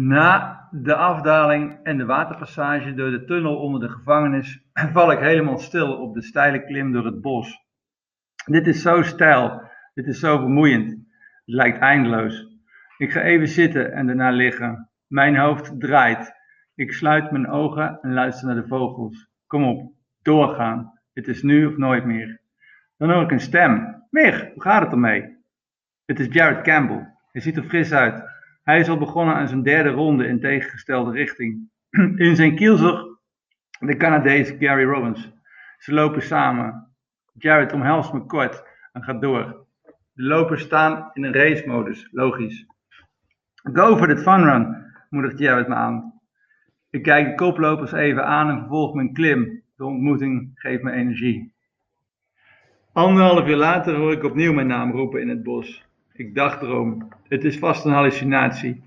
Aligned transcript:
Na 0.00 0.68
de 0.70 0.94
afdaling 0.94 1.78
en 1.82 1.96
de 1.98 2.04
waterpassage 2.04 2.94
door 2.94 3.10
de 3.10 3.24
tunnel 3.24 3.56
onder 3.56 3.80
de 3.80 3.88
gevangenis 3.88 4.62
val 4.92 5.12
ik 5.12 5.18
helemaal 5.18 5.58
stil 5.58 5.96
op 5.96 6.14
de 6.14 6.22
steile 6.22 6.64
klim 6.64 6.92
door 6.92 7.04
het 7.04 7.20
bos. 7.20 7.66
Dit 8.44 8.66
is 8.66 8.82
zo 8.82 9.02
steil, 9.02 9.62
dit 9.94 10.06
is 10.06 10.20
zo 10.20 10.38
vermoeiend. 10.38 10.90
Het 10.90 11.00
lijkt 11.44 11.78
eindeloos. 11.78 12.46
Ik 12.98 13.12
ga 13.12 13.22
even 13.22 13.48
zitten 13.48 13.92
en 13.92 14.06
daarna 14.06 14.30
liggen. 14.30 14.90
Mijn 15.06 15.36
hoofd 15.36 15.80
draait. 15.80 16.32
Ik 16.74 16.92
sluit 16.92 17.30
mijn 17.30 17.48
ogen 17.48 17.98
en 18.02 18.12
luister 18.12 18.46
naar 18.46 18.62
de 18.62 18.68
vogels. 18.68 19.28
Kom 19.46 19.64
op, 19.64 19.92
doorgaan. 20.22 20.98
Het 21.12 21.28
is 21.28 21.42
nu 21.42 21.66
of 21.66 21.76
nooit 21.76 22.04
meer. 22.04 22.40
Dan 22.96 23.10
hoor 23.10 23.22
ik 23.22 23.30
een 23.30 23.40
stem. 23.40 24.04
Mich, 24.10 24.52
hoe 24.52 24.62
gaat 24.62 24.82
het 24.82 24.92
ermee? 24.92 25.36
Het 26.04 26.20
is 26.20 26.26
Jared 26.30 26.62
Campbell. 26.62 27.14
Hij 27.32 27.40
ziet 27.40 27.56
er 27.56 27.64
fris 27.64 27.92
uit. 27.92 28.37
Hij 28.68 28.78
is 28.78 28.88
al 28.88 28.98
begonnen 28.98 29.34
aan 29.34 29.48
zijn 29.48 29.62
derde 29.62 29.90
ronde 29.90 30.26
in 30.26 30.40
tegengestelde 30.40 31.10
richting. 31.12 31.70
In 32.26 32.36
zijn 32.36 32.54
kielzog 32.54 33.18
de 33.78 33.96
Canadees 33.96 34.54
Gary 34.58 34.84
Robbins. 34.84 35.32
Ze 35.78 35.92
lopen 35.92 36.22
samen. 36.22 36.94
Jared 37.32 37.72
omhelst 37.72 38.12
me 38.12 38.26
kort 38.26 38.62
en 38.92 39.02
gaat 39.02 39.20
door. 39.20 39.66
De 40.12 40.22
lopers 40.22 40.62
staan 40.62 41.10
in 41.12 41.24
een 41.24 41.32
racemodus, 41.32 42.08
logisch. 42.10 42.66
Go 43.72 43.96
for 43.96 44.08
the 44.08 44.18
fun 44.18 44.44
run, 44.44 44.92
moedigt 45.10 45.38
Jared 45.38 45.68
me 45.68 45.74
aan. 45.74 46.20
Ik 46.90 47.02
kijk 47.02 47.28
de 47.28 47.34
koplopers 47.34 47.92
even 47.92 48.26
aan 48.26 48.50
en 48.50 48.58
vervolg 48.58 48.94
mijn 48.94 49.12
klim. 49.12 49.62
De 49.76 49.84
ontmoeting 49.84 50.50
geeft 50.54 50.82
me 50.82 50.92
energie. 50.92 51.54
Anderhalf 52.92 53.48
uur 53.48 53.56
later 53.56 53.94
hoor 53.94 54.12
ik 54.12 54.24
opnieuw 54.24 54.52
mijn 54.52 54.66
naam 54.66 54.90
roepen 54.90 55.20
in 55.20 55.28
het 55.28 55.42
bos. 55.42 55.87
Ik 56.18 56.34
dacht 56.34 56.62
erom, 56.62 57.08
het 57.22 57.44
is 57.44 57.58
vast 57.58 57.84
een 57.84 57.92
hallucinatie. 57.92 58.82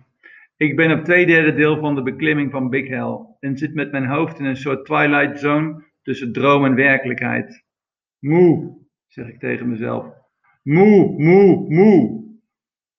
Ik 0.58 0.76
ben 0.76 1.00
op 1.00 1.04
twee 1.04 1.26
derde 1.26 1.54
deel 1.54 1.78
van 1.80 1.96
de 1.96 2.04
beklimming 2.04 2.52
van 2.52 2.70
Big 2.70 2.88
Hell 2.88 3.20
en 3.40 3.58
zit 3.58 3.74
met 3.74 3.92
mijn 3.92 4.06
hoofd 4.06 4.40
in 4.40 4.46
een 4.46 4.58
soort 4.58 4.86
twilight 4.86 5.40
zone 5.40 5.84
tussen 6.02 6.34
droom 6.34 6.66
en 6.66 6.76
werkelijkheid. 6.76 7.66
Moe, 8.20 8.78
zeg 9.08 9.28
ik 9.28 9.40
tegen 9.40 9.70
mezelf. 9.70 10.14
Moe, 10.64 11.22
moe, 11.22 11.70
moe. 11.70 12.24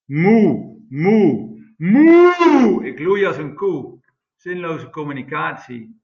Moe, 0.05 0.81
moe, 0.89 1.64
moe. 1.77 2.87
Ik 2.87 2.98
loei 2.98 3.25
als 3.25 3.37
een 3.37 3.55
koe. 3.55 4.01
Zinloze 4.37 4.91
communicatie. 4.91 6.01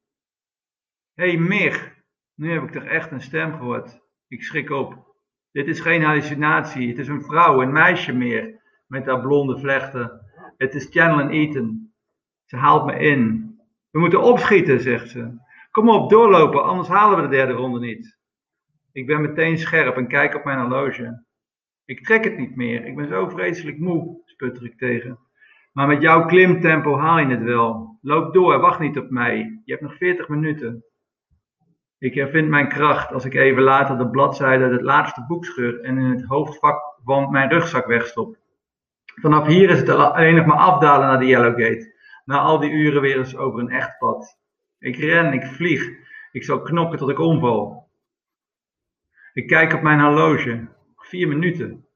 Hé 1.15 1.31
hey, 1.31 1.39
Mich, 1.39 2.03
nu 2.35 2.53
heb 2.53 2.63
ik 2.63 2.71
toch 2.71 2.85
echt 2.85 3.11
een 3.11 3.21
stem 3.21 3.53
gehoord. 3.53 4.01
Ik 4.27 4.43
schrik 4.43 4.71
op. 4.71 5.08
Dit 5.53 5.67
is 5.67 5.81
geen 5.81 6.03
hallucinatie. 6.03 6.89
Het 6.89 6.99
is 6.99 7.09
een 7.09 7.23
vrouw, 7.23 7.63
een 7.63 7.73
meisje 7.73 8.13
meer, 8.13 8.61
met 8.87 9.07
haar 9.07 9.21
blonde 9.21 9.59
vlechten. 9.59 10.21
Het 10.57 10.75
is 10.75 10.89
Channeling 10.91 11.33
Eaton. 11.33 11.93
Ze 12.45 12.57
haalt 12.57 12.87
me 12.87 12.99
in. 12.99 13.57
We 13.91 13.99
moeten 13.99 14.23
opschieten, 14.23 14.81
zegt 14.81 15.11
ze. 15.11 15.47
Kom 15.71 15.89
op, 15.89 16.11
doorlopen, 16.11 16.65
anders 16.65 16.89
halen 16.89 17.17
we 17.17 17.23
de 17.23 17.37
derde 17.37 17.53
ronde 17.53 17.79
niet. 17.79 18.19
Ik 18.93 19.07
ben 19.07 19.21
meteen 19.21 19.59
scherp 19.59 19.97
en 19.97 20.09
kijk 20.09 20.35
op 20.35 20.45
mijn 20.45 20.61
horloge. 20.61 21.25
Ik 21.85 22.05
trek 22.05 22.25
het 22.25 22.39
niet 22.39 22.57
meer. 22.57 22.85
Ik 22.85 22.97
ben 22.97 23.09
zo 23.09 23.29
vreselijk 23.29 23.79
moe, 23.79 24.23
sputter 24.25 24.65
ik 24.65 24.79
tegen. 24.79 25.19
Maar 25.73 25.87
met 25.87 26.03
jouw 26.03 26.27
klimtempo 26.27 26.99
haal 26.99 27.19
je 27.19 27.27
het 27.27 27.43
wel. 27.43 27.99
Loop 28.01 28.35
door, 28.35 28.61
wacht 28.61 28.81
niet 28.81 28.99
op 28.99 29.11
mij. 29.11 29.61
Je 29.65 29.73
hebt 29.73 29.85
nog 29.85 29.97
40 29.97 30.29
minuten. 30.29 30.85
Ik 31.99 32.15
hervind 32.15 32.49
mijn 32.49 32.69
kracht 32.69 33.13
als 33.13 33.25
ik 33.25 33.35
even 33.35 33.63
later 33.63 33.99
de 33.99 34.11
bladzijde 34.11 34.65
het 34.65 34.83
laatste 34.83 35.25
boek 35.27 35.45
scheur 35.45 35.81
en 35.81 35.99
in 35.99 36.11
het 36.11 36.25
hoofdvak 36.25 36.99
van 37.05 37.31
mijn 37.31 37.51
rugzak 37.51 37.87
wegstop. 37.87 38.37
Vanaf 39.21 39.47
hier 39.47 39.71
is 39.71 39.79
het 39.79 39.89
alleen 39.89 40.35
nog 40.35 40.47
maar 40.47 40.59
afdalen 40.59 41.07
naar 41.07 41.19
de 41.19 41.27
Yellowgate. 41.27 41.95
Na 42.25 42.39
al 42.39 42.59
die 42.59 42.71
uren 42.71 43.01
weer 43.01 43.17
eens 43.17 43.37
over 43.37 43.61
een 43.61 43.71
echt 43.71 43.99
pad. 43.99 44.39
Ik 44.79 44.97
ren, 44.97 45.33
ik 45.33 45.45
vlieg. 45.45 45.89
Ik 46.33 46.45
zal 46.45 46.63
knokken 46.63 46.99
tot 46.99 47.11
ik 47.11 47.19
omval. 47.19 47.89
Ik 49.33 49.47
kijk 49.47 49.75
op 49.75 49.83
mijn 49.83 50.01
horloge. 50.01 50.69
Vier 50.97 51.29
minuten. 51.29 51.87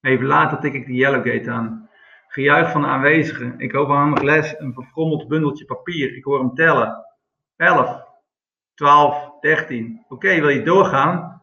Even 0.00 0.26
later 0.26 0.58
tik 0.58 0.74
ik 0.74 0.86
de 0.86 0.92
Yellowgate 0.92 1.50
aan. 1.50 1.90
Gejuich 2.28 2.70
van 2.70 2.80
de 2.80 2.86
aanwezigen. 2.86 3.58
Ik 3.58 3.74
overhandig 3.74 4.22
les 4.22 4.58
een 4.58 4.72
verfrommeld 4.72 5.28
bundeltje 5.28 5.64
papier. 5.64 6.16
Ik 6.16 6.24
hoor 6.24 6.38
hem 6.38 6.54
tellen. 6.54 7.04
Elf. 7.56 8.07
12, 8.78 9.40
13. 9.40 10.04
Oké, 10.08 10.40
wil 10.40 10.48
je 10.48 10.62
doorgaan? 10.62 11.42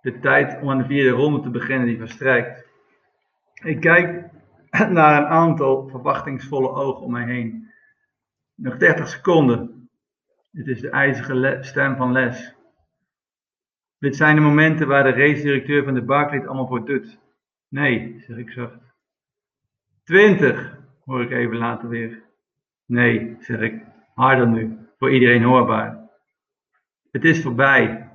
De 0.00 0.18
tijd 0.18 0.60
om 0.60 0.70
aan 0.70 0.78
de 0.78 0.84
vierde 0.84 1.10
ronde 1.10 1.40
te 1.40 1.50
beginnen 1.50 1.86
die 1.86 1.98
verstrijkt. 1.98 2.66
Ik 3.62 3.80
kijk 3.80 4.30
naar 4.90 5.22
een 5.22 5.28
aantal 5.28 5.88
verwachtingsvolle 5.88 6.68
ogen 6.68 7.02
om 7.02 7.12
mij 7.12 7.24
heen. 7.24 7.70
Nog 8.54 8.76
30 8.76 9.08
seconden. 9.08 9.90
Dit 10.50 10.66
is 10.66 10.80
de 10.80 10.90
ijzige 10.90 11.58
stem 11.60 11.96
van 11.96 12.12
Les. 12.12 12.54
Dit 13.98 14.16
zijn 14.16 14.34
de 14.34 14.42
momenten 14.42 14.86
waar 14.86 15.02
de 15.04 15.10
race-directeur 15.12 15.84
van 15.84 15.94
de 15.94 16.02
Barclay 16.02 16.46
allemaal 16.46 16.66
voor 16.66 16.84
doet. 16.84 17.18
Nee, 17.68 18.20
zeg 18.26 18.36
ik 18.36 18.50
zacht. 18.50 18.94
20, 20.04 20.78
hoor 21.04 21.22
ik 21.22 21.30
even 21.30 21.56
later 21.56 21.88
weer. 21.88 22.22
Nee, 22.86 23.36
zeg 23.40 23.60
ik 23.60 23.96
harder 24.18 24.48
nu, 24.48 24.78
voor 24.98 25.12
iedereen 25.12 25.42
hoorbaar. 25.42 26.08
Het 27.10 27.24
is 27.24 27.42
voorbij. 27.42 28.10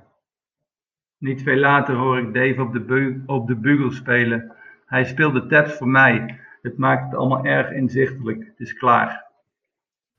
Niet 1.18 1.42
veel 1.42 1.56
later 1.56 1.94
hoor 1.94 2.18
ik 2.18 2.34
Dave 2.34 2.62
op 2.62 2.72
de, 2.72 3.22
op 3.26 3.46
de 3.46 3.56
bugel 3.56 3.90
spelen. 3.90 4.56
Hij 4.86 5.04
speelt 5.04 5.34
de 5.34 5.46
taps 5.46 5.72
voor 5.72 5.88
mij. 5.88 6.40
Het 6.62 6.78
maakt 6.78 7.04
het 7.04 7.14
allemaal 7.14 7.44
erg 7.44 7.70
inzichtelijk. 7.70 8.46
Het 8.46 8.60
is 8.60 8.72
klaar. 8.74 9.32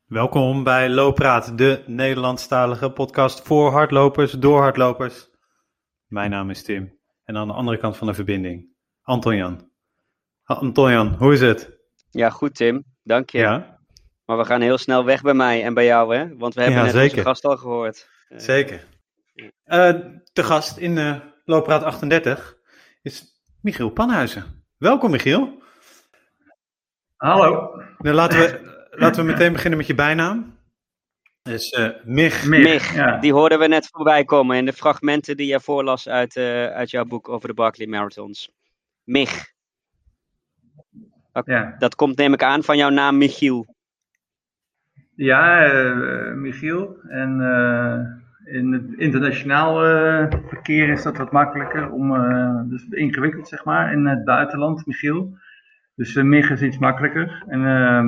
Welkom 0.06 0.64
bij 0.64 0.90
Loopraad, 0.90 1.58
de 1.58 1.84
Nederlandstalige 1.88 2.92
podcast 2.92 3.48
voor 3.48 3.72
hardlopers, 3.72 4.32
door 4.32 4.62
hardlopers. 4.62 5.30
Mijn 6.08 6.30
naam 6.30 6.50
is 6.50 6.64
Tim. 6.64 7.00
En 7.24 7.38
aan 7.38 7.48
de 7.48 7.54
andere 7.54 7.78
kant 7.78 7.98
van 7.98 8.08
de 8.08 8.14
verbinding, 8.14 8.68
Anton 9.02 9.36
Jan. 9.36 9.70
Anton 10.44 10.92
Jan, 10.92 11.08
hoe 11.08 11.34
is 11.34 11.42
het? 11.42 11.80
Ja, 12.10 12.30
goed 12.30 12.56
Tim. 12.56 12.84
Dank 13.04 13.30
je. 13.30 13.38
Ja, 13.38 13.75
maar 14.26 14.38
we 14.38 14.46
gaan 14.46 14.62
heel 14.62 14.78
snel 14.78 15.06
weg 15.06 15.22
bij 15.22 15.34
mij 15.34 15.64
en 15.64 15.74
bij 15.74 15.86
jou, 15.86 16.16
hè? 16.16 16.38
Want 16.38 16.54
we 16.54 16.62
hebben 16.62 16.84
net 16.84 16.92
zeker. 16.92 17.10
onze 17.10 17.22
gast 17.22 17.46
al 17.46 17.58
gehoord. 17.58 18.10
Eh, 18.30 18.40
zeker. 18.40 18.86
Uh, 19.36 19.94
de 20.34 20.44
gast 20.44 20.78
in 20.78 20.98
uh, 20.98 21.20
Loopraad 21.46 21.84
38 21.84 22.58
is 23.02 23.42
Michiel 23.62 23.90
Panhuizen. 23.90 24.64
Welkom, 24.78 25.12
Michiel. 25.12 25.64
Hallo. 27.16 27.76
Nou, 27.98 28.16
laten, 28.16 28.40
we, 28.40 28.88
laten 28.92 29.26
we 29.26 29.32
meteen 29.32 29.52
beginnen 29.52 29.78
met 29.78 29.88
je 29.88 29.96
bijnaam. 29.96 30.58
Dus 31.42 31.72
uh, 31.72 31.90
Mich. 32.04 32.46
Mich, 32.46 32.94
ja. 32.94 33.18
die 33.18 33.34
hoorden 33.34 33.60
we 33.60 33.68
net 33.68 33.88
voorbij 33.92 34.24
komen 34.24 34.58
in 34.58 34.66
de 34.66 34.74
fragmenten 34.74 35.38
die 35.38 35.48
je 35.48 35.60
voorlas 35.60 36.08
uit, 36.08 36.38
uit 36.38 36.90
jouw 36.90 37.06
boek 37.06 37.30
over 37.30 37.48
de 37.48 37.54
Barkley 37.54 37.88
Marathons. 37.88 38.50
Mich. 39.04 39.54
Dat, 41.32 41.46
ja. 41.46 41.76
dat 41.80 41.96
komt 41.96 42.18
neem 42.18 42.34
ik 42.34 42.44
aan 42.44 42.64
van 42.64 42.78
jouw 42.78 42.90
naam 42.90 43.18
Michiel. 43.18 43.75
Ja, 45.16 45.74
uh, 45.74 46.34
Michiel. 46.34 46.98
En 47.08 47.40
uh, 47.40 48.56
in 48.56 48.74
het 48.74 48.94
internationaal 48.98 49.86
uh, 49.86 50.26
verkeer 50.48 50.90
is 50.90 51.04
dat 51.04 51.18
wat 51.18 51.32
makkelijker. 51.32 51.92
Om, 51.92 52.10
dus 52.70 52.88
ingewikkeld, 52.90 53.48
zeg 53.48 53.66
maar. 53.66 53.94
In 53.94 54.06
het 54.06 54.24
buitenland, 54.24 54.86
Michiel. 54.86 55.38
Dus 55.96 56.14
Mich 56.14 56.50
is 56.50 56.62
iets 56.62 56.78
makkelijker. 56.78 57.44
En 57.48 57.66
ehm, 57.66 58.08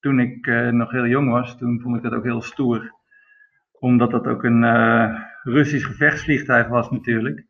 toen 0.00 0.20
ik 0.20 0.46
nog 0.70 0.90
heel 0.90 1.06
jong 1.06 1.30
was, 1.30 1.58
toen 1.58 1.80
vond 1.80 1.96
ik 1.96 2.02
dat 2.02 2.12
ook 2.12 2.24
heel 2.24 2.42
stoer. 2.42 2.94
Omdat 3.78 4.10
dat 4.10 4.26
ook 4.26 4.44
een 4.44 4.64
Russisch 5.42 5.86
gevechtsvliegtuig 5.86 6.68
was 6.68 6.90
natuurlijk. 6.90 7.44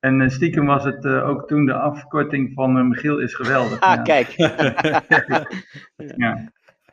En 0.00 0.30
stiekem 0.30 0.66
was 0.66 0.84
het 0.84 1.06
ook 1.06 1.48
toen 1.48 1.66
de 1.66 1.74
afkorting 1.74 2.52
van 2.54 2.88
Michiel 2.88 3.18
is 3.18 3.34
geweldig. 3.34 3.80
Ah, 3.80 3.94
ja. 3.96 4.02
kijk. 4.02 4.28
ja. 6.16 6.52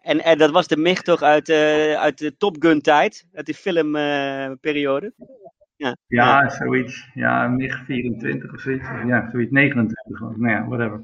En, 0.09 0.23
en 0.23 0.37
dat 0.37 0.51
was 0.51 0.67
de 0.67 0.77
MIG 0.77 1.01
toch 1.01 1.21
uit, 1.21 1.49
uh, 1.49 1.93
uit 1.93 2.17
de 2.17 2.37
Top 2.37 2.55
Gun 2.59 2.81
tijd, 2.81 3.27
uit 3.33 3.45
die 3.45 3.55
filmperiode? 3.55 5.13
Uh, 5.17 5.27
ja. 5.75 5.97
ja, 6.07 6.49
zoiets. 6.49 7.09
Ja, 7.13 7.47
MIG 7.47 7.83
24 7.85 8.53
of 8.53 8.59
zoiets. 8.59 8.87
Ja, 9.05 9.29
zoiets 9.31 9.51
29. 9.51 10.19
Nou 10.19 10.49
ja, 10.49 10.67
whatever. 10.67 11.01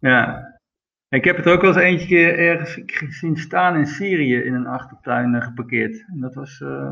Ja. 0.00 0.44
Ik 1.08 1.24
heb 1.24 1.36
het 1.36 1.46
ook 1.46 1.60
wel 1.60 1.70
eens 1.70 1.82
eentje 1.82 2.06
keer 2.06 2.38
ergens 2.38 2.80
gezien 2.86 3.36
staan 3.36 3.76
in 3.76 3.86
Syrië 3.86 4.36
in 4.36 4.54
een 4.54 4.66
achtertuin 4.66 5.34
uh, 5.34 5.42
geparkeerd. 5.42 6.04
En 6.12 6.20
dat 6.20 6.34
was 6.34 6.60
uh, 6.60 6.90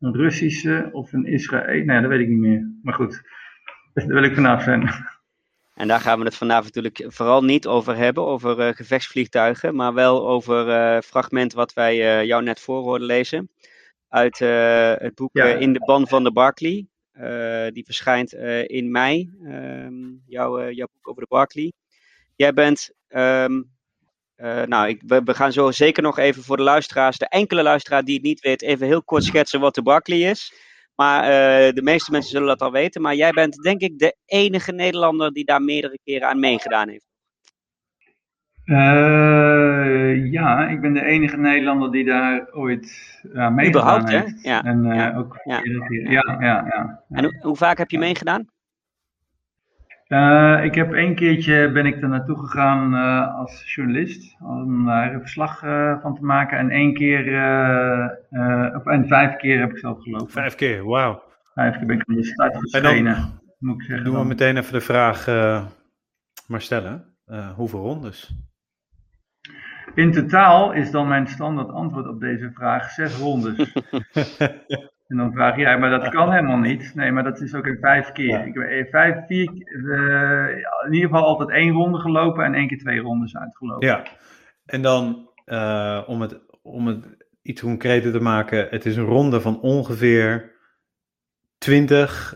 een 0.00 0.14
Russische 0.14 0.88
of 0.92 1.12
een 1.12 1.26
Israël. 1.26 1.84
Nee, 1.84 2.00
dat 2.00 2.10
weet 2.10 2.20
ik 2.20 2.28
niet 2.28 2.38
meer. 2.38 2.70
Maar 2.82 2.94
goed, 2.94 3.22
daar 3.94 4.06
wil 4.06 4.22
ik 4.22 4.34
vanaf 4.34 4.62
zijn. 4.62 4.90
En 5.78 5.88
daar 5.88 6.00
gaan 6.00 6.18
we 6.18 6.24
het 6.24 6.34
vanavond 6.34 6.74
natuurlijk 6.74 7.14
vooral 7.14 7.44
niet 7.44 7.66
over 7.66 7.96
hebben, 7.96 8.26
over 8.26 8.58
uh, 8.58 8.74
gevechtsvliegtuigen, 8.74 9.74
maar 9.74 9.94
wel 9.94 10.28
over 10.28 10.68
uh, 10.68 11.00
fragment 11.00 11.52
wat 11.52 11.72
wij 11.72 11.96
uh, 11.96 12.24
jou 12.24 12.42
net 12.42 12.60
voor 12.60 12.82
hoorden 12.82 13.06
lezen. 13.06 13.50
Uit 14.08 14.38
het 14.38 15.14
boek 15.14 15.36
In 15.36 15.72
de 15.72 15.78
Ban 15.78 16.08
van 16.08 16.24
de 16.24 16.32
Barkley. 16.32 16.86
die 17.72 17.84
verschijnt 17.84 18.32
in 18.66 18.90
mei, 18.90 19.30
um, 19.42 20.22
jouw, 20.26 20.70
jouw 20.70 20.88
boek 20.92 21.08
over 21.08 21.22
de 21.22 21.28
Barkley. 21.28 21.72
Jij 22.36 22.52
bent 22.52 22.90
Ehm, 23.08 23.62
nou, 24.68 24.88
ik, 24.88 25.02
we, 25.06 25.22
we, 25.24 25.34
gaan 25.34 25.52
zo 25.52 25.70
zeker 25.70 26.02
nog 26.02 26.18
even 26.18 26.42
voor 26.42 26.56
de 26.56 26.62
luisteraars, 26.62 27.18
de 27.18 27.28
enkele 27.28 27.62
luisteraar 27.62 28.04
die 28.04 28.14
het 28.14 28.24
niet 28.24 28.40
weet, 28.40 28.62
even 28.62 28.86
heel 28.86 29.02
kort 29.02 29.24
schetsen 29.24 29.60
wat 29.60 29.74
de 29.74 29.82
Barkley 29.82 30.18
is. 30.18 30.52
Maar 30.98 31.22
de 31.72 31.82
meeste 31.82 32.10
mensen 32.10 32.30
zullen 32.30 32.46
dat 32.46 32.62
al 32.62 32.72
weten. 32.72 33.02
Maar 33.02 33.14
jij 33.14 33.30
bent 33.30 33.62
denk 33.62 33.80
ik 33.80 33.98
de 33.98 34.16
enige 34.24 34.72
Nederlander 34.72 35.32
die 35.32 35.44
daar 35.44 35.62
meerdere 35.62 35.98
keren 36.04 36.28
aan 36.28 36.40
meegedaan 36.40 36.88
heeft. 36.88 37.06
Uh, 38.64 40.32
ja, 40.32 40.68
ik 40.68 40.80
ben 40.80 40.92
de 40.92 41.04
enige 41.04 41.36
Nederlander 41.36 41.90
die 41.90 42.04
daar 42.04 42.48
ooit 42.52 43.18
uh, 43.32 43.50
meegedaan 43.50 44.08
heeft. 44.08 44.42
Hè? 44.42 44.50
Ja. 44.50 44.64
En 44.64 44.84
ja. 44.84 45.16
ook 45.16 45.40
ja. 45.44 45.60
Ja, 45.62 46.36
ja, 46.40 46.66
ja, 46.68 47.04
En 47.08 47.24
hoe, 47.24 47.38
hoe, 47.40 47.56
vaak 47.56 47.78
heb 47.78 47.90
je 47.90 47.98
meegedaan? 47.98 48.48
Ik 50.64 50.74
heb 50.74 50.92
één 50.92 51.14
keertje 51.14 51.72
ben 51.72 51.86
ik 51.86 52.02
er 52.02 52.08
naartoe 52.08 52.38
gegaan 52.38 52.94
als 53.34 53.74
journalist 53.74 54.36
om 54.40 54.86
daar 54.86 55.14
een 55.14 55.20
verslag 55.20 55.58
van 56.00 56.14
te 56.14 56.24
maken. 56.24 56.58
En 56.58 56.70
één 56.70 56.94
keer, 56.94 57.34
en 58.84 59.04
vijf 59.06 59.36
keer 59.36 59.58
heb 59.60 59.70
ik 59.70 59.78
zelf 59.78 60.02
gelopen. 60.02 60.30
Vijf 60.30 60.54
keer, 60.54 60.84
wauw. 60.84 61.22
Vijf 61.54 61.76
keer 61.76 61.86
ben 61.86 61.96
ik 61.96 62.08
aan 62.08 62.14
de 62.14 62.24
start 62.24 62.58
verschenen, 62.58 63.40
moet 63.58 63.74
ik 63.74 63.82
zeggen. 63.82 64.04
Doen 64.04 64.18
we 64.18 64.24
meteen 64.24 64.56
even 64.56 64.72
de 64.72 64.80
vraag 64.80 65.26
maar 66.46 66.62
stellen. 66.62 67.04
hoeveel 67.56 67.80
rondes? 67.80 68.46
In 69.94 70.12
totaal 70.12 70.72
is 70.72 70.90
dan 70.90 71.08
mijn 71.08 71.26
standaard 71.26 71.70
antwoord 71.70 72.08
op 72.08 72.20
deze 72.20 72.50
vraag 72.52 72.90
zes 72.90 73.18
rondes. 73.18 73.56
en 75.08 75.16
dan 75.16 75.32
vraag 75.32 75.56
jij, 75.56 75.78
maar 75.78 75.90
dat 75.90 76.08
kan 76.08 76.32
helemaal 76.32 76.58
niet. 76.58 76.94
Nee, 76.94 77.12
maar 77.12 77.24
dat 77.24 77.40
is 77.40 77.54
ook 77.54 77.66
in 77.66 77.78
vijf 77.80 78.12
keer. 78.12 78.46
Ik 78.46 78.54
heb 78.54 78.88
vijf, 78.90 79.26
vier, 79.26 79.52
uh, 79.52 80.56
in 80.86 80.92
ieder 80.92 81.08
geval 81.08 81.26
altijd 81.26 81.50
één 81.50 81.72
ronde 81.72 81.98
gelopen 81.98 82.44
en 82.44 82.54
één 82.54 82.68
keer 82.68 82.78
twee 82.78 83.00
rondes 83.00 83.36
uitgelopen. 83.36 83.86
Ja, 83.86 84.02
en 84.66 84.82
dan 84.82 85.28
uh, 85.46 86.02
om, 86.06 86.20
het, 86.20 86.40
om 86.62 86.86
het 86.86 87.16
iets 87.42 87.60
concreter 87.60 88.12
te 88.12 88.20
maken, 88.20 88.66
het 88.70 88.86
is 88.86 88.96
een 88.96 89.04
ronde 89.04 89.40
van 89.40 89.60
ongeveer 89.60 90.52
20, 91.58 92.34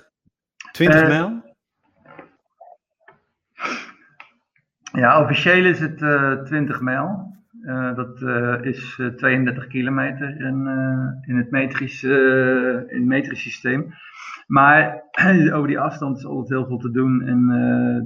20 0.73 1.01
uh, 1.01 1.09
mijl? 1.09 1.43
Ja, 4.93 5.21
officieel 5.23 5.65
is 5.65 5.81
het 5.81 6.01
uh, 6.01 6.43
20 6.43 6.81
mijl. 6.81 7.41
Uh, 7.63 7.95
dat 7.97 8.21
uh, 8.21 8.59
is 8.63 9.01
32 9.17 9.67
kilometer 9.67 10.41
in, 10.41 10.67
in 11.27 11.37
het 11.37 11.51
metrisch, 11.51 12.03
in 12.03 12.87
het 12.89 13.05
metrisch 13.05 13.43
systeem. 13.43 13.93
Maar 14.47 15.03
over 15.55 15.67
die 15.67 15.79
afstand 15.79 16.17
is 16.17 16.25
altijd 16.25 16.49
heel 16.49 16.67
veel 16.67 16.79
te 16.79 16.91
doen 16.91 17.23
en 17.23 17.47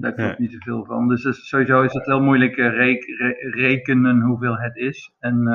daar 0.00 0.12
klopt 0.12 0.30
ja. 0.30 0.36
niet 0.38 0.52
zoveel 0.52 0.84
van. 0.84 1.08
Dus, 1.08 1.22
dus 1.22 1.48
sowieso 1.48 1.82
is 1.82 1.92
het 1.92 2.06
heel 2.06 2.22
moeilijk 2.22 2.56
re 2.56 2.70
re 3.18 3.50
rekenen 3.50 4.20
hoeveel 4.20 4.56
het 4.56 4.76
is. 4.76 5.14
En 5.18 5.46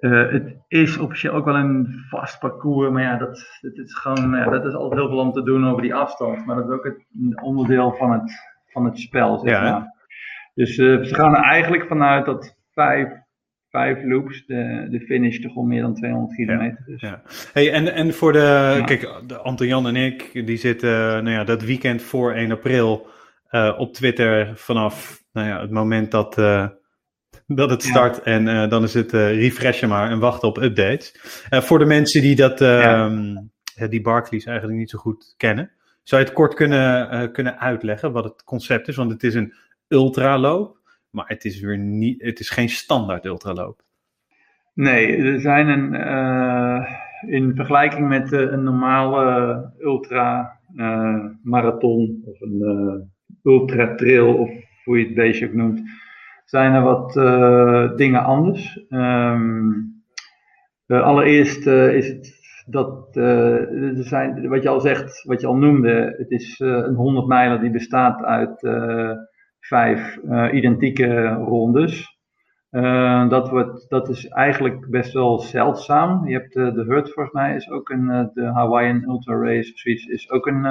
het 0.00 0.56
is 0.68 0.98
officieel 0.98 1.32
ook 1.32 1.44
wel 1.44 1.56
een 1.56 2.04
vast 2.08 2.38
parcours, 2.38 2.90
maar 2.90 3.02
ja, 3.02 3.16
dat, 3.16 3.58
dat 3.60 3.76
is 3.76 3.94
gewoon, 3.94 4.30
ja, 4.30 4.50
dat 4.50 4.64
is 4.64 4.74
altijd 4.74 5.00
heel 5.00 5.08
veel 5.08 5.18
om 5.18 5.32
te 5.32 5.42
doen 5.42 5.68
over 5.68 5.82
die 5.82 5.94
afstand. 5.94 6.46
Maar 6.46 6.56
dat 6.56 6.64
is 6.64 6.72
ook 6.72 6.84
het 6.84 7.06
onderdeel 7.42 7.92
van 7.92 8.12
het, 8.12 8.32
van 8.66 8.84
het 8.84 8.98
spel, 8.98 9.38
zeg 9.38 9.50
ja, 9.50 9.62
maar. 9.62 9.98
Dus 10.60 10.76
uh, 10.76 11.04
ze 11.04 11.14
gaan 11.14 11.36
er 11.36 11.42
eigenlijk 11.42 11.86
vanuit 11.86 12.24
dat 12.24 12.56
vijf, 12.72 13.08
vijf 13.68 13.98
loops 14.04 14.46
de, 14.46 14.86
de 14.90 15.00
finish 15.00 15.38
toch 15.38 15.56
al 15.56 15.62
meer 15.62 15.82
dan 15.82 15.94
200 15.94 16.34
kilometer 16.34 16.84
is. 16.86 17.00
Ja. 17.00 17.22
Hey, 17.52 17.72
en, 17.72 17.94
en 17.94 18.14
voor 18.14 18.32
de, 18.32 18.74
ja. 18.78 18.84
kijk, 18.84 19.20
de 19.26 19.36
Anton 19.38 19.66
Jan 19.66 19.86
en 19.86 19.96
ik, 19.96 20.46
die 20.46 20.56
zitten 20.56 20.90
nou 21.24 21.30
ja, 21.30 21.44
dat 21.44 21.62
weekend 21.62 22.02
voor 22.02 22.32
1 22.32 22.50
april 22.50 23.06
uh, 23.50 23.74
op 23.78 23.94
Twitter 23.94 24.52
vanaf 24.56 25.22
nou 25.32 25.48
ja, 25.48 25.60
het 25.60 25.70
moment 25.70 26.10
dat, 26.10 26.38
uh, 26.38 26.66
dat 27.46 27.70
het 27.70 27.82
start. 27.82 28.16
Ja. 28.16 28.22
En 28.22 28.46
uh, 28.46 28.68
dan 28.68 28.82
is 28.82 28.94
het 28.94 29.12
refreshen 29.12 29.88
maar 29.88 30.10
en 30.10 30.18
wachten 30.18 30.48
op 30.48 30.62
updates. 30.62 31.14
voor 31.50 31.78
de 31.78 31.86
mensen 31.86 32.22
die 32.22 32.36
dat, 32.36 32.60
um, 32.60 33.50
die 33.88 34.00
Barclays 34.00 34.44
eigenlijk 34.44 34.78
niet 34.78 34.90
zo 34.90 34.98
goed 34.98 35.34
kennen. 35.36 35.70
Zou 36.02 36.20
je 36.20 36.26
het 36.26 36.36
kort 36.36 36.54
kunnen, 36.54 37.32
kunnen 37.32 37.58
uitleggen 37.58 38.12
wat 38.12 38.24
het 38.24 38.44
concept 38.44 38.88
is? 38.88 38.96
Want 38.96 39.10
het 39.10 39.22
is 39.22 39.34
een 39.34 39.54
ultraloop, 39.90 40.78
maar 41.10 41.24
het 41.28 41.44
is 41.44 41.60
weer 41.60 41.78
niet, 41.78 42.22
het 42.22 42.40
is 42.40 42.50
geen 42.50 42.68
standaard 42.68 43.24
ultraloop. 43.24 43.82
Nee, 44.74 45.16
er 45.16 45.40
zijn 45.40 45.68
een, 45.68 45.94
uh, 45.94 46.86
in 47.26 47.54
vergelijking 47.54 48.08
met 48.08 48.32
uh, 48.32 48.40
een 48.40 48.62
normale 48.62 49.72
ultra 49.78 50.58
uh, 50.74 51.24
marathon 51.42 52.22
of 52.24 52.40
een 52.40 53.10
ultra 53.42 53.94
trail 53.94 54.34
of 54.34 54.50
hoe 54.84 54.98
je 54.98 55.04
het 55.04 55.14
beestje 55.14 55.46
ook 55.46 55.54
noemt, 55.54 55.82
zijn 56.44 56.74
er 56.74 56.82
wat 56.82 57.12
dingen 57.96 58.24
anders. 58.24 58.86
Um, 58.88 60.02
allereerst 60.86 61.66
is 61.66 62.08
het 62.08 62.38
dat 62.66 63.16
er 63.16 64.04
zijn, 64.04 64.48
wat 64.48 64.62
je 64.62 64.68
al 64.68 64.80
zegt, 64.80 65.24
wat 65.24 65.40
je 65.40 65.46
al 65.46 65.56
noemde, 65.56 66.14
het 66.18 66.30
is 66.30 66.58
een 66.58 66.94
100 66.94 67.26
mijler 67.26 67.60
die 67.60 67.70
bestaat 67.70 68.22
uit 68.22 68.60
vijf 69.60 70.18
uh, 70.24 70.48
identieke 70.52 71.28
rondes. 71.28 72.18
Uh, 72.70 73.28
dat, 73.28 73.50
wordt, 73.50 73.88
dat 73.88 74.08
is 74.08 74.28
eigenlijk 74.28 74.90
best 74.90 75.12
wel 75.12 75.38
zeldzaam. 75.38 76.28
Je 76.28 76.32
hebt 76.32 76.56
uh, 76.56 76.74
de 76.74 76.84
Hurt 76.84 77.12
volgens 77.12 77.34
mij, 77.34 77.54
is 77.54 77.70
ook 77.70 77.88
een, 77.88 78.30
de 78.34 78.44
Hawaiian 78.44 79.02
Ultra 79.02 79.34
Race 79.34 79.72
of 79.72 79.84
is 79.84 80.30
ook 80.30 80.46
een, 80.46 80.66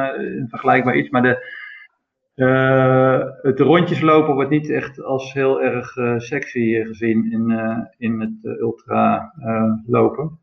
vergelijkbaar 0.50 0.96
iets. 0.96 1.10
Maar 1.10 1.22
de, 1.22 1.58
het 3.42 3.60
rondjeslopen 3.60 4.34
wordt 4.34 4.50
niet 4.50 4.70
echt 4.70 5.04
als 5.04 5.34
heel 5.34 5.62
erg 5.62 5.94
sexy 6.18 6.84
gezien 6.84 7.32
in, 7.32 7.60
in 7.98 8.20
het 8.20 8.60
ultra 8.60 9.34
lopen. 9.86 10.40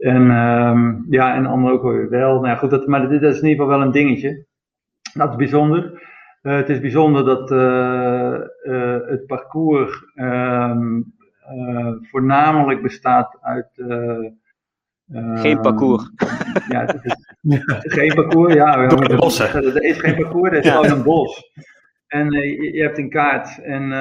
En 0.00 0.30
um, 0.30 1.06
ja, 1.10 1.34
en 1.34 1.46
anderen 1.46 1.82
ook 1.82 2.10
wel. 2.10 2.34
Nou 2.34 2.46
ja, 2.46 2.54
goed, 2.54 2.70
dat, 2.70 2.86
maar 2.86 3.08
dit 3.08 3.22
is 3.22 3.40
in 3.40 3.48
ieder 3.48 3.64
geval 3.64 3.78
wel 3.78 3.86
een 3.86 3.92
dingetje. 3.92 4.44
Dat 5.14 5.30
is 5.30 5.36
bijzonder. 5.36 6.05
Uh, 6.46 6.56
het 6.56 6.68
is 6.68 6.80
bijzonder 6.80 7.24
dat 7.24 7.50
uh, 7.50 8.40
uh, 8.64 8.98
het 9.06 9.26
parcours 9.26 10.04
ehm, 10.14 11.00
voornamelijk 12.00 12.82
bestaat 12.82 13.38
uit. 13.40 13.68
geen 15.34 15.60
parcours. 15.60 16.10
Ja, 16.68 16.84
het 16.84 17.00
is, 17.02 17.92
geen 17.92 18.14
parcours, 18.14 18.54
ja. 18.54 18.86
Door 18.86 19.08
de 19.08 19.16
bossen. 19.16 19.54
Er 19.54 19.82
is 19.82 20.00
geen 20.00 20.14
parcours, 20.14 20.50
er 20.50 20.58
is 20.58 20.64
ja. 20.64 20.72
gewoon 20.72 20.98
een 20.98 21.02
bos. 21.02 21.50
En 22.06 22.30
je, 22.30 22.72
je, 22.72 22.82
hebt 22.82 22.98
een 22.98 23.10
kaart 23.10 23.62
en, 23.62 23.92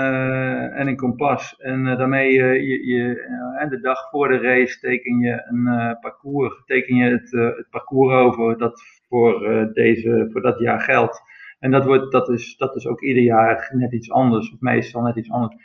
en 0.72 0.88
een 0.88 0.96
kompas. 0.96 1.56
En 1.58 1.84
daarmee 1.84 2.34
je, 2.34 2.86
je 2.86 3.68
de 3.70 3.80
dag 3.80 4.10
voor 4.10 4.28
de 4.28 4.38
race 4.38 4.80
teken 4.80 5.20
je 5.20 5.46
een 5.50 5.98
parcours. 6.02 6.64
Teken 6.66 6.96
je 6.96 7.10
het, 7.10 7.32
het 7.58 7.70
parcours 7.70 8.14
over 8.14 8.58
dat 8.58 8.82
voor, 9.08 9.70
deze, 9.74 10.30
voor 10.32 10.42
dat 10.42 10.60
jaar 10.60 10.80
geldt. 10.80 11.34
En 11.65 11.72
dat, 11.72 11.86
wordt, 11.86 12.12
dat, 12.12 12.29
is, 12.29 12.57
dat 12.57 12.75
is 12.75 12.88
ook 12.88 13.01
ieder 13.01 13.24
jaar 13.24 13.72
net 13.74 13.93
iets 13.93 14.12
anders, 14.12 14.51
of 14.51 14.60
meestal 14.60 15.01
net 15.01 15.15
iets 15.15 15.31
anders. 15.31 15.55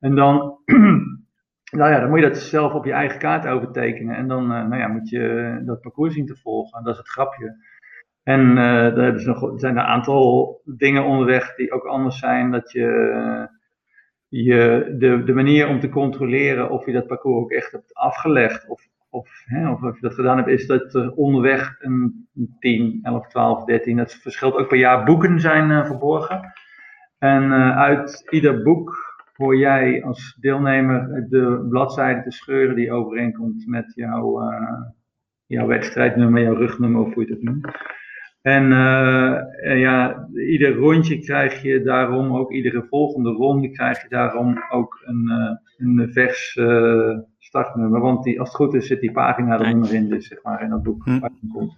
En 0.00 0.14
dan, 0.14 0.58
nou 1.78 1.92
ja, 1.92 2.00
dan 2.00 2.08
moet 2.08 2.18
je 2.18 2.28
dat 2.28 2.38
zelf 2.38 2.72
op 2.72 2.84
je 2.84 2.92
eigen 2.92 3.18
kaart 3.18 3.46
overtekenen. 3.46 4.16
En 4.16 4.28
dan 4.28 4.42
uh, 4.42 4.48
nou 4.48 4.76
ja, 4.76 4.88
moet 4.88 5.08
je 5.08 5.62
dat 5.64 5.80
parcours 5.80 6.14
zien 6.14 6.26
te 6.26 6.36
volgen. 6.36 6.84
Dat 6.84 6.92
is 6.92 6.98
het 6.98 7.08
grapje. 7.08 7.56
En 8.22 8.54
nog, 9.24 9.52
er 9.52 9.58
zijn 9.58 9.76
een 9.76 9.84
aantal 9.84 10.60
dingen 10.64 11.04
onderweg 11.04 11.54
die 11.54 11.72
ook 11.72 11.84
anders 11.84 12.18
zijn. 12.18 12.50
Dat 12.50 12.72
je, 12.72 13.48
je 14.28 14.94
de, 14.98 15.22
de 15.22 15.34
manier 15.34 15.68
om 15.68 15.80
te 15.80 15.88
controleren 15.88 16.70
of 16.70 16.86
je 16.86 16.92
dat 16.92 17.06
parcours 17.06 17.42
ook 17.42 17.50
echt 17.50 17.72
hebt 17.72 17.94
afgelegd. 17.94 18.68
Of 18.68 18.88
of, 19.10 19.28
hè, 19.44 19.70
of, 19.70 19.80
je 19.80 20.00
dat 20.00 20.14
gedaan 20.14 20.36
hebt, 20.36 20.48
is 20.48 20.66
dat 20.66 20.94
uh, 20.94 21.18
onderweg 21.18 21.76
een 21.78 22.28
10, 22.58 22.98
11, 23.02 23.28
12, 23.28 23.64
13, 23.64 23.96
dat 23.96 24.14
verschilt 24.14 24.54
ook 24.54 24.68
per 24.68 24.78
jaar, 24.78 25.04
boeken 25.04 25.40
zijn 25.40 25.70
uh, 25.70 25.86
verborgen. 25.86 26.52
En 27.18 27.42
uh, 27.42 27.76
uit 27.76 28.26
ieder 28.30 28.62
boek 28.62 29.06
hoor 29.32 29.56
jij 29.56 30.04
als 30.04 30.36
deelnemer 30.40 31.26
de 31.28 31.66
bladzijde 31.70 32.22
te 32.22 32.30
scheuren 32.30 32.76
die 32.76 32.92
overeenkomt 32.92 33.66
met 33.66 33.92
jouw, 33.94 34.42
jouw 35.46 35.66
wedstrijdnummer, 35.66 36.42
jouw 36.42 36.54
rugnummer 36.54 37.00
of 37.00 37.14
hoe 37.14 37.26
je 37.26 37.32
het 37.32 37.42
noemt. 37.42 37.68
En 38.42 38.68
ja, 39.78 40.28
ieder 40.34 40.74
rondje 40.74 41.18
krijg 41.18 41.62
je 41.62 41.82
daarom, 41.82 42.36
ook 42.36 42.52
iedere 42.52 42.86
volgende 42.88 43.30
ronde 43.30 43.70
krijg 43.70 44.02
je 44.02 44.08
daarom 44.08 44.64
ook 44.70 45.02
een, 45.04 45.30
een 45.76 46.12
vers 46.12 46.58
startnummer. 47.58 48.00
Want 48.00 48.24
die, 48.24 48.40
als 48.40 48.48
het 48.48 48.56
goed 48.56 48.74
is, 48.74 48.86
zit 48.86 49.00
die 49.00 49.12
pagina 49.12 49.60
er 49.60 49.76
nog 49.76 49.90
in, 49.90 50.08
dus 50.08 50.26
zeg 50.26 50.42
maar, 50.42 50.62
in 50.62 50.70
dat 50.70 50.82
boek 50.82 51.04
hm. 51.04 51.20
komt. 51.52 51.76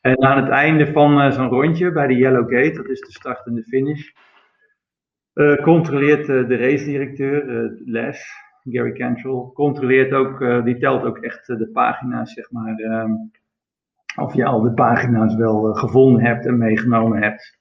En 0.00 0.22
aan 0.22 0.42
het 0.42 0.48
einde 0.48 0.92
van 0.92 1.20
uh, 1.20 1.30
zo'n 1.30 1.48
rondje, 1.48 1.92
bij 1.92 2.06
de 2.06 2.14
Yellow 2.14 2.50
Gate, 2.50 2.72
dat 2.72 2.88
is 2.88 3.00
de 3.00 3.12
start 3.12 3.46
en 3.46 3.54
de 3.54 3.62
finish, 3.62 4.10
uh, 5.34 5.56
controleert 5.62 6.28
uh, 6.28 6.48
de 6.48 6.56
race-directeur, 6.56 7.44
Les, 7.84 8.26
Gary 8.62 8.92
Cantrell, 8.92 9.50
controleert 9.54 10.12
ook, 10.12 10.64
die 10.64 10.78
telt 10.78 11.02
ook 11.02 11.18
echt 11.18 11.46
de 11.46 11.70
pagina's, 11.72 12.32
zeg 12.32 12.50
maar, 12.50 12.76
of 14.16 14.34
je 14.34 14.44
al 14.44 14.60
de 14.60 14.72
pagina's 14.72 15.34
wel 15.34 15.74
gevonden 15.74 16.22
hebt 16.22 16.46
en 16.46 16.58
meegenomen 16.58 17.22
hebt. 17.22 17.58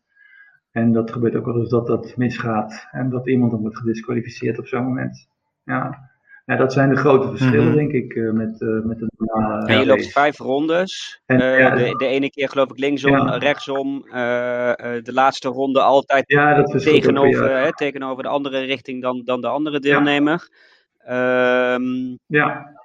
En 0.72 0.92
dat 0.92 1.12
gebeurt 1.12 1.36
ook 1.36 1.46
wel 1.46 1.60
eens 1.60 1.70
dat 1.70 1.88
dat 1.88 2.18
misgaat 2.18 2.88
en 2.92 3.10
dat 3.10 3.28
iemand 3.28 3.52
dan 3.52 3.62
wordt 3.62 3.78
gedisqualificeerd 3.78 4.60
op 4.60 4.68
zo'n 4.68 4.84
moment. 4.84 5.30
Ja. 5.64 6.07
Ja, 6.48 6.56
dat 6.56 6.74
zijn 6.74 6.90
de 6.90 6.96
grote 6.96 7.28
verschillen, 7.30 7.66
Mhm. 7.68 7.76
denk 7.76 7.92
ik, 7.92 8.14
eh, 8.16 8.32
met, 8.32 8.62
eh 8.62 8.68
met 8.84 9.00
de 9.00 9.08
normale 9.18 9.66
En 9.66 9.80
je 9.80 9.86
loopt 9.86 10.00
race. 10.02 10.12
vijf 10.12 10.38
rondes. 10.38 11.22
En, 11.26 11.42
Eh, 11.42 11.60
ja, 11.60 11.70
de, 11.76 11.96
de 11.98 12.06
ene 12.08 12.30
keer 12.30 12.50
geloof 12.50 12.70
ik 12.70 12.80
linksom, 12.80 13.12
Ja. 13.12 13.38
rechtsom. 13.38 14.06
eh, 14.12 14.70
eh, 14.70 15.04
de 15.04 15.14
laatste 15.14 15.48
ronde 15.50 15.82
altijd 15.82 16.24
Ja, 16.32 16.54
dat 16.56 16.72
verschilt 16.72 16.96
ook 16.96 17.02
tegenover, 17.02 17.58
hè, 17.62 17.74
tegenover 17.76 18.24
de 18.24 18.30
andere 18.30 18.60
richting 18.60 19.02
dan, 19.02 19.22
dan 19.26 19.42
de 19.42 19.48
andere 19.48 19.80
deelnemer. 19.80 20.50
Ehm, 20.98 22.16
Ja. 22.26 22.76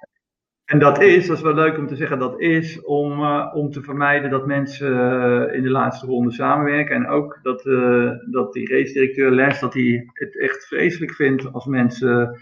En 0.65 0.79
dat 0.79 1.01
is, 1.01 1.27
dat 1.27 1.37
is 1.37 1.43
wel 1.43 1.53
leuk 1.53 1.77
om 1.77 1.87
te 1.87 1.95
zeggen, 1.95 2.19
dat 2.19 2.39
is 2.41 2.81
om, 2.81 3.11
eh, 3.23 3.51
om 3.53 3.71
te 3.71 3.81
vermijden 3.81 4.29
dat 4.29 4.45
mensen 4.45 5.53
in 5.53 5.63
de 5.63 5.69
laatste 5.69 6.05
ronde 6.05 6.31
samenwerken. 6.31 6.95
En 6.95 7.07
ook 7.07 7.39
dat, 7.41 7.65
eh, 7.65 8.09
dat 8.31 8.53
die 8.53 8.69
race-directeur 8.69 9.31
Les, 9.31 9.59
dat 9.59 9.73
hij 9.73 10.07
het 10.13 10.39
echt 10.39 10.65
vreselijk 10.67 11.13
vindt 11.13 11.53
als 11.53 11.65
mensen 11.65 12.39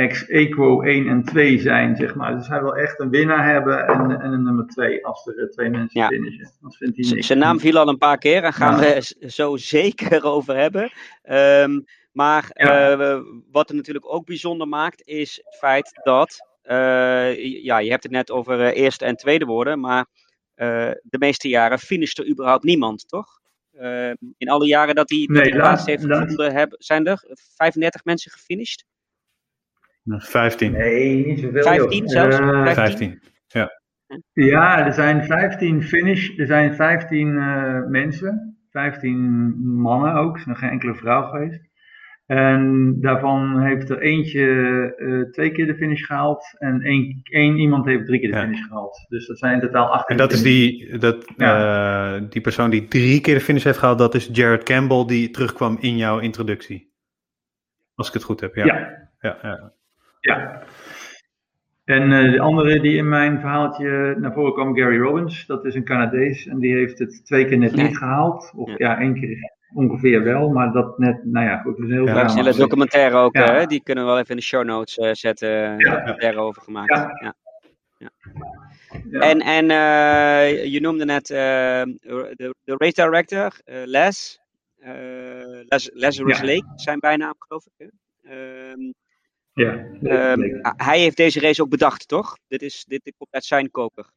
ex 0.00 0.26
equo 0.26 0.82
1 0.82 1.08
en 1.08 1.24
2 1.24 1.58
zijn, 1.58 1.96
zeg 1.96 2.14
maar. 2.14 2.36
Dus 2.36 2.48
hij 2.48 2.60
wil 2.62 2.76
echt 2.76 3.00
een 3.00 3.10
winnaar 3.10 3.52
hebben 3.52 3.86
en, 3.86 4.20
en 4.20 4.32
een 4.32 4.42
nummer 4.42 4.66
2 4.66 5.06
als 5.06 5.26
er 5.26 5.38
eh, 5.38 5.48
twee 5.48 5.70
mensen 5.70 6.00
Ja. 6.00 6.06
finishen. 6.08 6.50
Dat 6.60 6.76
vindt 6.76 6.96
hij 6.96 7.10
niks. 7.14 7.26
Zijn 7.26 7.38
naam 7.38 7.60
viel 7.60 7.78
al 7.78 7.88
een 7.88 7.98
paar 7.98 8.18
keer 8.18 8.42
en 8.44 8.52
gaan 8.52 8.82
Ja. 8.82 8.94
we 8.94 9.28
zo 9.30 9.56
zeker 9.56 10.24
over 10.34 10.56
hebben. 10.56 10.92
Ehm, 11.22 11.80
maar 12.12 12.50
Ja. 12.52 12.90
eh, 12.90 13.20
wat 13.50 13.68
het 13.68 13.76
natuurlijk 13.76 14.12
ook 14.14 14.26
bijzonder 14.26 14.68
maakt, 14.68 15.02
is 15.06 15.40
het 15.44 15.56
feit 15.58 16.00
dat. 16.02 16.48
eh, 16.62 17.62
ja, 17.64 17.78
je 17.78 17.90
hebt 17.90 18.02
het 18.02 18.12
net 18.12 18.30
over 18.30 18.72
eerste 18.72 19.04
en 19.04 19.16
tweede 19.16 19.44
woorden, 19.44 19.80
maar 19.80 20.06
de 21.02 21.16
meeste 21.18 21.48
jaren 21.48 21.78
finisht 21.78 22.18
er 22.18 22.28
überhaupt 22.28 22.64
niemand, 22.64 23.08
toch? 23.08 23.26
Ehm, 23.72 24.14
in 24.38 24.48
alle 24.48 24.66
jaren 24.66 24.94
dat 24.94 25.10
hij, 25.10 25.18
dat 25.18 25.28
Nee, 25.28 25.42
hij 25.42 25.50
plaats 25.52 25.68
laatst- 25.68 25.86
heeft 25.86 26.04
gevonden, 26.04 26.74
zijn 26.78 27.06
er 27.06 27.24
35 27.56 28.04
mensen 28.04 28.30
gefinished? 28.32 28.84
15. 30.04 30.72
Nee, 30.72 31.26
niet 31.26 31.40
zoveel. 31.40 31.62
15 31.62 31.98
joh. 31.98 32.08
zelfs? 32.08 32.38
Eh, 32.38 32.72
15. 32.72 33.20
Ja, 34.32 34.86
er 34.86 34.92
zijn 34.92 35.24
15 35.24 35.82
finish, 35.82 36.38
er 36.38 36.46
zijn 36.46 36.74
15 36.74 37.36
eh, 37.38 37.86
mensen, 37.86 38.58
15 38.70 39.54
mannen 39.64 40.14
ook, 40.14 40.34
er 40.34 40.40
is 40.40 40.46
nog 40.46 40.58
geen 40.58 40.70
enkele 40.70 40.94
vrouw 40.94 41.22
geweest. 41.22 41.68
En 42.26 42.94
daarvan 43.00 43.60
heeft 43.62 43.90
er 43.90 43.98
eentje 44.00 44.44
eh, 44.96 45.30
twee 45.32 45.52
keer 45.52 45.66
de 45.66 45.74
finish 45.74 46.06
gehaald 46.06 46.54
en 46.58 46.80
één, 46.80 47.20
één 47.22 47.56
iemand 47.58 47.84
heeft 47.84 48.06
drie 48.06 48.20
keer 48.20 48.30
de 48.30 48.36
Ja. 48.36 48.42
finish 48.42 48.66
gehaald. 48.66 49.04
Dus 49.08 49.26
dat 49.26 49.38
zijn 49.38 49.54
in 49.54 49.60
totaal 49.60 49.92
18. 49.92 50.06
En 50.08 50.16
dat 50.16 50.32
is 50.32 50.42
die, 50.42 50.98
dat, 50.98 51.24
eh, 51.36 52.20
die 52.28 52.40
persoon 52.40 52.70
die 52.70 52.88
drie 52.88 53.20
keer 53.20 53.34
de 53.34 53.40
finish 53.40 53.64
heeft 53.64 53.78
gehaald, 53.78 53.98
dat 53.98 54.14
is 54.14 54.28
Jared 54.32 54.62
Campbell 54.62 55.04
die 55.06 55.30
terugkwam 55.30 55.76
in 55.80 55.96
jouw 55.96 56.18
introductie. 56.18 56.92
Als 57.94 58.08
ik 58.08 58.14
het 58.14 58.22
goed 58.22 58.40
heb, 58.40 58.54
ja. 58.54 58.64
Ja, 58.64 59.06
ja, 59.20 59.38
ja. 59.42 59.72
Ja. 60.20 60.62
En 61.84 62.12
eh, 62.12 62.32
de 62.32 62.40
andere 62.40 62.80
die 62.80 62.96
in 62.96 63.08
mijn 63.08 63.40
verhaaltje 63.40 64.14
naar 64.18 64.32
voren 64.32 64.52
kwam, 64.52 64.76
Gary 64.76 64.98
Robbins, 65.00 65.46
dat 65.46 65.64
is 65.64 65.74
een 65.74 65.84
Canadees 65.84 66.46
en 66.46 66.58
die 66.58 66.74
heeft 66.74 66.98
het 66.98 67.24
twee 67.26 67.44
keer 67.44 67.58
net 67.58 67.74
Nee. 67.76 67.86
niet 67.86 67.96
gehaald. 67.96 68.52
Of 68.56 68.68
Ja. 68.68 68.74
ja, 68.76 68.98
één 69.00 69.14
keer 69.20 69.52
ongeveer 69.74 70.22
wel, 70.22 70.48
maar 70.48 70.72
dat 70.72 70.98
net, 70.98 71.24
nou 71.24 71.46
ja, 71.46 71.56
goed, 71.58 71.76
dat 71.76 71.84
is 71.84 71.90
een 71.90 71.96
heel 71.96 72.06
Ja, 72.06 72.14
Daar 72.14 72.24
is 72.24 72.30
een 72.30 72.36
hele 72.38 72.50
drama. 72.50 72.64
documentaire 72.68 73.16
ook, 73.16 73.34
Ja. 73.36 73.54
hè? 73.54 73.66
die 73.66 73.82
kunnen 73.82 74.04
we 74.04 74.10
wel 74.10 74.18
even 74.18 74.30
in 74.30 74.36
de 74.36 74.42
show 74.42 74.64
notes 74.64 74.96
eh, 74.98 75.10
zetten. 75.12 75.50
Een 75.70 75.78
Ja. 75.78 75.90
documentaire 75.94 76.38
over 76.38 76.62
gemaakt. 76.62 76.96
Ja. 76.96 77.10
Ja. 77.22 77.34
Ja. 77.98 78.10
En, 79.20 79.40
en 79.40 79.70
eh, 79.70 80.64
je 80.72 80.80
noemde 80.80 81.04
net 81.04 81.30
eh, 81.30 81.36
de, 82.36 82.54
de 82.64 82.74
race 82.76 83.02
director, 83.02 83.52
eh, 83.64 83.76
Les. 83.84 84.40
eh, 84.78 84.90
Les 85.92 86.16
Ja. 86.16 86.24
Lake, 86.24 86.72
zijn 86.74 86.98
bijnaam 86.98 87.34
geloof 87.38 87.64
ik. 87.66 87.72
Hè? 87.76 87.86
Ja, 89.52 89.84
ehm, 90.02 90.60
ah, 90.62 90.72
hij 90.76 90.98
heeft 91.00 91.16
deze 91.16 91.40
race 91.40 91.62
ook 91.62 91.68
bedacht, 91.68 92.08
toch? 92.08 92.36
Dit, 92.48 92.62
is, 92.62 92.84
dit, 92.84 93.04
dit 93.04 93.14
komt 93.16 93.32
uit 93.32 93.44
zijn 93.44 93.70
koker. 93.70 94.10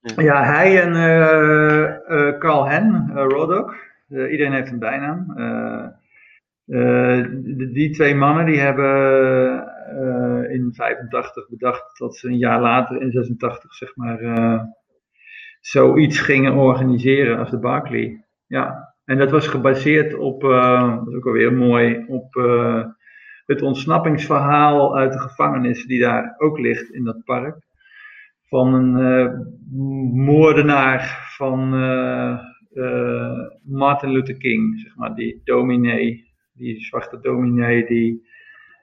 Ja, 0.00 0.44
hij 0.44 0.82
en 0.82 0.94
eh, 0.94 2.28
eh, 2.28 2.38
Carl 2.38 2.68
Hen, 2.68 3.06
uh, 3.08 3.14
Rodok. 3.14 3.74
Eh, 4.08 4.30
iedereen 4.30 4.52
heeft 4.52 4.70
een 4.70 4.78
bijnaam. 4.78 5.38
Eh, 5.38 5.86
eh, 6.66 7.26
die, 7.72 7.90
twee 7.90 8.14
mannen 8.14 8.46
die 8.46 8.58
hebben 8.58 9.66
eh, 9.86 10.54
in 10.54 10.72
85 10.74 11.48
bedacht 11.48 11.98
dat 11.98 12.16
ze 12.16 12.28
een 12.28 12.38
jaar 12.38 12.60
later, 12.60 13.02
in 13.02 13.10
86 13.10 13.74
zeg 13.74 13.96
maar, 13.96 14.20
eh, 14.20 14.62
zoiets 15.60 16.18
gingen 16.18 16.54
organiseren 16.54 17.38
als 17.38 17.50
de 17.50 17.58
Barclay. 17.58 18.24
Ja, 18.46 18.94
en 19.04 19.18
dat 19.18 19.30
was 19.30 19.46
gebaseerd 19.46 20.14
op, 20.14 20.44
eh, 20.44 20.96
dat 20.96 21.08
is 21.08 21.14
ook 21.14 21.26
alweer 21.26 21.52
mooi, 21.52 22.04
op 22.08 22.36
eh, 22.36 22.84
het 23.46 23.62
ontsnappingsverhaal 23.62 24.96
uit 24.96 25.12
de 25.12 25.18
gevangenis 25.18 25.86
die 25.86 26.00
daar 26.00 26.34
ook 26.38 26.58
ligt 26.58 26.90
in 26.90 27.04
dat 27.04 27.24
park 27.24 27.56
van 28.52 28.74
een 28.74 28.96
eh, 28.96 29.38
moordenaar 30.24 31.32
van 31.36 31.74
eh, 31.74 32.38
eh, 32.74 33.48
Martin 33.62 34.10
Luther 34.10 34.36
King, 34.36 34.80
zeg 34.80 34.96
maar, 34.96 35.14
die 35.14 35.40
dominee, 35.44 36.24
die 36.52 36.80
zwarte 36.80 37.18
dominee, 37.20 37.86
die 37.86 38.30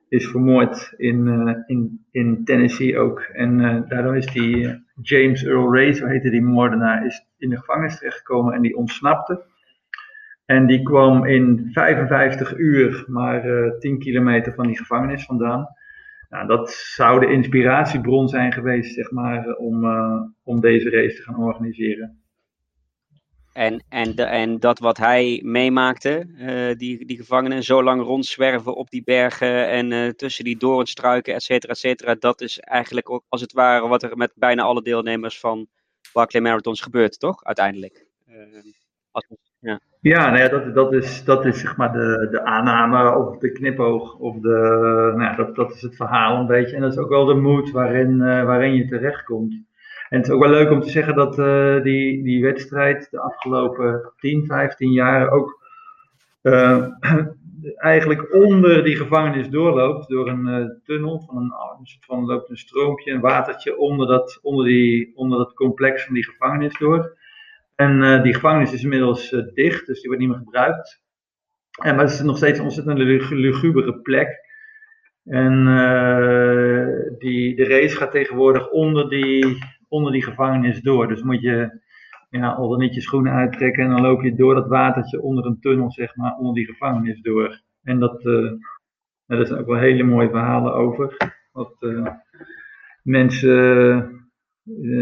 is 0.08 0.28
vermoord 0.28 0.94
in, 0.98 1.28
in, 1.68 2.06
in 2.12 2.44
Tennessee 2.46 2.98
ook. 2.98 3.20
En 3.20 3.58
daardoor 3.88 4.18
is 4.18 4.26
die 4.26 4.84
James 5.02 5.44
Earl 5.44 5.76
Ray, 5.76 5.94
zo 5.94 6.06
heette 6.06 6.30
die 6.30 6.42
moordenaar, 6.42 7.06
is 7.06 7.26
in 7.38 7.50
de 7.50 7.58
gevangenis 7.58 7.98
terechtgekomen 7.98 8.54
en 8.54 8.62
die 8.62 8.76
ontsnapte. 8.76 9.44
En 10.50 10.66
die 10.66 10.84
kwam 10.84 11.26
in 11.26 11.70
55 11.72 12.58
uur 12.58 13.04
maar 13.08 13.44
eh 13.44 13.72
10 13.80 14.00
kilometer 14.00 14.54
van 14.54 14.68
die 14.68 14.78
gevangenis 14.78 15.26
vandaan. 15.26 15.68
Nou, 16.30 16.48
dat 16.48 16.72
zou 16.72 17.20
de 17.20 17.32
inspiratiebron 17.32 18.28
zijn 18.28 18.54
geweest, 18.54 18.94
zeg 18.94 19.12
maar, 19.12 19.56
om, 19.56 19.86
eh, 19.86 20.22
om 20.44 20.60
deze 20.60 20.90
race 20.90 21.16
te 21.16 21.22
gaan 21.22 21.44
organiseren. 21.44 22.22
En, 23.54 23.84
en, 23.90 24.16
de, 24.16 24.24
en 24.24 24.60
dat 24.60 24.80
wat 24.80 24.98
hij 24.98 25.42
meemaakte, 25.44 26.28
eh, 26.38 26.78
die, 26.78 27.06
die 27.06 27.18
gevangenen 27.18 27.64
zo 27.64 27.84
lang 27.84 28.02
rondzwerven 28.02 28.76
op 28.76 28.90
die 28.90 29.04
bergen 29.04 29.68
en 29.68 30.16
tussen 30.16 30.44
die 30.44 30.58
doornstruiken, 30.58 31.34
et 31.34 31.44
cetera, 31.44 31.72
et 31.72 31.80
cetera, 31.80 32.16
dat 32.16 32.42
is 32.42 32.60
eigenlijk 32.60 33.10
ook 33.10 33.24
als 33.28 33.42
het 33.42 33.54
ware 33.54 33.88
wat 33.88 34.04
er 34.04 34.18
met 34.18 34.32
bijna 34.36 34.64
alle 34.64 34.82
deelnemers 34.82 35.40
van 35.40 35.68
Barclay 36.14 36.42
Marathons 36.42 36.82
gebeurt, 36.82 37.20
toch? 37.20 37.44
Uiteindelijk. 37.44 38.06
Als, 39.12 39.26
ja. 39.60 39.80
Ja, 40.02 40.30
nou 40.30 40.38
ja, 40.38 40.48
dat, 40.48 40.76
dat, 40.76 40.94
is, 40.94 41.24
dat 41.24 41.46
is 41.46 41.60
zeg 41.60 41.78
maar 41.78 41.92
de, 41.92 42.28
de 42.32 42.44
aanname 42.44 43.16
of 43.16 43.38
de 43.38 43.52
knipoog. 43.52 44.16
Of 44.16 44.40
de, 44.40 45.14
nou 45.16 45.36
dat, 45.36 45.56
dat 45.56 45.72
is 45.72 45.82
het 45.82 45.96
verhaal 45.96 46.40
een 46.40 46.48
beetje. 46.48 46.76
En 46.76 46.82
dat 46.82 46.92
is 46.92 46.98
ook 46.98 47.10
wel 47.10 47.26
de 47.26 47.34
moed 47.34 47.72
waarin, 47.72 48.22
eh, 48.22 48.44
waarin 48.44 48.76
je 48.76 48.88
terechtkomt. 48.88 49.54
En 50.10 50.18
het 50.18 50.28
is 50.28 50.34
ook 50.34 50.42
wel 50.42 50.52
leuk 50.52 50.72
om 50.72 50.82
te 50.82 50.90
zeggen 50.90 51.16
dat 51.16 51.40
eh, 51.40 51.82
die, 51.82 52.24
die 52.24 52.44
wedstrijd 52.44 53.08
de 53.12 53.20
afgelopen 53.20 54.12
10, 54.18 54.46
15 54.46 54.92
jaar 54.92 55.30
ook 55.30 55.62
eh, 56.42 56.86
eigenlijk 57.76 58.34
onder 58.34 58.84
die 58.84 58.96
gevangenis 58.96 59.50
doorloopt. 59.50 60.08
Door 60.08 60.28
een 60.28 60.80
tunnel, 60.84 61.20
van 61.20 61.38
een, 61.38 61.54
van 62.00 62.26
loopt 62.26 62.50
een 62.50 62.58
stroompje, 62.58 63.12
een 63.12 63.22
watertje 63.22 63.78
onder 63.78 64.08
dat, 64.08 64.40
onder, 64.42 64.66
die, 64.66 65.12
onder 65.16 65.38
dat 65.38 65.54
complex 65.54 66.06
van 66.06 66.14
die 66.14 66.26
gevangenis 66.26 66.78
door. 66.78 67.18
En 67.80 68.04
eh, 68.04 68.24
die 68.24 68.34
gevangenis 68.34 68.74
is 68.74 68.84
inmiddels 68.84 69.32
eh, 69.32 69.44
dicht, 69.54 69.86
dus 69.86 70.00
die 70.00 70.08
wordt 70.08 70.20
niet 70.20 70.30
meer 70.30 70.44
gebruikt. 70.46 71.04
En, 71.82 71.96
maar 71.96 72.06
het 72.06 72.14
is 72.14 72.22
nog 72.22 72.38
steeds 72.38 72.58
een 72.58 72.64
ontzettend 72.64 72.98
lug- 72.98 73.30
lugubere 73.30 74.02
plek. 74.02 74.30
En 75.24 75.68
eh, 75.68 77.18
die, 77.18 77.56
de 77.56 77.66
race 77.68 77.96
gaat 77.96 78.12
tegenwoordig 78.12 78.70
onder 78.70 79.10
die, 79.10 79.58
onder 79.88 80.12
die 80.12 80.24
gevangenis 80.24 80.82
door. 80.82 81.08
Dus 81.08 81.22
moet 81.22 81.42
je 81.42 81.80
ja, 82.30 82.50
al 82.52 82.70
dan 82.70 82.80
niet 82.80 82.94
je 82.94 83.02
schoenen 83.02 83.34
uittrekken 83.34 83.84
en 83.84 83.90
dan 83.90 84.02
loop 84.02 84.22
je 84.22 84.36
door 84.36 84.56
dat 84.56 84.68
watertje 84.68 85.22
onder 85.22 85.46
een 85.46 85.60
tunnel, 85.60 85.92
zeg 85.92 86.16
maar, 86.16 86.36
onder 86.38 86.54
die 86.54 86.66
gevangenis 86.66 87.22
door. 87.22 87.62
En 87.84 88.00
dat, 88.00 88.24
nou, 88.24 88.60
daar 89.26 89.46
zijn 89.46 89.60
ook 89.60 89.68
wel 89.68 89.78
hele 89.78 90.04
mooie 90.04 90.30
verhalen 90.30 90.74
over. 90.74 91.18
Wat 91.52 91.76
mensen 93.04 94.19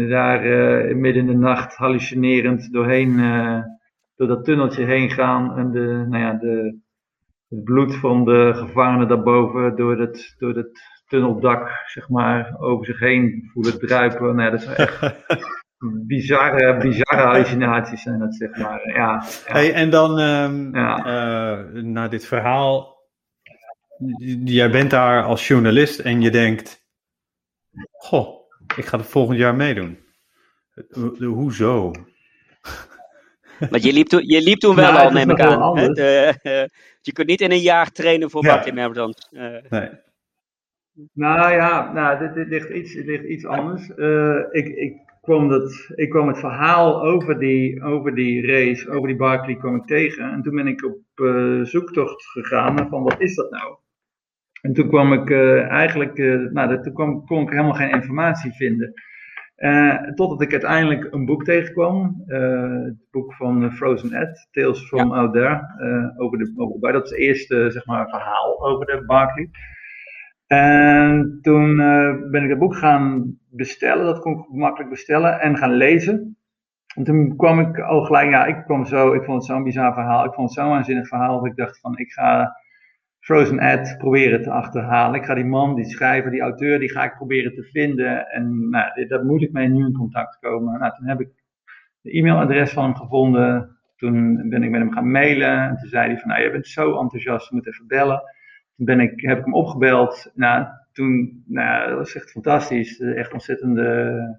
daar 0.08 0.44
eh, 0.44 0.94
midden 0.94 1.22
in 1.22 1.28
de 1.28 1.36
nacht 1.38 1.74
hallucinerend 1.76 2.72
doorheen, 2.72 3.18
eh, 3.20 3.60
door 4.16 4.26
dat 4.28 4.44
tunneltje 4.44 4.84
heen 4.84 5.10
gaan 5.10 5.56
en 5.58 5.70
de, 5.70 6.04
nou 6.08 6.22
ja, 6.22 6.32
de, 6.32 6.78
het 7.48 7.64
bloed 7.64 7.94
van 7.94 8.24
de 8.24 8.52
gevangenen 8.54 9.08
daarboven 9.08 9.76
door 9.76 9.98
het, 9.98 10.34
door 10.38 10.54
het 10.56 10.80
tunneldak, 11.06 11.82
zeg 11.86 12.08
maar, 12.08 12.56
over 12.58 12.86
zich 12.86 12.98
heen 12.98 13.50
voelen 13.52 13.78
druipen. 13.78 14.22
Nou 14.36 14.42
ja, 14.42 14.50
dat 14.50 14.62
zijn 14.62 14.76
echt 14.76 15.00
bizarre, 16.06 16.76
bizarre 16.76 17.22
hallucinaties 17.26 18.02
zijn 18.02 18.18
dat, 18.18 18.34
zeg 18.34 18.56
maar. 18.56 18.88
Ja, 18.88 18.94
ja. 18.94 19.22
Hey, 19.44 19.72
en 19.72 19.90
dan 19.90 20.18
ehm, 20.18 20.74
Ja. 20.76 20.96
eh, 20.98 21.82
naar 21.82 22.10
dit 22.10 22.26
verhaal. 22.26 22.96
Jij 24.44 24.70
bent 24.70 24.90
daar 24.90 25.22
als 25.22 25.48
journalist 25.48 25.98
en 25.98 26.20
je 26.20 26.30
denkt: 26.30 26.86
Goh, 27.90 28.37
ik 28.78 28.84
ga 28.84 28.98
het 28.98 29.06
volgend 29.06 29.38
jaar 29.38 29.54
meedoen. 29.54 29.98
Ho- 30.90 31.14
Hoezo? 31.26 31.92
Want 33.70 33.82
je 33.82 33.92
liep, 33.92 34.06
toen, 34.06 34.26
je 34.26 34.42
liep 34.42 34.58
toen 34.58 34.74
wel 34.74 34.92
nou, 34.92 35.04
al, 35.04 35.10
neem 35.10 35.30
ik 35.30 35.40
aan. 35.40 35.84
je 37.00 37.12
kunt 37.12 37.28
niet 37.28 37.40
in 37.40 37.50
een 37.50 37.60
jaar 37.60 37.90
trainen 37.90 38.30
voor 38.30 38.44
ja. 38.44 38.54
Barkley 38.54 38.74
Marathons. 38.74 39.28
nee. 39.68 39.90
Nou 41.12 41.52
ja, 41.52 41.92
nou, 41.92 42.18
dit, 42.18 42.34
dit, 42.34 42.48
ligt, 42.48 42.68
iets, 42.68 42.94
dit 42.94 43.06
ligt 43.06 43.24
iets 43.24 43.46
anders. 43.46 43.88
Uh, 43.96 44.38
ik, 44.50 44.66
ik, 44.66 44.96
kwam 45.20 45.48
dat, 45.48 45.90
ik 45.94 46.10
kwam 46.10 46.28
het 46.28 46.38
verhaal 46.38 47.02
over 47.02 47.38
die, 47.38 47.82
over 47.82 48.14
die 48.14 48.46
race, 48.46 48.90
over 48.90 49.08
die 49.08 49.16
Barkley, 49.16 49.56
kwam 49.56 49.76
ik 49.76 49.86
tegen. 49.86 50.32
En 50.32 50.42
toen 50.42 50.54
ben 50.54 50.66
ik 50.66 50.84
op 50.84 50.98
uh, 51.14 51.64
zoektocht 51.64 52.24
gegaan 52.24 52.88
van 52.88 53.02
wat 53.02 53.20
is 53.20 53.34
dat 53.34 53.50
nou? 53.50 53.76
En 54.60 54.72
toen 54.72 54.88
kwam 54.88 55.12
ik 55.12 55.30
uh, 55.30 55.70
eigenlijk, 55.70 56.18
nou, 56.52 56.82
toen 56.82 56.92
kwam, 56.92 57.26
kon 57.26 57.42
ik 57.42 57.50
helemaal 57.50 57.72
geen 57.72 57.90
informatie 57.90 58.52
vinden. 58.52 58.92
totdat 60.14 60.40
ik 60.40 60.52
uiteindelijk 60.52 61.08
een 61.10 61.24
boek 61.24 61.44
tegenkwam. 61.44 62.22
het 62.26 63.10
boek 63.10 63.34
van 63.34 63.72
Frozen 63.72 64.12
Ed, 64.12 64.48
Tales 64.50 64.80
from 64.80 65.12
Out 65.12 65.32
There. 65.32 65.60
over 66.16 66.38
de, 66.38 66.52
over, 66.56 66.92
dat 66.92 67.04
is 67.04 67.10
het 67.10 67.18
eerste 67.18 67.70
zeg 67.70 67.86
maar, 67.86 68.08
verhaal 68.08 68.66
over 68.66 68.86
de 68.86 69.04
Barkley. 69.06 69.50
En 70.46 71.38
toen 71.42 71.76
ben 72.30 72.42
ik 72.42 72.48
het 72.48 72.58
boek 72.58 72.76
gaan 72.76 73.38
bestellen, 73.50 74.04
dat 74.04 74.20
kon 74.20 74.32
ik 74.32 74.48
makkelijk 74.48 74.90
bestellen, 74.90 75.40
en 75.40 75.56
gaan 75.56 75.72
lezen. 75.72 76.36
En 76.94 77.04
toen 77.04 77.36
kwam 77.36 77.60
ik 77.60 77.80
al 77.80 78.04
gelijk, 78.04 78.30
ja, 78.30 78.44
ik 78.44 78.62
kwam 78.64 78.84
zo, 78.84 79.12
ik 79.12 79.24
vond 79.24 79.36
het 79.36 79.46
zo'n 79.46 79.62
bizar 79.62 79.92
verhaal, 79.92 80.24
ik 80.24 80.32
vond 80.32 80.48
het 80.48 80.58
zo'n 80.58 80.68
waanzinnig 80.68 81.08
verhaal, 81.08 81.40
dat 81.40 81.46
ik 81.46 81.56
dacht 81.56 81.80
van, 81.80 81.98
ik 81.98 82.12
ga 82.12 82.56
Frozen 83.28 83.58
Ed 83.58 83.94
proberen 83.98 84.42
te 84.42 84.50
achterhalen. 84.50 85.20
Ik 85.20 85.24
ga 85.24 85.34
die 85.34 85.44
man, 85.44 85.74
die 85.74 85.84
schrijver, 85.84 86.30
die 86.30 86.40
auteur, 86.40 86.78
die 86.78 86.90
ga 86.90 87.04
ik 87.04 87.14
proberen 87.14 87.54
te 87.54 87.62
vinden. 87.62 88.26
En 88.26 88.68
nou, 88.70 89.06
daar 89.06 89.24
moet 89.24 89.42
ik 89.42 89.52
mee 89.52 89.68
nu 89.68 89.84
in 89.84 89.92
contact 89.92 90.38
komen. 90.38 90.78
Nou, 90.78 90.92
toen 90.96 91.06
heb 91.06 91.20
ik 91.20 91.28
de 92.00 92.10
e-mailadres 92.10 92.72
van 92.72 92.84
hem 92.84 92.94
gevonden. 92.94 93.76
Toen 93.96 94.48
ben 94.48 94.62
ik 94.62 94.70
met 94.70 94.80
hem 94.80 94.92
gaan 94.92 95.10
mailen. 95.10 95.58
En 95.58 95.76
toen 95.76 95.88
zei 95.88 96.06
hij 96.06 96.18
van, 96.18 96.28
nou, 96.28 96.42
je 96.42 96.50
bent 96.50 96.66
zo 96.66 97.00
enthousiast, 97.00 97.48
je 97.48 97.54
moet 97.54 97.66
even 97.66 97.86
bellen. 97.86 98.22
Toen 98.76 98.86
ben 98.86 99.00
ik, 99.00 99.20
heb 99.20 99.38
ik 99.38 99.44
hem 99.44 99.54
opgebeld. 99.54 100.32
Nou, 100.34 100.66
toen, 100.92 101.42
nou, 101.46 101.88
dat 101.88 101.98
was 101.98 102.14
echt 102.14 102.30
fantastisch. 102.30 103.00
Echt 103.00 103.32
ontzettende, 103.32 104.38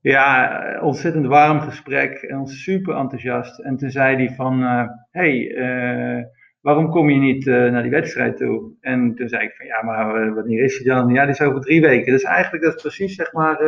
ja, 0.00 0.80
ontzettend 0.82 1.26
warm 1.26 1.60
gesprek 1.60 2.12
en 2.12 2.46
super 2.46 2.96
enthousiast. 2.96 3.58
En 3.58 3.76
toen 3.76 3.90
zei 3.90 4.16
hij 4.16 4.34
van, 4.34 4.62
uh, 4.62 4.88
hey, 5.10 5.38
uh, 5.38 6.24
waarom 6.66 6.90
kom 6.90 7.10
je 7.10 7.18
niet 7.18 7.46
uh, 7.46 7.70
naar 7.70 7.82
die 7.82 7.90
wedstrijd 7.90 8.36
toe? 8.36 8.72
En 8.80 9.14
toen 9.14 9.28
zei 9.28 9.44
ik 9.44 9.54
van, 9.56 9.66
ja, 9.66 9.82
maar 9.82 10.34
wanneer 10.34 10.64
is 10.64 10.76
hij 10.76 10.94
dan? 10.94 11.12
Ja, 11.12 11.22
die 11.22 11.32
is 11.32 11.40
over 11.40 11.60
drie 11.60 11.80
weken. 11.80 12.12
Dus 12.12 12.22
eigenlijk 12.22 12.64
dat 12.64 12.74
is 12.74 12.82
precies, 12.82 13.14
zeg 13.14 13.32
maar, 13.32 13.58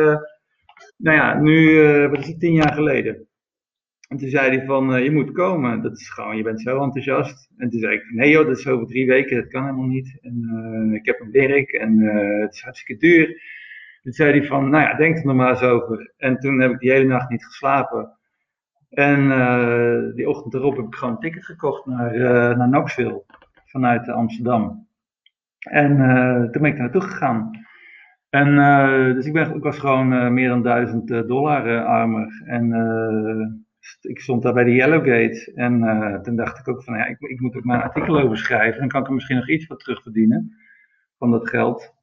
nou 0.97 1.17
ja, 1.17 1.39
nu, 1.39 1.81
wat 2.09 2.19
is 2.19 2.27
het, 2.27 2.39
tien 2.39 2.53
jaar 2.53 2.73
geleden. 2.73 3.27
En 4.07 4.17
toen 4.17 4.29
zei 4.29 4.57
hij 4.57 4.65
van, 4.65 5.03
je 5.03 5.11
moet 5.11 5.31
komen. 5.31 5.81
Dat 5.81 5.97
is 5.97 6.09
gewoon, 6.09 6.37
je 6.37 6.43
bent 6.43 6.61
zo 6.61 6.83
enthousiast. 6.83 7.49
En 7.57 7.69
toen 7.69 7.79
zei 7.79 7.95
ik, 7.95 8.11
nee 8.11 8.29
joh, 8.29 8.47
dat 8.47 8.57
is 8.57 8.67
over 8.67 8.87
drie 8.87 9.07
weken, 9.07 9.37
dat 9.37 9.47
kan 9.47 9.63
helemaal 9.63 9.85
niet. 9.85 10.17
En 10.21 10.91
ik 10.93 11.05
heb 11.05 11.19
een 11.19 11.31
werk 11.31 11.71
en 11.71 11.99
het 12.41 12.53
is 12.53 12.61
hartstikke 12.61 13.05
duur. 13.07 13.25
Toen 14.01 14.13
zei 14.13 14.39
hij 14.39 14.47
van, 14.47 14.69
nou 14.69 14.83
ja, 14.83 14.95
denk 14.95 15.17
er 15.17 15.25
nog 15.25 15.35
maar 15.35 15.49
eens 15.49 15.61
over. 15.61 16.13
En 16.17 16.39
toen 16.39 16.59
heb 16.59 16.71
ik 16.71 16.79
die 16.79 16.91
hele 16.91 17.05
nacht 17.05 17.29
niet 17.29 17.45
geslapen. 17.45 18.18
En 18.89 20.13
die 20.15 20.29
ochtend 20.29 20.53
erop 20.53 20.75
heb 20.75 20.85
ik 20.85 20.95
gewoon 20.95 21.13
een 21.13 21.19
ticket 21.19 21.45
gekocht 21.45 21.85
naar, 21.85 22.17
naar 22.57 22.67
Knoxville. 22.67 23.23
Vanuit 23.65 24.09
Amsterdam. 24.09 24.87
En 25.59 25.97
toen 26.51 26.61
ben 26.61 26.71
ik 26.71 26.77
daar 26.77 26.81
naartoe 26.81 27.01
gegaan. 27.01 27.51
En 28.29 28.55
dus 29.15 29.25
ik, 29.25 29.33
ben, 29.33 29.55
ik 29.55 29.63
was 29.63 29.79
gewoon 29.79 30.33
meer 30.33 30.49
dan 30.49 30.63
duizend 30.63 31.07
dollar 31.07 31.85
armer. 31.85 32.43
En 32.45 32.73
ik 34.01 34.19
stond 34.19 34.43
daar 34.43 34.53
bij 34.53 34.63
de 34.63 34.73
Yellowgate 34.73 35.51
en 35.55 35.83
uh, 35.83 36.19
toen 36.19 36.35
dacht 36.35 36.59
ik 36.59 36.67
ook 36.67 36.83
van 36.83 36.97
ja, 36.97 37.05
ik, 37.05 37.19
ik 37.19 37.39
moet 37.39 37.55
ook 37.55 37.63
mijn 37.63 37.81
artikel 37.81 38.19
over 38.19 38.37
schrijven. 38.37 38.79
Dan 38.79 38.87
kan 38.87 39.01
ik 39.01 39.07
er 39.07 39.13
misschien 39.13 39.35
nog 39.35 39.49
iets 39.49 39.67
wat 39.67 39.79
terugverdienen 39.79 40.55
van 41.17 41.31
dat 41.31 41.49
geld. 41.49 41.93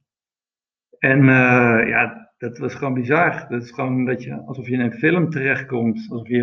En 0.99 1.19
uh, 1.19 1.89
ja, 1.89 2.26
dat 2.39 2.59
was 2.59 2.75
gewoon 2.75 2.95
bizar. 2.95 3.47
Dat 3.49 3.63
is 3.63 3.71
gewoon 3.71 4.05
dat 4.05 4.23
je, 4.23 4.43
alsof 4.47 4.67
je 4.67 4.73
in 4.73 4.81
een 4.81 4.93
film 4.93 5.31
terechtkomt. 5.31 6.07
Alsof 6.11 6.29
je, 6.29 6.43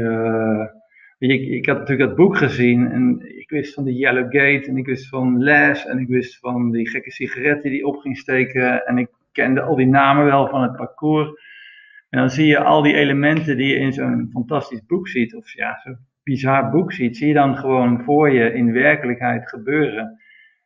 uh, 1.19 1.29
ik, 1.29 1.47
ik 1.47 1.65
had 1.65 1.77
natuurlijk 1.77 2.08
dat 2.10 2.17
boek 2.17 2.38
gezien 2.38 2.91
en 2.91 3.38
ik 3.38 3.49
wist 3.49 3.73
van 3.73 3.84
de 3.84 3.93
Yellowgate 3.93 4.65
en 4.67 4.77
ik 4.77 4.86
wist 4.86 5.10
van 5.10 5.43
Les 5.43 5.86
en 5.86 5.99
ik 5.99 6.08
wist 6.08 6.39
van 6.39 6.71
die 6.71 6.89
gekke 6.89 7.12
sigaretten 7.12 7.71
die 7.71 7.86
op 7.86 7.95
ging 7.95 8.17
steken. 8.17 8.86
En 8.86 8.97
ik 8.97 9.10
kende 9.32 9.62
al 9.62 9.75
die 9.75 9.88
namen 9.88 10.25
wel 10.25 10.47
van 10.47 10.62
het 10.62 10.75
parcours. 10.75 11.29
En 12.10 12.19
dan 12.19 12.29
zie 12.29 12.45
je 12.45 12.60
al 12.60 12.82
die 12.82 12.93
elementen 12.93 13.58
die 13.58 13.67
je 13.67 13.75
in 13.75 13.93
zo'n 13.93 14.29
fantastisch 14.32 14.86
boek 14.86 15.08
ziet, 15.08 15.36
of 15.36 15.53
ja, 15.53 15.79
zo'n 15.84 15.97
bizar 16.23 16.69
boek 16.69 16.93
ziet, 16.93 17.17
zie 17.17 17.27
je 17.27 17.34
dan 17.34 17.58
gewoon 17.58 18.03
voor 18.03 18.32
je 18.32 18.53
in 18.53 18.73
werkelijkheid 18.73 19.49
gebeuren. 19.49 20.21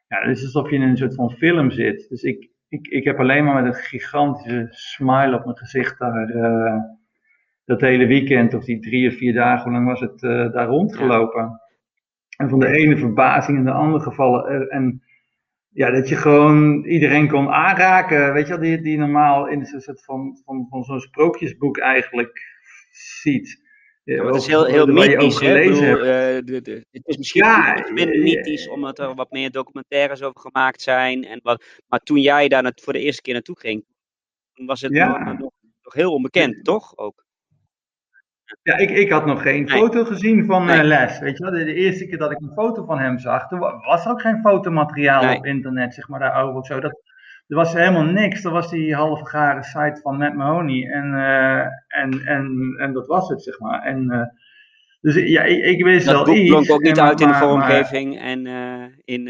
Ja, 0.07 0.21
het 0.21 0.37
is 0.37 0.43
alsof 0.43 0.69
je 0.69 0.75
in 0.75 0.81
een 0.81 0.97
soort 0.97 1.15
van 1.15 1.31
film 1.31 1.71
zit. 1.71 2.09
Dus 2.09 2.21
ik, 2.21 2.49
ik, 2.69 2.87
ik 2.87 3.03
heb 3.03 3.19
alleen 3.19 3.43
maar 3.43 3.63
met 3.63 3.73
een 3.73 3.81
gigantische 3.81 4.67
smile 4.69 5.35
op 5.35 5.43
mijn 5.43 5.57
gezicht 5.57 5.99
daar 5.99 6.29
uh, 6.29 6.81
dat 7.65 7.81
hele 7.81 8.05
weekend, 8.05 8.53
of 8.53 8.63
die 8.63 8.79
drie 8.79 9.09
of 9.09 9.15
vier 9.15 9.33
dagen, 9.33 9.63
hoe 9.63 9.71
lang 9.71 9.87
was 9.87 9.99
het, 9.99 10.21
uh, 10.21 10.51
daar 10.51 10.67
rondgelopen. 10.67 11.61
En 12.37 12.49
van 12.49 12.59
de 12.59 12.67
ene 12.67 12.97
verbazing 12.97 13.57
in 13.57 13.63
de 13.63 13.71
andere 13.71 14.03
gevallen. 14.03 14.69
En 14.69 15.01
ja, 15.69 15.91
dat 15.91 16.09
je 16.09 16.15
gewoon 16.15 16.83
iedereen 16.83 17.27
kon 17.27 17.49
aanraken, 17.49 18.33
weet 18.33 18.47
je 18.47 18.53
wel, 18.53 18.61
die, 18.61 18.81
die 18.81 18.97
normaal 18.97 19.47
in 19.47 19.59
een 19.59 19.81
soort 19.81 20.03
van, 20.03 20.37
van, 20.45 20.67
van 20.69 20.83
zo'n 20.83 20.99
sprookjesboek 20.99 21.77
eigenlijk 21.77 22.41
ziet. 23.21 23.66
Ja, 24.07 24.25
het 24.25 24.35
is 24.35 24.47
heel, 24.47 24.65
heel 24.65 24.85
mythisch, 24.85 25.39
hè? 25.39 25.53
Bedoel, 25.53 25.83
uh, 25.83 26.01
de, 26.45 26.61
de, 26.61 26.85
het 26.91 27.07
is 27.07 27.17
misschien 27.17 27.43
ja, 27.43 27.87
minder 27.93 28.19
mythisch, 28.19 28.67
omdat 28.67 28.99
er 28.99 29.15
wat 29.15 29.31
meer 29.31 29.51
documentaires 29.51 30.21
over 30.21 30.39
gemaakt 30.39 30.81
zijn. 30.81 31.23
En 31.23 31.39
wat, 31.43 31.63
maar 31.87 31.99
toen 31.99 32.19
jij 32.19 32.47
daar 32.47 32.71
voor 32.75 32.93
de 32.93 32.99
eerste 32.99 33.21
keer 33.21 33.33
naartoe 33.33 33.59
ging, 33.59 33.85
was 34.53 34.81
het 34.81 34.91
nog, 34.91 35.19
nog, 35.19 35.51
nog, 35.81 35.93
heel 35.93 36.13
onbekend, 36.13 36.63
toch? 36.63 36.97
Ook. 36.97 37.25
Ja, 38.63 38.77
ik, 38.77 38.89
ik 38.89 39.11
had 39.11 39.25
nog 39.25 39.41
geen 39.41 39.69
foto 39.69 40.05
gezien 40.05 40.45
van 40.45 40.69
eh, 40.69 40.83
Les. 40.83 41.19
Weet 41.19 41.37
je 41.37 41.43
wel, 41.43 41.53
de, 41.53 41.63
de, 41.63 41.73
eerste 41.73 42.07
keer 42.07 42.17
dat 42.17 42.31
ik 42.31 42.41
een 42.41 42.53
foto 42.53 42.85
van 42.85 42.99
hem 42.99 43.19
zag, 43.19 43.47
toen 43.47 43.59
was 43.59 44.05
er 44.05 44.11
ook 44.11 44.21
geen 44.21 44.39
fotomateriaal 44.41 45.35
op 45.35 45.45
internet, 45.45 45.93
zeg 45.93 46.07
maar, 46.07 46.19
daarover 46.19 46.59
of 46.59 46.65
zo. 46.65 46.79
Dat, 46.79 47.01
er 47.47 47.55
was 47.55 47.73
helemaal 47.73 48.03
niks. 48.03 48.43
Er 48.43 48.51
was 48.51 48.69
die 48.69 48.95
halve 48.95 49.25
gare 49.25 49.63
site 49.63 49.99
van 50.01 50.17
Matt 50.17 50.35
Mahoney. 50.35 50.89
En, 50.91 51.13
uh, 51.13 51.59
en, 51.87 52.25
en, 52.25 52.75
en 52.77 52.93
dat 52.93 53.07
was 53.07 53.29
het, 53.29 53.43
zeg 53.43 53.59
maar. 53.59 53.83
En, 53.83 54.11
uh, 54.11 54.21
dus 55.01 55.15
ja, 55.15 55.43
ik, 55.43 55.63
ik 55.63 55.83
wist 55.83 56.05
dat 56.05 56.15
wel 56.15 56.25
boek 56.25 56.35
iets. 56.35 56.49
klonk 56.49 56.71
ook 56.71 56.81
niet 56.81 56.99
uit 56.99 57.21
in 57.21 57.27
de 57.27 57.33
vormgeving 57.33 58.19
en 58.19 58.47
in, 59.05 59.27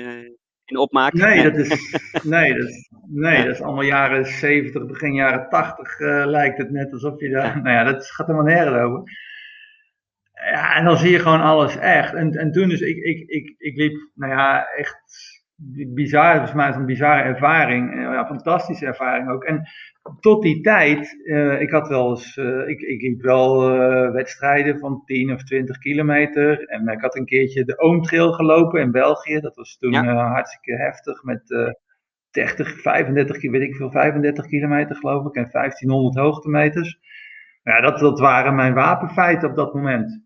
in 0.68 0.78
opmaak. 0.78 1.14
Nee, 1.14 1.44
dat 1.50 1.58
is, 1.58 2.00
nee, 2.24 2.54
dat 2.54 2.68
is, 2.68 2.92
nee, 3.08 3.46
dat 3.46 3.56
is 3.56 3.62
allemaal 3.62 3.84
jaren 3.84 4.26
70, 4.26 4.86
begin 4.86 5.14
jaren 5.14 5.50
80 5.50 6.00
uh, 6.00 6.26
lijkt 6.26 6.58
het 6.58 6.72
net 6.72 6.92
alsof 6.92 7.20
je 7.20 7.30
daar. 7.30 7.62
Nou 7.62 7.76
ja, 7.76 7.84
dat 7.84 8.12
gaat 8.12 8.28
helemaal 8.28 8.54
nergens 8.54 8.78
over. 8.78 9.04
Ja, 10.52 10.76
en 10.76 10.86
dan 10.86 10.98
zie 10.98 11.12
je 11.12 11.20
gewoon 11.20 11.42
alles 11.42 11.78
echt. 11.78 12.14
En, 12.14 12.32
en 12.32 12.52
toen 12.52 12.70
dus, 12.70 12.82
ik, 12.82 12.98
ik, 12.98 13.30
ik, 13.30 13.56
ik 13.58 13.78
liep, 13.78 14.10
nou 14.14 14.32
ja, 14.32 14.68
echt 14.68 15.02
bizar, 15.94 16.32
volgens 16.32 16.54
mij 16.54 16.70
is 16.70 16.76
een 16.76 16.86
bizarre 16.86 17.22
ervaring. 17.22 17.94
Ja, 17.94 18.26
fantastische 18.26 18.86
ervaring 18.86 19.30
ook. 19.30 19.44
En 19.44 19.70
tot 20.20 20.42
die 20.42 20.62
tijd, 20.62 21.22
uh, 21.24 21.62
ik 21.62 21.70
had 21.70 21.88
wel 21.88 22.10
eens, 22.10 22.38
uh, 22.38 22.68
ik, 22.68 22.82
ik 22.82 23.02
liep 23.02 23.22
wel 23.22 23.76
uh, 23.76 24.12
wedstrijden 24.12 24.80
van 24.80 25.02
10 25.06 25.34
of 25.34 25.44
20 25.44 25.78
kilometer. 25.78 26.68
En 26.68 26.88
ik 26.88 27.02
had 27.02 27.16
een 27.16 27.26
keertje 27.26 27.66
de 27.66 27.80
Oomtrail 27.80 28.32
gelopen 28.32 28.82
in 28.82 28.92
België. 28.92 29.40
Dat 29.40 29.56
was 29.56 29.78
toen 29.78 29.92
ja. 29.92 30.32
hartstikke 30.32 30.84
heftig 30.84 31.24
met 31.24 31.76
30, 32.32 32.82
35, 32.82 33.52
weet 33.52 33.62
ik 33.62 33.76
veel, 33.76 33.92
35 33.92 34.46
kilometer 34.46 34.96
geloof 34.96 35.26
ik. 35.26 35.36
En 35.36 35.50
1500 35.52 36.16
hoogtemeters. 36.16 37.00
Ja, 37.64 37.82
dat, 37.82 38.00
dat 38.00 38.20
waren 38.20 38.56
mijn 38.56 38.74
wapenfeiten 38.74 39.50
op 39.50 39.56
dat 39.56 39.74
moment. 39.74 40.26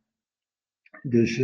Dus, 1.02 1.42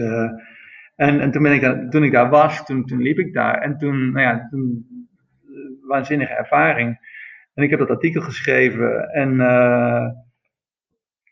en, 0.97 1.19
en 1.19 1.31
toen, 1.31 1.45
ik 1.45 1.61
daar, 1.61 1.89
toen 1.89 2.03
ik 2.03 2.11
daar 2.11 2.29
was, 2.29 2.65
toen, 2.65 2.85
toen 2.85 3.01
liep 3.01 3.17
ik 3.17 3.33
daar. 3.33 3.61
En 3.61 3.77
toen, 3.77 4.11
nou 4.11 4.21
ja, 4.21 4.47
toen, 4.49 4.85
waanzinnige 5.81 6.33
ervaring. 6.33 6.99
En 7.53 7.63
ik 7.63 7.69
heb 7.69 7.79
dat 7.79 7.89
artikel 7.89 8.21
geschreven 8.21 9.09
en 9.09 9.33
uh, 9.33 10.07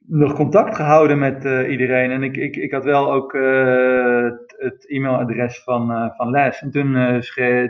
nog 0.07 0.33
contact 0.33 0.75
gehouden 0.75 1.19
met 1.19 1.45
uh, 1.45 1.69
iedereen. 1.69 2.11
En 2.11 2.23
ik, 2.23 2.37
ik, 2.37 2.55
ik 2.55 2.71
had 2.71 2.83
wel 2.83 3.13
ook 3.13 3.33
het, 4.57 4.85
e-mailadres 4.87 5.63
van, 5.63 6.11
van 6.15 6.29
Les. 6.29 6.61
En 6.61 6.71
toen, 6.71 7.21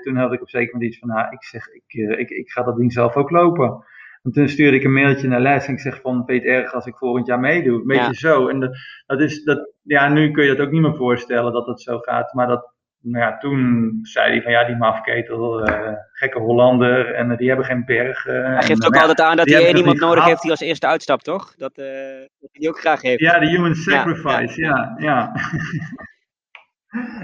toen 0.01 0.15
had 0.15 0.34
ik 0.34 0.41
op 0.41 0.49
zeker 0.49 0.73
moment 0.73 0.91
iets 0.91 0.99
van, 0.99 1.10
nou, 1.10 1.27
ik 1.31 1.43
zeg, 1.43 1.67
ik, 1.67 1.93
ik, 2.17 2.29
ik 2.29 2.49
ga 2.49 2.63
dat 2.63 2.77
ding 2.77 2.93
zelf 2.93 3.15
ook 3.15 3.29
lopen. 3.29 3.84
En 4.25 4.31
toen 4.31 4.49
stuurde 4.49 4.77
ik 4.77 4.83
een 4.83 4.93
mailtje 4.93 5.27
naar 5.27 5.41
Les 5.41 5.67
en 5.67 5.73
ik 5.73 5.79
zeg 5.79 6.01
van, 6.01 6.25
weet 6.25 6.43
erg 6.43 6.73
als 6.73 6.85
ik 6.85 6.95
volgend 6.95 7.27
jaar 7.27 7.39
meedoe. 7.39 7.79
Een 7.79 7.88
beetje 7.88 8.03
ja. 8.03 8.13
zo. 8.13 8.47
En 8.47 8.59
dat, 8.59 8.77
dat 9.05 9.21
is, 9.21 9.43
dat, 9.43 9.71
ja, 9.81 10.09
nu 10.09 10.31
kun 10.31 10.43
je 10.43 10.55
dat 10.55 10.65
ook 10.65 10.71
niet 10.71 10.81
meer 10.81 10.95
voorstellen 10.95 11.53
dat 11.53 11.65
dat 11.65 11.81
zo 11.81 11.99
gaat. 11.99 12.33
Maar 12.33 12.47
dat, 12.47 12.73
nou 13.01 13.23
ja, 13.25 13.38
toen 13.38 13.89
zei 14.01 14.31
hij 14.31 14.41
van 14.41 14.51
ja, 14.51 14.65
die 14.65 14.75
mafketel, 14.75 15.69
uh, 15.69 15.91
gekke 16.11 16.39
Hollander 16.39 17.13
en 17.13 17.35
die 17.35 17.47
hebben 17.47 17.65
geen 17.65 17.85
berg. 17.85 18.23
hij 18.23 18.63
geeft 18.63 18.85
ook 18.85 18.95
altijd 18.95 19.21
aan 19.21 19.38
dat 19.38 19.49
hij 19.49 19.65
één 19.65 19.77
iemand 19.77 19.99
nodig 19.99 20.25
heeft 20.25 20.41
die 20.41 20.51
als 20.51 20.59
eerste 20.59 20.88
uitstapt, 20.88 21.23
toch? 21.23 21.55
Dat, 21.55 21.75
dat 21.75 22.49
hij 22.51 22.59
die 22.59 22.69
ook 22.69 22.79
graag 22.79 23.01
heeft. 23.01 23.19
Ja, 23.19 23.39
de 23.39 23.47
human 23.47 23.75
sacrifice, 23.75 24.61
ja. 24.61 24.95
ja, 24.97 25.05
ja. 25.05 25.31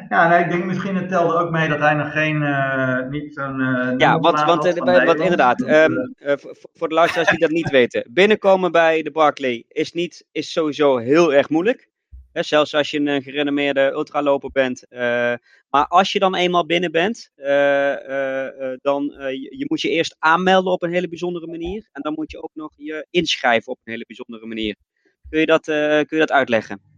Nee, 0.09 0.43
ik 0.43 0.49
denk 0.49 0.65
misschien 0.65 0.95
het 0.95 1.09
telde 1.09 1.33
ook 1.33 1.49
mee 1.49 1.67
dat 1.69 1.79
hij 1.79 1.93
nog 1.93 2.11
geen, 2.11 2.39
niet 3.09 3.33
zo'n... 3.33 3.59
ja, 3.97 4.19
want, 4.19 4.43
want, 4.43 4.79
wat, 5.05 5.19
inderdaad, 5.19 5.61
um, 5.61 6.15
voor 6.73 6.87
de 6.87 6.93
luisteraars 6.93 7.29
die 7.29 7.39
dat 7.39 7.49
niet 7.49 7.69
weten. 7.79 8.07
Binnenkomen 8.09 8.71
bij 8.71 9.01
de 9.01 9.11
Barclay 9.11 9.63
is, 9.67 9.91
niet, 9.91 10.25
is 10.31 10.51
sowieso 10.51 10.97
heel 10.97 11.33
erg 11.33 11.49
moeilijk. 11.49 11.89
Hè, 12.31 12.43
zelfs 12.43 12.73
als 12.73 12.91
je 12.91 12.99
een 12.99 13.21
gerenommeerde 13.21 13.91
ultraloper 13.91 14.51
bent. 14.51 14.85
Uh, 14.89 14.99
maar 15.69 15.87
als 15.87 16.11
je 16.11 16.19
dan 16.19 16.35
eenmaal 16.35 16.65
binnen 16.65 16.91
bent, 16.91 17.31
uh, 17.35 17.45
uh, 17.47 18.47
dan 18.81 19.03
je, 19.17 19.57
je, 19.57 19.65
moet 19.67 19.81
je 19.81 19.89
eerst 19.89 20.15
aanmelden 20.19 20.71
op 20.71 20.83
een 20.83 20.91
hele 20.91 21.09
bijzondere 21.09 21.47
manier. 21.47 21.89
En 21.91 22.01
dan 22.01 22.13
moet 22.13 22.31
je 22.31 22.43
ook 22.43 22.51
nog 22.53 22.73
je 22.75 23.07
inschrijven 23.09 23.71
op 23.71 23.79
een 23.83 23.91
hele 23.91 24.05
bijzondere 24.07 24.45
manier. 24.45 24.75
Kun 25.29 25.39
je 25.39 25.45
dat, 25.45 25.65
kun 25.65 26.05
je 26.09 26.17
dat 26.17 26.31
uitleggen? 26.31 26.90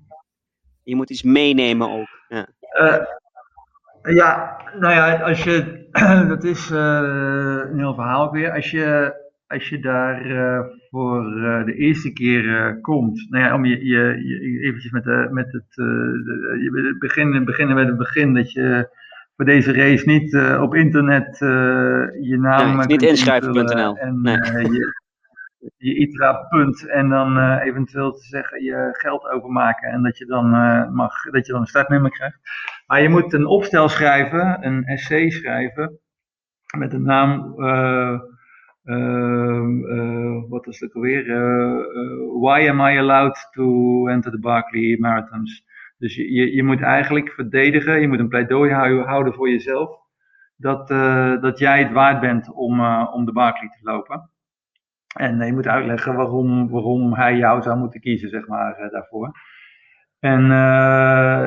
Je 0.84 0.96
moet 0.96 1.10
iets 1.10 1.24
meenemen 1.24 1.90
ook. 1.90 2.08
Ja, 2.28 2.48
ja 4.04 4.58
nou 4.80 4.94
ja, 4.94 5.20
als 5.22 5.44
je, 5.44 5.88
dat 6.28 6.44
is 6.44 6.70
een 6.70 7.78
heel 7.80 7.94
verhaal 7.94 8.32
weer. 8.32 8.52
Als 8.52 8.72
je 8.72 9.22
als 9.54 9.70
je 9.70 9.80
daar 9.80 10.26
uh, 10.26 10.60
voor 10.90 11.24
de 11.66 11.74
eerste 11.76 12.14
keer 12.14 12.78
komt, 12.82 13.28
nou 13.30 13.44
ja, 13.44 13.54
om 13.54 13.66
je, 13.66 13.86
je, 13.86 14.24
je 14.28 14.60
eventjes 14.60 14.92
met, 14.92 15.04
de, 15.04 15.28
met 15.32 15.52
het, 15.52 15.74
de, 15.74 16.58
je 16.62 16.96
beginnen, 17.00 17.46
beginnen 17.46 17.76
met 17.76 17.88
het 17.88 17.98
begin, 17.98 18.34
dat 18.34 18.52
je 18.52 18.90
voor 19.36 19.46
deze 19.46 19.74
race 19.74 20.10
niet 20.10 20.36
op 20.60 20.76
internet 20.76 21.38
je 21.40 22.38
naam... 22.40 22.78
Nee, 22.78 22.86
niet 22.86 23.02
inschrijven.nl. 23.02 23.98
En 23.98 24.22
nee. 24.22 24.38
Je, 25.78 25.96
ITRA 25.96 26.34
punt 26.34 26.90
en 26.90 27.10
dan 27.10 27.60
eventueel 27.60 28.12
te 28.12 28.24
zeggen 28.24 28.64
je 28.64 28.90
geld 28.92 29.30
overmaken 29.30 29.90
en 29.90 30.04
dat 30.04 30.18
je 30.18 30.26
dan 30.26 30.50
mag, 30.94 31.24
dat 31.32 31.46
je 31.46 31.52
dan 31.52 31.62
een 31.62 31.68
startnummer 31.68 32.12
krijgt. 32.12 32.40
Maar 32.88 33.02
je 33.02 33.10
moet 33.10 33.34
een 33.34 33.46
opstel 33.46 33.90
schrijven, 33.90 34.66
een 34.66 34.84
essay 34.84 35.30
schrijven, 35.30 36.00
met 36.78 36.94
een 36.94 37.04
naam 37.04 37.56
uh, 38.84 40.50
wat 40.50 40.68
is 40.68 40.80
het 40.80 40.94
alweer? 40.94 41.26
Uh, 41.26 41.84
why 42.42 42.68
am 42.70 42.80
I 42.80 42.98
allowed 42.98 43.48
to 43.52 44.08
enter 44.08 44.32
the 44.32 44.40
Barclay 44.40 44.98
Marathons? 45.00 45.66
Dus 45.98 46.16
je, 46.16 46.32
je, 46.32 46.56
je 46.56 46.64
moet 46.64 46.82
eigenlijk 46.82 47.32
verdedigen, 47.32 48.02
je 48.02 48.08
moet 48.08 48.20
een 48.20 48.28
pleidooi 48.28 48.72
houden 48.72 49.34
voor 49.34 49.50
jezelf. 49.50 50.02
Dat, 50.56 50.88
dat 51.42 51.60
jij 51.60 51.80
het 51.84 51.92
waard 51.92 52.20
bent 52.20 52.54
om, 52.54 52.86
om 53.06 53.26
de 53.26 53.32
Barclay 53.32 53.70
te 53.70 53.80
lopen. 53.82 54.32
En 55.14 55.46
je 55.46 55.54
moet 55.54 55.68
uitleggen 55.68 56.16
waarom, 56.16 56.70
waarom 56.70 57.14
hij 57.14 57.36
jou 57.38 57.62
zou 57.62 57.78
moeten 57.78 58.00
kiezen, 58.00 58.30
zeg 58.30 58.48
maar, 58.48 58.90
daarvoor. 58.92 59.32
En 60.20 60.48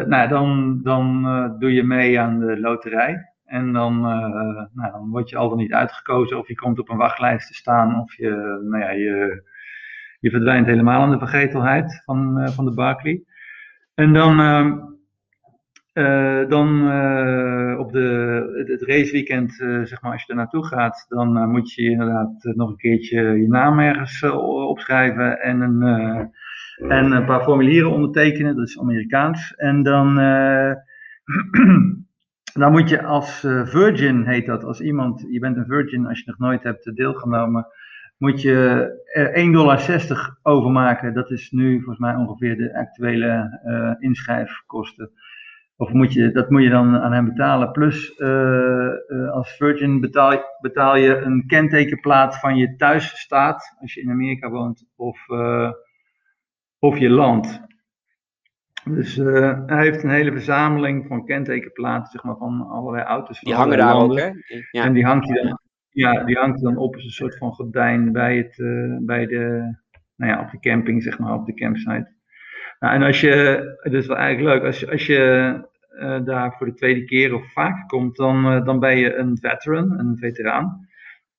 nou, 0.08 0.28
dan, 0.28 0.80
dan 0.82 1.22
doe 1.58 1.72
je 1.72 1.82
mee 1.82 2.20
aan 2.20 2.38
de 2.38 2.60
loterij. 2.60 3.32
En 3.44 3.72
dan, 3.72 4.00
nou, 4.00 4.92
dan 4.92 5.10
word 5.10 5.30
je 5.30 5.36
al 5.36 5.48
dan 5.48 5.58
niet 5.58 5.72
uitgekozen 5.72 6.38
of 6.38 6.48
je 6.48 6.54
komt 6.54 6.78
op 6.78 6.88
een 6.88 6.96
wachtlijst 6.96 7.46
te 7.46 7.54
staan 7.54 8.00
of 8.00 8.16
je, 8.16 8.60
nou 8.70 8.82
ja, 8.82 8.90
je, 8.90 9.42
je 10.20 10.30
verdwijnt 10.30 10.66
helemaal 10.66 11.04
in 11.04 11.10
de 11.10 11.18
vergetelheid 11.18 12.02
van, 12.04 12.50
van 12.52 12.64
de 12.64 12.74
Barclay. 12.74 13.22
En 13.94 14.12
dan, 14.12 14.40
uh, 15.96 16.48
dan 16.48 16.68
op 17.78 17.92
de, 17.92 18.64
het, 18.66 18.82
raceweekend, 18.82 19.52
zeg 19.84 20.02
maar, 20.02 20.12
als 20.12 20.22
je 20.22 20.28
er 20.28 20.38
naartoe 20.38 20.66
gaat, 20.66 21.06
dan 21.08 21.50
moet 21.50 21.72
je 21.72 21.90
inderdaad 21.90 22.32
nog 22.42 22.68
een 22.68 22.76
keertje 22.76 23.22
je 23.22 23.48
naam 23.48 23.78
ergens 23.78 24.22
opschrijven 24.68 25.40
en 25.40 25.60
een, 25.60 25.82
en 26.88 27.12
een 27.12 27.24
paar 27.24 27.42
formulieren 27.42 27.90
ondertekenen, 27.90 28.56
dat 28.56 28.68
is 28.68 28.80
Amerikaans. 28.80 29.54
En 29.54 29.82
dan 29.82 30.18
dan 32.62 32.72
moet 32.72 32.88
je 32.88 33.02
als 33.02 33.44
uh, 33.44 33.66
virgin, 33.66 34.24
heet 34.24 34.46
dat, 34.46 34.64
als 34.64 34.80
iemand, 34.80 35.26
je 35.30 35.38
bent 35.38 35.56
een 35.56 35.66
virgin 35.66 36.06
als 36.06 36.18
je 36.18 36.24
nog 36.26 36.38
nooit 36.38 36.62
hebt 36.62 36.96
deelgenomen, 36.96 37.66
moet 38.18 38.42
je 38.42 38.54
er 39.12 39.44
1,60 39.44 39.52
dollar 39.52 40.38
overmaken. 40.42 41.14
Dat 41.14 41.30
is 41.30 41.50
nu 41.50 41.74
volgens 41.76 41.98
mij 41.98 42.14
ongeveer 42.14 42.56
de 42.56 42.78
actuele 42.78 43.60
uh, 43.66 43.94
inschrijfkosten. 43.98 45.10
Of 45.76 45.92
moet 45.92 46.12
je, 46.12 46.30
dat 46.32 46.50
moet 46.50 46.62
je 46.62 46.68
dan 46.68 46.96
aan 46.96 47.12
hem 47.12 47.24
betalen. 47.24 47.72
Plus 47.72 48.18
uh, 48.18 49.30
als 49.30 49.56
virgin 49.56 50.00
betaal, 50.00 50.42
betaal 50.60 50.96
je 50.96 51.16
een 51.16 51.44
kentekenplaat 51.46 52.38
van 52.38 52.56
je 52.56 52.76
thuisstaat, 52.76 53.76
als 53.80 53.94
je 53.94 54.00
in 54.00 54.10
Amerika 54.10 54.50
woont, 54.50 54.86
of, 54.96 55.26
of 56.78 56.98
je 56.98 57.10
land. 57.10 57.64
Dus 58.84 59.16
hij 59.16 59.64
heeft 59.66 60.02
een 60.02 60.10
hele 60.10 60.32
verzameling 60.32 61.06
van 61.06 61.24
kentekenplaten, 61.24 62.12
zeg 62.12 62.22
maar, 62.22 62.36
van 62.36 62.66
allerlei 62.68 63.04
auto's. 63.04 63.40
Die 63.40 63.54
hangen 63.54 63.78
daar 63.78 63.94
ook, 63.94 64.18
hè? 64.18 64.30
Ja. 64.70 64.84
En 64.84 64.92
die 64.92 65.04
hangt 65.04 65.28
hij 65.28 65.42
dan, 65.42 65.58
ja, 65.90 66.24
die 66.24 66.36
hangt 66.36 66.62
dan 66.62 66.76
op 66.76 66.94
als 66.94 67.04
een 67.04 67.10
soort 67.10 67.36
van 67.36 67.52
gordijn 67.52 68.12
bij, 68.12 68.36
het, 68.36 68.56
bij 69.06 69.26
de, 69.26 69.76
nou 70.16 70.32
ja, 70.32 70.40
op 70.40 70.50
de 70.50 70.58
camping, 70.58 71.02
zeg 71.02 71.18
maar, 71.18 71.34
op 71.34 71.46
de 71.46 71.54
campsite. 71.54 72.15
Nou, 72.78 72.94
en 72.94 73.02
als 73.02 73.20
je, 73.20 73.62
dat 73.82 73.92
is 73.92 74.06
wel 74.06 74.16
eigenlijk 74.16 74.54
leuk, 74.54 74.66
als 74.66 74.80
je, 74.80 74.90
als 74.90 75.06
je 75.06 75.54
uh, 75.98 76.24
daar 76.24 76.52
voor 76.52 76.66
de 76.66 76.74
tweede 76.74 77.04
keer 77.04 77.34
of 77.34 77.52
vaker 77.52 77.86
komt, 77.86 78.16
dan, 78.16 78.64
dan 78.64 78.78
ben 78.78 78.98
je 78.98 79.14
een 79.14 79.38
veteran, 79.40 79.98
een 79.98 80.16
veteraan. 80.16 80.88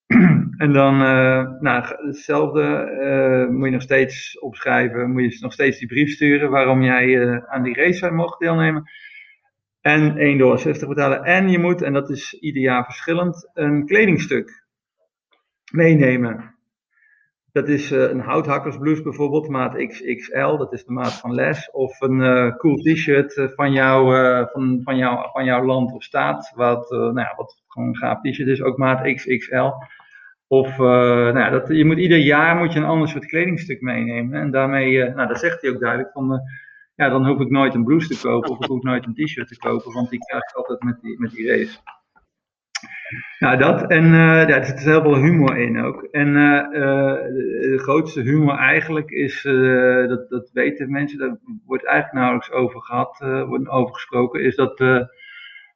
en 0.64 0.74
dan, 0.74 1.02
uh, 1.02 1.50
nou, 1.60 1.84
hetzelfde 2.06 3.48
moet 3.52 3.66
je 3.66 3.74
nog 3.74 3.82
steeds 3.82 4.40
opschrijven, 4.40 5.12
moet 5.12 5.34
je 5.34 5.42
nog 5.42 5.54
steeds 5.54 5.80
die 5.80 5.88
brief 5.88 6.12
sturen 6.12 6.50
waarom 6.50 6.84
jij 6.84 7.42
aan 7.48 7.64
die 7.64 7.76
race 7.76 8.12
mocht 8.12 8.40
deelnemen. 8.40 8.84
En 9.82 10.16
1,60 10.16 10.38
dollar 10.38 10.88
betalen. 10.88 11.24
En 11.24 11.50
je 11.50 11.60
moet, 11.60 11.82
en 11.82 11.94
dat 11.94 12.10
is 12.10 12.34
ieder 12.34 12.62
jaar 12.62 12.84
verschillend, 12.84 13.50
een 13.54 13.86
kledingstuk 13.86 14.66
meenemen. 15.72 16.57
Dat 17.58 17.68
is 17.68 17.90
een 17.90 18.20
houthakkersblouse 18.20 19.02
bijvoorbeeld, 19.02 19.50
maat 19.50 19.76
XXL, 19.76 20.58
dat 20.58 20.74
is 20.74 20.86
de 20.86 20.92
maat 20.92 21.14
van 21.14 21.34
Les. 21.34 21.72
Of 21.72 22.02
een 22.02 22.54
cool 22.58 22.76
t-shirt 22.76 23.52
van, 23.56 23.72
jou, 23.72 24.06
van, 24.52 24.82
van, 24.84 24.98
jou, 24.98 25.30
van 25.32 25.46
jouw 25.46 25.66
land 25.66 25.94
of 25.94 26.04
staat, 26.04 26.52
wat, 26.56 26.90
nou 26.90 27.20
ja, 27.20 27.34
wat 27.36 27.64
gewoon 27.68 27.88
een 27.88 27.98
gaaf 27.98 28.22
t-shirt 28.22 28.48
is, 28.48 28.62
ook 28.62 28.78
maat 28.78 29.14
XXL. 29.14 29.70
Of 30.48 30.78
nou, 30.78 31.52
dat, 31.52 31.68
je 31.68 31.86
moet 31.86 31.98
ieder 31.98 32.18
jaar 32.18 32.56
moet 32.56 32.74
je 32.74 32.80
een 32.80 32.86
ander 32.86 33.08
soort 33.08 33.26
kledingstuk 33.26 33.82
meenemen. 33.82 34.40
En 34.40 34.52
daarmee, 34.52 35.10
nou, 35.10 35.28
dat 35.28 35.40
zegt 35.40 35.62
hij 35.62 35.72
ook 35.72 35.80
duidelijk, 35.80 36.12
van, 36.12 36.42
ja, 36.96 37.10
dan 37.10 37.28
hoef 37.28 37.40
ik 37.40 37.50
nooit 37.50 37.74
een 37.74 37.84
blouse 37.84 38.08
te 38.08 38.28
kopen 38.28 38.50
of 38.50 38.64
ik 38.64 38.70
hoef 38.70 38.82
nooit 38.84 39.06
een 39.06 39.14
t-shirt 39.14 39.48
te 39.48 39.58
kopen, 39.58 39.94
want 39.94 40.10
die 40.10 40.20
krijg 40.20 40.44
ik 40.44 40.56
altijd 40.56 40.84
met 40.84 41.02
die, 41.02 41.20
met 41.20 41.32
die 41.32 41.48
race. 41.48 41.78
Nou, 43.40 43.58
dat. 43.58 43.90
En 43.90 44.06
ja, 44.06 44.48
er 44.48 44.66
zit 44.66 44.80
heel 44.80 45.02
veel 45.02 45.16
humor 45.16 45.58
in 45.58 45.84
ook. 45.84 46.04
En 46.04 46.34
de 46.34 47.78
grootste 47.78 48.22
humor 48.22 48.58
eigenlijk 48.58 49.10
is, 49.10 49.42
dat, 50.08 50.30
dat 50.30 50.50
weten 50.54 50.92
mensen, 50.92 51.20
daar 51.20 51.38
wordt 51.66 51.86
eigenlijk 51.86 52.16
nauwelijks 52.16 52.52
over 52.52 52.82
gehad, 52.82 53.18
wordt 53.48 53.70
over 53.70 53.94
gesproken, 53.94 54.44
is 54.44 54.56
dat 54.56 54.78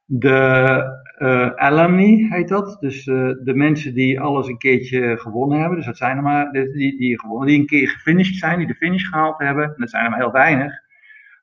de 0.06 1.00
uh, 1.18 1.50
alumni 1.54 2.28
heet 2.30 2.48
dat. 2.48 2.76
Dus 2.80 3.06
uh, 3.06 3.30
de 3.42 3.54
mensen 3.54 3.94
die 3.94 4.20
alles 4.20 4.46
een 4.46 4.58
keertje 4.58 5.16
gewonnen 5.18 5.58
hebben. 5.58 5.76
Dus 5.76 5.86
dat 5.86 5.96
zijn 5.96 6.16
er 6.16 6.22
maar 6.22 6.52
die, 6.52 6.98
die, 6.98 7.20
gewonnen, 7.20 7.48
die 7.48 7.60
een 7.60 7.66
keer 7.66 7.88
gefinished 7.88 8.36
zijn, 8.36 8.58
die 8.58 8.66
de 8.66 8.74
finish 8.74 9.08
gehaald 9.08 9.38
hebben. 9.38 9.64
En 9.64 9.74
dat 9.76 9.90
zijn 9.90 10.04
er 10.04 10.10
maar 10.10 10.18
heel 10.18 10.32
weinig. 10.32 10.81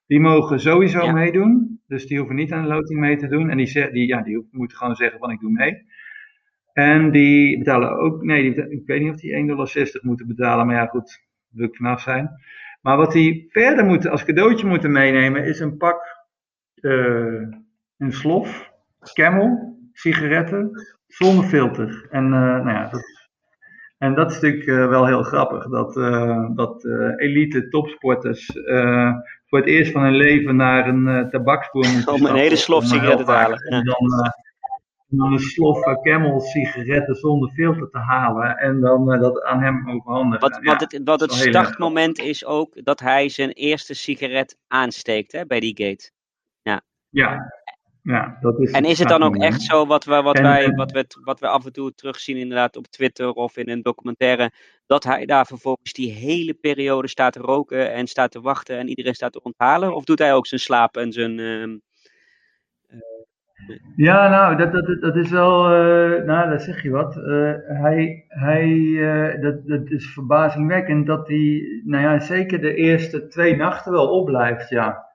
Die 0.09 0.19
mogen 0.19 0.59
sowieso 0.59 1.03
ja. 1.03 1.11
meedoen. 1.11 1.81
Dus 1.87 2.05
die 2.05 2.17
hoeven 2.17 2.35
niet 2.35 2.51
aan 2.51 2.61
de 2.61 2.67
loting 2.67 2.99
mee 2.99 3.17
te 3.17 3.27
doen. 3.27 3.49
En 3.49 3.57
die, 3.57 3.91
die, 3.91 4.07
ja, 4.07 4.21
die 4.21 4.47
moeten 4.51 4.77
gewoon 4.77 4.95
zeggen 4.95 5.19
van 5.19 5.31
ik 5.31 5.39
doe 5.39 5.51
mee. 5.51 5.85
En 6.73 7.11
die 7.11 7.57
betalen 7.57 7.97
ook, 7.97 8.23
nee, 8.23 8.41
die, 8.41 8.69
ik 8.69 8.85
weet 8.85 9.01
niet 9.01 9.11
of 9.11 9.19
die 9.19 9.33
1,60 9.33 9.45
dollar 9.45 9.99
moeten 10.01 10.27
betalen. 10.27 10.65
Maar 10.65 10.75
ja 10.75 10.85
goed, 10.85 11.19
wil 11.49 11.67
ik 11.67 11.75
vanaf 11.75 12.01
zijn. 12.01 12.29
Maar 12.81 12.97
wat 12.97 13.11
die 13.11 13.47
verder 13.49 13.85
moeten, 13.85 14.11
als 14.11 14.25
cadeautje 14.25 14.67
moeten 14.67 14.91
meenemen, 14.91 15.45
is 15.45 15.59
een 15.59 15.77
pak... 15.77 16.17
Uh, 16.81 17.47
een 17.97 18.13
slof, 18.13 18.71
camel, 19.13 19.77
sigaretten, 19.93 20.71
zonder 21.07 21.45
filter. 21.45 22.07
En, 22.09 22.23
uh, 22.23 22.29
nou 22.31 22.69
ja, 22.69 22.89
dat, 22.89 23.18
en 23.99 24.15
dat 24.15 24.31
is 24.31 24.39
natuurlijk 24.39 24.65
uh, 24.65 24.87
wel 24.87 25.05
heel 25.05 25.23
grappig, 25.23 25.69
dat, 25.69 25.95
uh, 25.95 26.49
dat 26.55 26.85
elite 27.15 27.67
topsporters 27.67 28.51
voor 29.45 29.59
het 29.59 29.67
eerst 29.67 29.91
van 29.91 30.03
hun 30.03 30.15
leven 30.15 30.55
naar 30.55 30.87
een 30.87 31.29
tabaksboer 31.29 31.87
moeten 31.87 32.13
Om 32.13 32.25
een 32.25 32.35
hele 32.35 32.55
slof 32.55 32.85
sigaretten 32.85 33.25
te 33.25 33.31
halen. 33.31 33.59
En 33.59 33.83
dan, 33.83 34.33
dan 35.07 35.31
een 35.31 35.39
slof 35.39 36.01
camel 36.01 36.39
sigaretten 36.39 37.15
zonder 37.15 37.49
filter 37.49 37.89
te 37.89 37.97
halen 37.97 38.57
en 38.57 38.79
dan 38.81 39.19
dat 39.19 39.43
aan 39.43 39.61
hem 39.61 39.89
overhandigen. 39.89 40.49
Wat, 40.49 40.59
wat 40.63 40.79
het, 40.79 41.01
wat 41.03 41.19
het 41.19 41.33
startmoment 41.33 42.19
is 42.19 42.45
ook 42.45 42.85
dat 42.85 42.99
hij 42.99 43.29
zijn 43.29 43.51
eerste 43.51 43.93
sigaret 43.93 44.57
aansteekt 44.67 45.31
hè, 45.31 45.45
bij 45.45 45.59
die 45.59 45.77
gate. 45.77 46.11
Ja. 46.61 46.81
Ja, 47.09 47.53
Ja, 48.09 48.37
dat 48.41 48.59
is 48.59 48.71
en 48.71 48.85
is 48.85 48.99
het 48.99 49.07
dan 49.07 49.23
ook 49.23 49.35
echt 49.35 49.61
zo 49.61 49.85
wat, 49.85 50.05
we, 50.05 50.21
wat, 50.21 50.39
wij, 50.39 50.71
wat, 50.71 50.91
we, 50.91 51.05
wat 51.23 51.39
we 51.39 51.47
af 51.47 51.65
en 51.65 51.71
toe 51.71 51.93
terugzien 51.93 52.37
inderdaad 52.37 52.77
op 52.77 52.87
Twitter 52.87 53.31
of 53.31 53.57
in 53.57 53.69
een 53.69 53.81
documentaire, 53.81 54.51
dat 54.85 55.03
hij 55.03 55.25
daar 55.25 55.45
vervolgens 55.45 55.93
die 55.93 56.11
hele 56.11 56.53
periode 56.53 57.07
staat 57.07 57.33
te 57.33 57.39
roken 57.39 57.93
en 57.93 58.07
staat 58.07 58.31
te 58.31 58.41
wachten 58.41 58.77
en 58.77 58.87
iedereen 58.87 59.13
staat 59.13 59.31
te 59.31 59.41
onthalen? 59.41 59.95
Of 59.95 60.03
doet 60.03 60.19
hij 60.19 60.33
ook 60.33 60.47
zijn 60.47 60.59
slaap 60.59 60.97
en 60.97 61.11
zijn... 61.11 61.37
Uh, 61.37 61.77
ja, 63.95 64.29
nou, 64.29 64.55
dat, 64.55 64.71
dat, 64.71 65.01
dat 65.01 65.15
is 65.15 65.29
wel, 65.29 65.71
uh, 65.71 66.23
nou, 66.23 66.49
dat 66.49 66.61
zeg 66.61 66.83
je 66.83 66.89
wat. 66.89 67.15
Uh, 67.15 67.53
hij, 67.63 68.25
hij, 68.27 68.67
uh, 68.69 69.41
dat, 69.41 69.67
dat 69.67 69.89
is 69.89 70.13
verbazingwekkend 70.13 71.07
dat 71.07 71.27
hij, 71.27 71.81
nou 71.83 72.03
ja, 72.03 72.19
zeker 72.19 72.61
de 72.61 72.73
eerste 72.73 73.27
twee 73.27 73.55
nachten 73.55 73.91
wel 73.91 74.09
opblijft, 74.09 74.69
ja. 74.69 75.07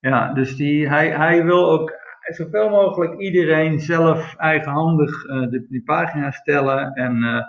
Ja, 0.00 0.32
dus 0.32 0.56
die, 0.56 0.88
hij, 0.88 1.10
hij 1.10 1.44
wil 1.44 1.70
ook 1.70 2.00
zoveel 2.22 2.68
mogelijk 2.68 3.20
iedereen 3.20 3.80
zelf 3.80 4.34
eigenhandig 4.36 5.22
de, 5.22 5.66
die 5.68 5.82
pagina 5.82 6.30
stellen. 6.30 6.92
En 6.92 7.16
uh, 7.16 7.40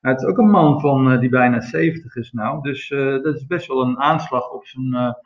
het 0.00 0.20
is 0.20 0.28
ook 0.28 0.38
een 0.38 0.50
man 0.50 0.80
van, 0.80 1.12
uh, 1.12 1.20
die 1.20 1.28
bijna 1.28 1.60
70 1.60 2.16
is 2.16 2.32
nou. 2.32 2.62
Dus 2.62 2.88
dat 3.22 3.34
is 3.34 3.46
best 3.46 3.66
wel 3.66 3.82
een 3.82 3.98
aanslag 3.98 4.50
op 4.50 4.66
zijn, 4.66 5.16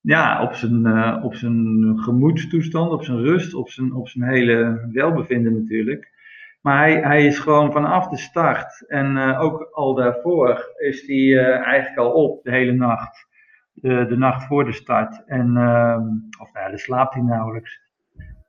ja, 0.00 0.42
op 0.42 0.54
zijn, 0.54 0.86
op 1.22 1.34
zijn 1.34 1.98
gemoedstoestand, 1.98 2.90
op 2.90 3.04
zijn 3.04 3.18
rust, 3.18 3.54
op 3.54 3.70
zijn, 3.70 3.94
op 3.94 4.08
zijn 4.08 4.28
hele 4.28 4.88
welbevinden 4.92 5.52
natuurlijk. 5.52 6.18
Maar 6.60 6.78
hij, 6.78 7.00
hij 7.00 7.26
is 7.26 7.38
gewoon 7.38 7.72
vanaf 7.72 8.08
de 8.08 8.18
start 8.18 8.88
en 8.88 9.36
ook 9.36 9.68
al 9.72 9.94
daarvoor 9.94 10.74
is 10.76 11.06
hij 11.06 11.38
eigenlijk 11.46 11.98
al 11.98 12.12
op 12.12 12.44
de 12.44 12.50
hele 12.50 12.72
nacht. 12.72 13.28
De, 13.72 14.16
nacht 14.16 14.46
voor 14.46 14.64
de 14.64 14.72
start. 14.72 15.24
En, 15.26 15.56
uh, 15.56 15.98
of 16.40 16.52
nou 16.52 16.68
dan 16.68 16.78
slaapt 16.78 17.14
hij 17.14 17.22
nauwelijks. 17.22 17.80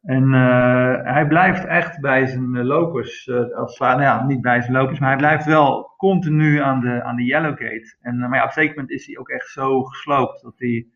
En 0.01 0.23
uh, 0.23 0.95
hij 1.03 1.27
blijft 1.27 1.65
echt 1.65 1.99
bij 1.99 2.25
zijn 2.25 2.55
eh, 2.55 2.63
lopers, 2.63 3.27
uh, 3.27 3.35
nou 3.79 4.01
ja, 4.01 4.25
niet 4.25 4.41
bij 4.41 4.61
zijn 4.61 4.73
lopers, 4.73 4.99
maar 4.99 5.09
hij 5.09 5.17
blijft 5.17 5.45
wel 5.45 5.93
continu 5.97 6.59
aan 6.59 6.79
de, 6.79 7.03
aan 7.03 7.15
de 7.15 7.23
yellow 7.23 7.57
gate. 7.57 7.97
En, 8.01 8.19
maar 8.19 8.35
ja, 8.35 8.45
op 8.45 8.51
een 8.55 8.67
moment 8.67 8.91
is 8.91 9.05
hij 9.05 9.17
ook 9.17 9.29
echt 9.29 9.47
zo 9.47 9.83
gesloopt 9.83 10.41
dat 10.41 10.53
hij 10.57 10.87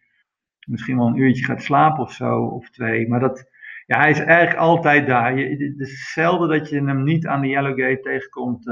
misschien 0.67 0.97
wel 0.97 1.07
een 1.07 1.17
uurtje 1.17 1.45
gaat 1.45 1.63
slapen 1.63 2.03
of 2.03 2.11
zo, 2.11 2.45
of 2.45 2.69
twee. 2.69 3.07
Maar 3.07 3.19
dat, 3.19 3.49
ja, 3.85 3.99
hij 3.99 4.09
is 4.09 4.19
eigenlijk 4.19 4.59
altijd 4.59 5.07
daar. 5.07 5.37
Je, 5.37 5.49
het 5.49 5.79
is 5.79 6.11
zelden 6.13 6.49
dat 6.49 6.69
je 6.69 6.83
hem 6.83 7.03
niet 7.03 7.27
aan 7.27 7.41
de 7.41 7.47
yellow 7.47 7.79
gate 7.79 8.01
tegenkomt 8.01 8.63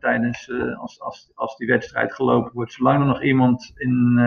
tijdens, 0.00 0.50
als, 0.78 1.00
als, 1.00 1.32
als 1.34 1.56
die 1.56 1.68
wedstrijd 1.68 2.14
gelopen 2.14 2.52
wordt. 2.52 2.72
Zolang 2.72 3.00
er 3.00 3.06
nog 3.06 3.22
iemand 3.22 3.72
in 3.74 4.20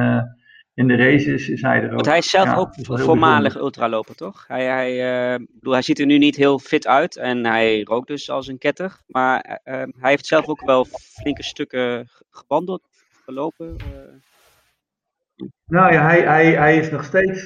in 0.73 0.87
de 0.87 0.95
races 0.95 1.49
is 1.49 1.61
hij 1.61 1.77
er 1.77 1.85
ook. 1.85 1.93
Want 1.93 2.05
hij 2.05 2.17
is 2.17 2.29
zelf 2.29 2.55
ook 2.55 2.73
voormalig 2.81 3.55
ultraloper, 3.55 4.15
toch? 4.15 4.45
Hij, 4.47 4.65
hij, 4.65 5.33
uh, 5.33 5.45
bedoel, 5.49 5.73
hij 5.73 5.81
ziet 5.81 5.99
er 5.99 6.05
nu 6.05 6.17
niet 6.17 6.35
heel 6.35 6.59
fit 6.59 6.87
uit 6.87 7.17
en 7.17 7.45
hij 7.45 7.81
rookt 7.83 8.07
dus 8.07 8.29
als 8.29 8.47
een 8.47 8.57
ketter. 8.57 9.01
Maar 9.07 9.59
uh, 9.65 9.73
hij 9.73 10.09
heeft 10.09 10.25
zelf 10.25 10.47
ook 10.47 10.65
wel 10.65 10.85
flinke 10.85 11.43
stukken 11.43 12.09
gewandeld, 12.29 12.81
gelopen. 13.25 13.75
Uh. 13.79 13.99
Nou 15.65 15.93
ja, 15.93 16.05
hij, 16.07 16.21
hij, 16.21 16.51
hij 16.51 16.77
is 16.77 16.89
nog 16.89 17.03
steeds 17.03 17.45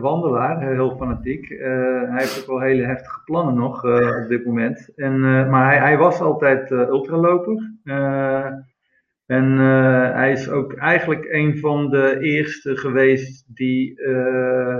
wandelaar, 0.00 0.68
heel 0.68 0.96
fanatiek. 0.96 1.48
hij 1.48 2.16
heeft 2.16 2.40
ook 2.40 2.46
wel 2.46 2.60
hele 2.60 2.84
heftige 2.84 3.20
plannen 3.24 3.54
nog 3.54 3.84
op 4.22 4.28
dit 4.28 4.44
moment. 4.44 4.92
En, 4.96 5.20
maar 5.50 5.66
hij, 5.66 5.78
hij 5.78 5.96
was 5.96 6.20
altijd 6.20 6.70
ultraloper. 6.70 7.72
En 9.26 9.44
uh, 9.52 10.12
hij 10.12 10.32
is 10.32 10.48
ook 10.48 10.74
eigenlijk 10.74 11.24
een 11.30 11.58
van 11.58 11.90
de 11.90 12.18
eerste 12.20 12.76
geweest 12.76 13.56
die 13.56 14.00
uh, 14.00 14.78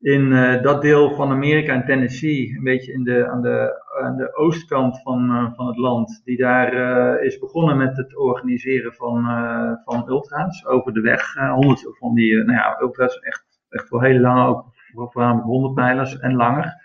in 0.00 0.22
uh, 0.22 0.62
dat 0.62 0.82
deel 0.82 1.14
van 1.14 1.30
Amerika, 1.30 1.74
in 1.74 1.84
Tennessee, 1.84 2.54
een 2.56 2.64
beetje 2.64 2.92
in 2.92 3.04
de, 3.04 3.28
aan, 3.28 3.42
de, 3.42 3.84
aan 4.02 4.16
de 4.16 4.36
oostkant 4.36 5.02
van, 5.02 5.52
van 5.56 5.66
het 5.66 5.76
land, 5.76 6.20
die 6.24 6.36
daar 6.36 6.72
is 7.22 7.38
begonnen 7.38 7.76
met 7.76 7.96
het 7.96 8.16
organiseren 8.16 8.94
van, 8.94 9.24
van 9.84 10.08
ultra's 10.08 10.66
over 10.66 10.92
de 10.92 11.00
weg. 11.00 11.34
honderd 11.34 11.86
van 11.98 12.14
die, 12.14 12.34
nou 12.34 12.52
ja, 12.52 12.78
ultra's 12.80 13.18
echt, 13.18 13.44
echt 13.68 13.90
wel 13.90 14.00
heel 14.00 14.20
lang, 14.20 14.64
ook 14.94 15.12
voornamelijk 15.12 15.46
100 15.46 15.74
mijlers 15.74 16.18
en 16.18 16.34
langer. 16.34 16.80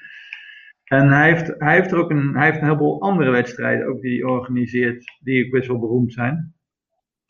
En 0.84 1.12
hij 1.12 1.30
heeft, 1.30 1.54
hij 1.58 1.76
heeft 1.76 1.92
er 1.92 1.98
ook 1.98 2.10
een, 2.10 2.36
hij 2.36 2.46
heeft 2.46 2.58
een 2.58 2.68
heleboel 2.68 3.02
andere 3.02 3.32
wedstrijden 3.32 3.88
ook 3.88 4.02
die 4.02 4.28
organiseert, 4.28 5.18
die 5.20 5.46
ook 5.46 5.52
best 5.52 5.68
wel 5.68 5.80
beroemd 5.80 6.14
zijn. 6.14 6.56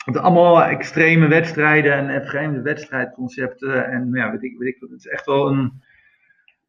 Het 0.08 0.18
allemaal 0.18 0.64
extreme 0.64 1.28
wedstrijden 1.28 2.10
en 2.10 2.26
vreemde 2.26 2.62
wedstrijdconcepten. 2.62 3.86
En 3.86 4.10
ja, 4.14 4.32
weet 4.32 4.44
ik, 4.44 4.58
weet 4.58 4.68
ik, 4.68 4.78
het 4.80 5.00
is 5.00 5.08
echt 5.08 5.26
wel 5.26 5.48
een, 5.48 5.82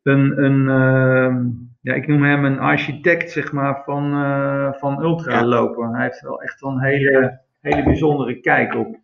een, 0.02 0.44
een 0.44 0.60
uh, 0.60 1.36
ja, 1.80 1.94
ik 1.94 2.06
noem 2.06 2.22
hem 2.22 2.44
een 2.44 2.58
architect, 2.58 3.30
zeg 3.30 3.52
maar, 3.52 3.82
van, 3.84 4.12
uh, 4.12 4.72
van 4.72 5.02
ultralopen. 5.02 5.94
Hij 5.94 6.04
heeft 6.04 6.20
wel 6.20 6.42
echt 6.42 6.60
wel 6.60 6.70
een 6.70 6.82
hele, 6.82 7.40
hele 7.60 7.82
bijzondere 7.82 8.40
kijk 8.40 8.74
op. 8.74 8.96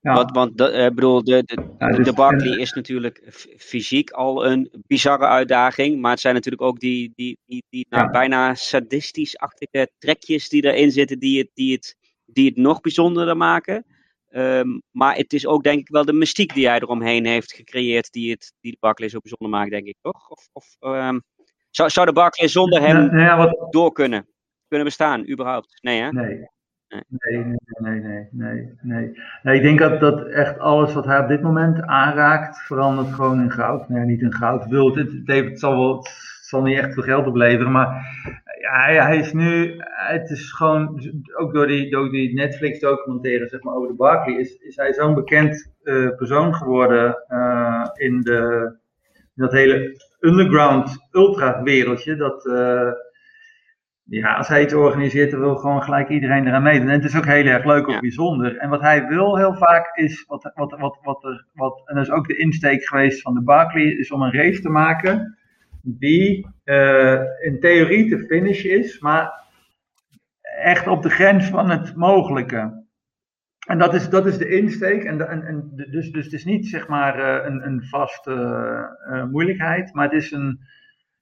Ja. 0.00 0.14
Want, 0.14 0.30
want 0.30 0.58
de, 0.58 0.72
uh, 0.72 0.94
bedoel, 0.94 1.24
de, 1.24 1.42
de, 1.44 1.74
ja, 1.78 1.92
dus, 1.92 2.06
de 2.06 2.12
Barkley 2.12 2.58
is 2.58 2.72
natuurlijk 2.72 3.22
fysiek 3.58 4.10
al 4.10 4.46
een 4.46 4.70
bizarre 4.86 5.26
uitdaging. 5.26 6.00
Maar 6.00 6.10
het 6.10 6.20
zijn 6.20 6.34
natuurlijk 6.34 6.62
ook 6.62 6.80
die, 6.80 7.12
die, 7.14 7.38
die, 7.46 7.64
die 7.70 7.86
nou, 7.88 8.10
bijna 8.10 8.54
sadistisch-achtige 8.54 9.90
trekjes 9.98 10.48
die 10.48 10.64
erin 10.64 10.90
zitten, 10.90 11.18
die 11.18 11.38
het, 11.38 11.50
die 11.54 11.72
het 11.72 11.96
die 12.32 12.48
het 12.48 12.56
nog 12.56 12.80
bijzonderder 12.80 13.36
maken. 13.36 13.84
Ehm, 14.28 14.78
maar 14.90 15.16
het 15.16 15.32
is 15.32 15.46
ook 15.46 15.62
denk 15.62 15.78
ik 15.78 15.88
wel 15.88 16.04
de 16.04 16.12
mystiek 16.12 16.54
die 16.54 16.68
hij 16.68 16.80
eromheen 16.80 17.26
heeft 17.26 17.52
gecreëerd 17.52 18.12
die, 18.12 18.30
het, 18.30 18.52
die 18.60 18.72
de 18.72 18.76
Barclay 18.80 19.08
zo 19.08 19.18
bijzonder 19.18 19.58
maakt, 19.58 19.70
denk 19.70 19.86
ik, 19.86 19.96
toch? 20.00 20.28
Of, 20.28 20.48
of 20.52 20.76
um, 20.80 21.22
zou, 21.70 21.90
zou 21.90 22.06
de 22.06 22.12
Barclay 22.12 22.48
zonder 22.48 22.80
hem 22.80 22.96
nou 22.96 23.18
ja, 23.18 23.36
wat... 23.36 23.72
door 23.72 23.92
kunnen, 23.92 24.26
kunnen 24.68 24.86
bestaan, 24.86 25.30
überhaupt? 25.30 25.78
Nee, 25.82 26.00
hè? 26.00 26.10
Nee. 26.10 26.50
Nee, 26.88 27.44
nee, 27.44 27.56
nee, 27.80 28.00
nee, 28.00 28.28
nee, 28.30 28.78
nee. 28.80 29.18
nee 29.42 29.56
ik 29.56 29.62
denk 29.62 29.78
dat, 29.78 30.00
dat 30.00 30.26
echt 30.26 30.58
alles 30.58 30.92
wat 30.92 31.04
hij 31.04 31.20
op 31.20 31.28
dit 31.28 31.42
moment 31.42 31.82
aanraakt, 31.82 32.58
verandert 32.58 33.14
gewoon 33.14 33.40
in 33.40 33.50
goud. 33.50 33.88
Nee, 33.88 34.04
niet 34.04 34.20
in 34.20 34.34
goud. 34.34 34.66
Wilt 34.66 34.94
het, 34.94 35.10
het, 35.24 35.60
zal 35.60 35.76
wel, 35.76 35.96
het 35.96 36.46
zal 36.48 36.62
niet 36.62 36.78
echt 36.78 36.94
veel 36.94 37.02
geld 37.02 37.26
opleveren, 37.26 37.72
maar 37.72 38.06
hij, 38.70 39.02
hij, 39.02 39.18
is 39.18 39.32
nu, 39.32 39.74
het 39.84 40.30
is 40.30 40.52
gewoon, 40.52 41.00
ook 41.36 41.54
door 41.54 41.66
die, 41.66 41.90
door 41.90 42.10
die 42.10 42.34
Netflix 42.34 42.80
documentaire 42.80 43.48
zeg 43.48 43.62
maar, 43.62 43.74
over 43.74 43.88
de 43.88 43.94
Barkley, 43.94 44.34
is, 44.34 44.56
is 44.56 44.76
hij 44.76 44.92
zo'n 44.92 45.14
bekend 45.14 45.72
uh, 45.82 46.16
persoon 46.16 46.54
geworden 46.54 47.24
uh, 47.28 47.86
in, 47.94 48.20
de, 48.20 48.72
in 49.12 49.42
dat 49.42 49.52
hele 49.52 50.00
underground 50.20 51.08
ultra 51.10 51.62
wereldje, 51.62 52.16
dat 52.16 52.46
uh, 52.46 52.90
ja, 54.04 54.34
als 54.34 54.48
hij 54.48 54.62
iets 54.62 54.74
organiseert, 54.74 55.30
dan 55.30 55.40
wil 55.40 55.56
gewoon 55.56 55.82
gelijk 55.82 56.08
iedereen 56.08 56.46
eraan 56.46 56.62
meedoen. 56.62 56.88
En 56.88 57.00
het 57.00 57.04
is 57.04 57.16
ook 57.16 57.26
heel 57.26 57.44
erg 57.44 57.64
leuk 57.64 57.86
of 57.86 58.00
bijzonder. 58.00 58.56
En 58.56 58.68
wat 58.68 58.80
hij 58.80 59.06
wil 59.06 59.36
heel 59.36 59.54
vaak 59.54 59.96
is, 59.96 60.24
wat, 60.26 60.50
wat, 60.54 60.76
wat, 60.78 60.98
wat, 61.02 61.24
er, 61.24 61.46
wat, 61.54 61.82
en 61.84 61.94
dat 61.94 62.04
is 62.04 62.10
ook 62.10 62.28
de 62.28 62.36
insteek 62.36 62.86
geweest 62.86 63.22
van 63.22 63.34
de 63.34 63.42
Barkley, 63.42 63.84
is 63.84 64.12
om 64.12 64.22
een 64.22 64.32
race 64.32 64.60
te 64.60 64.68
maken 64.68 65.36
die 65.82 66.46
uh, 66.64 67.20
in 67.40 67.60
theorie 67.60 68.08
te 68.08 68.26
finish 68.26 68.64
is, 68.64 69.00
maar 69.00 69.40
echt 70.62 70.86
op 70.86 71.02
de 71.02 71.10
grens 71.10 71.46
van 71.46 71.70
het 71.70 71.96
mogelijke. 71.96 72.80
En 73.66 73.78
dat 73.78 73.94
is, 73.94 74.08
dat 74.08 74.26
is 74.26 74.38
de 74.38 74.48
insteek. 74.48 75.04
En, 75.04 75.28
en, 75.28 75.46
en 75.46 75.70
dus, 75.90 76.10
dus 76.10 76.24
het 76.24 76.32
is 76.32 76.44
niet 76.44 76.66
zeg 76.66 76.88
maar 76.88 77.18
uh, 77.18 77.46
een, 77.46 77.66
een 77.66 77.82
vaste 77.84 78.32
uh, 79.10 79.24
moeilijkheid, 79.24 79.94
maar 79.94 80.04
het 80.04 80.22
is 80.22 80.30
een. 80.30 80.60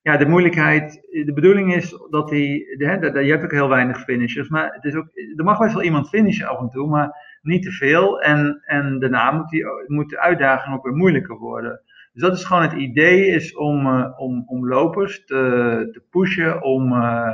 Ja, 0.03 0.17
de 0.17 0.27
moeilijkheid. 0.27 0.93
De 1.25 1.33
bedoeling 1.35 1.75
is 1.75 1.91
dat 2.11 2.31
hij. 2.31 2.65
De, 2.79 3.21
je 3.25 3.31
hebt 3.31 3.45
ook 3.45 3.51
heel 3.51 3.69
weinig 3.69 4.01
finishers, 4.01 4.49
maar 4.49 4.75
het 4.75 4.85
is 4.85 4.95
ook, 4.95 5.09
er 5.37 5.45
mag 5.45 5.59
best 5.59 5.75
wel 5.75 5.83
iemand 5.83 6.09
finishen 6.09 6.49
af 6.49 6.61
en 6.61 6.69
toe, 6.69 6.89
maar 6.89 7.39
niet 7.43 7.63
te 7.63 7.71
veel. 7.71 8.21
En, 8.21 8.63
en 8.65 8.99
daarna 8.99 9.31
moet, 9.31 9.49
die, 9.49 9.65
moet 9.87 10.11
de 10.11 10.21
uitdaging 10.21 10.75
ook 10.75 10.85
weer 10.85 10.97
moeilijker 10.97 11.37
worden. 11.37 11.81
Dus 12.21 12.29
dat 12.29 12.39
is 12.39 12.45
gewoon 12.45 12.63
het 12.63 12.73
idee, 12.73 13.27
is 13.27 13.57
om, 13.57 13.87
uh, 13.87 14.13
om, 14.17 14.43
om 14.47 14.69
lopers 14.69 15.25
te, 15.25 15.89
te 15.93 16.03
pushen, 16.11 16.63
om 16.63 16.93
uh, 16.93 17.33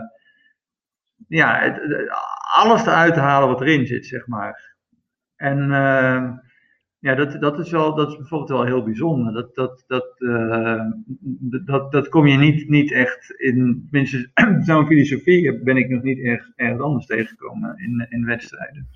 ja, 1.29 1.59
het, 1.59 1.81
alles 2.55 2.83
eruit 2.83 3.15
te 3.15 3.21
halen 3.21 3.49
wat 3.49 3.61
erin 3.61 3.87
zit, 3.87 4.07
zeg 4.07 4.27
maar. 4.27 4.77
En 5.37 5.59
uh, 5.59 6.31
ja, 6.99 7.15
dat, 7.15 7.41
dat, 7.41 7.59
is 7.59 7.71
wel, 7.71 7.95
dat 7.95 8.09
is 8.09 8.17
bijvoorbeeld 8.17 8.51
wel 8.51 8.65
heel 8.65 8.83
bijzonder. 8.83 9.33
Dat, 9.33 9.55
dat, 9.55 9.85
dat, 9.87 10.15
dat, 11.67 11.93
dat 11.93 12.09
kom 12.09 12.27
je 12.27 12.37
niet, 12.37 12.69
niet 12.69 12.93
echt 12.93 13.31
in, 13.31 13.87
tenminste, 13.91 14.31
zo'n 14.67 14.87
filosofie 14.87 15.63
ben 15.63 15.77
ik 15.77 15.89
nog 15.89 16.03
niet 16.03 16.19
erg, 16.19 16.51
erg 16.57 16.81
anders 16.81 17.07
tegengekomen 17.07 17.79
in, 17.79 18.07
in 18.09 18.25
wedstrijden. 18.25 18.89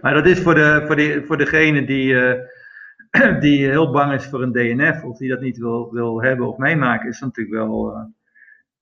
Maar 0.00 0.14
dat 0.14 0.26
is 0.26 0.40
voor, 0.40 0.54
de, 0.54 0.82
voor, 0.86 0.96
de, 0.96 1.22
voor 1.26 1.36
degene 1.36 1.84
die 1.84 2.14
die 3.40 3.68
heel 3.68 3.90
bang 3.90 4.12
is 4.12 4.26
voor 4.26 4.42
een 4.42 4.52
DNF 4.52 5.02
of 5.02 5.18
die 5.18 5.28
dat 5.28 5.40
niet 5.40 5.58
wil, 5.58 5.92
wil 5.92 6.22
hebben 6.22 6.48
of 6.48 6.56
meemaken, 6.56 7.08
is 7.08 7.20
natuurlijk 7.20 7.56
wel 7.56 7.90
uh, 7.90 8.02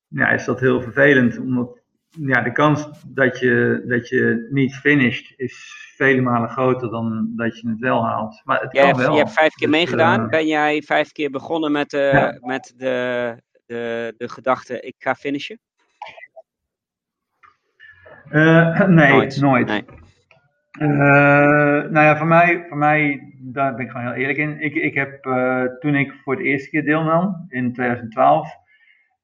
ja, 0.09 0.29
is 0.29 0.45
dat 0.45 0.61
heel 0.61 0.83
vervelend. 0.83 1.39
Omdat 1.39 1.81
ja, 2.09 2.41
de 2.41 2.53
kans 2.53 2.89
dat 3.07 3.39
je, 3.39 3.83
dat 3.87 4.09
je 4.09 4.49
niet 4.51 4.75
finisht 4.75 5.33
is 5.37 5.75
vele 5.97 6.21
malen 6.21 6.49
groter 6.49 6.91
dan 6.91 7.33
dat 7.37 7.61
je 7.61 7.69
het 7.69 7.79
wel 7.79 8.05
haalt. 8.05 8.41
Maar 8.45 8.61
het 8.61 8.73
jij 8.73 8.91
kan 8.91 9.01
wel. 9.01 9.13
Je 9.13 9.19
hebt 9.19 9.33
vijf 9.33 9.55
keer 9.55 9.69
dus, 9.69 9.77
meegedaan. 9.77 10.23
Uh, 10.23 10.29
ben 10.29 10.47
jij 10.47 10.83
vijf 10.83 11.13
keer 11.13 11.31
begonnen 11.31 11.73
met, 11.73 11.93
uh, 11.93 12.13
ja. 12.13 12.39
met 12.41 12.75
de, 12.77 13.37
de, 13.67 14.15
de 14.17 14.29
gedachte, 14.29 14.81
ik 14.81 14.95
ga 14.99 15.15
finishen? 15.15 15.61
nee, 18.33 19.13
nooit. 19.13 19.41
nooit. 19.41 19.67
Nee. 19.67 19.85
Nou 20.79 22.01
ja, 22.01 22.17
voor 22.17 22.27
mij, 22.27 22.65
voor 22.69 22.77
mij, 22.77 23.33
daar 23.39 23.75
ben 23.75 23.85
ik 23.85 23.91
gewoon 23.91 24.07
heel 24.07 24.15
eerlijk 24.15 24.39
in. 24.39 24.61
Ik, 24.61 24.75
ik 24.75 24.95
heb 24.95 25.23
toen 25.81 25.95
ik 25.95 26.13
voor 26.13 26.35
het 26.35 26.45
eerste 26.45 26.71
keer 26.71 26.85
deelnam, 26.85 27.45
in 27.49 27.73
2012, 27.73 28.49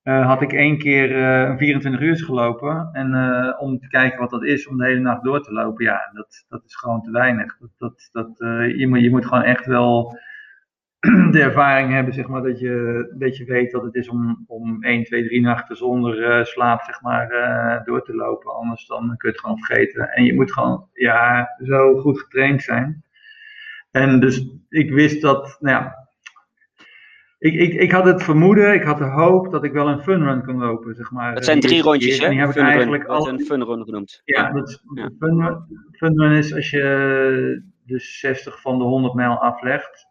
uh, 0.04 0.26
had 0.26 0.42
ik 0.42 0.52
één 0.52 0.78
keer 0.78 1.16
een 1.16 1.58
24 1.58 2.00
uur 2.00 2.16
gelopen. 2.16 2.88
En 2.92 3.14
om 3.58 3.78
te 3.78 3.88
kijken 3.88 4.18
wat 4.18 4.30
dat 4.30 4.44
is 4.44 4.68
om 4.68 4.76
de 4.76 4.84
hele 4.84 5.00
nacht 5.00 5.22
door 5.22 5.42
te 5.42 5.52
lopen, 5.52 5.84
ja, 5.84 6.10
dat, 6.12 6.44
dat 6.48 6.64
is 6.64 6.76
gewoon 6.76 7.02
te 7.02 7.10
weinig. 7.10 7.58
Dat, 7.58 7.70
dat, 7.78 8.08
dat, 8.12 8.36
je, 8.76 8.86
moet, 8.88 9.00
je 9.00 9.10
moet 9.10 9.26
gewoon 9.26 9.44
echt 9.44 9.66
wel 9.66 10.18
de 11.32 11.40
ervaring 11.40 11.92
hebben, 11.92 12.14
zeg 12.14 12.28
maar, 12.28 12.42
dat 12.42 12.58
je, 12.60 13.06
dat 13.18 13.36
je 13.36 13.44
weet 13.44 13.72
wat 13.72 13.82
het 13.82 13.94
is 13.94 14.08
om, 14.08 14.44
om 14.46 14.82
1, 14.82 15.04
2, 15.04 15.24
3 15.24 15.40
nachten 15.40 15.76
zonder 15.76 16.46
slaap, 16.46 16.82
zeg 16.82 17.02
maar, 17.02 17.28
door 17.84 18.04
te 18.04 18.14
lopen. 18.14 18.54
Anders 18.54 18.86
dan 18.86 19.00
kun 19.00 19.28
je 19.28 19.28
het 19.28 19.40
gewoon 19.40 19.58
vergeten. 19.58 20.08
En 20.08 20.24
je 20.24 20.34
moet 20.34 20.52
gewoon, 20.52 20.88
ja, 20.92 21.48
zo 21.64 21.98
goed 22.00 22.20
getraind 22.20 22.62
zijn. 22.62 23.04
En 23.90 24.20
dus 24.20 24.46
ik 24.68 24.90
wist 24.90 25.22
dat, 25.22 25.56
nou 25.60 25.82
ja, 25.82 26.08
ik, 27.38 27.54
ik, 27.54 27.72
ik 27.72 27.92
had 27.92 28.04
het 28.04 28.22
vermoeden, 28.22 28.74
ik 28.74 28.82
had 28.82 28.98
de 28.98 29.04
hoop 29.04 29.50
dat 29.50 29.64
ik 29.64 29.72
wel 29.72 29.88
een 29.88 30.00
funrun 30.00 30.44
kon 30.44 30.58
lopen, 30.58 30.94
zeg 30.94 31.10
maar. 31.10 31.34
Het 31.34 31.44
zijn 31.44 31.60
drie 31.60 31.82
rondjes, 31.82 32.18
hè? 32.18 32.28
Die 32.28 32.38
heb 32.38 32.48
ik 32.48 32.56
eigenlijk 32.56 33.04
al... 33.04 33.28
een 33.28 33.40
funrun 33.40 33.84
genoemd. 33.84 34.20
Ja, 34.24 34.50
dat 34.50 34.82
ja. 34.94 35.10
Funrun, 35.18 35.64
funrun 35.90 36.32
is 36.32 36.54
als 36.54 36.70
je 36.70 37.62
de 37.84 37.98
60 37.98 38.60
van 38.60 38.78
de 38.78 38.84
100 38.84 39.14
mijl 39.14 39.38
aflegt. 39.38 40.06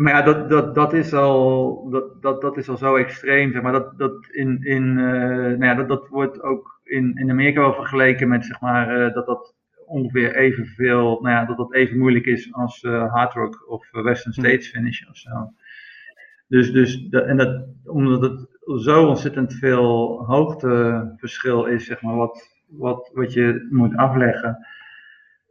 Maar 0.00 0.12
ja, 0.12 0.22
dat, 0.22 0.48
dat, 0.48 0.74
dat, 0.74 0.92
is, 0.92 1.12
al, 1.12 1.88
dat, 1.90 2.22
dat, 2.22 2.40
dat 2.40 2.56
is 2.56 2.68
al 2.68 2.76
zo 2.76 2.96
extreem, 2.96 3.52
zeg 3.52 3.62
maar. 3.62 3.72
Dat, 3.72 3.98
dat, 3.98 4.26
in, 4.30 4.62
in, 4.62 4.82
uh, 4.82 5.04
nou 5.34 5.64
ja, 5.64 5.74
dat, 5.74 5.88
dat 5.88 6.08
wordt 6.08 6.42
ook 6.42 6.80
in, 6.84 7.12
in 7.14 7.30
Amerika 7.30 7.60
wel 7.60 7.74
vergeleken 7.74 8.28
met, 8.28 8.44
zeg 8.44 8.60
maar, 8.60 8.98
uh, 8.98 9.14
dat 9.14 9.26
dat 9.26 9.54
ongeveer 9.86 10.36
evenveel, 10.36 11.20
nou 11.20 11.34
ja, 11.34 11.44
dat 11.44 11.56
dat 11.56 11.74
even 11.74 11.98
moeilijk 11.98 12.26
is 12.26 12.52
als 12.52 12.82
uh, 12.82 13.12
hard 13.12 13.32
rock 13.32 13.64
of 13.68 13.92
eh, 13.92 14.02
Western 14.02 14.34
hm. 14.34 14.40
States 14.40 14.68
finish 14.68 15.08
of 15.08 15.16
zo. 15.16 15.52
Dus, 16.46 16.72
dus 16.72 17.08
en 17.08 17.36
dat, 17.36 17.64
omdat 17.84 18.22
het 18.22 18.48
zo 18.82 19.06
ontzettend 19.06 19.54
veel 19.54 20.24
hoogteverschil 20.26 21.66
is, 21.66 21.84
zeg 21.84 22.02
maar, 22.02 22.16
wat, 22.16 22.62
wat, 22.66 23.10
wat 23.14 23.32
je 23.32 23.66
moet 23.70 23.96
afleggen. 23.96 24.66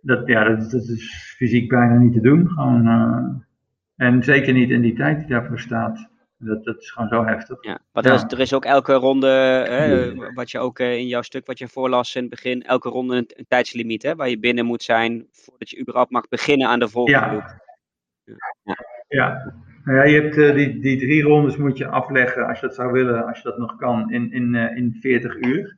Dat, 0.02 0.28
ja, 0.28 0.44
dat, 0.44 0.72
dat 0.72 0.88
is 0.88 1.34
fysiek 1.38 1.70
bijna 1.70 1.98
niet 1.98 2.14
te 2.14 2.22
doen. 2.22 2.50
Gewoon, 2.50 2.88
en 4.00 4.24
zeker 4.24 4.54
niet 4.54 4.70
in 4.70 4.82
die 4.82 4.96
tijd 4.96 5.20
die 5.20 5.28
daarvoor 5.28 5.60
staat. 5.60 6.10
Dat, 6.38 6.64
dat 6.64 6.78
is 6.78 6.92
gewoon 6.92 7.10
zo 7.10 7.26
heftig. 7.26 7.58
Ja, 7.64 7.80
want 7.92 8.06
er, 8.06 8.14
is, 8.14 8.24
er 8.24 8.40
is 8.40 8.54
ook 8.54 8.66
elke 8.66 8.94
ronde, 8.94 9.28
hè, 9.68 10.14
wat 10.34 10.52
je 10.52 10.60
ook 10.60 10.80
in 10.80 11.08
jouw 11.08 11.22
stuk 11.22 11.46
wat 11.46 11.60
je 11.60 11.68
voorlas 11.68 12.16
in 12.16 12.22
het 12.22 12.30
begin, 12.30 12.64
elke 12.64 12.90
ronde 12.90 13.16
een, 13.16 13.46
tijdslimiet 13.48 14.04
hè, 14.04 14.16
waar 14.16 14.30
je 14.30 14.40
binnen 14.40 14.66
moet 14.66 14.84
zijn 14.84 15.28
voordat 15.32 15.70
je 15.70 15.80
überhaupt 15.80 16.12
mag 16.12 16.28
beginnen 16.28 16.68
aan 16.68 16.80
de 16.80 16.90
volgende 16.90 17.20
ja. 17.20 17.34
loop. 17.34 17.60
Ja. 18.64 18.78
ja. 19.08 19.54
Nou 19.84 19.98
ja, 19.98 20.04
je 20.04 20.22
hebt 20.22 20.38
uh, 20.38 20.54
die, 20.54 20.80
die 20.80 20.98
drie 20.98 21.24
rondes 21.24 21.58
moet 21.58 21.78
je 21.78 21.88
afleggen 21.88 22.48
als 22.48 22.60
je 22.60 22.66
dat 22.66 22.76
zou 22.76 22.92
willen, 22.92 23.26
als 23.26 23.38
je 23.38 23.44
dat 23.44 23.58
nog 23.58 23.76
kan, 23.76 24.12
in, 24.12 24.32
in, 24.32 24.54
uh, 24.54 24.78
in 24.78 24.98
40 25.02 25.36
uur. 25.36 25.78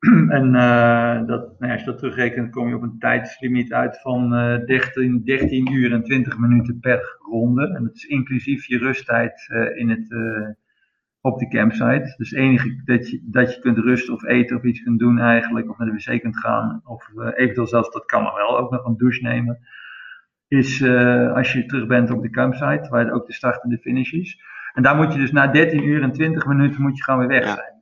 en 0.38 0.54
uh, 0.54 1.26
dat, 1.26 1.58
nou 1.58 1.66
ja, 1.66 1.72
als 1.72 1.80
je 1.80 1.86
dat 1.86 1.98
terugrekent, 1.98 2.50
kom 2.50 2.68
je 2.68 2.74
op 2.74 2.82
een 2.82 2.98
tijdslimiet 2.98 3.72
uit 3.72 4.00
van 4.00 4.34
uh, 4.34 4.64
13, 4.66 5.22
13 5.24 5.72
uur 5.72 5.92
en 5.92 6.02
20 6.02 6.38
minuten 6.38 6.80
per 6.80 7.16
ronde. 7.30 7.74
En 7.74 7.84
dat 7.84 7.94
is 7.94 8.04
inclusief 8.04 8.66
je 8.66 8.78
rusttijd 8.78 9.48
uh, 9.52 9.78
in 9.78 9.90
het, 9.90 10.14
op 11.20 11.38
de 11.38 11.48
campsite. 11.48 12.14
Dus 12.16 12.30
het 12.30 12.38
enige 12.38 12.82
dat 12.84 13.10
je, 13.10 13.20
dat 13.24 13.54
je 13.54 13.60
kunt 13.60 13.78
rusten 13.78 14.14
of 14.14 14.24
eten 14.24 14.56
of 14.56 14.62
iets 14.62 14.82
kunt 14.82 14.98
doen 14.98 15.18
eigenlijk, 15.18 15.70
of 15.70 15.78
naar 15.78 15.88
de 15.88 15.92
wc 15.92 16.20
kunt 16.20 16.38
gaan, 16.38 16.80
of 16.84 17.10
eventueel 17.34 17.66
zelfs, 17.66 17.90
dat 17.90 18.04
kan 18.04 18.22
nog 18.22 18.36
wel, 18.36 18.58
ook 18.58 18.70
nog 18.70 18.84
een 18.84 18.96
douche 18.96 19.22
nemen, 19.22 19.58
is 20.48 20.84
als 21.34 21.52
je 21.52 21.66
terug 21.66 21.86
bent 21.86 22.10
op 22.10 22.22
de 22.22 22.30
campsite, 22.30 22.88
waar 22.90 23.12
ook 23.12 23.26
de 23.26 23.32
start 23.32 23.62
en 23.62 23.70
de 23.70 23.78
finish 23.78 24.12
is. 24.12 24.42
En 24.74 24.82
daar 24.82 24.96
moet 24.96 25.12
je 25.12 25.18
dus 25.18 25.32
na 25.32 25.46
13 25.46 25.84
uur 25.84 26.02
en 26.02 26.12
20 26.12 26.46
minuten 26.46 26.82
moet 26.82 26.96
je 26.96 27.02
gewoon 27.02 27.26
weer 27.26 27.40
weg 27.40 27.44
zijn. 27.44 27.79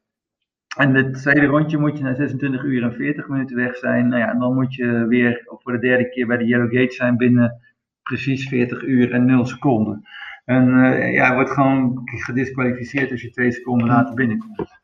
En 0.79 0.95
het 0.95 1.15
tweede 1.15 1.47
rondje 1.47 1.79
moet 1.79 1.99
je 1.99 2.05
na 2.05 2.15
26 2.15 2.63
uur 2.63 2.83
en 2.83 2.93
40 2.93 3.29
minuten 3.29 3.57
weg 3.57 3.77
zijn. 3.77 4.09
Nou 4.09 4.21
ja, 4.21 4.31
en 4.31 4.39
dan 4.39 4.55
moet 4.55 4.75
je 4.75 5.07
weer 5.07 5.43
voor 5.47 5.73
de 5.73 5.79
derde 5.79 6.09
keer 6.09 6.27
bij 6.27 6.37
de 6.37 6.45
Yellow 6.45 6.73
Gate 6.73 6.95
zijn 6.95 7.17
binnen 7.17 7.61
precies 8.03 8.49
40 8.49 8.83
uur 8.83 9.13
en 9.13 9.25
0 9.25 9.47
seconden. 9.47 10.03
En 10.45 10.69
uh, 10.69 11.13
ja, 11.15 11.35
wordt 11.35 11.51
gewoon 11.51 12.01
gedisqualificeerd 12.05 13.11
als 13.11 13.23
je 13.23 13.31
twee 13.31 13.53
seconden 13.53 13.87
later 13.87 14.15
binnenkomt. 14.15 14.81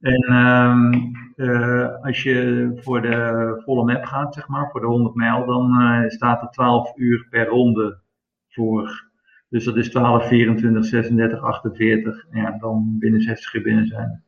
En 0.00 0.34
um, 0.34 1.12
uh, 1.36 2.02
als 2.02 2.22
je 2.22 2.70
voor 2.74 3.02
de 3.02 3.62
volle 3.64 3.84
map 3.84 4.04
gaat, 4.04 4.34
zeg 4.34 4.48
maar, 4.48 4.70
voor 4.70 4.80
de 4.80 4.86
100 4.86 5.14
mijl, 5.14 5.46
dan 5.46 5.82
uh, 5.82 6.08
staat 6.08 6.42
er 6.42 6.48
12 6.48 6.96
uur 6.96 7.26
per 7.30 7.46
ronde 7.46 8.00
voor. 8.48 9.06
Dus 9.48 9.64
dat 9.64 9.76
is 9.76 9.90
12, 9.90 10.28
24, 10.28 10.84
36, 10.84 11.40
48. 11.40 12.26
Ja, 12.30 12.56
dan 12.58 12.96
binnen 12.98 13.20
60 13.20 13.54
uur 13.54 13.62
binnen 13.62 13.86
zijn. 13.86 14.22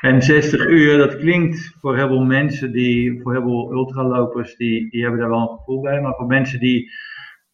En 0.00 0.22
60 0.22 0.66
uur, 0.66 0.98
dat 0.98 1.16
klinkt 1.16 1.76
voor 1.80 1.96
heel 1.96 2.06
veel 2.06 2.24
mensen 2.24 2.72
die, 2.72 3.20
voor 3.22 3.32
heel 3.32 3.42
veel 3.42 3.72
ultralopers, 3.72 4.56
die, 4.56 4.90
die 4.90 5.02
hebben 5.02 5.20
daar 5.20 5.28
wel 5.28 5.40
een 5.40 5.56
gevoel 5.56 5.80
bij. 5.80 6.00
Maar 6.00 6.14
voor 6.14 6.26
mensen 6.26 6.60
die, 6.60 6.90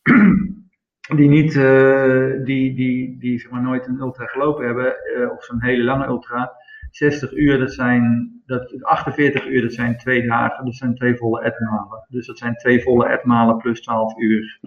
die 1.16 1.28
niet, 1.28 1.54
uh, 1.54 2.44
die, 2.44 2.74
die, 2.74 3.18
die 3.18 3.38
zeg 3.38 3.50
maar 3.50 3.62
nooit 3.62 3.86
een 3.86 4.00
ultra 4.00 4.26
gelopen 4.26 4.66
hebben, 4.66 4.94
uh, 5.16 5.30
of 5.30 5.44
zo'n 5.44 5.62
hele 5.62 5.84
lange 5.84 6.06
ultra, 6.06 6.52
60 6.90 7.32
uur, 7.32 7.58
dat 7.58 7.72
zijn, 7.72 8.32
dat, 8.46 8.82
48 8.82 9.46
uur, 9.46 9.62
dat 9.62 9.72
zijn 9.72 9.96
twee 9.96 10.26
dagen, 10.26 10.64
dat 10.64 10.74
zijn 10.74 10.94
twee 10.94 11.16
volle 11.16 11.42
etmalen. 11.42 12.06
Dus 12.08 12.26
dat 12.26 12.38
zijn 12.38 12.56
twee 12.56 12.82
volle 12.82 13.06
etmalen 13.06 13.56
plus 13.56 13.80
12 13.80 14.18
uur. 14.18 14.60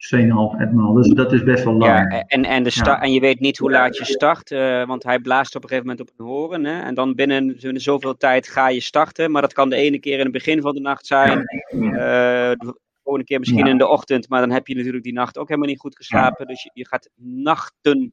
2,5 0.00 0.60
etmaal. 0.60 0.92
Dus 0.92 1.08
dat 1.08 1.32
is 1.32 1.42
best 1.42 1.64
wel 1.64 1.74
lang. 1.74 2.12
Ja, 2.12 2.24
en, 2.26 2.44
en, 2.44 2.62
de 2.62 2.96
en 3.00 3.12
je 3.12 3.20
weet 3.20 3.40
niet 3.40 3.58
hoe 3.58 3.70
laat 3.70 3.96
je 3.96 4.04
start, 4.04 4.50
uh, 4.50 4.86
want 4.86 5.02
hij 5.02 5.18
blaast 5.18 5.56
op 5.56 5.62
een 5.62 5.68
gegeven 5.68 5.90
moment 5.90 6.08
op 6.10 6.18
een 6.18 6.26
horen. 6.26 6.64
Hè? 6.64 6.82
En 6.82 6.94
dan 6.94 7.14
binnen, 7.14 7.56
binnen 7.60 7.82
zoveel 7.82 8.16
tijd 8.16 8.48
ga 8.48 8.68
je 8.68 8.80
starten. 8.80 9.30
Maar 9.30 9.42
dat 9.42 9.52
kan 9.52 9.68
de 9.68 9.76
ene 9.76 9.98
keer 9.98 10.18
in 10.18 10.24
het 10.24 10.32
begin 10.32 10.60
van 10.60 10.74
de 10.74 10.80
nacht 10.80 11.06
zijn. 11.06 11.38
Uh, 11.70 11.92
de 11.92 12.78
volgende 13.02 13.26
keer 13.26 13.38
misschien 13.38 13.66
in 13.66 13.78
de 13.78 13.88
ochtend. 13.88 14.28
Maar 14.28 14.40
dan 14.40 14.50
heb 14.50 14.66
je 14.66 14.76
natuurlijk 14.76 15.04
die 15.04 15.12
nacht 15.12 15.38
ook 15.38 15.48
helemaal 15.48 15.70
niet 15.70 15.80
goed 15.80 15.96
geslapen. 15.96 16.46
Dus 16.46 16.62
je, 16.62 16.70
je 16.72 16.86
gaat 16.86 17.10
nachten 17.16 18.12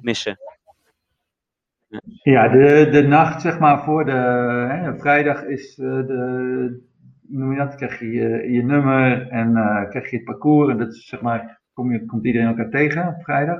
missen. 0.00 0.38
Ja, 2.22 2.48
de, 2.48 2.88
de 2.90 3.02
nacht 3.02 3.40
zeg 3.40 3.58
maar 3.58 3.84
voor 3.84 4.04
de 4.04 4.12
hè, 4.68 4.98
vrijdag 4.98 5.42
is 5.42 5.78
uh, 5.78 6.06
de, 6.06 6.94
noem 7.28 7.50
je 7.50 7.58
dat, 7.58 7.74
krijg 7.74 8.00
je 8.00 8.06
je, 8.52 8.62
nummer 8.62 9.28
en 9.28 9.50
uh, 9.50 9.88
krijg 9.88 10.10
je 10.10 10.16
het 10.16 10.24
parcours. 10.24 10.70
En 10.70 10.78
dat 10.78 10.92
is, 10.92 11.06
zeg 11.06 11.20
maar, 11.20 11.60
kom 11.72 11.92
je, 11.92 12.04
komt 12.04 12.26
iedereen 12.26 12.46
elkaar 12.46 12.70
tegen 12.70 13.06
op 13.06 13.22
vrijdag. 13.22 13.58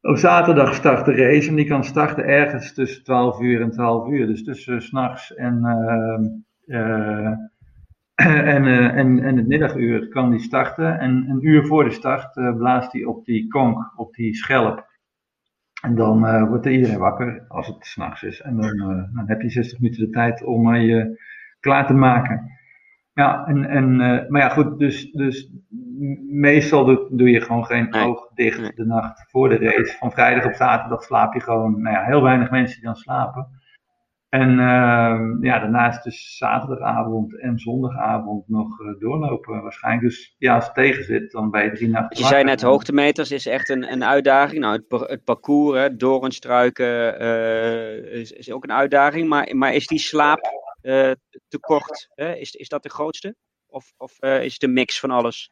Op 0.00 0.16
zaterdag 0.16 0.74
start 0.74 1.04
de 1.04 1.14
race 1.14 1.48
en 1.48 1.54
die 1.54 1.66
kan 1.66 1.84
starten 1.84 2.24
ergens 2.24 2.74
tussen 2.74 3.04
12 3.04 3.40
uur 3.40 3.60
en 3.60 3.70
12 3.70 4.08
uur. 4.08 4.26
Dus 4.26 4.44
tussen 4.44 4.82
s 4.82 4.86
s'nachts 4.86 5.34
en, 5.34 5.58
uh, 6.66 6.78
uh, 6.80 7.32
en, 8.54 8.66
en, 8.94 9.22
en 9.22 9.36
het 9.36 9.46
middaguur 9.46 10.08
kan 10.08 10.30
die 10.30 10.40
starten. 10.40 10.98
En 10.98 11.10
een 11.28 11.46
uur 11.46 11.66
voor 11.66 11.84
de 11.84 11.90
start 11.90 12.32
blaast 12.56 12.92
hij 12.92 13.04
op 13.04 13.24
die 13.24 13.48
konk, 13.48 13.92
op 13.96 14.14
die 14.14 14.34
schelp. 14.34 14.92
En 15.82 15.94
dan 15.94 16.46
wordt 16.48 16.66
er 16.66 16.72
iedereen 16.72 16.98
wakker 16.98 17.44
als 17.48 17.66
het 17.66 17.86
s'nachts 17.86 18.22
is. 18.22 18.40
En 18.40 18.56
dan, 18.56 18.76
dan 19.14 19.24
heb 19.26 19.40
je 19.40 19.50
60 19.50 19.80
minuten 19.80 20.04
de 20.04 20.10
tijd 20.10 20.44
om 20.44 20.74
je 20.74 21.18
klaar 21.64 21.86
te 21.86 21.94
maken. 21.94 22.52
Ja, 23.12 23.46
en, 23.46 23.64
en, 23.64 24.00
uh, 24.00 24.28
maar 24.28 24.40
ja, 24.40 24.48
goed, 24.48 24.78
dus, 24.78 25.10
dus 25.10 25.50
meestal 26.28 26.84
doe, 26.84 27.08
doe 27.10 27.30
je 27.30 27.40
gewoon 27.40 27.64
geen 27.64 27.94
oog 27.94 28.30
dicht 28.34 28.76
de 28.76 28.84
nacht 28.84 29.30
voor 29.30 29.48
de 29.48 29.56
race. 29.56 29.96
Van 29.98 30.12
vrijdag 30.12 30.44
op 30.44 30.54
zaterdag 30.54 31.02
slaap 31.02 31.34
je 31.34 31.40
gewoon, 31.40 31.82
nou 31.82 31.96
ja, 31.96 32.04
heel 32.04 32.22
weinig 32.22 32.50
mensen 32.50 32.76
die 32.76 32.84
dan 32.84 32.96
slapen. 32.96 33.48
En 34.28 34.50
uh, 34.50 35.20
ja, 35.40 35.58
daarnaast 35.58 36.04
dus 36.04 36.36
zaterdagavond 36.36 37.40
en 37.40 37.58
zondagavond 37.58 38.48
nog 38.48 38.80
uh, 38.80 39.00
doorlopen 39.00 39.62
waarschijnlijk. 39.62 40.06
Dus 40.06 40.34
ja, 40.38 40.54
als 40.54 40.64
het 40.64 40.74
tegen 40.74 41.04
zit, 41.04 41.30
dan 41.30 41.50
bij 41.50 41.70
drie 41.70 41.88
nachten. 41.88 42.18
Je 42.18 42.26
zei 42.26 42.44
net, 42.44 42.62
hoogtemeters 42.62 43.30
is 43.30 43.46
echt 43.46 43.68
een, 43.68 43.92
een 43.92 44.04
uitdaging. 44.04 44.60
Nou, 44.60 44.82
het, 44.88 45.08
het 45.08 45.24
parcours, 45.24 45.78
hè, 45.78 45.96
doornstruiken, 45.96 47.20
is, 48.10 48.32
is 48.32 48.52
ook 48.52 48.64
een 48.64 48.72
uitdaging. 48.72 49.28
Maar, 49.28 49.56
maar 49.56 49.74
is 49.74 49.86
die 49.86 49.98
slaap 49.98 50.38
uh, 50.38 50.63
tekort? 51.48 52.08
Hè? 52.14 52.34
Is, 52.34 52.54
is 52.54 52.68
dat 52.68 52.82
de 52.82 52.90
grootste? 52.90 53.36
Of, 53.66 53.92
of 53.96 54.16
uh, 54.20 54.42
is 54.42 54.52
het 54.52 54.62
een 54.62 54.72
mix 54.72 55.00
van 55.00 55.10
alles? 55.10 55.50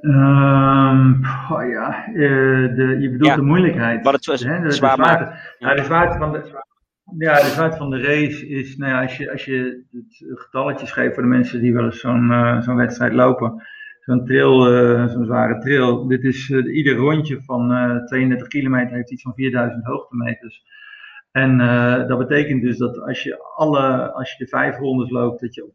Um, 0.00 1.24
oh 1.50 1.68
ja, 1.68 2.08
uh, 2.08 2.76
de, 2.76 2.96
je 3.00 3.10
bedoelt 3.10 3.30
ja, 3.30 3.36
de 3.36 3.42
moeilijkheid. 3.42 4.04
Wat 4.04 4.24
het 4.24 4.40
hè? 4.40 4.60
De, 4.60 4.70
zwaar 4.70 4.98
maakt. 4.98 5.56
Ja. 5.58 5.74
de 5.74 5.84
zwaarte 5.84 6.18
van 6.18 6.32
de, 6.32 6.62
ja, 7.18 7.40
de 7.40 7.46
zwaarte 7.46 7.76
van 7.76 7.90
de 7.90 8.00
race 8.00 8.48
is, 8.48 8.76
nou 8.76 8.92
ja, 8.92 9.02
als 9.02 9.16
je, 9.16 9.30
als 9.30 9.44
je 9.44 9.84
het 9.90 10.40
getalletje 10.40 10.86
schrijft 10.86 11.14
voor 11.14 11.22
de 11.22 11.28
mensen 11.28 11.60
die 11.60 11.74
wel 11.74 11.84
eens 11.84 12.00
zo'n 12.00 12.30
uh, 12.30 12.60
zo'n 12.60 12.76
wedstrijd 12.76 13.12
lopen, 13.12 13.62
zo'n 14.00 14.24
trail, 14.24 14.72
uh, 14.72 15.06
zo'n 15.06 15.24
zware 15.24 15.58
trail. 15.58 16.06
Dit 16.06 16.24
is 16.24 16.48
uh, 16.48 16.76
ieder 16.76 16.96
rondje 16.96 17.42
van 17.42 17.68
32 18.06 18.48
kilometer 18.48 18.96
heeft 18.96 19.12
iets 19.12 19.22
van 19.22 19.34
4000 19.34 19.84
hoogtemeters. 19.84 20.62
En 21.34 21.58
dat 22.08 22.18
betekent 22.18 22.62
dus 22.62 22.78
dat 22.78 23.00
als 23.00 23.22
je, 23.22 23.38
alle, 23.56 24.12
als 24.12 24.32
je 24.32 24.44
de 24.44 24.50
vijf 24.50 24.78
rondes 24.78 25.10
loopt, 25.10 25.40
dat 25.40 25.54
je 25.54 25.64
op 25.64 25.70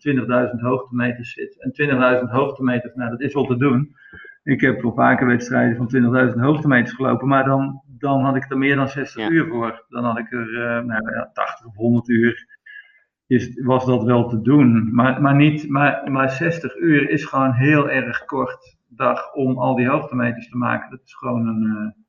20.000 0.56 0.60
hoogtemeters 0.60 1.34
zit. 1.34 1.60
En 1.60 2.22
20.000 2.26 2.32
hoogtemeters, 2.32 2.96
nou 2.96 3.10
dat 3.10 3.22
is 3.22 3.34
wel 3.34 3.46
te 3.46 3.58
doen. 3.58 3.96
Ik 4.44 4.62
heb 4.62 4.82
wel 4.82 4.94
vaker 4.94 5.28
wedstrijden 5.28 5.76
van 5.76 6.32
20.000 6.34 6.40
hoogtemeters 6.40 6.96
gelopen, 6.96 7.28
maar 7.28 7.46
dan, 7.46 7.82
dan 7.86 8.24
had 8.24 8.36
ik 8.36 8.52
er 8.52 8.58
meer 8.58 8.76
dan 8.76 8.88
60 8.88 9.30
uur 9.30 9.48
voor. 9.48 9.86
Dan 9.90 10.04
had 10.04 10.18
ik 10.18 10.32
er 10.32 10.86
nou, 10.86 11.12
ja, 11.16 11.30
80 11.34 11.66
of 11.66 11.76
100 11.76 12.08
uur 12.08 12.48
is, 13.28 13.62
was 13.64 13.86
dat 13.86 14.04
wel 14.04 14.30
te 14.30 14.42
doen. 14.42 14.94
Maar, 14.94 15.22
maar, 15.22 15.36
niet, 15.36 15.70
maar, 15.70 16.12
maar 16.12 16.30
60 16.30 16.76
uur 16.76 17.10
is 17.10 17.26
gewoon 17.26 17.54
heel 17.54 17.90
erg 17.90 18.26
kort 18.26 18.78
dag 18.88 19.34
om 19.34 19.58
al 19.58 19.76
die 19.76 19.88
hoogtemeters 19.88 20.50
te 20.50 20.58
maken. 20.58 20.90
Dat 20.90 21.02
is 21.04 21.14
gewoon 21.14 21.48
een, 21.48 21.64
uh, 21.64 22.04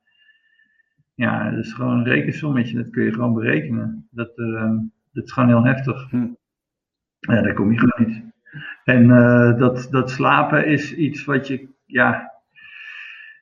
ja, 1.21 1.51
dat 1.51 1.65
is 1.65 1.73
gewoon 1.73 1.99
een 1.99 2.05
rekensommetje. 2.05 2.77
Dat 2.77 2.91
kun 2.91 3.05
je 3.05 3.13
gewoon 3.13 3.35
berekenen. 3.35 4.09
Dat, 4.11 4.39
uh, 4.39 4.73
dat 5.13 5.25
is 5.25 5.33
gewoon 5.33 5.49
heel 5.49 5.65
heftig. 5.65 6.11
Hm. 6.11 6.29
Ja, 7.19 7.43
daar 7.43 7.55
kom 7.55 7.73
je 7.73 7.79
gewoon 7.79 8.09
niet. 8.09 8.23
En 8.85 9.05
uh, 9.05 9.59
dat, 9.59 9.89
dat 9.91 10.11
slapen 10.11 10.67
is 10.67 10.95
iets 10.95 11.25
wat 11.25 11.47
je, 11.47 11.69
ja, 11.87 12.31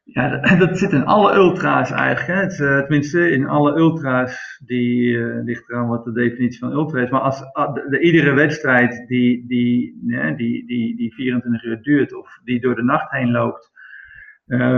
ja, 0.05 0.41
dat 0.65 0.79
zit 0.79 0.93
in 0.93 1.05
alle 1.05 1.35
ultra's 1.35 1.91
eigenlijk. 1.91 2.39
Hè. 2.39 2.45
Het, 2.45 2.59
uh, 2.59 2.79
tenminste, 2.79 3.31
in 3.31 3.47
alle 3.47 3.77
ultra's, 3.77 4.63
die 4.65 5.11
uh, 5.11 5.45
ligt 5.45 5.71
eraan 5.71 5.89
wat 5.89 6.05
de 6.05 6.13
definitie 6.13 6.59
van 6.59 6.73
ultra 6.73 7.01
is. 7.01 7.11
Maar 7.11 7.21
als 7.21 7.41
uh, 7.41 7.75
de, 7.75 8.01
iedere 8.01 8.33
wedstrijd 8.33 9.05
die, 9.09 9.47
die, 9.47 9.99
die, 10.37 10.67
die, 10.67 10.97
die 10.97 11.15
24 11.15 11.65
uur 11.65 11.83
duurt 11.83 12.15
of 12.15 12.41
die 12.45 12.61
door 12.61 12.75
de 12.75 12.85
nacht 12.85 13.11
heen 13.11 13.31
loopt, 13.31 13.71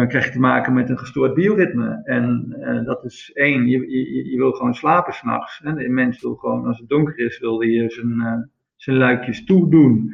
krijg 0.08 0.24
je 0.24 0.30
te 0.30 0.40
maken 0.40 0.72
met 0.72 0.88
een 0.88 0.98
gestoord 0.98 1.34
bioritme. 1.34 2.00
En 2.04 2.54
dat 2.84 3.04
is 3.04 3.30
één, 3.34 3.68
je, 3.68 3.90
je, 3.90 4.30
je 4.30 4.36
wil 4.36 4.52
gewoon 4.52 4.74
slapen 4.74 5.12
s'nachts. 5.12 5.58
De 5.58 5.88
mens 5.88 6.20
wil 6.20 6.34
gewoon, 6.34 6.66
als 6.66 6.78
het 6.78 6.88
donker 6.88 7.18
is, 7.18 7.38
wil 7.38 7.60
hij 7.60 7.90
zijn, 7.90 8.50
zijn 8.76 8.96
luikjes 8.96 9.44
toedoen 9.44 10.12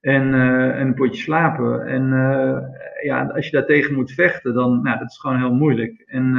en, 0.00 0.32
een 0.80 0.94
potje 0.94 1.22
slapen. 1.22 1.86
En 1.86 2.04
ja, 3.02 3.26
als 3.26 3.44
je 3.46 3.52
daartegen 3.52 3.94
moet 3.94 4.12
vechten, 4.12 4.54
dan 4.54 4.82
nou, 4.82 4.98
dat 4.98 5.10
is 5.10 5.18
gewoon 5.18 5.38
heel 5.38 5.54
moeilijk. 5.54 6.02
En 6.06 6.34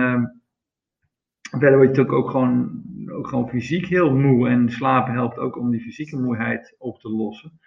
verder 1.41 1.77
word 1.77 1.95
je 1.95 2.01
natuurlijk 2.01 2.15
ook 2.15 2.29
gewoon, 2.29 2.83
ook 3.11 3.27
gewoon 3.27 3.49
fysiek 3.49 3.85
heel 3.85 4.15
moe. 4.15 4.49
En 4.49 4.69
slapen 4.69 5.13
helpt 5.13 5.37
ook 5.37 5.57
om 5.57 5.71
die 5.71 5.81
fysieke 5.81 6.17
moeheid 6.17 6.75
op 6.77 6.99
te 6.99 7.09
lossen. 7.09 7.59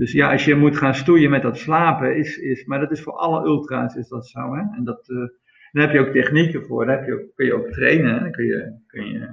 Dus 0.00 0.12
ja, 0.12 0.32
als 0.32 0.44
je 0.44 0.54
moet 0.54 0.76
gaan 0.76 0.94
stoeien 0.94 1.30
met 1.30 1.42
dat 1.42 1.58
slapen, 1.58 2.16
is, 2.16 2.36
is, 2.36 2.64
maar 2.64 2.80
dat 2.80 2.90
is 2.90 3.02
voor 3.02 3.12
alle 3.12 3.46
ultra's 3.46 3.94
is 3.94 4.08
dat 4.08 4.26
zo. 4.26 4.54
Hè? 4.54 4.62
En 4.76 4.84
dat, 4.84 5.06
daar 5.72 5.84
heb 5.84 5.92
je 5.92 6.00
ook 6.00 6.12
technieken 6.12 6.62
voor, 6.62 6.86
daar 6.86 6.96
heb 6.96 7.06
je 7.06 7.12
ook, 7.12 7.34
kun 7.34 7.46
je 7.46 7.54
ook 7.54 7.70
trainen. 7.70 8.20
Dan 8.20 8.30
kun 8.30 8.44
je, 8.44 8.80
kun 8.86 9.06
je 9.06 9.28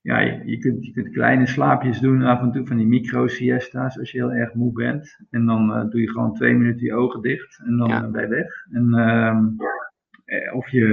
ja, 0.00 0.18
je, 0.44 0.58
kunt, 0.58 0.86
je 0.86 0.92
kunt 0.92 1.10
kleine 1.10 1.46
slaapjes 1.46 2.00
doen 2.00 2.22
af 2.22 2.40
en 2.40 2.52
toe 2.52 2.66
van 2.66 2.76
die 2.76 2.86
micro-siesta's 2.86 3.98
als 3.98 4.10
je 4.10 4.18
heel 4.18 4.32
erg 4.32 4.54
moe 4.54 4.72
bent. 4.72 5.18
En 5.30 5.46
dan 5.46 5.70
uh, 5.70 5.90
doe 5.90 6.00
je 6.00 6.10
gewoon 6.10 6.34
twee 6.34 6.54
minuten 6.54 6.86
je 6.86 6.94
ogen 6.94 7.22
dicht 7.22 7.62
en 7.64 7.76
dan 7.76 7.88
ja. 7.88 8.10
ben 8.10 8.22
je 8.22 8.28
weg. 8.28 8.66
En, 8.70 8.86
uh, 8.94 10.54
of 10.54 10.68
je, 10.68 10.86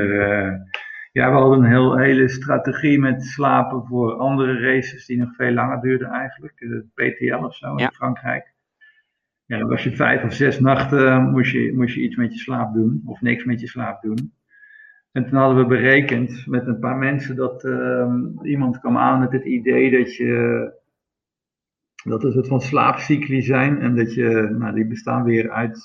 ja, 1.14 1.32
we 1.32 1.38
hadden 1.38 1.60
een 1.60 1.70
heel, 1.70 1.98
hele 1.98 2.30
strategie 2.30 3.00
met 3.00 3.24
slapen 3.24 3.86
voor 3.86 4.14
andere 4.14 4.60
races 4.60 5.06
die 5.06 5.18
nog 5.18 5.36
veel 5.36 5.52
langer 5.52 5.82
duurden 5.82 6.08
eigenlijk. 6.08 6.58
De 6.58 6.86
PTL 6.94 7.46
of 7.46 7.56
zo 7.56 7.76
in 7.76 7.92
Frankrijk. 7.92 8.54
Ja, 9.46 9.58
dan 9.58 9.70
was 9.70 9.84
je 9.84 9.96
vijf 9.96 10.24
of 10.24 10.34
zes 10.34 10.60
nachten, 10.60 11.30
moest 11.32 11.52
je, 11.52 11.74
moest 11.76 11.96
je 11.96 12.02
iets 12.02 12.16
met 12.16 12.34
je 12.34 12.40
slaap 12.40 12.74
doen. 12.74 13.02
Of 13.06 13.22
niks 13.22 13.44
met 13.44 13.60
je 13.60 13.68
slaap 13.68 14.02
doen. 14.02 14.34
En 15.12 15.26
toen 15.26 15.40
hadden 15.40 15.58
we 15.58 15.66
berekend 15.66 16.48
met 16.48 16.68
een 16.68 16.80
paar 16.80 16.98
mensen 16.98 17.36
dat 17.36 17.64
uh, 17.64 18.14
iemand 18.42 18.80
kwam 18.80 18.98
aan 18.98 19.20
met 19.20 19.32
het 19.32 19.46
idee 19.46 19.92
dat 19.92 20.16
je 20.16 20.72
dat 22.04 22.24
een 22.24 22.32
soort 22.32 22.48
van 22.48 22.62
slaapcycli 22.62 23.42
zijn 23.42 23.82
en 23.82 23.96
dat 23.96 24.14
je, 24.14 24.56
nou 24.58 24.76
die 24.76 24.88
bestaan 24.88 25.24
weer 25.24 25.52
uit, 25.52 25.80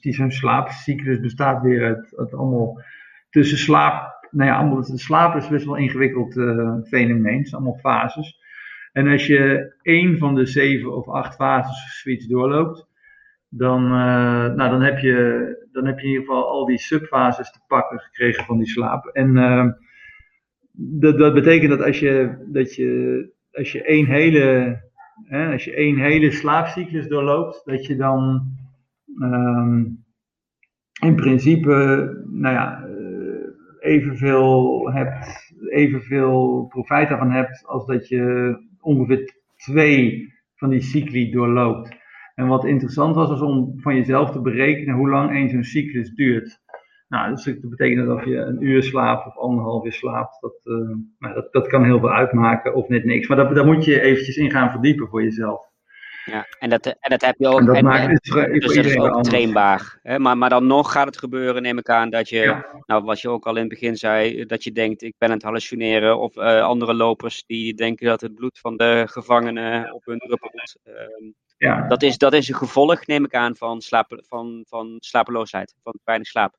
die 0.00 0.14
zo'n 0.14 0.30
slaapcyclus 0.30 1.20
bestaat 1.20 1.62
weer 1.62 1.84
uit, 1.84 2.16
uit 2.16 2.34
allemaal 2.34 2.82
tussen 3.30 3.58
slaap, 3.58 4.21
nou 4.32 4.50
ja, 4.50 4.56
allemaal, 4.56 4.84
slaap 4.84 5.36
is 5.36 5.48
best 5.48 5.64
wel 5.64 5.76
een 5.76 5.82
ingewikkeld 5.82 6.36
uh, 6.36 6.74
fenomeen, 6.82 7.48
allemaal 7.50 7.78
fases. 7.78 8.40
En 8.92 9.08
als 9.08 9.26
je 9.26 9.72
één 9.82 10.18
van 10.18 10.34
de 10.34 10.46
zeven 10.46 10.96
of 10.96 11.08
acht 11.08 11.34
fases 11.34 12.00
zoiets 12.02 12.26
doorloopt, 12.26 12.86
dan, 13.48 13.84
uh, 13.84 14.54
nou, 14.54 14.70
dan, 14.70 14.82
heb 14.82 14.98
je, 14.98 15.68
dan 15.72 15.86
heb 15.86 15.98
je 15.98 16.04
in 16.04 16.12
ieder 16.12 16.26
geval 16.26 16.48
al 16.48 16.66
die 16.66 16.78
subfases 16.78 17.52
te 17.52 17.60
pakken 17.66 17.98
gekregen 17.98 18.44
van 18.44 18.58
die 18.58 18.68
slaap. 18.68 19.06
En 19.06 19.36
uh, 19.36 19.66
dat, 20.72 21.18
dat 21.18 21.34
betekent 21.34 21.70
dat 21.70 21.82
als 21.82 21.98
je, 21.98 22.44
dat 22.46 22.74
je, 22.74 23.30
als 23.52 23.72
je 23.72 23.82
één 23.82 24.06
hele, 24.06 24.80
als 25.52 25.64
je 25.64 25.74
één 25.74 25.96
hele 25.96 26.30
slaapcyclus 26.30 27.08
doorloopt, 27.08 27.62
dat 27.64 27.86
je 27.86 27.96
dan 27.96 28.50
um, 29.20 30.04
in 31.00 31.14
principe, 31.14 31.72
nou 32.26 32.54
ja, 32.54 32.86
evenveel 33.82 34.90
hebt, 34.92 35.50
evenveel 35.68 36.66
profijt 36.68 37.08
daarvan 37.08 37.30
hebt 37.30 37.66
als 37.66 37.86
dat 37.86 38.08
je 38.08 38.56
ongeveer 38.80 39.34
twee 39.56 40.32
van 40.56 40.68
die 40.70 40.80
cycli 40.80 41.30
doorloopt. 41.30 42.00
En 42.34 42.46
wat 42.46 42.64
interessant 42.64 43.14
was, 43.14 43.28
was 43.28 43.40
om 43.40 43.80
van 43.80 43.96
jezelf 43.96 44.30
te 44.30 44.40
berekenen 44.40 44.94
hoe 44.94 45.08
lang 45.08 45.30
een 45.30 45.48
zo'n 45.48 45.64
cyclus 45.64 46.10
duurt. 46.14 46.60
Nou, 47.08 47.30
dus 47.30 47.44
dat 47.44 47.70
betekent 47.70 48.06
dat 48.06 48.24
je 48.24 48.36
een 48.36 48.62
uur 48.64 48.82
slaapt 48.82 49.26
of 49.26 49.36
anderhalf 49.36 49.84
uur 49.84 49.92
slaapt, 49.92 50.40
dat, 50.40 50.60
uh, 50.64 50.96
nou, 51.18 51.34
dat, 51.34 51.52
dat 51.52 51.66
kan 51.66 51.84
heel 51.84 51.98
veel 51.98 52.12
uitmaken 52.12 52.74
of 52.74 52.88
net 52.88 53.04
niks. 53.04 53.28
Maar 53.28 53.36
dat, 53.36 53.54
daar 53.54 53.66
moet 53.66 53.84
je 53.84 54.00
eventjes 54.00 54.36
in 54.36 54.50
gaan 54.50 54.70
verdiepen 54.70 55.08
voor 55.08 55.22
jezelf. 55.22 55.71
Ja, 56.24 56.46
en 56.58 56.70
dat, 56.70 56.86
en 56.86 57.10
dat 57.10 57.20
heb 57.20 57.34
je 57.38 57.48
ook. 57.48 57.58
En 57.58 57.66
dat 57.66 57.76
en, 57.76 57.84
maakt 57.84 58.06
het 58.06 58.22
dus 58.60 58.74
dat 58.74 58.84
is 58.84 58.96
ook 58.96 59.22
trainbaar. 59.22 59.98
Hè? 60.02 60.18
Maar, 60.18 60.38
maar 60.38 60.48
dan 60.50 60.66
nog 60.66 60.92
gaat 60.92 61.06
het 61.06 61.18
gebeuren, 61.18 61.62
neem 61.62 61.78
ik 61.78 61.88
aan, 61.88 62.10
dat 62.10 62.28
je, 62.28 62.64
nou 62.86 63.04
wat 63.04 63.20
je 63.20 63.28
ook 63.28 63.46
al 63.46 63.54
in 63.54 63.60
het 63.60 63.68
begin 63.68 63.96
zei, 63.96 64.46
dat 64.46 64.64
je 64.64 64.72
denkt, 64.72 65.02
ik 65.02 65.14
ben 65.18 65.28
aan 65.28 65.34
het 65.34 65.44
hallucineren. 65.44 66.18
Of 66.18 66.36
uh, 66.36 66.62
andere 66.62 66.94
lopers 66.94 67.44
die 67.46 67.74
denken 67.74 68.06
dat 68.06 68.20
het 68.20 68.34
bloed 68.34 68.58
van 68.58 68.76
de 68.76 69.04
gevangenen 69.10 69.92
op 69.92 70.04
hun 70.04 70.18
druppelt. 70.18 70.76
Uh, 70.84 70.94
ja. 71.56 71.88
Dat, 71.88 72.02
is, 72.02 72.18
dat 72.18 72.32
is 72.32 72.48
een 72.48 72.54
gevolg, 72.54 73.06
neem 73.06 73.24
ik 73.24 73.34
aan, 73.34 73.56
van, 73.56 73.80
slapen, 73.80 74.24
van, 74.28 74.64
van 74.68 74.96
slapeloosheid, 74.98 75.74
van 75.82 75.98
weinig 76.04 76.28
slaap. 76.28 76.54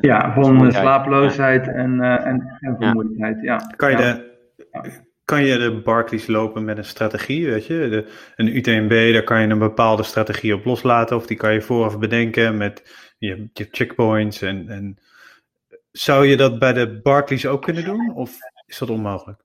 Ja, 0.00 0.32
van 0.34 0.72
slapeloosheid 0.72 1.68
en, 1.68 1.92
uh, 1.92 2.26
en, 2.26 2.58
en 2.60 2.76
vermoeidheid. 2.78 3.42
Ja. 3.42 3.56
Kan, 3.56 3.90
je 3.90 3.96
de, 3.96 4.34
kan 5.26 5.44
je 5.44 5.58
de 5.58 5.80
Barclays 5.84 6.26
lopen 6.26 6.64
met 6.64 6.78
een 6.78 6.84
strategie? 6.84 7.46
Weet 7.46 7.66
je? 7.66 7.88
De, 7.88 8.06
een 8.36 8.56
UTMB, 8.56 9.12
daar 9.12 9.24
kan 9.24 9.40
je 9.40 9.48
een 9.48 9.58
bepaalde 9.58 10.02
strategie 10.02 10.54
op 10.54 10.64
loslaten, 10.64 11.16
of 11.16 11.26
die 11.26 11.36
kan 11.36 11.52
je 11.52 11.60
vooraf 11.60 11.98
bedenken 11.98 12.56
met 12.56 12.82
je, 13.18 13.48
je 13.52 13.68
checkpoints. 13.70 14.42
En, 14.42 14.68
en 14.68 14.98
zou 15.92 16.26
je 16.26 16.36
dat 16.36 16.58
bij 16.58 16.72
de 16.72 17.00
Barclays 17.02 17.46
ook 17.46 17.62
kunnen 17.62 17.84
doen, 17.84 18.14
of 18.14 18.38
is 18.66 18.78
dat 18.78 18.90
onmogelijk? 18.90 19.44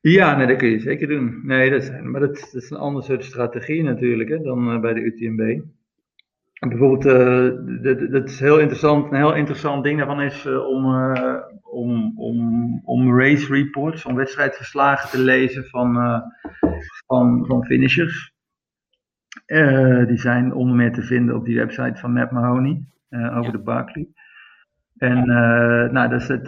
Ja, 0.00 0.36
nee, 0.36 0.46
dat 0.46 0.56
kun 0.56 0.68
je 0.68 0.80
zeker 0.80 1.08
doen. 1.08 1.40
Nee, 1.44 1.70
dat 1.70 1.82
is, 1.82 1.90
maar 2.02 2.20
dat, 2.20 2.50
is 2.52 2.70
een 2.70 2.76
ander 2.76 3.02
soort 3.02 3.24
strategie 3.24 3.82
natuurlijk 3.82 4.28
hè, 4.28 4.38
dan 4.38 4.74
uh, 4.74 4.80
bij 4.80 4.94
de 4.94 5.00
UTMB. 5.00 5.60
Bijvoorbeeld, 6.68 7.06
uh, 7.06 8.10
dat, 8.10 8.28
is 8.28 8.40
heel 8.40 8.58
interessant. 8.58 9.10
Een 9.10 9.16
heel 9.16 9.34
interessant 9.34 9.84
ding 9.84 9.98
daarvan 9.98 10.20
is 10.20 10.46
uh, 10.46 10.66
om, 10.68 10.86
om, 11.62 12.12
om, 12.16 12.80
om 12.84 13.18
race 13.18 13.52
reports, 13.52 14.04
om 14.04 14.14
wedstrijdverslagen 14.14 15.10
te 15.10 15.18
lezen 15.18 15.64
van, 15.64 16.22
van, 17.06 17.46
van 17.46 17.64
finishers. 17.64 18.32
die 20.06 20.18
zijn 20.18 20.54
onder 20.54 20.76
meer 20.76 20.92
te 20.92 21.02
vinden 21.02 21.36
op 21.36 21.44
die 21.44 21.56
website 21.56 22.00
van 22.00 22.12
Matt 22.12 22.30
Mahoney 22.30 22.84
over 23.10 23.52
de 23.52 23.62
Barclay. 23.62 24.08
En 24.96 25.26
nou, 25.92 26.08
daar 26.08 26.20
zit 26.20 26.42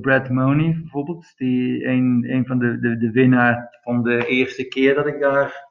Brad 0.00 0.28
Money 0.28 0.78
bijvoorbeeld, 0.80 1.32
die 1.36 1.86
een, 1.86 2.24
een 2.28 2.46
van 2.46 2.58
de, 2.58 2.78
de, 2.78 2.96
de 2.96 3.10
winnaar 3.10 3.78
van 3.82 4.02
de 4.02 4.26
eerste 4.26 4.68
keer 4.68 4.94
dat 4.94 5.06
ik 5.06 5.20
daar 5.20 5.66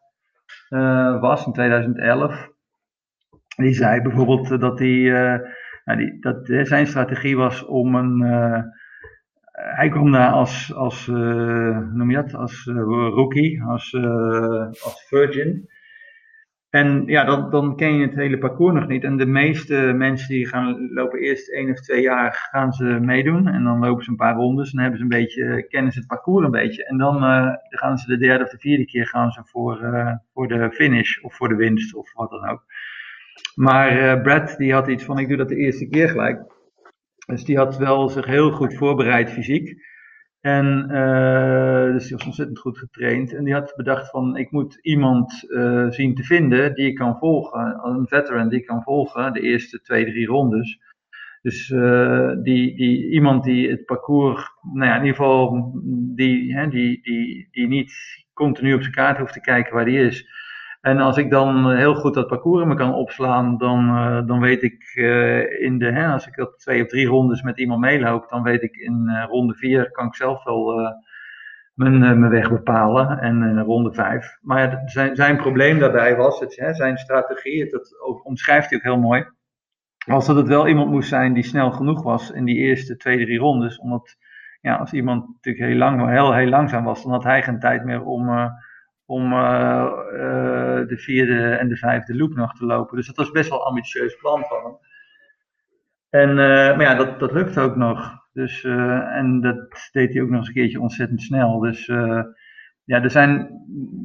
was, 1.20 1.46
in 1.46 1.54
2011. 1.54 2.54
Die 3.56 3.74
zei 3.74 4.02
bijvoorbeeld 4.02 4.60
dat, 4.60 4.80
hij, 4.80 5.10
nou 5.86 6.00
die, 6.00 6.20
dat 6.20 6.68
zijn 6.68 6.88
strategie 6.88 7.38
was 7.38 7.66
om 7.66 7.96
een. 7.96 8.22
hij 9.52 9.90
kwam 9.90 10.12
daar 10.12 10.32
als, 10.32 10.74
als 10.74 11.08
noem 11.08 12.10
je 12.10 12.16
dat, 12.16 12.34
als 12.34 12.66
rookie, 12.66 13.64
als, 13.64 13.94
als 14.84 15.06
virgin. 15.08 15.70
En 16.76 17.04
ja, 17.06 17.24
dan, 17.24 17.50
dan 17.50 17.76
ken 17.76 17.94
je 17.94 18.06
het 18.06 18.16
hele 18.16 18.38
parcours 18.38 18.74
nog 18.74 18.88
niet. 18.88 19.04
En 19.04 19.18
de 19.18 19.26
meeste 19.26 19.76
mensen 19.96 20.28
die 20.30 20.48
gaan 20.48 20.94
lopen 20.94 21.20
eerst 21.20 21.52
één 21.52 21.70
of 21.70 21.80
twee 21.80 22.02
jaar 22.02 22.48
gaan 22.52 22.74
ze 22.74 22.84
meedoen. 22.84 23.48
En 23.48 23.64
dan 23.64 23.80
lopen 23.80 24.04
ze 24.04 24.10
een 24.10 24.16
paar 24.16 24.36
rondes 24.36 24.74
en 24.74 24.80
hebben 24.80 24.98
ze 24.98 25.04
een 25.04 25.10
beetje, 25.10 25.68
kennen 25.68 25.94
het 25.94 26.08
parcours 26.08 26.46
een 26.46 26.52
beetje. 26.52 26.86
En 26.86 26.98
dan 26.98 27.22
gaan 27.70 27.98
ze 27.98 28.08
de 28.08 28.18
derde 28.18 28.44
of 28.44 28.50
de 28.50 28.58
vierde 28.58 28.86
keer 28.86 29.08
gaan 29.08 29.32
ze 29.32 29.42
voor, 29.46 29.80
voor 30.34 30.48
de 30.48 30.72
finish 30.72 31.22
of 31.22 31.36
voor 31.36 31.48
de 31.48 31.56
winst 31.56 31.96
of 31.96 32.14
wat 32.14 32.30
dan 32.30 32.50
ook. 32.50 32.64
Maar 33.56 34.18
uh, 34.18 34.22
Brad 34.22 34.58
die 34.58 34.74
had 34.74 34.88
iets 34.88 35.04
van 35.04 35.20
ik 35.20 35.28
doe 35.28 35.38
dat 35.38 35.50
de 35.50 35.56
eerste 35.56 35.88
keer 35.88 36.10
gelijk. 36.10 36.42
Dus 37.26 37.44
die 37.44 37.58
had 37.58 37.78
wel 37.78 38.10
zich 38.10 38.26
heel 38.26 38.52
goed 38.52 38.74
voorbereid 38.74 39.30
fysiek. 39.30 39.94
En 40.42 40.88
uh, 40.92 41.92
dus 41.92 42.08
die 42.08 42.18
was 42.18 42.26
ontzettend 42.26 42.60
goed 42.60 42.78
getraind. 42.78 43.34
En 43.34 43.44
die 43.44 43.54
had 43.54 43.74
bedacht 43.76 44.10
van 44.10 44.38
ik 44.38 44.52
moet 44.52 44.80
iemand 44.82 45.44
uh, 45.48 45.90
zien 45.90 46.16
te 46.16 46.24
vinden 46.24 46.74
die 46.74 46.88
ik 46.88 46.96
kan 46.96 47.18
volgen. 47.18 47.80
Een 47.84 48.08
veteran 48.08 48.50
die 48.50 48.60
ik 48.60 48.66
kan 48.66 48.84
volgen, 48.84 49.34
de 49.34 49.42
eerste 49.42 49.82
twee, 49.82 50.06
drie 50.06 50.28
rondes. 50.28 50.80
Dus 51.42 51.68
die, 52.44 52.76
die, 52.76 53.10
iemand 53.10 53.44
die 53.44 53.70
het 53.70 53.86
parcours, 53.86 54.52
nou 54.74 54.86
ja, 54.86 54.96
in 54.96 55.02
ieder 55.02 55.16
geval 55.16 55.72
die, 56.16 56.56
hè, 56.56 56.68
die, 56.68 57.02
die, 57.02 57.48
die 57.52 57.68
niet 57.68 57.94
continu 58.34 58.74
op 58.74 58.82
zijn 58.82 58.94
kaart 58.94 59.18
hoeft 59.18 59.34
te 59.34 59.42
kijken 59.42 59.74
waar 59.74 59.86
die 59.86 60.00
is. 60.00 60.28
En 60.86 61.00
als 61.00 61.18
ik 61.18 61.30
dan 61.30 61.76
heel 61.76 61.96
goed 61.96 62.14
dat 62.14 62.28
parcours 62.28 62.62
in 62.62 62.68
me 62.68 62.76
kan 62.76 62.94
opslaan, 62.94 63.58
dan, 63.58 63.90
uh, 63.90 64.28
dan 64.28 64.40
weet 64.40 64.64
ik 64.64 64.92
uh, 64.96 65.62
in 65.62 65.78
de, 65.78 65.92
hè, 65.92 66.08
als 66.08 66.28
ik 66.28 66.36
dat 66.36 66.60
twee 66.60 66.82
of 66.82 66.88
drie 66.88 67.08
rondes 67.08 67.42
met 67.42 67.60
iemand 67.60 67.82
meeloop, 67.82 68.30
dan 68.30 68.44
weet 68.44 68.62
ik 68.62 68.76
in 68.76 69.04
uh, 69.06 69.24
ronde 69.28 69.54
vier 69.54 69.92
kan 69.92 70.06
ik 70.06 70.16
zelf 70.16 70.44
wel 70.44 70.94
mijn, 71.74 72.00
mijn 72.00 72.30
weg 72.30 72.50
bepalen 72.50 73.20
en 73.20 73.62
ronde 73.62 73.94
vijf. 73.94 74.38
Maar 74.42 74.82
zijn, 74.86 75.16
zijn 75.16 75.38
probleem 75.38 75.80
daarbij 75.80 76.16
was, 76.16 76.40
het, 76.40 76.56
hè, 76.56 76.74
zijn 76.74 76.98
strategie, 76.98 77.70
dat 77.70 77.96
omschrijft 78.24 78.70
hij 78.70 78.78
ook 78.78 78.84
heel 78.84 79.00
mooi, 79.00 79.26
was 80.06 80.26
dat 80.26 80.36
het 80.36 80.48
wel 80.48 80.68
iemand 80.68 80.90
moest 80.90 81.10
zijn 81.10 81.34
die 81.34 81.44
snel 81.44 81.72
genoeg 81.72 82.04
was 82.04 82.32
in 82.32 82.46
die 82.46 82.58
eerste 82.58 82.96
twee, 82.96 83.26
drie 83.26 83.40
rondes. 83.40 83.80
Omdat 83.80 84.16
ja, 84.62 84.76
als 84.76 84.94
iemand 84.94 85.28
natuurlijk 85.28 85.66
heel, 85.66 85.78
lang, 85.78 86.10
heel, 86.10 86.34
heel 86.34 86.50
langzaam 86.50 86.84
was, 86.84 87.04
dan 87.04 87.12
had 87.12 87.24
hij 87.24 87.44
geen 87.44 87.60
tijd 87.60 87.84
meer 87.86 88.04
om 88.04 88.30
om 89.06 89.34
uh, 89.34 89.92
uh, 90.14 90.88
de 90.88 90.98
vierde 90.98 91.50
en 91.50 91.68
de 91.68 91.78
vijfde 91.78 92.16
loop 92.16 92.36
nog 92.36 92.54
te 92.54 92.66
lopen. 92.66 92.98
Dus 92.98 93.08
dat 93.08 93.16
was 93.16 93.32
best 93.32 93.50
wel 93.50 93.60
een 93.60 93.66
ambitieus 93.66 94.16
plan 94.16 94.44
van 94.44 94.64
hem. 94.64 94.78
En, 96.10 96.30
uh, 96.30 96.36
maar 96.78 96.82
ja, 96.82 96.96
dat, 96.96 97.20
dat 97.20 97.32
lukt 97.32 97.58
ook 97.58 97.76
nog. 97.76 98.24
Dus, 98.34 98.64
en 98.64 99.42
dat 99.42 99.90
deed 99.92 100.14
hij 100.14 100.22
ook 100.22 100.30
nog 100.30 100.38
eens 100.38 100.48
een 100.48 100.54
keertje 100.54 100.82
ontzettend 100.82 101.22
snel. 101.22 101.60
Dus 101.60 101.86
ja, 102.84 103.04
er 103.04 103.12
zijn, 103.12 103.50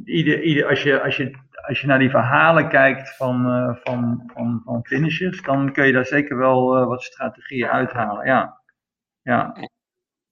ieder, 0.04 0.42
ieder, 0.42 0.66
als, 0.66 0.82
je, 0.82 1.02
als, 1.02 1.16
je, 1.16 1.38
als 1.66 1.80
je 1.80 1.86
naar 1.86 1.98
die 1.98 2.10
verhalen 2.10 2.68
kijkt 2.68 3.16
van, 3.16 3.42
van, 3.82 4.22
van, 4.34 4.60
van 4.64 4.86
finishers, 4.86 5.42
dan 5.42 5.72
kun 5.72 5.86
je 5.86 5.92
daar 5.92 6.06
zeker 6.06 6.36
wel 6.36 6.86
wat 6.86 7.02
strategieën 7.02 7.68
uithalen. 7.68 8.26
Ja. 8.26 8.60
ja. 9.22 9.54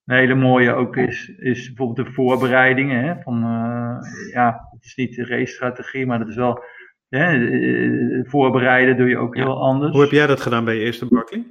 Een 0.08 0.16
hele 0.16 0.34
mooie 0.34 0.72
ook 0.72 0.96
is, 0.96 1.28
is 1.28 1.66
bijvoorbeeld 1.66 2.06
de 2.06 2.12
voorbereidingen. 2.12 3.04
Hè, 3.04 3.22
van, 3.22 3.42
uh, 3.42 4.32
ja, 4.32 4.68
het 4.70 4.84
is 4.84 4.94
niet 4.94 5.16
de 5.16 5.24
race-strategie, 5.26 6.06
maar 6.06 6.18
dat 6.18 6.28
is 6.28 6.36
wel. 6.36 6.62
Hè, 7.08 8.24
voorbereiden 8.24 8.96
doe 8.96 9.08
je 9.08 9.18
ook 9.18 9.36
ja. 9.36 9.42
heel 9.42 9.60
anders. 9.60 9.92
Hoe 9.92 10.00
heb 10.00 10.10
jij 10.10 10.26
dat 10.26 10.40
gedaan 10.40 10.64
bij 10.64 10.74
je 10.74 10.84
eerste 10.84 11.06
Barkley? 11.06 11.46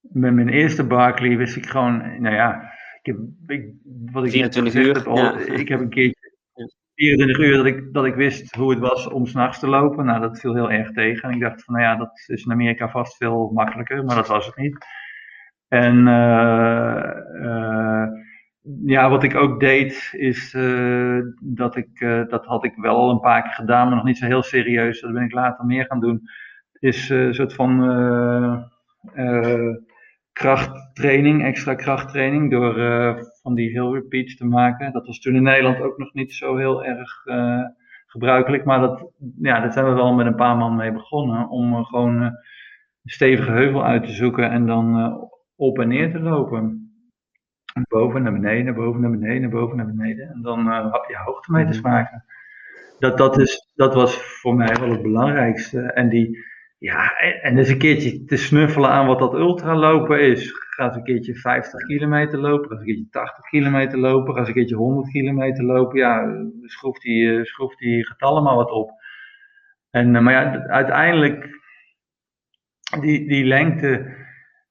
Met 0.00 0.34
mijn 0.34 0.48
eerste 0.48 0.84
Barkley 0.84 1.36
wist 1.36 1.56
ik 1.56 1.66
gewoon, 1.66 2.20
nou 2.22 2.34
ja, 2.34 2.72
ik 3.02 3.06
heb, 3.06 3.16
ik, 3.46 3.72
wat 4.12 4.24
ik 4.24 4.30
24 4.30 4.74
uur. 4.74 4.94
Heb, 4.94 5.06
al, 5.06 5.16
ja. 5.16 5.38
Ik 5.38 5.68
heb 5.68 5.80
een 5.80 5.88
keertje 5.88 6.32
24 6.94 7.38
uur 7.38 7.56
dat 7.56 7.66
ik, 7.66 7.92
dat 7.92 8.04
ik 8.04 8.14
wist 8.14 8.54
hoe 8.54 8.70
het 8.70 8.80
was 8.80 9.08
om 9.08 9.26
s'nachts 9.26 9.58
te 9.58 9.68
lopen. 9.68 10.04
Nou, 10.04 10.20
dat 10.20 10.40
viel 10.40 10.54
heel 10.54 10.70
erg 10.70 10.92
tegen. 10.92 11.28
En 11.28 11.34
ik 11.34 11.40
dacht 11.40 11.64
van, 11.64 11.74
nou 11.74 11.86
ja, 11.86 11.96
dat 11.96 12.22
is 12.26 12.44
in 12.44 12.52
Amerika 12.52 12.88
vast 12.88 13.16
veel 13.16 13.50
makkelijker, 13.54 14.04
maar 14.04 14.16
dat 14.16 14.28
was 14.28 14.46
het 14.46 14.56
niet. 14.56 15.02
En 15.68 16.06
uh, 16.06 17.10
uh, 17.42 18.06
ja, 18.84 19.10
wat 19.10 19.22
ik 19.22 19.36
ook 19.36 19.60
deed, 19.60 20.08
is 20.12 20.54
uh, 20.54 21.20
dat 21.40 21.76
ik, 21.76 22.00
dat 22.28 22.46
had 22.46 22.64
ik 22.64 22.74
wel 22.76 22.96
al 22.96 23.10
een 23.10 23.20
paar 23.20 23.42
keer 23.42 23.52
gedaan, 23.52 23.86
maar 23.86 23.96
nog 23.96 24.04
niet 24.04 24.18
zo 24.18 24.26
heel 24.26 24.42
serieus. 24.42 25.00
Dat 25.00 25.12
ben 25.12 25.22
ik 25.22 25.32
later 25.32 25.64
meer 25.64 25.84
gaan 25.84 26.00
doen. 26.00 26.22
Is 26.72 27.08
een 27.08 27.34
soort 27.34 27.54
van 27.54 27.78
krachttraining, 30.32 31.44
extra 31.44 31.74
krachttraining, 31.74 32.50
door 32.50 32.74
van 33.42 33.54
die 33.54 33.70
heel 33.70 33.94
repeats 33.94 34.36
te 34.36 34.46
maken. 34.46 34.92
Dat 34.92 35.06
was 35.06 35.20
toen 35.20 35.34
in 35.34 35.42
Nederland 35.42 35.80
ook 35.80 35.98
nog 35.98 36.12
niet 36.12 36.32
zo 36.32 36.56
heel 36.56 36.84
erg 36.84 37.22
gebruikelijk, 38.06 38.64
maar 38.64 38.80
dat, 38.80 39.10
ja, 39.40 39.60
daar 39.60 39.72
zijn 39.72 39.84
we 39.84 39.92
wel 39.92 40.14
met 40.14 40.26
een 40.26 40.34
paar 40.34 40.56
man 40.56 40.76
mee 40.76 40.92
begonnen. 40.92 41.48
Om 41.48 41.84
gewoon 41.84 42.20
een 42.20 42.38
stevige 43.04 43.50
heuvel 43.50 43.84
uit 43.84 44.04
te 44.04 44.12
zoeken 44.12 44.50
en 44.50 44.66
dan 44.66 45.18
op 45.56 45.78
en 45.78 45.88
neer 45.88 46.10
te 46.10 46.20
lopen. 46.20 46.88
Boven 47.88 48.22
naar 48.22 48.32
beneden, 48.32 48.74
boven 48.74 49.00
naar 49.00 49.10
beneden, 49.10 49.50
boven 49.50 49.76
naar 49.76 49.86
beneden. 49.86 50.28
En 50.28 50.42
dan 50.42 50.58
uh, 50.58 50.94
ja, 51.08 51.22
hoogtemeters 51.24 51.80
mhm. 51.80 51.90
maken. 51.90 52.24
Dat, 52.98 53.18
dat, 53.18 53.38
is, 53.38 53.72
dat 53.74 53.94
was 53.94 54.16
voor 54.16 54.54
mij 54.54 54.76
wel 54.80 54.90
het 54.90 55.02
belangrijkste. 55.02 55.80
En, 55.80 56.08
die, 56.08 56.38
ja, 56.78 57.18
en 57.18 57.58
eens 57.58 57.68
een 57.68 57.78
keertje 57.78 58.24
te 58.24 58.36
snuffelen 58.36 58.90
aan 58.90 59.06
wat 59.06 59.18
dat 59.18 59.34
ultralopen 59.34 60.20
is. 60.20 60.52
Ga 60.52 60.84
eens 60.84 60.96
een 60.96 61.04
keertje 61.04 61.34
50 61.34 61.86
kilometer 61.86 62.38
lopen, 62.38 62.68
ga 62.68 62.70
eens 62.70 62.80
een 62.80 62.86
keertje 62.86 63.10
80 63.10 63.44
kilometer 63.44 63.98
lopen, 63.98 64.32
ga 64.32 64.38
eens 64.38 64.48
een 64.48 64.54
keertje 64.54 64.76
100 64.76 65.10
kilometer 65.10 65.64
lopen. 65.64 65.98
Ja, 65.98 66.42
schroef 66.62 66.98
die, 66.98 67.44
schroef 67.44 67.76
die 67.76 68.06
getallen 68.06 68.42
maar 68.42 68.56
wat 68.56 68.70
op. 68.70 68.90
En, 69.90 70.22
maar 70.22 70.32
ja, 70.32 70.66
uiteindelijk, 70.66 71.60
die, 73.00 73.28
die 73.28 73.44
lengte 73.44 74.23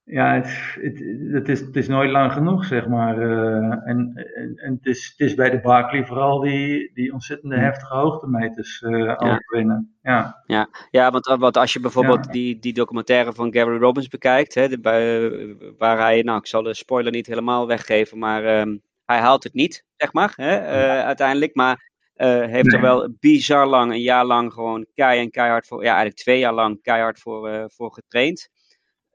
ja, 0.06 0.34
het, 0.34 0.48
het, 0.82 1.04
het, 1.32 1.50
is, 1.50 1.60
het 1.60 1.76
is 1.76 1.88
nooit 1.88 2.12
lang 2.12 2.32
genoeg, 2.32 2.66
zeg 2.66 2.88
maar. 2.88 3.18
Uh, 3.18 3.88
en 3.88 4.12
en, 4.36 4.54
en 4.56 4.74
het, 4.74 4.86
is, 4.86 5.14
het 5.18 5.28
is 5.28 5.36
bij 5.36 5.50
de 5.50 5.60
Barkley 5.60 6.06
vooral 6.06 6.40
die, 6.40 6.92
die 6.94 7.14
ontzettende 7.14 7.58
heftige 7.58 7.96
hoogtemeters 7.96 8.82
uh, 8.82 9.14
overwinnen. 9.18 9.96
Ja, 10.02 10.42
ja. 10.46 10.70
ja 10.90 11.12
want, 11.12 11.26
want 11.26 11.58
als 11.58 11.74
je 11.74 11.80
bijvoorbeeld 11.80 12.26
ja. 12.26 12.32
die, 12.32 12.60
die 12.60 12.74
documentaire 12.74 13.34
van 13.34 13.54
Gary 13.54 13.78
Robbins 13.78 14.08
bekijkt, 14.08 14.56
hè, 14.56 14.70
de, 14.70 15.76
waar 15.78 15.98
hij, 16.00 16.22
nou 16.22 16.38
ik 16.38 16.48
zal 16.48 16.64
de 16.64 16.74
spoiler 16.74 17.12
niet 17.12 17.28
helemaal 17.28 17.68
weggeven, 17.68 18.18
maar 18.18 18.60
um, 18.60 18.82
hij 19.06 19.20
haalt 19.20 19.44
het 19.44 19.54
niet, 19.54 19.86
zeg 19.96 20.14
maar, 20.14 20.34
hè, 20.36 20.60
uh, 20.62 21.06
uiteindelijk. 21.06 21.56
Maar 21.56 21.92
heeft 22.16 22.66
nee. 22.66 22.76
er 22.76 22.82
wel 22.82 23.16
bizar 23.20 23.68
lang, 23.68 23.92
een 23.92 24.02
jaar 24.02 24.26
lang 24.26 24.54
gewoon 24.54 24.86
kei 24.94 25.20
en 25.20 25.30
keihard 25.30 25.68
voor, 25.68 25.82
ja 25.82 25.88
eigenlijk 25.88 26.18
twee 26.18 26.40
jaar 26.40 26.54
lang 26.54 26.82
keihard 26.82 27.20
voor, 27.20 27.66
voor 27.68 27.94
getraind. 27.94 28.50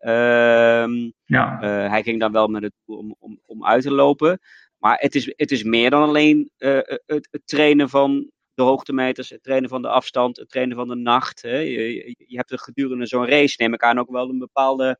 Um, 0.00 1.12
ja. 1.24 1.58
uh, 1.62 1.90
hij 1.90 2.02
ging 2.02 2.20
dan 2.20 2.32
wel 2.32 2.48
met 2.48 2.62
het 2.62 2.72
doel 2.84 2.98
om, 2.98 3.14
om, 3.18 3.40
om 3.46 3.64
uit 3.64 3.82
te 3.82 3.92
lopen. 3.92 4.40
Maar 4.78 4.96
het 5.00 5.14
is, 5.14 5.32
het 5.36 5.50
is 5.50 5.62
meer 5.62 5.90
dan 5.90 6.02
alleen 6.02 6.50
uh, 6.58 6.80
het, 6.84 7.28
het, 7.30 7.42
trainen 7.44 7.88
van 7.88 8.30
de 8.54 8.62
hoogtemeters, 8.62 9.30
het 9.30 9.42
trainen 9.42 9.68
van 9.68 9.82
de 9.82 9.88
afstand, 9.88 10.36
het 10.36 10.50
trainen 10.50 10.76
van 10.76 10.88
de 10.88 10.94
nacht. 10.94 11.42
Hè. 11.42 11.56
Je, 11.56 12.14
je 12.18 12.36
hebt 12.36 12.50
er 12.50 12.58
gedurende 12.58 13.06
zo'n 13.06 13.26
race, 13.26 13.54
neem 13.58 13.74
ik 13.74 13.82
aan, 13.82 13.98
ook 13.98 14.10
wel 14.10 14.28
een 14.28 14.38
bepaalde 14.38 14.98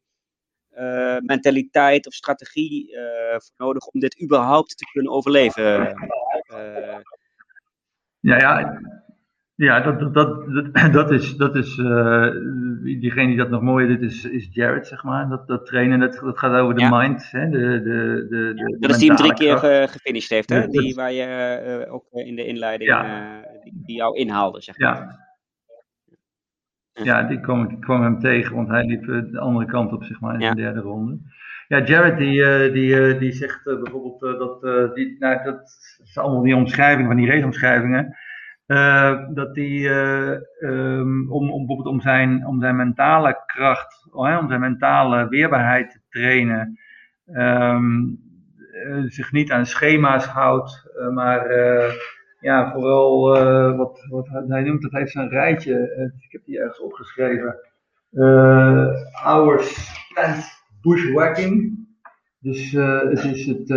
uh, 0.77 1.17
mentaliteit 1.19 2.07
of 2.07 2.13
strategie 2.13 2.97
voor 3.31 3.67
nodig 3.67 3.87
om 3.87 4.01
dit 4.01 4.23
überhaupt 4.23 4.79
te 4.79 4.85
kunnen 4.93 5.13
overleven. 5.13 5.95
ja, 8.21 8.37
ja, 8.37 8.81
ja, 9.65 9.81
dat, 9.81 10.15
dat, 10.15 10.15
dat, 10.15 10.93
dat 10.93 11.11
is, 11.19 11.37
dat 11.37 11.57
is 11.57 11.77
uh, 11.77 12.31
diegene 12.83 13.27
die 13.27 13.37
dat 13.37 13.51
nog 13.51 13.63
mooier 13.63 13.89
doet, 13.89 14.11
is, 14.11 14.25
is 14.25 14.49
Jared, 14.53 14.87
zeg 14.87 15.05
maar. 15.05 15.29
Dat, 15.29 15.47
dat 15.47 15.67
trainen, 15.67 16.01
dat, 16.01 16.15
dat 16.15 16.39
gaat 16.39 16.61
over 16.61 16.75
de 16.75 16.81
ja. 16.81 16.99
mind. 16.99 17.31
Hè? 17.31 17.49
De, 17.49 17.59
de, 17.59 18.27
de, 18.29 18.55
de, 18.55 18.77
dat 18.81 18.91
is 18.91 18.99
die 18.99 19.09
hem 19.09 19.17
drie 19.17 19.35
keer 19.35 19.59
ge, 19.59 19.87
gefinished 19.91 20.31
heeft, 20.31 20.49
hè? 20.49 20.67
Die 20.67 20.95
waar 20.95 21.13
je 21.13 21.85
uh, 21.87 21.95
ook 21.95 22.05
in 22.11 22.37
de 22.37 22.47
inleiding, 22.47 22.91
ja. 22.91 23.05
uh, 23.05 23.63
die, 23.63 23.73
die, 23.87 23.97
jou 23.97 24.17
inhaalde, 24.17 24.61
zeg 24.61 24.79
maar. 24.79 25.19
Ja, 26.93 27.05
ja 27.05 27.23
die 27.23 27.41
kwam, 27.41 27.71
ik 27.71 27.81
kwam 27.81 28.03
hem 28.03 28.19
tegen, 28.19 28.55
want 28.55 28.69
hij 28.69 28.85
liep 28.85 29.05
de 29.07 29.41
andere 29.41 29.67
kant 29.67 29.93
op, 29.93 30.05
zeg 30.05 30.21
maar, 30.21 30.35
in 30.35 30.41
ja. 30.41 30.51
de 30.51 30.61
derde 30.63 30.81
ronde. 30.81 31.19
Ja, 31.69 31.85
Jared 31.85 32.19
die, 32.19 32.71
die, 32.73 33.19
die 33.19 33.33
zegt 33.33 33.65
bijvoorbeeld 33.65 34.21
dat, 34.21 34.63
die, 34.95 35.17
nou, 35.19 35.45
dat 35.45 35.61
is 36.05 36.19
allemaal 36.19 36.43
die 36.43 36.57
omschrijvingen 36.57 37.07
van 37.07 37.17
die 37.17 37.31
raceomschrijvingen. 37.31 38.17
Uh, 38.69 39.19
dat 39.35 39.57
hij, 39.57 39.67
uh, 39.67 40.37
um, 40.61 41.33
om, 41.33 41.51
om, 41.51 41.59
bijvoorbeeld 41.67 41.95
om 41.95 42.01
zijn, 42.01 42.47
om 42.47 42.61
zijn 42.61 42.77
mentale 42.77 43.43
kracht, 43.47 44.09
oh, 44.11 44.39
om 44.41 44.49
zijn 44.49 44.61
mentale 44.61 45.29
weerbaarheid 45.29 45.91
te 45.91 46.01
trainen, 46.09 46.79
um, 47.27 48.19
uh, 48.87 49.03
zich 49.05 49.33
niet 49.33 49.53
aan 49.53 49.67
schema's 49.67 50.27
houdt, 50.27 50.91
maar 51.15 51.53
ja, 52.41 52.73
vooral 52.73 53.21
wat, 53.77 54.07
wat 54.11 54.29
hij 54.49 54.63
noemt, 54.63 54.83
dat 54.83 54.93
heeft 54.93 55.13
zijn 55.13 55.29
rijtje, 55.29 56.13
ik 56.21 56.33
heb 56.33 56.45
die 56.45 56.59
ergens 56.59 56.81
opgeschreven, 56.81 57.57
hours 59.23 59.95
spent 60.11 60.45
bushwhacking. 60.83 61.77
Dus 62.41 62.73
het 62.73 63.25
is 63.25 63.47
het, 63.47 63.69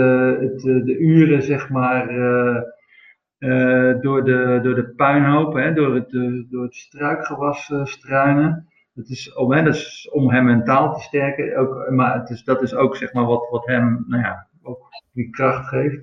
het, 0.41 0.61
de 0.61 0.97
uren, 0.99 1.43
zeg 1.43 1.69
maar 1.69 2.07
door, 4.01 4.23
de, 4.23 4.59
door 4.63 4.75
de 4.75 4.93
puinhoop, 4.95 5.53
hè, 5.53 5.73
door, 5.73 5.95
het, 5.95 6.11
door 6.49 6.63
het 6.63 6.75
struikgewas 6.75 7.73
struinen. 7.83 8.67
Dat 8.93 9.09
is, 9.09 9.33
om, 9.33 9.51
hè, 9.51 9.63
dat 9.63 9.75
is 9.75 10.09
om 10.11 10.29
hem 10.29 10.45
mentaal 10.45 10.93
te 10.93 11.01
sterken, 11.01 11.57
ook, 11.57 11.89
maar 11.89 12.19
het 12.19 12.29
is, 12.29 12.43
dat 12.43 12.61
is 12.61 12.73
ook 12.73 12.95
zeg 12.95 13.13
maar, 13.13 13.25
wat, 13.25 13.49
wat 13.49 13.65
hem 13.65 14.05
nou 14.07 14.23
ja, 14.23 14.47
ook 14.63 14.89
die 15.13 15.29
kracht 15.29 15.67
geeft. 15.67 15.99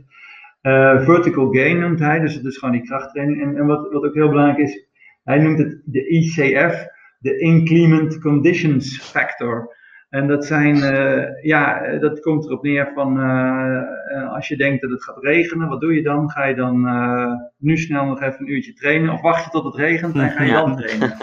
vertical 1.04 1.52
gain 1.52 1.78
noemt 1.78 1.98
hij, 1.98 2.20
dus 2.20 2.34
het 2.34 2.44
is 2.44 2.58
gewoon 2.58 2.74
die 2.74 2.84
krachttraining. 2.84 3.42
En, 3.42 3.56
en 3.56 3.66
wat, 3.66 3.92
wat 3.92 4.04
ook 4.04 4.14
heel 4.14 4.28
belangrijk 4.28 4.58
is, 4.58 4.88
hij 5.24 5.38
noemt 5.38 5.58
het 5.58 5.82
de 5.84 6.08
ICF, 6.08 6.86
de 7.18 7.38
Inclement 7.38 8.18
Conditions 8.18 9.02
Factor. 9.02 9.76
En 10.08 10.26
dat 10.26 10.46
zijn, 10.46 10.76
uh, 10.76 11.42
ja, 11.42 11.96
dat 11.98 12.20
komt 12.20 12.44
erop 12.44 12.62
neer 12.62 12.90
van 12.94 13.18
uh, 13.18 14.34
als 14.34 14.48
je 14.48 14.56
denkt 14.56 14.82
dat 14.82 14.90
het 14.90 15.04
gaat 15.04 15.22
regenen, 15.22 15.68
wat 15.68 15.80
doe 15.80 15.94
je 15.94 16.02
dan? 16.02 16.30
Ga 16.30 16.44
je 16.44 16.54
dan 16.54 16.86
uh, 16.86 17.32
nu 17.56 17.76
snel 17.76 18.04
nog 18.04 18.22
even 18.22 18.40
een 18.40 18.52
uurtje 18.52 18.72
trainen 18.72 19.12
of 19.12 19.20
wacht 19.20 19.44
je 19.44 19.50
tot 19.50 19.64
het 19.64 19.74
regent 19.74 20.16
en 20.16 20.30
ga 20.30 20.42
je 20.42 20.52
dan 20.52 20.76
trainen? 20.76 21.16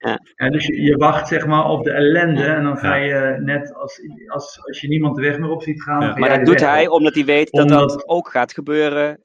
Ja. 0.00 0.20
ja. 0.36 0.50
dus 0.50 0.66
je, 0.66 0.82
je, 0.82 0.96
wacht 0.96 1.28
zeg 1.28 1.46
maar 1.46 1.64
op 1.64 1.84
de 1.84 1.90
ellende 1.90 2.44
en 2.44 2.62
dan 2.62 2.76
ga 2.76 2.94
je 2.94 3.36
net 3.40 3.74
als, 3.74 4.00
als, 4.26 4.66
als 4.66 4.80
je 4.80 4.88
niemand 4.88 5.16
de 5.16 5.22
weg 5.22 5.38
meer 5.38 5.50
op 5.50 5.62
ziet 5.62 5.82
gaan. 5.82 6.00
Ja. 6.00 6.16
Maar 6.16 6.28
dat 6.28 6.46
doet 6.46 6.60
hij 6.60 6.88
omdat 6.88 7.14
hij 7.14 7.24
weet 7.24 7.50
dat 7.50 7.68
dat 7.68 8.08
ook 8.08 8.28
gaat 8.28 8.52
gebeuren 8.52 9.24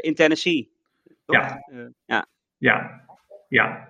in 0.00 0.14
Tennessee. 0.14 0.70
Ja. 1.26 1.64
ja. 2.04 2.26
ja, 2.56 3.04
ja. 3.48 3.89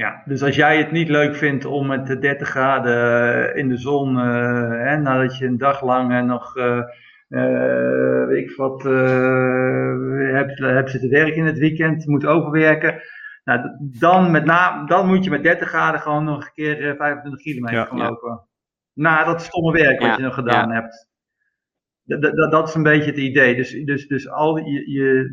Ja, 0.00 0.22
dus 0.24 0.42
als 0.42 0.56
jij 0.56 0.78
het 0.78 0.90
niet 0.90 1.08
leuk 1.08 1.36
vindt 1.36 1.64
om 1.64 1.86
met 1.86 2.20
30 2.20 2.48
graden 2.48 3.56
in 3.56 3.68
de 3.68 3.76
zon, 3.76 4.16
uh, 4.16 4.22
hè, 4.70 4.96
nadat 4.96 5.38
je 5.38 5.46
een 5.46 5.58
dag 5.58 5.82
lang 5.82 6.26
nog, 6.26 6.56
uh, 6.56 6.82
uh, 7.28 8.26
weet 8.26 8.50
ik 8.50 8.56
wat, 8.56 8.82
hebt, 8.82 10.58
hebt 10.58 10.90
zitten 10.90 11.10
werken 11.10 11.36
in 11.36 11.46
het 11.46 11.58
weekend, 11.58 12.06
moet 12.06 12.26
overwerken. 12.26 13.02
Nou, 13.44 13.60
dan, 13.98 14.30
met 14.30 14.44
na, 14.44 14.84
dan 14.84 15.06
moet 15.06 15.24
je 15.24 15.30
met 15.30 15.42
30 15.42 15.68
graden 15.68 16.00
gewoon 16.00 16.24
nog 16.24 16.44
een 16.44 16.52
keer 16.52 16.96
25 16.96 17.42
kilometer 17.42 17.78
ja, 17.78 17.84
gaan 17.84 17.98
lopen. 17.98 18.46
Na 18.92 19.24
dat 19.24 19.42
stomme 19.42 19.72
werk 19.72 20.00
wat 20.00 20.16
je 20.16 20.22
nog 20.22 20.34
gedaan 20.34 20.72
hebt. 20.72 21.08
Dat, 22.50 22.68
is 22.68 22.74
een 22.74 22.82
beetje 22.82 23.10
het 23.10 23.20
idee. 23.20 23.56
Dus, 23.56 23.84
dus, 23.84 24.06
dus 24.06 24.28
al 24.28 24.54
die, 24.54 24.90
je, 24.90 25.30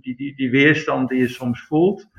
die, 0.00 0.16
die, 0.16 0.34
die 0.36 0.50
weerstand 0.50 1.08
die 1.08 1.20
je 1.20 1.28
soms 1.28 1.66
voelt, 1.66 2.10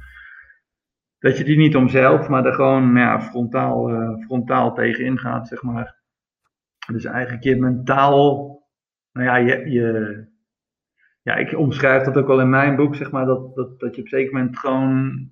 dat 1.21 1.37
je 1.37 1.43
die 1.43 1.57
niet 1.57 1.75
omzeilt, 1.75 2.27
maar 2.27 2.45
er 2.45 2.53
gewoon 2.53 2.95
ja, 2.95 3.21
frontaal, 3.21 3.91
uh, 3.91 4.25
frontaal 4.25 4.73
tegenin 4.73 5.19
gaat, 5.19 5.47
zeg 5.47 5.61
maar. 5.61 5.95
Dus 6.91 7.05
eigenlijk 7.05 7.43
je 7.43 7.55
mentaal, 7.55 8.59
nou 9.11 9.25
ja, 9.27 9.35
je, 9.35 9.69
je, 9.71 10.25
ja, 11.21 11.35
ik 11.35 11.57
omschrijf 11.57 12.03
dat 12.03 12.17
ook 12.17 12.27
wel 12.27 12.41
in 12.41 12.49
mijn 12.49 12.75
boek, 12.75 12.95
zeg 12.95 13.11
maar, 13.11 13.25
dat, 13.25 13.55
dat, 13.55 13.79
dat 13.79 13.95
je 13.95 14.01
op 14.01 14.03
een 14.03 14.17
zeker 14.17 14.33
moment 14.33 14.59
gewoon 14.59 15.29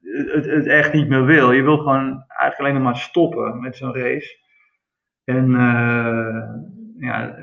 het, 0.00 0.46
het 0.46 0.66
echt 0.66 0.92
niet 0.92 1.08
meer 1.08 1.24
wil. 1.24 1.52
Je 1.52 1.62
wil 1.62 1.78
gewoon 1.78 2.24
eigenlijk 2.26 2.58
alleen 2.58 2.82
maar 2.82 2.96
stoppen 2.96 3.60
met 3.60 3.76
zo'n 3.76 3.94
race. 3.94 4.36
En 5.24 5.50
uh, 5.50 6.54
ja, 6.98 7.36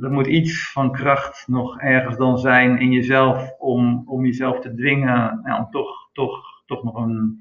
er 0.00 0.10
moet 0.10 0.26
iets 0.26 0.72
van 0.72 0.92
kracht 0.92 1.48
nog 1.48 1.80
ergens 1.80 2.16
dan 2.16 2.38
zijn 2.38 2.78
in 2.78 2.92
jezelf 2.92 3.52
om, 3.58 4.02
om 4.06 4.24
jezelf 4.24 4.60
te 4.60 4.74
dwingen, 4.74 5.40
nou, 5.44 5.58
om 5.58 5.70
toch, 5.70 6.10
toch 6.12 6.53
toch 6.66 6.84
nog 6.84 6.94
een 6.96 7.38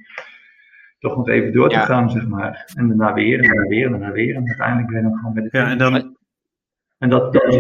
toch 1.04 1.16
nog 1.16 1.30
even 1.30 1.54
door 1.54 1.70
te 1.70 1.80
gaan, 1.80 2.10
zeg 2.10 2.28
maar. 2.28 2.72
En 2.76 2.88
daarna 2.88 3.14
weer, 3.14 3.40
en 3.40 3.44
daarna 3.44 3.68
weer, 3.68 3.86
en 3.86 3.92
daarna 3.92 4.12
weer. 4.12 4.36
En 4.36 4.48
uiteindelijk 4.48 4.92
ben 4.92 5.06
ik 5.06 5.16
gewoon 5.16 5.34
bij 5.34 5.44
de 5.44 5.50
Ja, 5.52 5.70
en 5.70 5.78
dan... 5.78 6.18
En 6.98 7.10
dat, 7.10 7.34
dat, 7.34 7.44
is, 7.44 7.58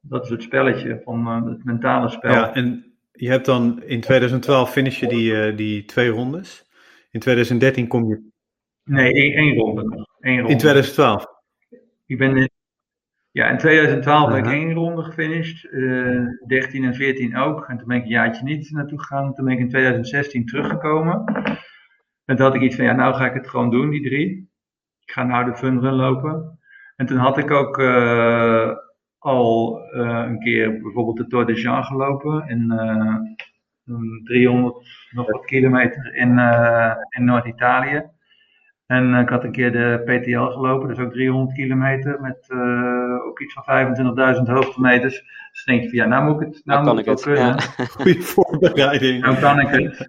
dat 0.00 0.24
is 0.24 0.30
het 0.30 0.42
spelletje, 0.42 1.00
van 1.04 1.20
uh, 1.20 1.50
het 1.50 1.64
mentale 1.64 2.08
spel. 2.08 2.32
Ja, 2.32 2.54
en 2.54 2.94
je 3.12 3.28
hebt 3.28 3.46
dan 3.46 3.82
in 3.82 4.00
2012 4.00 4.72
finish 4.72 5.00
je 5.00 5.06
die, 5.06 5.32
uh, 5.32 5.56
die 5.56 5.84
twee 5.84 6.08
rondes. 6.08 6.70
In 7.10 7.20
2013 7.20 7.86
kom 7.86 8.08
je... 8.08 8.30
Nee, 8.84 9.12
één, 9.12 9.32
één 9.32 9.56
ronde 9.56 9.82
nog. 9.82 10.06
Één 10.20 10.36
ronde. 10.36 10.52
In 10.52 10.58
2012? 10.58 11.26
Ik 12.06 12.18
ben 12.18 12.50
ja, 13.36 13.48
in 13.48 13.58
2012 13.58 14.32
heb 14.32 14.44
ik 14.44 14.52
één 14.52 14.72
ronde 14.72 15.02
gefinished. 15.02 15.72
Uh, 15.72 16.28
13 16.46 16.84
en 16.84 16.94
14 16.94 17.36
ook. 17.36 17.68
En 17.68 17.78
toen 17.78 17.88
ben 17.88 17.96
ik 17.96 18.02
een 18.02 18.08
jaartje 18.08 18.44
niet 18.44 18.70
naartoe 18.70 18.98
gegaan. 19.00 19.34
Toen 19.34 19.44
ben 19.44 19.54
ik 19.54 19.60
in 19.60 19.68
2016 19.68 20.46
teruggekomen. 20.46 21.24
En 22.24 22.36
toen 22.36 22.46
had 22.46 22.54
ik 22.54 22.60
iets 22.60 22.76
van, 22.76 22.84
ja, 22.84 22.92
nou 22.92 23.14
ga 23.14 23.26
ik 23.26 23.34
het 23.34 23.48
gewoon 23.48 23.70
doen, 23.70 23.90
die 23.90 24.02
drie. 24.02 24.50
Ik 25.04 25.12
ga 25.12 25.22
nou 25.22 25.44
de 25.44 25.56
fun 25.56 25.80
run 25.80 25.92
lopen. 25.92 26.58
En 26.96 27.06
toen 27.06 27.16
had 27.16 27.38
ik 27.38 27.50
ook 27.50 27.78
uh, 27.78 28.70
al 29.18 29.80
uh, 29.94 30.24
een 30.26 30.38
keer 30.38 30.80
bijvoorbeeld 30.82 31.16
de 31.16 31.26
Tour 31.26 31.46
de 31.46 31.60
Jean 31.60 31.84
gelopen. 31.84 32.48
In 32.48 32.72
uh, 32.72 33.16
300 34.24 34.86
nog 35.10 35.30
wat 35.30 35.44
kilometer 35.44 36.14
in, 36.14 36.38
in 37.08 37.24
Noord-Italië. 37.24 38.02
En 38.86 39.14
ik 39.14 39.28
had 39.28 39.44
een 39.44 39.52
keer 39.52 39.72
de 39.72 40.02
PTL 40.04 40.52
gelopen, 40.52 40.88
dus 40.88 40.98
ook 40.98 41.12
300 41.12 41.56
kilometer 41.56 42.20
met 42.20 42.46
uh, 42.48 43.26
ook 43.26 43.40
iets 43.40 43.54
van 43.54 44.36
25.000 44.36 44.42
hoogtemeters. 44.42 45.14
Dus 45.52 45.64
dan 45.64 45.74
denk 45.74 45.82
je 45.82 45.88
van 45.88 45.98
ja, 45.98 46.06
nou 46.06 46.32
moet 46.32 46.40
ik 46.40 46.46
het, 46.54 46.64
nou, 46.64 46.82
nou 46.82 46.94
moet 46.94 47.04
ik 47.04 47.10
het 47.10 47.22
kunnen. 47.22 47.46
Ja. 47.46 47.84
Goede 47.96 48.20
voorbereiding. 48.20 49.22
Nou 49.22 49.36
kan 49.36 49.60
ik 49.60 49.68
het. 49.68 50.06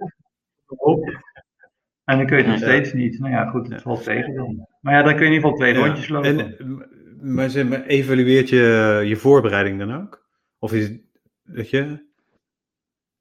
En 2.03 2.17
dan 2.17 2.25
kun 2.25 2.37
je 2.37 2.43
het 2.43 2.51
nog 2.51 2.61
steeds 2.61 2.93
niet. 2.93 3.19
Nou 3.19 3.33
ja, 3.33 3.45
goed, 3.45 3.69
het 3.69 3.81
valt 3.81 4.03
tegen 4.03 4.33
dan. 4.33 4.67
Maar 4.81 4.93
ja, 4.93 5.03
dan 5.03 5.15
kun 5.15 5.25
je 5.25 5.27
in 5.27 5.33
ieder 5.33 5.49
geval 5.49 5.65
twee 5.65 5.73
rondjes 5.73 6.07
lopen. 6.07 6.39
En, 6.39 6.87
maar, 7.21 7.49
zeg 7.49 7.67
maar 7.67 7.83
evalueert 7.83 8.49
je 8.49 9.01
je 9.05 9.15
voorbereiding 9.15 9.79
dan 9.79 9.95
ook? 9.95 10.25
Of 10.59 10.73
is 10.73 10.83
het, 10.83 11.01
dat 11.43 11.69
je... 11.69 12.05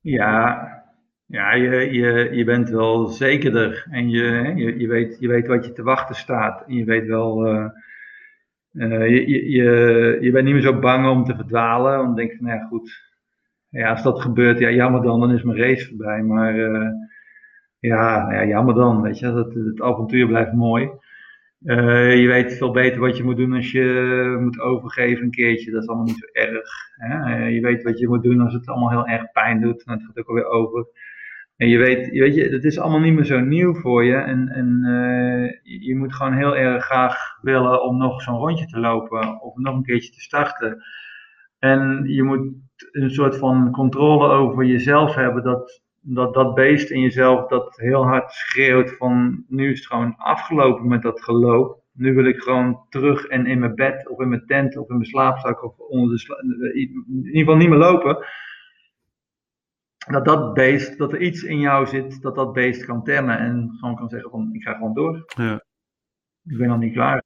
Ja, 0.00 0.85
ja, 1.26 1.54
je, 1.54 1.92
je, 1.92 2.28
je 2.32 2.44
bent 2.44 2.68
wel 2.68 3.06
zekerder 3.06 3.86
en 3.90 4.10
je, 4.10 4.52
je, 4.56 4.78
je, 4.78 4.88
weet, 4.88 5.16
je 5.20 5.28
weet 5.28 5.46
wat 5.46 5.64
je 5.64 5.72
te 5.72 5.82
wachten 5.82 6.14
staat. 6.14 6.64
En 6.66 6.74
je 6.74 6.84
weet 6.84 7.06
wel, 7.06 7.46
uh, 7.46 7.68
uh, 8.72 9.08
je, 9.08 9.50
je, 9.50 10.18
je 10.20 10.30
bent 10.30 10.44
niet 10.44 10.54
meer 10.54 10.62
zo 10.62 10.78
bang 10.78 11.08
om 11.08 11.24
te 11.24 11.34
verdwalen. 11.34 11.98
Want 11.98 12.16
denk 12.16 12.30
je 12.30 12.38
nou 12.40 12.58
ja 12.58 12.66
goed, 12.66 13.14
ja, 13.68 13.90
als 13.90 14.02
dat 14.02 14.20
gebeurt, 14.20 14.58
ja 14.58 14.70
jammer 14.70 15.02
dan, 15.02 15.20
dan 15.20 15.32
is 15.32 15.42
mijn 15.42 15.58
race 15.58 15.88
voorbij. 15.88 16.22
Maar 16.22 16.56
uh, 16.56 16.88
ja, 17.78 18.32
ja, 18.32 18.44
jammer 18.44 18.74
dan, 18.74 19.02
weet 19.02 19.18
je, 19.18 19.32
dat, 19.32 19.54
het 19.54 19.82
avontuur 19.82 20.26
blijft 20.26 20.52
mooi. 20.52 20.90
je 21.58 22.26
weet 22.26 22.56
veel 22.56 22.70
beter 22.70 23.00
wat 23.00 23.16
je 23.16 23.24
moet 23.24 23.36
doen 23.36 23.52
als 23.54 23.72
je 23.72 24.36
moet 24.40 24.60
overgeven 24.60 25.24
een 25.24 25.30
keertje. 25.30 25.70
Dat 25.70 25.82
is 25.82 25.88
allemaal 25.88 26.06
niet 26.06 26.18
zo 26.18 26.26
erg. 26.32 26.68
Hè? 26.96 27.46
je 27.46 27.60
weet 27.60 27.82
wat 27.82 27.98
je 27.98 28.08
moet 28.08 28.22
doen 28.22 28.40
als 28.40 28.52
het 28.52 28.66
allemaal 28.66 28.90
heel 28.90 29.06
erg 29.06 29.32
pijn 29.32 29.60
doet. 29.60 29.84
En 29.84 29.92
het 29.92 30.02
gaat 30.04 30.18
ook 30.18 30.28
alweer 30.28 30.46
over. 30.46 30.86
En 31.56 31.68
je 31.68 31.78
weet, 31.78 32.10
weet 32.10 32.34
je, 32.34 32.48
het 32.48 32.64
is 32.64 32.78
allemaal 32.78 33.00
niet 33.00 33.14
meer 33.14 33.24
zo 33.24 33.40
nieuw 33.40 33.74
voor 33.74 34.04
je. 34.04 34.16
En, 34.16 34.48
en 34.48 34.82
uh, 34.84 35.80
je 35.86 35.96
moet 35.96 36.14
gewoon 36.14 36.32
heel 36.32 36.56
erg 36.56 36.84
graag 36.84 37.16
willen 37.42 37.82
om 37.82 37.96
nog 37.98 38.22
zo'n 38.22 38.38
rondje 38.38 38.66
te 38.66 38.78
lopen 38.78 39.42
of 39.42 39.56
nog 39.56 39.74
een 39.74 39.82
keertje 39.82 40.12
te 40.12 40.20
starten. 40.20 40.82
En 41.58 42.04
je 42.06 42.22
moet 42.22 42.54
een 42.90 43.10
soort 43.10 43.36
van 43.36 43.70
controle 43.70 44.28
over 44.28 44.64
jezelf 44.64 45.14
hebben. 45.14 45.42
Dat 45.42 45.84
dat, 46.08 46.34
dat 46.34 46.54
beest 46.54 46.90
in 46.90 47.00
jezelf 47.00 47.48
dat 47.48 47.76
heel 47.76 48.04
hard 48.04 48.32
schreeuwt 48.32 48.96
van 48.96 49.44
nu 49.48 49.70
is 49.70 49.78
het 49.78 49.86
gewoon 49.86 50.16
afgelopen 50.16 50.88
met 50.88 51.02
dat 51.02 51.22
geloop. 51.22 51.80
Nu 51.92 52.14
wil 52.14 52.24
ik 52.24 52.40
gewoon 52.40 52.80
terug 52.88 53.26
en 53.26 53.46
in 53.46 53.58
mijn 53.58 53.74
bed 53.74 54.08
of 54.08 54.20
in 54.20 54.28
mijn 54.28 54.46
tent 54.46 54.76
of 54.76 54.88
in 54.88 54.96
mijn 54.96 55.08
slaapzak 55.08 55.64
of 55.64 55.78
onder 55.78 56.16
de 56.16 56.72
in 56.74 57.24
ieder 57.24 57.38
geval 57.38 57.56
niet 57.56 57.68
meer 57.68 57.78
lopen 57.78 58.26
dat 60.06 60.24
dat 60.24 60.54
beest, 60.54 60.98
dat 60.98 61.12
er 61.12 61.20
iets 61.20 61.42
in 61.42 61.60
jou 61.60 61.86
zit, 61.86 62.22
dat 62.22 62.34
dat 62.34 62.52
beest 62.52 62.84
kan 62.84 63.04
temmen 63.04 63.38
en 63.38 63.76
gewoon 63.80 63.96
kan 63.96 64.08
zeggen 64.08 64.30
van 64.30 64.48
ik 64.52 64.62
ga 64.62 64.72
gewoon 64.72 64.94
door. 64.94 65.24
Ja. 65.36 65.64
Ik 66.44 66.58
ben 66.58 66.68
nog 66.68 66.78
niet 66.78 66.92
klaar. 66.92 67.22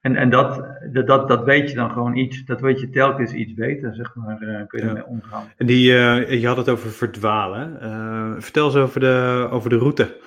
En, 0.00 0.16
en 0.16 0.30
dat, 0.30 0.64
dat, 0.92 1.28
dat 1.28 1.44
weet 1.44 1.70
je 1.70 1.76
dan 1.76 1.90
gewoon 1.90 2.16
iets, 2.16 2.44
dat 2.44 2.60
weet 2.60 2.80
je 2.80 2.90
telkens 2.90 3.32
iets 3.32 3.54
beter, 3.54 3.94
zeg 3.94 4.14
maar, 4.14 4.42
uh, 4.42 4.66
kun 4.66 4.78
je 4.78 4.84
ja. 4.84 4.90
ermee 4.90 5.06
omgaan. 5.06 5.52
En 5.56 5.66
die, 5.66 5.92
uh, 5.92 6.40
je 6.40 6.46
had 6.46 6.56
het 6.56 6.68
over 6.68 6.90
verdwalen. 6.90 7.78
Uh, 7.82 8.40
vertel 8.40 8.66
eens 8.66 8.76
over 8.76 9.00
de, 9.00 9.48
over 9.50 9.70
de 9.70 9.78
route. 9.78 10.20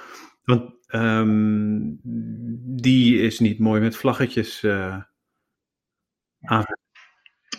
Want 0.43 0.73
um, 0.95 1.99
die 2.81 3.19
is 3.19 3.39
niet 3.39 3.59
mooi 3.59 3.81
met 3.81 3.95
vlaggetjes 3.95 4.65
aan. 6.41 6.65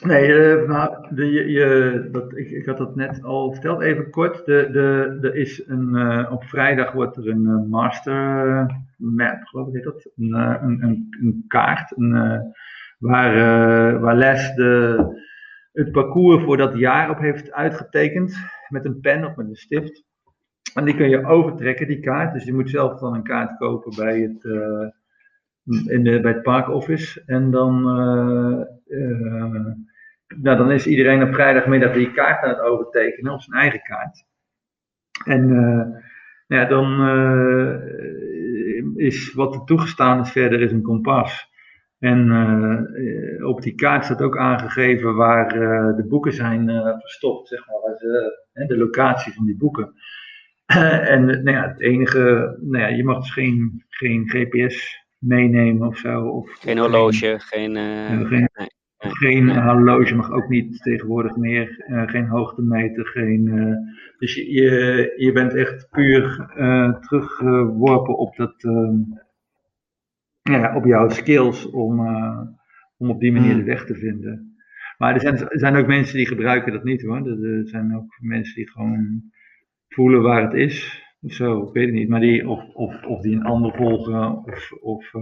Nee, 0.03 0.29
uh, 0.29 0.69
maar 0.69 1.09
de, 1.11 1.27
je, 1.27 2.09
dat, 2.13 2.37
ik, 2.37 2.51
ik 2.51 2.67
had 2.67 2.79
dat 2.79 2.97
net 2.97 3.23
al 3.23 3.53
verteld, 3.53 3.81
even 3.81 4.11
kort. 4.11 4.45
De, 4.45 4.69
de, 4.73 5.19
er 5.29 5.35
is 5.35 5.63
een, 5.67 5.89
uh, 5.93 6.29
op 6.33 6.45
vrijdag 6.45 6.93
wordt 6.93 7.17
er 7.17 7.29
een 7.29 7.45
uh, 7.45 7.71
master 7.71 8.67
map, 8.97 9.43
geloof 9.43 9.69
ik 9.69 9.75
heet 9.75 9.85
dat, 9.85 10.11
een, 10.17 10.33
een, 10.35 10.83
een, 10.83 11.17
een 11.21 11.45
kaart 11.47 11.97
een, 11.97 12.13
waar, 12.99 14.01
waar 14.01 14.17
Les 14.17 14.55
de, 14.55 15.05
het 15.73 15.93
parcours 15.93 16.43
voor 16.43 16.57
dat 16.57 16.79
jaar 16.79 17.11
op 17.11 17.19
heeft 17.19 17.53
uitgetekend 17.53 18.37
met 18.69 18.85
een 18.85 19.01
pen 19.01 19.25
of 19.25 19.37
met 19.37 19.49
een 19.49 19.57
stift. 19.57 20.05
En 20.75 20.85
die 20.85 20.97
kun 20.97 21.09
je 21.09 21.27
overtrekken, 21.27 21.87
die 21.87 22.01
kaart. 22.01 22.33
Dus 22.33 22.45
je 22.45 22.55
moet 22.55 22.71
zelf 22.71 23.01
dan 23.01 23.15
een 23.15 23.23
kaart 23.23 23.57
kopen 23.57 23.97
bij 23.97 24.21
het, 24.21 24.45
in 25.89 26.05
de, 26.05 26.21
bij 26.21 26.33
het 26.33 26.43
parkoffice. 26.43 27.23
En 27.27 27.51
dan 27.51 27.87
nou, 30.37 30.57
dan 30.57 30.71
is 30.71 30.87
iedereen 30.87 31.23
op 31.23 31.35
vrijdagmiddag 31.35 31.93
die 31.93 32.13
kaart 32.13 32.43
aan 32.45 32.49
het 32.51 32.61
overtekenen, 32.61 33.33
op 33.33 33.43
zijn 33.43 33.61
eigen 33.61 33.83
kaart. 33.83 34.25
En 35.25 36.03
ja, 36.47 36.65
dan 36.65 37.01
is 38.97 39.33
wat 39.33 39.55
er 39.55 39.65
toegestaan 39.65 40.21
is 40.21 40.31
verder 40.31 40.61
is 40.61 40.73
een 40.73 40.83
kompas. 40.83 41.51
En 41.99 42.27
uh, 42.29 43.47
op 43.47 43.63
die 43.63 43.75
kaart 43.75 44.05
staat 44.05 44.23
ook 44.23 44.39
aangegeven 44.39 45.15
waar 45.15 45.57
uh, 45.57 45.97
de 45.97 46.05
boeken 46.09 46.33
zijn 46.33 46.69
uh, 46.69 46.99
verstopt, 46.99 47.49
zeg 47.49 47.67
maar, 47.67 47.81
waar 47.81 47.97
ze, 47.97 48.67
de 48.67 48.77
locatie 48.77 49.33
van 49.33 49.47
die 49.47 49.57
boeken. 49.57 49.95
en 51.15 51.25
nou 51.25 51.51
ja, 51.51 51.69
het 51.69 51.81
enige, 51.81 52.57
nou 52.61 52.83
ja, 52.83 52.89
je 52.89 53.05
mag 53.05 53.19
dus 53.19 53.33
geen, 53.33 53.85
geen 53.89 54.29
GPS 54.29 55.07
meenemen 55.19 55.89
of 55.89 55.97
zo. 55.97 56.29
Of 56.29 56.51
geen 56.61 56.79
horloge, 56.79 57.35
geen. 57.39 57.77
geen, 58.27 58.49
nee. 58.55 58.82
Geen 59.03 59.63
horloge 59.63 60.15
mag 60.15 60.31
ook 60.31 60.49
niet 60.49 60.83
tegenwoordig 60.83 61.37
meer, 61.37 61.85
geen 62.07 62.27
hoogtemeter, 62.27 63.07
geen. 63.07 63.45
dus 64.19 64.35
je, 64.35 64.53
je, 64.53 65.15
je 65.17 65.33
bent 65.33 65.55
echt 65.55 65.89
puur 65.91 66.47
teruggeworpen 67.01 68.19
op 68.19 68.37
dat 68.37 68.55
ehm, 68.65 68.95
ja, 70.43 70.77
op 70.77 70.85
jouw 70.85 71.09
skills 71.09 71.71
om, 71.71 72.01
om 72.97 73.11
op 73.11 73.21
die 73.21 73.33
manier 73.33 73.49
de 73.49 73.55
hmm. 73.55 73.65
weg 73.65 73.85
te 73.85 73.95
vinden. 73.95 74.53
Maar 74.99 75.15
er 75.15 75.21
zijn, 75.21 75.39
er 75.39 75.59
zijn 75.59 75.77
ook 75.77 75.87
mensen 75.87 76.17
die 76.17 76.27
gebruiken 76.27 76.73
dat 76.73 76.85
niet 76.85 77.03
hoor. 77.03 77.27
Er 77.27 77.69
zijn 77.69 77.97
ook 77.97 78.19
mensen 78.21 78.55
die 78.55 78.71
gewoon 78.71 79.23
voelen 79.89 80.23
waar 80.23 80.43
het 80.43 80.55
is. 80.55 81.05
Of 81.21 81.33
zo, 81.33 81.67
ik 81.67 81.73
weet 81.73 81.87
het 81.87 81.95
niet. 81.95 82.09
Maar 82.09 82.21
die, 82.21 82.49
of, 82.49 82.75
of, 82.75 83.05
of 83.05 83.21
die 83.21 83.37
een 83.37 83.45
ander 83.45 83.73
volgen. 83.73 84.45
Of, 84.45 84.73
of 84.73 85.13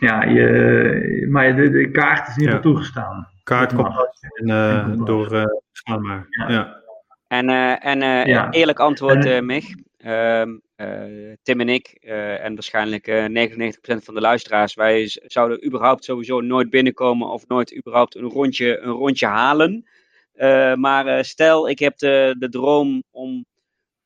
ja, 0.00 0.22
je, 0.22 1.26
maar 1.30 1.56
de, 1.56 1.70
de 1.70 1.90
kaart 1.90 2.28
is 2.28 2.36
niet 2.36 2.48
ja. 2.48 2.60
toegestaan. 2.60 3.28
Kaart 3.42 3.74
komt 3.74 3.94
uh, 4.34 5.04
door 5.04 5.32
uh, 5.32 5.96
maar. 5.96 6.26
Ja. 6.28 6.48
ja. 6.48 6.82
En, 7.26 7.48
en 7.80 8.28
ja. 8.28 8.50
eerlijk 8.50 8.78
antwoord, 8.78 9.24
en, 9.24 9.46
Mich. 9.46 9.74
Um, 10.06 10.62
uh, 10.76 11.32
Tim 11.42 11.60
en 11.60 11.68
ik, 11.68 11.98
uh, 12.00 12.44
en 12.44 12.54
waarschijnlijk 12.54 13.06
uh, 13.06 13.24
99% 13.24 14.04
van 14.04 14.14
de 14.14 14.20
luisteraars, 14.20 14.74
wij 14.74 15.06
zouden 15.26 15.66
überhaupt 15.66 16.04
sowieso 16.04 16.40
nooit 16.40 16.70
binnenkomen 16.70 17.28
of 17.28 17.46
nooit 17.46 17.76
überhaupt 17.76 18.14
een 18.14 18.28
rondje, 18.28 18.78
een 18.78 18.92
rondje 18.92 19.26
halen. 19.26 19.86
Uh, 20.34 20.74
maar 20.74 21.24
stel, 21.24 21.68
ik 21.68 21.78
heb 21.78 21.98
de, 21.98 22.36
de 22.38 22.48
droom 22.48 23.02
om, 23.10 23.44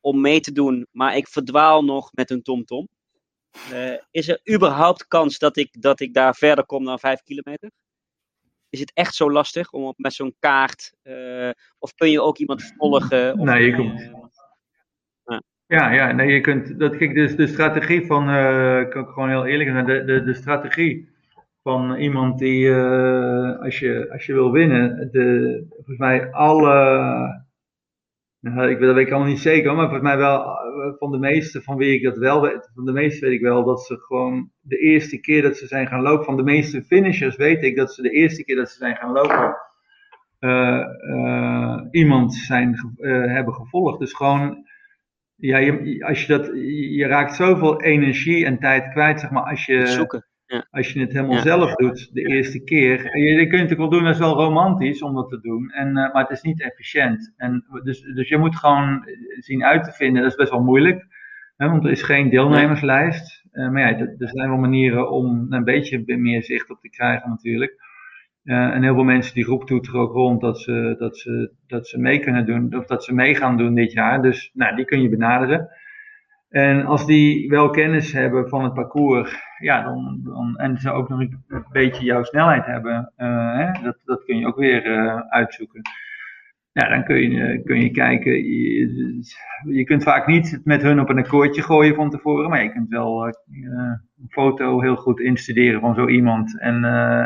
om 0.01 0.20
mee 0.20 0.41
te 0.41 0.53
doen, 0.53 0.87
maar 0.91 1.16
ik 1.16 1.29
verdwaal 1.29 1.85
nog 1.85 2.11
met 2.12 2.31
een 2.31 2.43
TomTom. 2.43 2.64
-tom. 2.64 2.89
Is 4.11 4.29
er 4.29 4.41
überhaupt 4.55 5.07
kans 5.07 5.39
dat 5.39 5.57
ik, 5.57 5.83
dat 5.83 6.01
ik 6.01 6.15
daar 6.15 6.35
verder 6.35 6.67
kom 6.67 6.85
dan 6.85 6.99
5 6.99 7.23
kilometer? 7.23 7.71
Is 8.69 8.81
het 8.81 8.91
echt 8.95 9.15
zo 9.15 9.31
lastig 9.31 9.71
om 9.71 9.95
met 9.97 10.13
zo'n 10.13 10.35
kaart, 10.39 10.93
of 11.79 11.95
kun 11.95 12.11
je 12.11 12.23
ook 12.23 12.39
iemand 12.39 12.73
volgen? 12.77 13.39
Of, 13.39 13.45
nee, 13.45 13.65
je 13.65 13.75
komt 13.75 14.11
ja, 15.69 15.91
ja, 15.91 16.13
nee, 16.13 16.33
je 16.33 16.41
kunt, 16.41 16.79
dat, 16.79 16.97
kijk, 16.97 17.15
dus 17.15 17.37
de 17.37 17.47
strategie 17.47 18.07
van, 18.07 18.29
uh, 18.29 18.89
kan 18.89 19.03
ik 19.03 19.09
gewoon 19.09 19.29
heel 19.29 19.47
eerlijk 19.47 19.71
zijn, 19.71 19.87
de, 19.87 20.05
de, 20.05 20.23
de 20.23 20.35
strategie 20.35 21.09
van 21.63 21.95
iemand 21.95 22.39
die, 22.39 22.67
uh, 22.67 23.61
als, 23.61 23.79
je, 23.79 24.09
als 24.13 24.27
je 24.27 24.33
wil 24.33 24.53
winnen, 24.53 25.09
de, 25.13 25.65
volgens 25.71 25.99
mij 25.99 26.31
alle, 26.33 27.47
nou, 28.55 28.71
ik, 28.71 28.81
dat 28.81 28.95
weet 28.95 29.07
ik 29.07 29.13
allemaal 29.13 29.31
niet 29.31 29.41
zeker, 29.41 29.75
maar 29.75 29.83
volgens 29.83 30.03
mij 30.03 30.17
wel 30.17 30.45
eh, 30.45 30.93
van 30.99 31.11
de 31.11 31.19
meeste 31.19 31.63
van 31.63 31.77
wie 31.77 31.95
ik 31.95 32.03
dat 32.03 32.17
wel 32.17 32.41
weet, 32.41 32.71
van 32.75 32.85
de 32.85 32.93
meeste 32.93 33.27
weet 33.27 33.35
ik 33.35 33.41
wel 33.41 33.65
dat 33.65 33.81
ze 33.81 33.97
gewoon 33.97 34.51
de 34.61 34.79
eerste 34.79 35.21
keer 35.21 35.43
dat 35.43 35.57
ze 35.57 35.67
zijn 35.67 35.87
gaan 35.87 36.03
lopen, 36.03 36.25
van 36.25 36.37
de 36.37 36.43
meeste 36.43 36.83
finishers 36.83 37.37
weet 37.37 37.63
ik 37.63 37.77
dat 37.77 37.95
ze 37.95 38.03
de 38.03 38.11
eerste 38.11 38.45
keer 38.45 38.57
dat 38.57 38.71
ze 38.71 38.77
zijn 38.77 38.97
gaan 38.97 39.13
lopen, 39.13 39.57
uh, 40.41 40.85
uh, 41.15 41.81
iemand 41.91 42.35
zijn, 42.35 42.97
hebben 43.31 43.55
gevolgd. 43.55 43.99
Dus 43.99 44.13
gewoon 44.13 44.67
ja, 45.41 45.59
je, 45.59 46.05
als 46.07 46.25
je, 46.25 46.37
dat, 46.37 46.47
je 46.97 47.07
raakt 47.07 47.35
zoveel 47.35 47.81
energie 47.83 48.45
en 48.45 48.59
tijd 48.59 48.91
kwijt, 48.91 49.21
zeg 49.21 49.31
maar, 49.31 49.43
als 49.43 49.67
je. 49.67 50.27
Als 50.71 50.93
je 50.93 51.01
het 51.01 51.13
helemaal 51.13 51.39
zelf 51.39 51.75
doet, 51.75 52.15
de 52.15 52.23
eerste 52.23 52.65
keer. 52.65 53.07
En 53.07 53.21
je, 53.21 53.35
je 53.35 53.47
kunt 53.47 53.69
het 53.69 53.79
wel 53.79 53.89
doen, 53.89 54.05
dat 54.05 54.13
is 54.13 54.19
wel 54.19 54.35
romantisch 54.35 55.03
om 55.03 55.15
dat 55.15 55.29
te 55.29 55.41
doen, 55.41 55.71
en, 55.71 55.89
uh, 55.89 55.95
maar 55.95 56.23
het 56.23 56.31
is 56.31 56.43
niet 56.43 56.63
efficiënt. 56.63 57.35
En, 57.37 57.65
dus, 57.83 58.01
dus 58.01 58.29
je 58.29 58.39
moet 58.39 58.57
gewoon 58.57 59.05
zien 59.39 59.65
uit 59.65 59.85
te 59.85 59.93
vinden, 59.93 60.23
dat 60.23 60.31
is 60.31 60.37
best 60.37 60.51
wel 60.51 60.63
moeilijk, 60.63 61.07
hè, 61.57 61.69
want 61.69 61.85
er 61.85 61.91
is 61.91 62.03
geen 62.03 62.31
deelnemerslijst. 62.31 63.47
Uh, 63.53 63.71
maar 63.71 63.81
ja, 63.81 63.99
er 63.99 64.29
zijn 64.29 64.49
wel 64.49 64.59
manieren 64.59 65.11
om 65.11 65.47
een 65.51 65.65
beetje 65.65 66.03
meer 66.07 66.43
zicht 66.43 66.71
op 66.71 66.81
te 66.81 66.91
krijgen 66.91 67.31
natuurlijk. 67.31 67.87
Uh, 68.45 68.75
en 68.75 68.83
heel 68.83 68.95
veel 68.95 69.05
mensen 69.05 69.35
die 69.35 69.45
roepen 69.45 69.81
er 69.81 69.97
ook 69.97 70.13
rond 70.13 70.41
dat 70.41 70.61
ze, 70.61 70.95
dat, 70.99 71.19
ze, 71.19 71.53
dat 71.67 71.89
ze 71.89 71.99
mee 71.99 72.19
kunnen 72.19 72.47
doen, 72.47 72.77
of 72.77 72.87
dat 72.87 73.05
ze 73.05 73.15
mee 73.15 73.35
gaan 73.35 73.57
doen 73.57 73.75
dit 73.75 73.93
jaar. 73.93 74.23
Dus 74.23 74.51
nou, 74.55 74.77
die 74.77 74.85
kun 74.85 75.03
je 75.03 75.09
benaderen. 75.09 75.69
En 76.49 76.87
als 76.87 77.07
die 77.07 77.49
wel 77.49 77.71
kennis 77.71 78.13
hebben 78.13 78.49
van 78.49 78.65
het 78.65 78.75
parcours, 78.75 79.37
ja, 79.59 79.83
dan, 79.83 80.21
dan, 80.25 80.57
en 80.57 80.79
ze 80.79 80.91
ook 80.91 81.09
nog 81.09 81.21
een 81.21 81.65
beetje 81.73 82.05
jouw 82.05 82.23
snelheid 82.23 82.67
hebben, 82.67 83.13
uh, 83.17 83.55
hè, 83.57 83.83
dat, 83.83 83.97
dat 84.05 84.25
kun 84.25 84.39
je 84.39 84.47
ook 84.47 84.57
weer 84.57 84.87
uh, 84.87 85.21
uitzoeken 85.29 85.83
ja, 86.73 86.89
dan 86.89 87.05
kun 87.05 87.31
je, 87.31 87.63
kun 87.63 87.81
je 87.81 87.91
kijken. 87.91 88.33
Je, 88.33 89.21
je, 89.65 89.85
kunt 89.85 90.03
vaak 90.03 90.27
niet 90.27 90.61
met 90.65 90.83
hun 90.83 91.01
op 91.01 91.09
een 91.09 91.19
akkoordje 91.19 91.63
gooien 91.63 91.95
van 91.95 92.11
tevoren, 92.11 92.51
maar 92.51 92.63
je 92.63 92.73
kunt 92.73 92.89
wel 92.89 93.27
uh, 93.27 93.33
een 94.19 94.29
foto 94.29 94.81
heel 94.81 94.97
goed 94.97 95.21
instuderen 95.21 95.81
van 95.81 95.95
zo 95.95 96.09
iemand 96.09 96.61
en, 96.61 96.85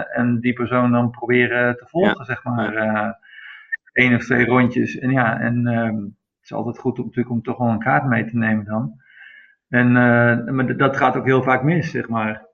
en 0.08 0.40
die 0.40 0.52
persoon 0.52 0.92
dan 0.92 1.10
proberen 1.10 1.76
te 1.76 1.86
volgen, 1.86 2.24
zeg 2.24 2.44
maar. 2.44 3.20
Één 3.92 4.14
of 4.14 4.24
twee 4.24 4.46
rondjes. 4.46 4.98
En 4.98 5.10
ja, 5.10 5.40
en 5.40 5.66
ehm, 5.66 5.96
het 5.96 6.42
is 6.42 6.52
altijd 6.52 6.78
goed 6.78 6.98
om, 6.98 7.04
natuurlijk 7.04 7.34
om 7.34 7.42
toch 7.42 7.58
wel 7.58 7.68
een 7.68 7.78
kaart 7.78 8.06
mee 8.06 8.24
te 8.24 8.36
nemen 8.36 8.64
dan. 8.64 9.01
En 9.72 9.92
maar 10.54 10.76
dat 10.76 10.96
gaat 10.96 11.16
ook 11.16 11.24
heel 11.24 11.42
vaak 11.42 11.62
mis, 11.62 11.90
zeg 11.90 12.08
maar. 12.08 12.46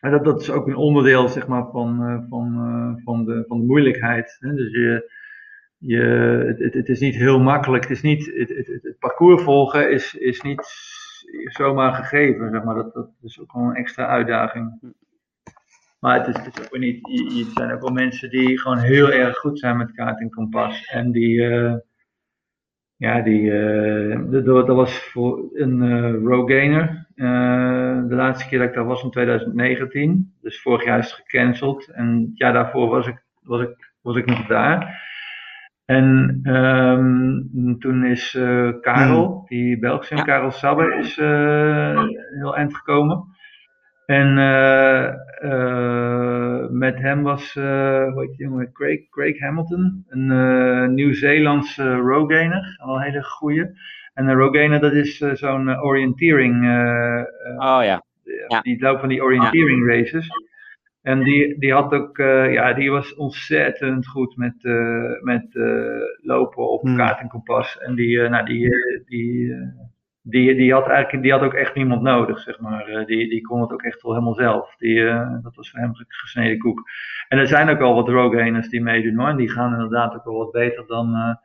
En 0.00 0.10
dat, 0.10 0.24
dat 0.24 0.40
is 0.40 0.50
ook 0.50 0.66
een 0.66 0.76
onderdeel, 0.76 1.28
zeg 1.28 1.46
maar, 1.46 1.66
van, 1.70 2.26
van, 2.28 3.00
van, 3.04 3.24
de, 3.24 3.44
van 3.46 3.58
de 3.58 3.66
moeilijkheid. 3.66 4.36
Dus 4.40 4.70
je 4.70 5.16
je, 5.78 6.02
het, 6.58 6.74
het, 6.74 6.88
is 6.88 7.00
niet 7.00 7.14
heel 7.14 7.40
makkelijk. 7.40 7.82
Het, 7.82 7.92
is 7.92 8.02
niet, 8.02 8.26
het, 8.34 8.48
het, 8.48 8.66
het, 8.82 8.98
parcours 8.98 9.42
volgen 9.42 9.90
is, 9.90 10.14
is 10.14 10.40
niet 10.40 10.66
zomaar 11.44 11.92
gegeven. 11.94 12.50
Zeg 12.50 12.64
maar. 12.64 12.74
dat, 12.74 12.94
dat 12.94 13.10
is 13.22 13.40
ook 13.40 13.52
wel 13.52 13.62
een 13.62 13.74
extra 13.74 14.06
uitdaging. 14.06 14.94
Maar 15.98 16.18
het 16.18 16.36
is, 16.36 16.44
het 16.44 16.58
is 16.58 16.64
ook 16.64 16.78
niet. 16.78 17.08
Er 17.46 17.52
zijn 17.54 17.72
ook 17.72 17.80
wel 17.80 17.92
mensen 17.92 18.30
die 18.30 18.58
gewoon 18.60 18.78
heel 18.78 19.12
erg 19.12 19.36
goed 19.36 19.58
zijn 19.58 19.76
met 19.76 19.92
kaart 19.92 20.20
en 20.20 20.30
kompas. 20.30 20.86
En 20.86 21.10
die. 21.10 21.42
Ja, 22.98 23.20
die. 23.20 23.42
Uh, 23.42 24.42
dat 24.42 24.66
was 24.66 24.98
voor 24.98 25.44
een 25.52 25.82
uh, 25.82 26.22
Rogainer. 26.24 27.06
de 27.14 28.14
laatste 28.14 28.48
keer 28.48 28.58
dat 28.58 28.68
ik 28.68 28.74
daar 28.74 28.84
was 28.84 29.02
in 29.02 29.10
2019. 29.10 30.32
Dus 30.40 30.62
vorig 30.62 30.84
jaar 30.84 30.98
is 30.98 31.10
het 31.10 31.22
gecanceld. 31.26 31.88
En 31.88 32.26
het 32.28 32.38
jaar 32.38 32.52
daarvoor 32.52 32.88
was 32.88 33.06
ik, 33.06 33.22
was 33.42 33.62
ik, 33.62 33.92
was 34.02 34.16
ik 34.16 34.26
nog 34.26 34.46
daar. 34.46 35.06
En 35.88 36.40
um, 36.44 37.78
toen 37.78 38.04
is 38.04 38.34
uh, 38.34 38.72
Karel, 38.80 39.26
hmm. 39.26 39.44
die 39.46 39.78
Belgische 39.78 40.16
ja. 40.16 40.22
Karel 40.22 40.50
Sabbe, 40.50 40.94
is 40.94 41.18
uh, 41.18 42.04
heel 42.38 42.56
eind 42.56 42.74
gekomen. 42.76 43.24
En 44.08 44.38
uh, 44.38 45.14
met 46.70 46.98
hem 46.98 47.22
was, 47.22 47.54
hoe 47.54 48.14
heet 48.16 48.36
die 48.36 48.46
jongen, 48.46 48.72
Craig, 48.72 49.08
Craig 49.08 49.40
Hamilton, 49.40 50.04
een 50.08 50.94
Nieuw-Zeelandse 50.94 51.94
rogainer, 51.94 52.76
al 52.80 52.96
een 52.96 53.02
hele 53.02 53.22
goeie. 53.22 53.66
En 54.14 54.28
een 54.28 54.36
rogainer, 54.36 54.80
dat 54.80 54.92
is 54.92 55.16
zo'n 55.16 55.80
orienteering. 55.80 56.54
oh 57.58 57.80
ja. 57.82 58.02
Die 58.62 58.82
loopt 58.82 59.00
van 59.00 59.08
die 59.08 59.22
orienteering 59.22 59.86
races. 59.86 60.28
En 61.02 61.22
die, 61.24 61.58
die 61.58 61.72
had 61.72 61.92
ook, 61.92 62.18
uh, 62.18 62.52
ja, 62.52 62.72
die 62.72 62.90
was 62.90 63.14
ontzettend 63.14 64.06
goed 64.06 64.36
met, 64.36 64.54
uh, 64.62 65.20
met 65.20 65.54
uh, 65.54 66.02
lopen 66.22 66.70
op 66.70 66.82
hmm. 66.82 66.96
kaart 66.96 67.20
en 67.20 67.28
kompas. 67.28 67.78
En 67.78 67.94
die, 67.94 68.18
nou, 68.18 68.44
die, 68.44 68.68
die, 69.06 69.54
die, 70.30 70.54
die, 70.54 70.72
had 70.72 70.88
eigenlijk, 70.88 71.22
die 71.22 71.32
had 71.32 71.42
ook 71.42 71.54
echt 71.54 71.74
niemand 71.74 72.02
nodig, 72.02 72.38
zeg 72.38 72.60
maar. 72.60 72.84
die, 73.06 73.28
die 73.28 73.40
kon 73.40 73.60
het 73.60 73.72
ook 73.72 73.82
echt 73.82 74.02
wel 74.02 74.12
helemaal 74.12 74.34
zelf. 74.34 74.74
Die, 74.76 75.04
dat 75.42 75.54
was 75.54 75.70
voor 75.70 75.80
hem 75.80 75.92
gesneden 75.94 76.58
koek. 76.58 76.90
En 77.28 77.38
er 77.38 77.46
zijn 77.46 77.68
ook 77.68 77.78
wel 77.78 77.94
wat 77.94 78.08
roguehaners 78.08 78.68
die 78.68 78.82
meedoen 78.82 79.18
hoor. 79.18 79.28
En 79.28 79.36
die 79.36 79.50
gaan 79.50 79.72
inderdaad 79.72 80.14
ook 80.14 80.24
wel 80.24 80.38
wat 80.38 80.52
beter 80.52 80.86
dan, 80.86 81.38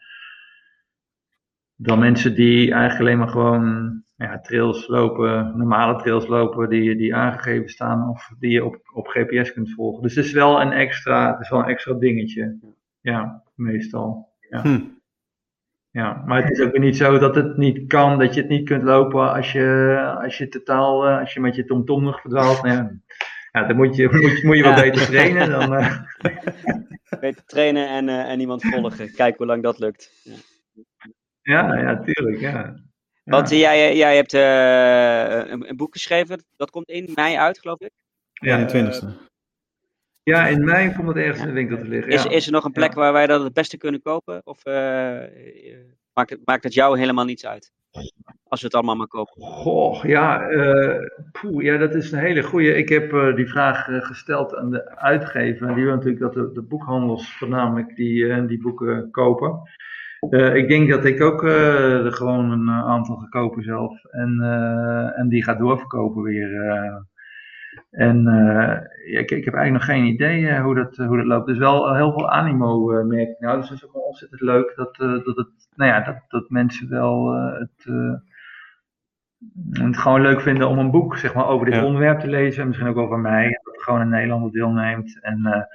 dan 1.76 2.00
mensen 2.00 2.36
die 2.36 2.72
eigenlijk 2.72 3.00
alleen 3.00 3.18
maar 3.18 3.28
gewoon 3.28 4.04
ja, 4.16 4.40
trails 4.40 4.88
lopen, 4.88 5.58
normale 5.58 5.96
trails 5.96 6.28
lopen 6.28 6.70
die, 6.70 6.96
die 6.96 7.16
aangegeven 7.16 7.70
staan 7.70 8.10
of 8.10 8.32
die 8.40 8.52
je 8.52 8.66
op, 8.66 8.82
op 8.94 9.08
GPS 9.08 9.54
kunt 9.54 9.74
volgen. 9.74 10.02
Dus 10.02 10.16
het 10.16 10.26
is 10.26 10.32
wel 10.32 10.62
een 10.62 10.72
extra, 10.72 11.32
het 11.32 11.40
is 11.40 11.50
wel 11.50 11.60
een 11.60 11.70
extra 11.70 11.94
dingetje. 11.94 12.60
Ja, 13.02 13.44
meestal. 13.56 14.30
Ja. 14.50 14.62
Hm. 14.62 14.80
Ja, 15.94 16.24
maar 16.26 16.42
het 16.42 16.52
is 16.52 16.66
ook 16.66 16.78
niet 16.78 16.98
zo 16.98 17.18
dat 17.18 17.36
het 17.36 17.58
niet 17.58 17.88
kan, 17.88 18.20
dat 18.20 18.34
je 18.34 18.42
het 18.42 18.50
niet 18.50 18.68
kunt 18.68 18.84
lopen 18.84 19.34
als 19.34 19.52
je, 19.52 19.98
als 20.24 20.38
je 20.38 20.48
totaal, 20.48 21.08
eh, 21.08 21.20
als 21.20 21.34
je 21.34 21.40
met 21.40 21.56
je 21.56 21.66
tomtom 21.66 22.04
nog 22.04 22.22
verdwaalt. 22.22 22.64
Nee, 22.64 23.02
ja, 23.52 23.68
dan 23.68 23.76
moet 23.76 23.96
je, 23.96 24.10
moet, 24.12 24.22
je, 24.22 24.46
moet 24.46 24.58
je 24.58 24.64
wel 24.64 24.74
beter 24.74 25.06
trainen. 25.06 25.50
Dan, 25.50 25.74
uh... 25.74 25.98
Beter 27.20 27.46
trainen 27.46 27.90
en, 27.90 28.08
uh, 28.08 28.30
en 28.30 28.40
iemand 28.40 28.64
volgen. 28.64 29.14
Kijk 29.14 29.38
hoe 29.38 29.46
lang 29.46 29.64
dat 29.64 29.80
lukt. 29.80 30.12
Ja, 31.42 31.76
ja, 31.76 31.80
ja 31.82 32.02
tuurlijk. 32.02 32.40
Ja. 32.40 32.76
Want 33.24 33.50
jij, 33.50 33.96
jij 33.96 34.16
hebt 34.16 34.34
uh, 34.34 35.52
een, 35.52 35.70
een, 35.70 35.78
boek 35.78 35.94
geschreven, 35.94 36.44
dat 36.56 36.70
komt 36.70 36.90
in 36.90 37.12
mei 37.16 37.36
uit, 37.36 37.60
geloof 37.60 37.80
ik? 37.80 37.92
Ja, 38.34 38.66
de 38.66 38.92
20e. 38.92 39.32
Ja, 40.24 40.48
in 40.48 40.64
mei 40.64 40.94
komt 40.94 41.08
het 41.08 41.18
ergens 41.18 41.40
in 41.40 41.48
de 41.48 41.54
winkel 41.54 41.78
te 41.78 41.88
liggen. 41.88 42.12
Is, 42.12 42.26
is 42.26 42.46
er 42.46 42.52
nog 42.52 42.66
een 42.66 42.72
plek 42.72 42.94
waar 42.94 43.14
wij 43.14 43.28
dat 43.28 43.44
het 43.44 43.54
beste 43.54 43.78
kunnen 43.78 44.02
kopen? 44.02 44.42
Of 44.44 44.66
maakt, 46.14 46.30
het, 46.30 46.40
maakt 46.46 46.64
het 46.64 46.74
jou 46.74 47.00
helemaal 47.00 47.26
niets 47.26 47.46
uit? 47.46 47.72
Als 48.44 48.62
we 48.62 48.66
het 48.66 48.76
allemaal 48.76 48.96
maar 48.96 49.08
kopen. 49.08 49.42
Goh, 49.42 50.04
ja, 50.04 50.50
uh, 50.50 51.00
poeh, 51.32 51.64
ja 51.64 51.78
dat 51.78 51.96
is 51.96 52.12
een 52.12 52.20
hele 52.20 52.44
goede. 52.44 52.76
Ik 52.76 52.90
heb 52.90 53.14
uh, 53.14 53.36
die 53.36 53.48
vraag 53.48 53.86
gesteld 53.86 54.56
aan 54.56 54.70
de 54.70 54.98
uitgever. 54.98 55.68
En 55.68 55.76
die 55.76 55.84
wil 55.84 55.94
natuurlijk 55.94 56.22
dat 56.22 56.34
de, 56.34 56.52
de 56.54 56.62
boekhandels 56.62 57.38
voornamelijk 57.38 57.96
die, 57.96 58.46
die 58.46 58.62
boeken 58.62 59.12
kopen. 59.12 59.62
ik 60.54 60.68
denk 60.68 60.90
dat 60.90 61.06
ik 61.06 61.22
ook 61.22 61.44
er 61.44 62.14
gewoon 62.14 62.52
een 62.52 62.70
aantal 62.70 63.16
ga 63.16 63.28
kopen 63.28 63.64
zelf. 63.64 64.04
En, 64.06 64.42
en 65.16 65.28
die 65.30 65.44
ga 65.44 65.54
doorverkopen 65.54 66.22
weer. 66.22 66.50
En 67.94 68.28
uh, 68.28 69.20
ik, 69.20 69.32
ik 69.32 69.46
heb 69.46 69.54
eigenlijk 69.54 69.72
nog 69.72 69.86
geen 69.86 70.06
idee 70.06 70.42
uh, 70.42 70.62
hoe, 70.62 70.76
dat, 70.76 70.98
uh, 70.98 71.08
hoe 71.08 71.18
dat 71.18 71.26
loopt. 71.26 71.48
Dus 71.48 71.58
wel 71.58 71.96
heel 71.96 72.12
veel 72.12 72.32
animo 72.32 73.04
merk 73.04 73.30
ik 73.30 73.40
nou. 73.40 73.58
Dus 73.58 73.70
dat 73.70 73.78
is 73.78 73.86
ook 73.86 73.94
wel 73.94 74.02
ontzettend 74.02 74.42
leuk 74.42 74.74
dat, 74.76 74.96
dat, 75.26 75.36
het, 75.36 75.48
nou 75.76 75.92
ja, 75.92 76.02
dat, 76.02 76.16
dat 76.28 76.50
mensen 76.50 76.90
wel 76.90 77.34
het, 77.34 77.86
het 79.72 79.98
gewoon 79.98 80.22
leuk 80.22 80.42
vinden 80.42 80.70
om 80.70 80.78
een 80.78 80.92
boek 80.92 81.18
zeg 81.18 81.34
maar, 81.34 81.48
over 81.48 81.66
dit 81.66 81.76
ja. 81.76 81.86
onderwerp 81.86 82.20
te 82.20 82.28
lezen. 82.28 82.68
Misschien 82.68 82.88
ook 82.88 82.98
over 82.98 83.20
mij, 83.20 83.60
dat 83.64 83.84
gewoon 83.84 84.02
een 84.02 84.10
Nederlander 84.10 84.52
deelneemt. 84.52 85.20
En 85.22 85.68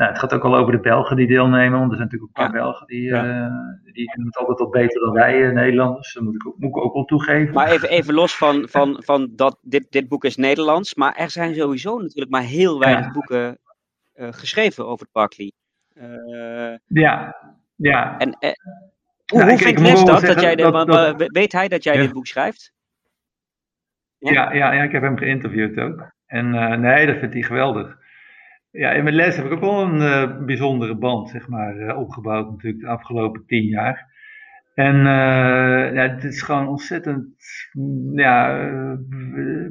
nou, 0.00 0.12
het 0.12 0.20
gaat 0.20 0.34
ook 0.34 0.44
al 0.44 0.56
over 0.56 0.72
de 0.72 0.80
Belgen 0.80 1.16
die 1.16 1.26
deelnemen, 1.26 1.78
want 1.78 1.90
er 1.90 1.96
zijn 1.96 2.08
natuurlijk 2.08 2.22
ook 2.22 2.44
een 2.44 2.50
paar 2.50 2.60
ja. 2.60 2.62
Belgen 2.62 2.86
die, 2.86 3.02
ja. 3.02 3.24
uh, 3.24 3.92
die 3.92 4.12
doen 4.16 4.26
het 4.26 4.36
altijd 4.36 4.58
wat 4.58 4.70
beter 4.70 5.00
dan 5.00 5.12
wij 5.12 5.38
uh, 5.38 5.52
Nederlanders. 5.52 6.14
Dat 6.14 6.22
moet 6.22 6.34
ik, 6.34 6.46
ook, 6.46 6.58
moet 6.58 6.70
ik 6.70 6.76
ook 6.76 6.94
wel 6.94 7.04
toegeven. 7.04 7.54
Maar 7.54 7.70
even, 7.70 7.88
even 7.88 8.14
los 8.14 8.36
van, 8.36 8.68
van, 8.68 9.02
van 9.04 9.32
dat 9.36 9.58
dit, 9.62 9.86
dit 9.90 10.08
boek 10.08 10.24
is 10.24 10.36
Nederlands, 10.36 10.94
maar 10.94 11.14
er 11.16 11.30
zijn 11.30 11.54
sowieso 11.54 11.98
natuurlijk 11.98 12.30
maar 12.30 12.42
heel 12.42 12.78
weinig 12.78 13.04
ja. 13.04 13.10
boeken 13.12 13.58
uh, 14.14 14.28
geschreven 14.30 14.86
over 14.86 15.06
Barkley. 15.12 15.52
ja, 16.86 17.36
ja. 17.76 18.18
En, 18.18 18.36
hoe, 18.38 19.38
nou, 19.38 19.42
hoe 19.42 19.52
ik, 19.52 19.58
vindt 19.58 19.80
Les 19.80 20.04
dat? 20.04 20.20
dat, 20.20 20.40
jij 20.40 20.54
de, 20.56 20.70
dat, 20.70 21.28
weet 21.32 21.52
hij 21.52 21.68
dat 21.68 21.84
jij 21.84 21.96
dit 21.96 22.12
boek 22.12 22.26
schrijft? 22.26 22.72
Ja? 24.18 24.52
Ja, 24.52 24.72
ja, 24.72 24.82
ik 24.82 24.92
heb 24.92 25.02
hem 25.02 25.18
geïnterviewd 25.18 25.78
ook. 25.78 26.12
En 26.26 26.80
nee, 26.80 27.06
dat 27.06 27.16
vindt 27.16 27.34
hij 27.34 27.42
geweldig. 27.42 27.98
Ja, 28.70 28.90
in 28.90 29.02
mijn 29.04 29.14
les 29.14 29.36
heb 29.36 29.44
ik 29.44 29.52
ook 29.52 29.60
wel 29.60 29.82
een 29.82 30.00
uh, 30.00 30.44
bijzondere 30.44 30.94
band, 30.94 31.28
zeg 31.28 31.48
maar, 31.48 31.76
uh, 31.76 31.98
opgebouwd 31.98 32.50
natuurlijk 32.50 32.82
de 32.82 32.88
afgelopen 32.88 33.44
tien 33.46 33.64
jaar. 33.64 34.08
En 34.74 34.96
uh, 34.96 35.94
ja, 35.94 36.08
het 36.08 36.24
is 36.24 36.42
gewoon 36.42 36.68
ontzettend, 36.68 37.26
ja, 38.14 38.68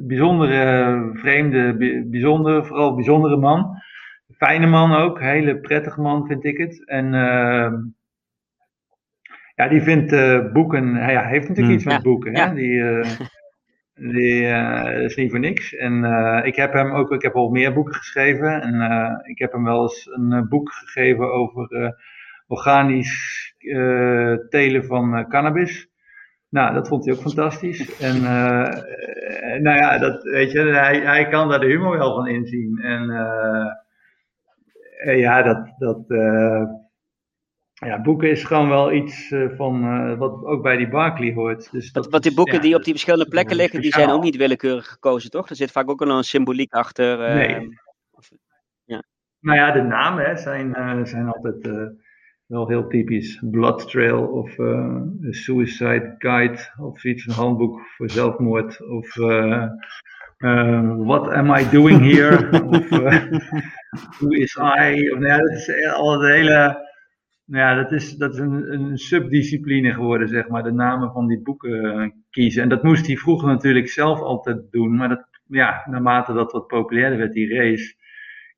bijzondere, 0.00 1.10
vreemde, 1.14 1.76
bijzondere, 2.10 2.64
vooral 2.64 2.94
bijzondere 2.94 3.36
man. 3.36 3.76
Fijne 4.36 4.66
man 4.66 4.92
ook, 4.92 5.20
hele 5.20 5.58
prettige 5.58 6.00
man 6.00 6.26
vind 6.26 6.44
ik 6.44 6.58
het. 6.58 6.88
En 6.88 7.12
ja, 9.54 9.68
die 9.68 9.82
vindt 9.82 10.10
boeken, 10.52 10.94
hij 10.94 11.26
heeft 11.26 11.48
natuurlijk 11.48 11.66
Hmm. 11.66 11.74
iets 11.74 11.84
met 11.84 11.94
Ja, 11.94 12.00
boeken, 12.02 12.32
ja. 12.32 12.48
hè. 12.48 12.54
Die, 12.54 12.82
die 14.00 14.42
uh, 14.42 15.02
is 15.02 15.16
niet 15.16 15.30
voor 15.30 15.40
niks. 15.40 15.74
En 15.74 16.04
uh, 16.04 16.40
ik 16.42 16.56
heb 16.56 16.72
hem 16.72 16.90
ook, 16.92 17.10
ik 17.10 17.22
heb 17.22 17.34
al 17.34 17.50
meer 17.50 17.72
boeken 17.72 17.94
geschreven. 17.94 18.62
En 18.62 18.74
uh, 18.74 19.18
ik 19.22 19.38
heb 19.38 19.52
hem 19.52 19.64
wel 19.64 19.82
eens 19.82 20.08
een 20.12 20.48
boek 20.48 20.72
gegeven 20.72 21.32
over 21.32 21.94
organisch 22.46 23.54
telen 24.48 24.84
van 24.84 25.28
cannabis. 25.28 25.88
Nou, 26.48 26.74
dat 26.74 26.88
vond 26.88 27.04
hij 27.04 27.14
ook 27.14 27.20
fantastisch. 27.20 27.98
En 27.98 28.22
nou 29.64 29.76
ja, 29.76 29.98
dat, 29.98 30.22
weet 30.22 30.52
je, 30.52 30.60
hij, 30.60 31.00
hij 31.00 31.28
kan 31.28 31.48
daar 31.48 31.60
de 31.60 31.66
humor 31.66 31.98
wel 31.98 32.14
van 32.14 32.28
inzien. 32.28 32.78
En 32.78 33.06
ja, 35.16 35.42
dat, 35.42 35.74
dat 35.78 36.04
ja, 37.86 38.00
boeken 38.00 38.30
is 38.30 38.44
gewoon 38.44 38.68
wel 38.68 38.92
iets 38.92 39.30
uh, 39.30 39.56
van 39.56 39.84
uh, 39.84 40.18
wat 40.18 40.44
ook 40.44 40.62
bij 40.62 40.76
die 40.76 40.88
Barkley 40.88 41.32
hoort. 41.32 41.72
Dus 41.72 41.92
dat, 41.92 42.08
wat 42.10 42.22
die 42.22 42.34
boeken 42.34 42.54
ja, 42.54 42.60
die 42.60 42.74
op 42.74 42.82
die 42.82 42.92
verschillende 42.92 43.28
plekken 43.28 43.56
liggen, 43.56 43.80
die 43.80 43.92
zijn 43.92 44.10
ook 44.10 44.22
niet 44.22 44.36
willekeurig 44.36 44.86
gekozen, 44.86 45.30
toch? 45.30 45.48
Er 45.48 45.56
zit 45.56 45.70
vaak 45.70 45.90
ook 45.90 46.04
wel 46.04 46.16
een 46.16 46.24
symboliek 46.24 46.72
achter. 46.72 47.28
Uh, 47.28 47.34
nee. 47.34 47.78
Of, 48.10 48.30
ja. 48.84 49.02
Nou 49.40 49.58
ja, 49.58 49.70
de 49.70 49.82
namen 49.82 50.24
hè, 50.24 50.36
zijn, 50.36 51.06
zijn 51.06 51.26
altijd 51.26 51.68
wel 52.46 52.68
heel 52.68 52.86
typisch. 52.86 53.42
Blood 53.50 53.90
Trail 53.90 54.26
of 54.26 54.50
Suicide 55.30 56.14
Guide 56.18 56.58
of 56.78 57.04
iets, 57.04 57.26
een 57.26 57.32
handboek 57.34 57.80
voor 57.80 58.10
zelfmoord. 58.10 58.88
Of 58.88 59.14
What 61.06 61.28
am 61.28 61.54
I 61.54 61.70
doing 61.70 62.12
here? 62.12 62.62
of 62.68 62.88
Who 64.18 64.28
is 64.28 64.56
I? 64.56 65.10
Of, 65.10 65.18
nou 65.18 65.26
ja, 65.26 65.38
dat 65.38 65.50
is 65.50 65.86
al 65.92 66.20
het 66.20 66.32
hele 66.32 66.88
ja, 67.50 67.74
dat 67.74 67.92
is, 67.92 68.16
dat 68.16 68.32
is 68.32 68.38
een, 68.38 68.72
een 68.72 68.98
subdiscipline 68.98 69.92
geworden, 69.92 70.28
zeg 70.28 70.48
maar, 70.48 70.62
de 70.62 70.72
namen 70.72 71.12
van 71.12 71.26
die 71.26 71.42
boeken 71.42 72.24
kiezen. 72.30 72.62
En 72.62 72.68
dat 72.68 72.82
moest 72.82 73.06
hij 73.06 73.16
vroeger 73.16 73.48
natuurlijk 73.48 73.88
zelf 73.88 74.20
altijd 74.20 74.62
doen, 74.70 74.96
maar 74.96 75.08
dat, 75.08 75.26
ja, 75.46 75.82
naarmate 75.90 76.32
dat 76.32 76.52
wat 76.52 76.66
populairder 76.66 77.18
werd, 77.18 77.32
die 77.32 77.54
race, 77.54 77.94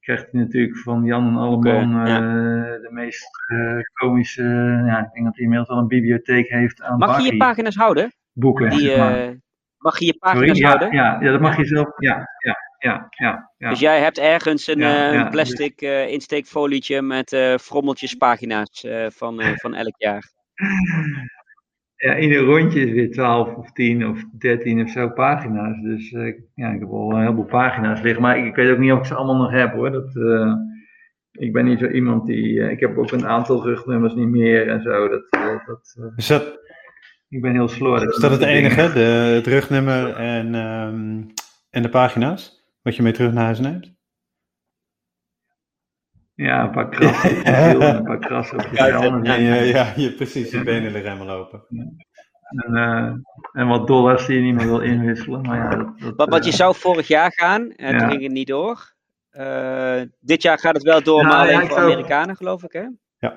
krijgt 0.00 0.28
hij 0.30 0.40
natuurlijk 0.40 0.78
van 0.78 1.04
Jan 1.04 1.26
en 1.26 1.36
Alleman 1.36 1.94
okay, 1.94 2.08
ja. 2.08 2.20
uh, 2.20 2.82
de 2.82 2.88
meest 2.90 3.28
uh, 3.52 3.80
komische, 3.92 4.42
ja, 4.86 4.98
ik 4.98 5.12
denk 5.12 5.24
dat 5.24 5.34
hij 5.34 5.44
inmiddels 5.44 5.68
al 5.68 5.78
een 5.78 5.86
bibliotheek 5.86 6.48
heeft 6.48 6.82
aan 6.82 6.98
Mag 6.98 7.22
je 7.22 7.32
je 7.32 7.36
pagina's 7.36 7.76
houden? 7.76 8.12
Boeken, 8.32 8.70
die, 8.70 8.80
zeg 8.80 8.98
maar. 8.98 9.36
Mag 9.78 9.98
je 9.98 10.06
je 10.06 10.16
pagina's 10.18 10.58
Sorry? 10.58 10.62
houden? 10.62 10.92
Ja, 10.92 11.04
ja, 11.04 11.20
ja, 11.20 11.30
dat 11.30 11.40
mag 11.40 11.56
je 11.56 11.64
zelf, 11.64 11.88
ja, 11.96 12.28
ja. 12.38 12.56
Ja, 12.82 13.06
ja, 13.10 13.50
ja. 13.58 13.68
Dus 13.68 13.80
jij 13.80 14.00
hebt 14.00 14.18
ergens 14.18 14.66
een, 14.66 14.78
Ja, 14.78 15.08
uh, 15.08 15.14
ja, 15.14 15.28
plastic 15.28 15.82
uh, 15.82 16.08
insteekfolietje 16.08 17.02
met 17.02 17.32
uh, 17.32 17.56
frommeltjes 17.56 18.14
pagina's 18.14 18.84
uh, 18.84 19.06
van, 19.10 19.40
uh, 19.40 19.52
van 19.54 19.74
elk 19.74 19.94
jaar. 19.96 20.30
Ja, 21.96 22.12
in 22.14 22.32
een 22.32 22.44
rondje 22.44 22.80
is 22.80 22.92
weer 22.92 23.10
12 23.10 23.54
of 23.54 23.72
10 23.72 24.06
of 24.06 24.24
13 24.38 24.82
of 24.82 24.90
zo 24.90 25.08
pagina's. 25.08 25.82
Dus 25.82 26.10
uh, 26.10 26.34
ja, 26.54 26.68
ik 26.68 26.80
heb 26.80 26.88
al 26.88 27.12
een 27.12 27.20
heleboel 27.20 27.44
pagina's 27.44 28.00
liggen. 28.00 28.22
Maar 28.22 28.38
ik, 28.38 28.44
ik 28.44 28.54
weet 28.54 28.70
ook 28.70 28.78
niet 28.78 28.92
of 28.92 28.98
ik 28.98 29.04
ze 29.04 29.14
allemaal 29.14 29.42
nog 29.42 29.50
heb 29.50 29.72
hoor. 29.72 29.90
Dat, 29.90 30.14
uh, 30.14 30.52
ik 31.32 31.52
ben 31.52 31.64
niet 31.64 31.78
zo 31.78 31.86
iemand 31.86 32.26
die. 32.26 32.52
Uh, 32.52 32.70
ik 32.70 32.80
heb 32.80 32.98
ook 32.98 33.10
een 33.10 33.26
aantal 33.26 33.62
rugnummers 33.62 34.14
niet 34.14 34.28
meer 34.28 34.68
en 34.68 34.82
zo. 34.82 35.08
Dat, 35.08 35.24
uh, 35.30 35.66
dat, 35.66 35.96
uh, 35.98 36.06
Is 36.16 36.26
dat, 36.26 36.58
ik 37.28 37.40
ben 37.40 37.52
heel 37.52 37.68
slordig. 37.68 38.10
is 38.14 38.20
dat 38.20 38.30
het 38.30 38.42
enige? 38.42 38.92
De, 38.92 39.00
het 39.34 39.46
rugnummer 39.46 40.14
en, 40.14 40.54
um, 40.54 41.26
en 41.70 41.82
de 41.82 41.88
pagina's? 41.88 42.61
Wat 42.82 42.96
je 42.96 43.02
mee 43.02 43.12
terug 43.12 43.32
naar 43.32 43.44
huis 43.44 43.58
neemt? 43.58 43.92
Ja, 46.34 46.62
een 46.64 46.70
paar 46.70 46.88
krassen 46.88 47.30
op 47.30 47.44
je 47.44 47.54
ziel 47.70 47.80
en 47.82 47.96
een 47.96 48.04
paar 48.04 48.18
krassen 48.18 48.58
op 48.58 48.66
je 48.72 48.82
helm. 48.82 49.24
Ja, 49.24 49.34
ja, 49.34 49.54
ja, 49.54 49.92
je, 49.96 50.12
precies, 50.12 50.50
je 50.50 50.62
benen 50.62 50.94
er 50.94 51.02
helemaal 51.02 51.36
open. 51.36 51.64
En, 52.48 52.74
uh, 52.74 53.12
en 53.52 53.68
wat 53.68 53.86
dollars 53.86 54.26
die 54.26 54.36
je 54.36 54.42
niet 54.42 54.54
meer 54.54 54.66
wil 54.66 54.80
inwisselen. 54.80 55.42
Maar 55.42 55.56
ja, 55.56 55.68
dat, 55.68 55.98
dat, 55.98 56.16
Wat, 56.16 56.28
wat 56.28 56.44
je 56.44 56.50
uh, 56.50 56.56
zou 56.56 56.74
vorig 56.74 57.08
jaar 57.08 57.32
gaan, 57.32 57.70
en 57.70 57.92
Ja. 57.92 57.98
toen 57.98 58.08
ging 58.10 58.22
het 58.22 58.32
niet 58.32 58.46
door. 58.46 58.92
Eh, 59.30 60.00
dit 60.20 60.42
jaar 60.42 60.58
gaat 60.58 60.74
het 60.74 60.82
wel 60.82 61.02
door, 61.02 61.20
Ja, 61.20 61.28
maar 61.28 61.36
alleen 61.38 61.60
ja, 61.60 61.66
voor 61.66 61.76
zou- 61.78 61.90
Amerikanen, 61.92 62.36
geloof 62.36 62.62
ik, 62.62 62.72
hè? 62.72 62.86
Eh, 63.18 63.30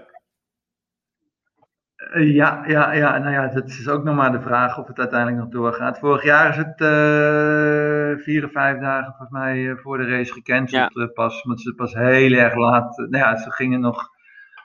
Ja, 2.13 2.63
ja, 2.67 2.91
ja, 2.93 3.17
nou 3.17 3.31
ja, 3.31 3.49
het 3.49 3.67
is 3.69 3.87
ook 3.89 4.03
nog 4.03 4.15
maar 4.15 4.31
de 4.31 4.41
vraag 4.41 4.77
of 4.79 4.87
het 4.87 4.99
uiteindelijk 4.99 5.41
nog 5.41 5.49
doorgaat. 5.49 5.99
Vorig 5.99 6.23
jaar 6.23 6.49
is 6.49 6.57
het 6.57 6.81
eh, 6.81 8.23
vier 8.23 8.45
of 8.45 8.51
vijf 8.51 8.79
dagen 8.79 9.05
volgens 9.05 9.29
mij 9.29 9.69
eh, 9.69 9.77
voor 9.77 9.97
de 9.97 10.07
race 10.09 10.33
gecanceld 10.33 10.97
eh, 10.97 11.07
pas. 11.13 11.43
Want 11.43 11.61
ze 11.61 11.73
pas 11.75 11.93
heel 11.93 12.31
erg 12.31 12.55
laat. 12.55 12.99
eh, 12.99 13.05
nou 13.07 13.23
ja, 13.23 13.37
ze 13.37 13.51
gingen 13.51 13.79
nog 13.79 14.09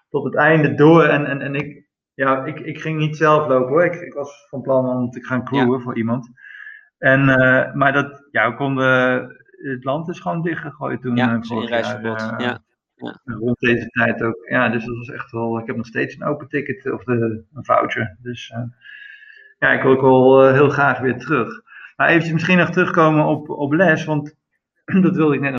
tot 0.08 0.24
het 0.24 0.36
einde 0.36 0.74
door. 0.74 1.04
En, 1.04 1.26
en, 1.26 1.40
en 1.40 1.54
ik, 1.54 1.86
ja, 2.14 2.44
ik, 2.44 2.60
ik 2.60 2.80
ging 2.80 2.98
niet 2.98 3.16
zelf 3.16 3.48
lopen 3.48 3.68
hoor. 3.68 3.84
Ik, 3.84 3.94
ik 3.94 4.12
was 4.14 4.46
van 4.48 4.60
plan 4.62 4.86
om 4.88 5.10
te 5.10 5.24
gaan 5.24 5.44
crewen 5.44 5.80
voor 5.80 5.96
iemand. 5.96 6.30
En, 6.98 7.28
eh, 7.28 7.74
maar 7.74 7.92
dat, 7.92 8.28
ja, 8.30 8.50
we 8.50 8.56
konden, 8.56 9.22
het 9.50 9.84
land 9.84 10.08
is 10.08 10.20
gewoon 10.20 10.42
dichtgegooid 10.42 11.00
toen. 11.02 11.16
Ja, 11.16 11.34
eh, 11.34 11.42
vorig 11.42 11.70
jaar, 11.70 12.00
reisverbod. 12.00 12.69
Ja. 13.00 13.20
Rond 13.24 13.58
deze 13.58 13.86
tijd 13.88 14.22
ook. 14.22 14.48
Ja, 14.48 14.68
dus 14.68 14.84
dat 14.84 14.96
was 14.96 15.08
echt 15.10 15.30
wel. 15.30 15.58
Ik 15.58 15.66
heb 15.66 15.76
nog 15.76 15.86
steeds 15.86 16.14
een 16.14 16.24
open 16.24 16.48
ticket 16.48 16.92
of 16.92 17.04
de, 17.04 17.44
een 17.54 17.64
voucher. 17.64 18.16
Dus 18.22 18.50
eh, 18.50 18.62
ja, 19.58 19.72
ik 19.72 19.82
wil 19.82 19.92
ook 19.92 20.00
wel 20.00 20.44
eh, 20.46 20.52
heel 20.52 20.68
graag 20.68 20.98
weer 20.98 21.18
terug. 21.18 21.62
Maar 21.96 22.08
eventjes 22.08 22.32
misschien 22.32 22.58
nog 22.58 22.70
terugkomen 22.70 23.24
op, 23.24 23.48
op 23.48 23.72
les, 23.72 24.04
want 24.04 24.34
dat 25.02 25.16
wilde 25.16 25.34
ik 25.34 25.40
net 25.40 25.50
nog. 25.50 25.58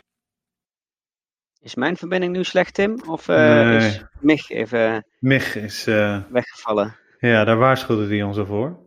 Is 1.60 1.74
mijn 1.74 1.96
verbinding 1.96 2.32
nu 2.32 2.44
slecht, 2.44 2.74
Tim? 2.74 3.02
Of 3.06 3.28
eh, 3.28 3.36
Nee. 3.36 3.76
is 3.76 4.04
Mich 4.20 4.50
even 4.50 5.04
Mich 5.18 5.56
is, 5.56 5.86
eh, 5.86 6.22
weggevallen? 6.30 6.96
ja, 7.18 7.44
daar 7.44 7.56
waarschuwde 7.56 8.06
hij 8.06 8.22
ons 8.22 8.38
al 8.38 8.46
voor. 8.46 8.78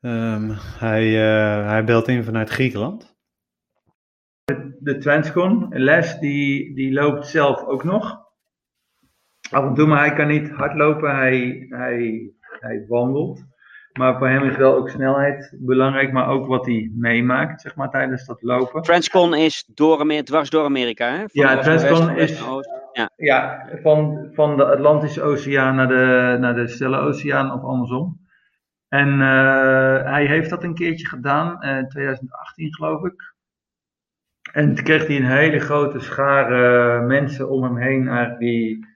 Ehm, 0.00 0.50
hij, 0.78 1.06
eh, 1.06 1.66
hij 1.66 1.84
belt 1.84 2.08
in 2.08 2.24
vanuit 2.24 2.50
Griekenland. 2.50 3.15
De 4.78 4.98
Transcon. 4.98 5.66
Les 5.70 6.18
die, 6.18 6.74
die 6.74 6.92
loopt 6.92 7.26
zelf 7.26 7.64
ook 7.64 7.84
nog. 7.84 8.24
Af 9.50 9.64
en 9.64 9.74
toe, 9.74 9.86
maar 9.86 9.98
hij 9.98 10.12
kan 10.12 10.26
niet 10.26 10.50
hardlopen, 10.50 11.16
hij, 11.16 11.66
hij, 11.68 12.30
hij 12.60 12.84
wandelt. 12.88 13.44
Maar 13.92 14.18
voor 14.18 14.28
hem 14.28 14.44
is 14.44 14.56
wel 14.56 14.74
ook 14.74 14.88
snelheid 14.88 15.54
belangrijk, 15.58 16.12
maar 16.12 16.28
ook 16.28 16.46
wat 16.46 16.66
hij 16.66 16.90
meemaakt, 16.94 17.60
zeg 17.60 17.74
maar, 17.74 17.90
tijdens 17.90 18.26
dat 18.26 18.42
lopen. 18.42 18.82
Transcon 18.82 19.34
is 19.34 19.70
door, 19.74 20.22
dwars 20.24 20.50
door 20.50 20.64
Amerika, 20.64 21.10
hè? 21.10 21.18
Van 21.18 21.28
ja, 21.32 21.58
Transcon 21.58 22.16
is 22.16 22.42
ja. 22.92 23.10
ja. 23.16 23.68
van, 23.82 24.28
van 24.32 24.56
de 24.56 24.64
Atlantische 24.64 25.22
Oceaan 25.22 25.74
naar 25.74 25.88
de, 25.88 26.36
naar 26.40 26.54
de 26.54 26.68
Stille 26.68 26.98
Oceaan 26.98 27.52
of 27.52 27.62
andersom. 27.62 28.20
En 28.88 29.08
uh, 29.08 30.02
hij 30.02 30.26
heeft 30.26 30.50
dat 30.50 30.64
een 30.64 30.74
keertje 30.74 31.06
gedaan, 31.06 31.64
uh, 31.64 31.76
in 31.76 31.88
2018 31.88 32.74
geloof 32.74 33.04
ik. 33.04 33.34
En 34.56 34.74
toen 34.74 34.84
kreeg 34.84 35.06
hij 35.06 35.16
een 35.16 35.26
hele 35.26 35.58
grote 35.58 36.00
schare 36.00 37.00
mensen 37.00 37.50
om 37.50 37.62
hem 37.62 37.76
heen, 37.76 38.36
die 38.38 38.86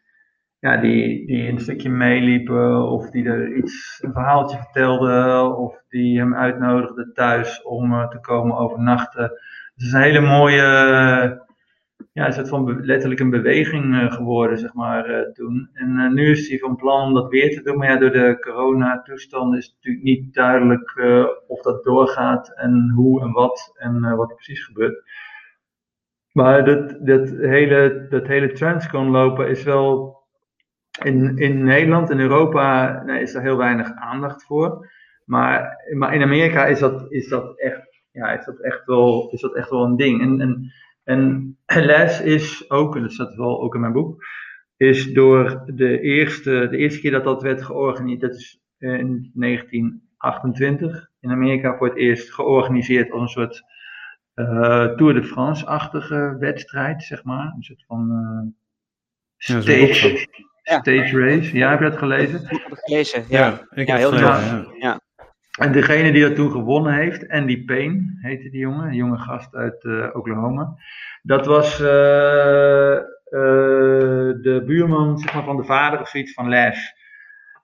ja, 0.58 0.76
die, 0.76 1.26
die 1.26 1.48
een 1.48 1.60
stukje 1.60 1.90
meeliepen 1.90 2.90
of 2.90 3.10
die 3.10 3.24
er 3.24 3.56
iets, 3.56 3.98
een 4.02 4.12
verhaaltje 4.12 4.56
vertelden 4.56 5.56
of 5.56 5.82
die 5.88 6.18
hem 6.18 6.34
uitnodigden 6.34 7.12
thuis 7.14 7.62
om 7.62 7.92
uh, 7.92 8.08
te 8.08 8.20
komen 8.20 8.56
overnachten. 8.56 9.22
het 9.22 9.32
is 9.76 9.92
een 9.92 10.00
hele 10.00 10.20
mooie, 10.20 10.62
ja, 12.12 12.26
een 12.26 12.32
soort 12.32 12.48
van 12.48 12.84
letterlijk 12.84 13.20
een 13.20 13.30
beweging 13.30 13.94
uh, 13.94 14.12
geworden, 14.12 14.58
zeg 14.58 14.74
maar, 14.74 15.32
toen. 15.32 15.68
En 15.72 16.14
nu 16.14 16.30
is 16.30 16.48
hij 16.48 16.58
van 16.58 16.76
plan 16.76 17.06
om 17.06 17.14
dat 17.14 17.30
weer 17.30 17.54
te 17.54 17.62
doen, 17.62 17.76
maar 17.76 17.90
ja, 17.90 17.96
door 17.96 18.12
de 18.12 18.36
coronatoestand 18.40 19.56
is 19.56 19.64
het 19.64 19.74
natuurlijk 19.74 20.04
niet 20.04 20.34
duidelijk 20.34 21.00
of 21.46 21.62
dat 21.62 21.84
doorgaat 21.84 22.52
en 22.56 22.92
hoe 22.94 23.20
en 23.20 23.32
wat 23.32 23.72
en 23.78 24.16
wat 24.16 24.30
er 24.30 24.36
precies 24.36 24.64
gebeurt. 24.64 25.02
Maar 26.32 26.64
dat, 26.64 27.06
dat, 27.06 27.28
hele, 27.28 28.06
dat 28.08 28.26
hele 28.26 28.52
transcon 28.52 29.10
lopen 29.10 29.48
is 29.48 29.62
wel 29.62 30.18
in, 31.02 31.38
in 31.38 31.64
Nederland 31.64 32.10
en 32.10 32.20
Europa 32.20 33.02
is 33.02 33.34
er 33.34 33.42
heel 33.42 33.56
weinig 33.56 33.92
aandacht 33.94 34.44
voor. 34.44 34.88
Maar, 35.24 35.84
maar 35.96 36.14
in 36.14 36.22
Amerika 36.22 36.66
is 36.66 36.78
dat, 36.78 37.12
is 37.12 37.28
dat, 37.28 37.58
echt, 37.58 38.02
ja, 38.10 38.38
is 38.38 38.44
dat, 38.44 38.60
echt, 38.60 38.84
wel, 38.84 39.30
is 39.32 39.40
dat 39.40 39.54
echt 39.54 39.70
wel 39.70 39.84
een 39.84 39.96
ding. 39.96 40.20
En, 40.20 40.40
en, 40.40 41.56
en 41.64 41.84
les 41.84 42.20
is 42.20 42.70
ook, 42.70 42.96
en 42.96 43.02
dat 43.02 43.12
staat 43.12 43.34
wel 43.34 43.62
ook 43.62 43.74
in 43.74 43.80
mijn 43.80 43.92
boek, 43.92 44.24
is 44.76 45.12
door 45.12 45.62
de 45.66 46.00
eerste, 46.00 46.68
de 46.70 46.76
eerste 46.76 47.00
keer 47.00 47.10
dat 47.10 47.24
dat 47.24 47.42
werd 47.42 47.62
georganiseerd, 47.62 48.20
dat 48.20 48.34
is 48.34 48.60
in 48.78 49.30
1928 49.34 51.10
in 51.20 51.30
Amerika 51.30 51.76
voor 51.76 51.88
het 51.88 51.96
eerst 51.96 52.34
georganiseerd 52.34 53.10
als 53.10 53.20
een 53.20 53.28
soort 53.28 53.62
Tour 54.96 55.14
de 55.14 55.24
France-achtige 55.24 56.36
wedstrijd, 56.38 57.02
zeg 57.02 57.24
maar. 57.24 57.52
Een 57.56 57.62
soort 57.62 57.84
van 57.86 58.10
uh, 58.10 58.52
stage, 59.36 60.26
Stage 60.62 61.18
Race. 61.18 61.56
Ja, 61.56 61.70
heb 61.70 61.78
je 61.78 61.90
dat 61.90 61.98
gelezen? 61.98 62.40
Ik 62.42 62.50
heb 62.50 62.70
het 62.70 62.80
gelezen, 62.84 63.24
ja. 63.28 63.60
ik 63.70 63.86
heb 63.86 63.96
heel 63.96 64.12
gelezen, 64.12 64.66
ja. 64.78 65.00
En 65.58 65.72
degene 65.72 66.12
die 66.12 66.22
dat 66.22 66.34
toen 66.34 66.50
gewonnen 66.50 66.94
heeft, 66.94 67.28
Andy 67.28 67.64
Payne 67.64 68.18
heette 68.20 68.50
die 68.50 68.60
jongen, 68.60 68.86
een 68.86 68.94
jonge 68.94 69.18
gast 69.18 69.54
uit 69.54 69.84
uh, 69.84 70.06
Oklahoma. 70.12 70.74
Dat 71.22 71.46
was 71.46 71.80
uh, 71.80 71.86
uh, 71.86 73.00
de 74.42 74.62
buurman 74.66 75.18
zeg 75.18 75.34
maar, 75.34 75.44
van 75.44 75.56
de 75.56 75.64
vader 75.64 76.00
of 76.00 76.08
zoiets 76.08 76.32
van 76.32 76.48
Les. 76.48 76.94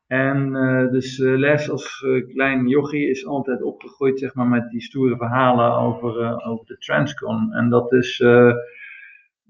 En 0.06 0.52
dus 0.90 1.18
Les 1.18 1.70
als 1.70 2.06
klein 2.28 2.68
jochie 2.68 3.10
is 3.10 3.26
altijd 3.26 3.62
opgegroeid 3.62 4.18
zeg 4.18 4.34
maar, 4.34 4.46
met 4.46 4.70
die 4.70 4.82
stoere 4.82 5.16
verhalen 5.16 5.72
over, 5.72 6.44
over 6.44 6.66
de 6.66 6.78
Transcon. 6.78 7.52
En 7.52 7.68
dat 7.68 7.92
is 7.92 8.20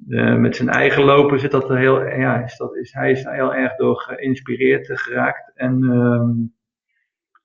uh, 0.04 0.36
met 0.36 0.56
zijn 0.56 0.68
eigen 0.68 1.04
lopen 1.04 1.40
zit 1.40 1.50
dat 1.50 1.70
er 1.70 1.76
heel, 1.76 2.02
ja, 2.02 2.44
is 2.44 2.56
dat, 2.56 2.76
is, 2.76 2.92
hij 2.92 3.10
is 3.10 3.24
heel 3.24 3.54
erg 3.54 3.76
door 3.76 4.00
geïnspireerd 4.00 5.00
geraakt. 5.00 5.52
En 5.54 5.82
uh, 5.82 6.28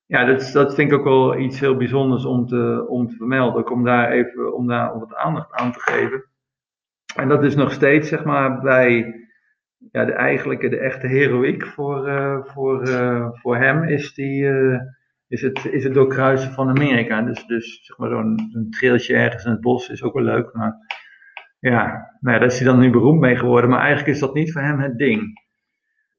ja, 0.05 0.25
dat, 0.25 0.49
dat 0.53 0.75
vind 0.75 0.91
ik 0.91 0.97
ook 0.97 1.03
wel 1.03 1.37
iets 1.37 1.59
heel 1.59 1.77
bijzonders 1.77 2.25
om 2.25 2.47
te, 2.47 2.85
om 2.87 3.07
te 3.07 3.15
vermelden. 3.15 3.61
Ook 3.61 3.71
om 3.71 3.83
daar 3.83 4.11
even 4.11 4.55
om 4.55 4.67
daar 4.67 4.99
wat 4.99 5.15
aandacht 5.15 5.53
aan 5.53 5.71
te 5.71 5.79
geven. 5.79 6.23
En 7.15 7.27
dat 7.27 7.43
is 7.43 7.55
nog 7.55 7.71
steeds, 7.71 8.09
zeg 8.09 8.23
maar, 8.23 8.61
bij 8.61 9.15
ja, 9.91 10.05
de 10.05 10.13
eigenlijke, 10.13 10.69
de 10.69 10.77
echte 10.77 11.07
heroïek 11.07 11.65
voor, 11.65 12.07
uh, 12.07 12.43
voor, 12.43 12.87
uh, 12.87 13.29
voor 13.31 13.57
hem 13.57 13.83
is, 13.83 14.13
die, 14.13 14.43
uh, 14.43 14.79
is, 15.27 15.41
het, 15.41 15.65
is 15.65 15.83
het 15.83 15.93
doorkruisen 15.93 16.51
van 16.51 16.69
Amerika. 16.69 17.21
Dus, 17.21 17.45
dus 17.45 17.85
zeg 17.85 17.97
maar 17.97 18.09
zo'n 18.09 18.67
trailtje 18.69 19.15
ergens 19.15 19.45
in 19.45 19.51
het 19.51 19.61
bos 19.61 19.89
is 19.89 20.03
ook 20.03 20.13
wel 20.13 20.23
leuk. 20.23 20.53
Maar 20.53 20.75
ja, 21.59 21.83
nou 22.19 22.35
ja, 22.35 22.39
daar 22.39 22.43
is 22.43 22.59
hij 22.59 22.67
dan 22.67 22.79
nu 22.79 22.89
beroemd 22.89 23.19
mee 23.19 23.35
geworden, 23.35 23.69
maar 23.69 23.79
eigenlijk 23.79 24.09
is 24.09 24.19
dat 24.19 24.33
niet 24.33 24.51
voor 24.51 24.61
hem 24.61 24.79
het 24.79 24.97
ding. 24.97 25.49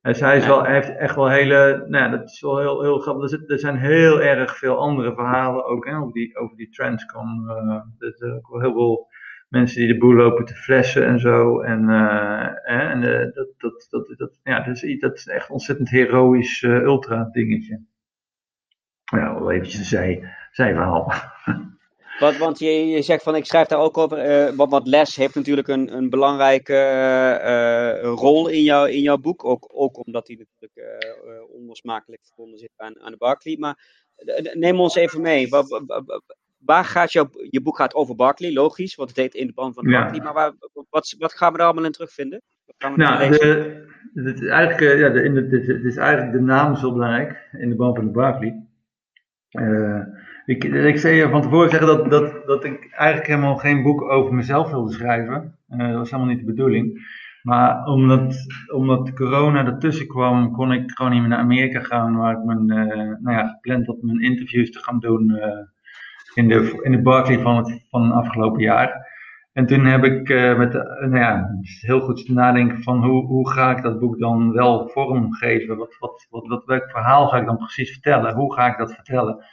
Dus 0.03 0.21
hij, 0.21 0.37
is 0.37 0.47
wel, 0.47 0.63
hij 0.65 0.75
heeft 0.75 0.97
echt 0.97 1.15
wel 1.15 1.29
hele, 1.29 1.85
nou 1.89 2.05
ja, 2.05 2.09
dat 2.17 2.31
is 2.31 2.41
wel 2.41 2.59
heel, 2.59 2.83
heel 2.83 2.99
grappig. 2.99 3.33
Er, 3.33 3.45
er 3.47 3.59
zijn 3.59 3.77
heel 3.77 4.23
erg 4.23 4.59
veel 4.59 4.79
andere 4.79 5.15
verhalen 5.15 5.65
ook 5.65 5.85
hè, 5.87 5.97
over, 5.97 6.13
die, 6.13 6.37
over 6.37 6.57
die 6.57 6.69
Transcom. 6.69 7.49
Er 7.99 8.13
zijn 8.17 8.33
ook 8.33 8.49
wel 8.49 8.61
heel 8.61 8.73
veel 8.73 9.09
mensen 9.53 9.79
die 9.79 9.93
de 9.93 9.99
boel 9.99 10.15
lopen 10.15 10.45
te 10.45 10.55
flessen 10.55 11.07
en 11.07 11.21
zo. 11.21 11.61
En, 11.61 11.89
uh, 11.89 12.71
en 12.71 13.03
uh, 13.03 13.35
dat, 13.35 13.49
dat, 13.59 13.87
dat, 13.91 14.15
dat, 14.17 14.41
ja, 14.43 14.61
dat, 14.61 14.83
is, 14.83 15.01
dat 15.01 15.15
is 15.15 15.27
echt 15.27 15.49
een 15.49 15.53
ontzettend 15.53 15.91
heroïsch 15.91 16.63
ultra 16.63 17.29
dingetje. 17.33 17.85
Ja, 19.05 19.35
wel 19.35 19.51
eventjes 19.51 19.79
een 19.79 19.85
zij, 19.85 20.35
zijverhaal. 20.51 21.13
Want, 22.19 22.37
want 22.37 22.59
je, 22.59 22.87
je 22.87 23.03
zegt 23.03 23.23
van, 23.23 23.37
ik 23.37 23.45
schrijf 23.45 23.67
daar 23.67 23.79
ook 23.79 23.99
over, 23.99 24.49
uh, 24.49 24.57
wat, 24.57 24.71
wat 24.71 24.87
les 24.87 25.17
heeft 25.17 25.35
natuurlijk 25.35 25.69
een, 25.69 25.97
een 25.97 26.11
belangrijke 26.11 26.75
rol 28.03 28.49
in, 28.49 28.63
jou, 28.63 28.91
in 28.91 29.01
jouw 29.01 29.19
boek. 29.19 29.45
Ook, 29.45 29.71
ook 29.73 30.07
omdat 30.07 30.27
hij 30.27 30.37
natuurlijk 30.37 31.05
uh, 31.25 31.55
onlosmakelijk 31.61 32.25
verbonden 32.25 32.59
zit 32.59 32.73
aan, 32.77 33.01
aan 33.01 33.11
de 33.11 33.17
Barclay. 33.17 33.57
Maar 33.57 34.05
neem 34.53 34.81
ons 34.81 34.95
even 34.95 35.21
mee. 35.21 35.49
Waar 36.65 36.85
gaat 36.85 37.13
jouw, 37.13 37.29
je 37.51 37.61
boek 37.61 37.77
gaat 37.77 37.95
over 37.95 38.17
Barclay, 38.17 38.53
logisch, 38.53 38.95
want 38.95 39.09
het 39.09 39.19
heet 39.19 39.35
In 39.35 39.47
de 39.47 39.53
Band 39.53 39.75
van 39.75 39.85
de 39.85 39.91
Barclay. 39.91 40.21
Maar 40.23 40.33
waar, 40.33 40.53
wat, 40.91 41.15
wat 41.19 41.35
gaan 41.35 41.53
we 41.53 41.59
er 41.59 41.65
allemaal 41.65 41.85
in 41.85 41.93
terugvinden? 41.93 42.43
nou, 42.97 43.31
de, 43.31 43.87
het, 44.15 44.41
is 44.41 44.49
eigenlijk, 44.49 44.99
ja, 44.99 45.09
de, 45.09 45.23
in 45.23 45.35
de, 45.35 45.65
het 45.67 45.85
is 45.85 45.97
eigenlijk 45.97 46.33
de 46.33 46.41
naam 46.41 46.77
zo 46.77 46.93
belangrijk, 46.93 47.49
In 47.53 47.69
de 47.69 47.77
Band 47.77 47.97
van 47.97 48.05
de 48.05 48.13
Barclay. 48.13 48.67
Ik, 50.45 50.65
ik 50.65 50.99
zei 50.99 51.31
van 51.31 51.43
tevoren 51.43 51.71
zeggen 51.71 51.89
dat, 51.89 52.11
dat, 52.11 52.47
dat 52.47 52.65
ik 52.65 52.89
eigenlijk 52.91 53.29
helemaal 53.29 53.57
geen 53.57 53.83
boek 53.83 54.03
over 54.03 54.35
mezelf 54.35 54.71
wilde 54.71 54.93
schrijven. 54.93 55.59
Uh, 55.69 55.89
dat 55.89 55.97
was 55.97 56.11
helemaal 56.11 56.33
niet 56.33 56.41
de 56.41 56.53
bedoeling. 56.53 57.11
Maar 57.43 57.85
omdat, 57.85 58.37
omdat 58.75 59.13
corona 59.13 59.67
ertussen 59.67 60.07
kwam, 60.07 60.53
kon 60.53 60.73
ik 60.73 60.91
gewoon 60.91 61.13
niet 61.13 61.21
meer 61.21 61.31
naar 61.31 61.39
Amerika 61.39 61.81
gaan, 61.81 62.17
waar 62.17 62.33
ik 62.39 62.45
mijn, 62.45 62.71
uh, 62.71 62.97
nou 62.97 63.37
ja, 63.37 63.49
gepland 63.49 63.87
had 63.87 64.03
mijn 64.03 64.21
interviews 64.21 64.71
te 64.71 64.79
gaan 64.79 64.99
doen 64.99 65.31
in, 66.35 66.49
de, 66.49 66.81
in 66.83 66.93
de 66.93 67.03
Barclay 67.03 67.39
van 67.39 67.57
het 67.57 67.87
van 67.91 68.13
afgelopen 68.13 68.63
jaar. 68.63 69.11
En 69.53 69.67
toen 69.67 69.85
heb 69.85 70.05
ik 70.05 70.29
met, 70.57 70.73
nou 70.73 71.19
ja, 71.19 71.49
heel 71.81 72.01
goed 72.01 72.29
nadenken 72.29 72.83
van 72.83 73.05
hoe, 73.05 73.27
hoe 73.27 73.51
ga 73.51 73.77
ik 73.77 73.83
dat 73.83 73.99
boek 73.99 74.19
dan 74.19 74.53
wel 74.53 74.89
vormgeven? 74.89 75.77
Wat, 75.77 75.97
wat, 75.99 76.27
wat, 76.31 76.47
wat, 76.47 76.65
welk 76.65 76.91
verhaal 76.91 77.29
ga 77.29 77.37
ik 77.37 77.47
dan 77.47 77.57
precies 77.57 77.93
vertellen? 77.93 78.35
Hoe 78.35 78.55
ga 78.55 78.67
ik 78.67 78.79
dat 78.79 78.95
vertellen? 78.95 79.45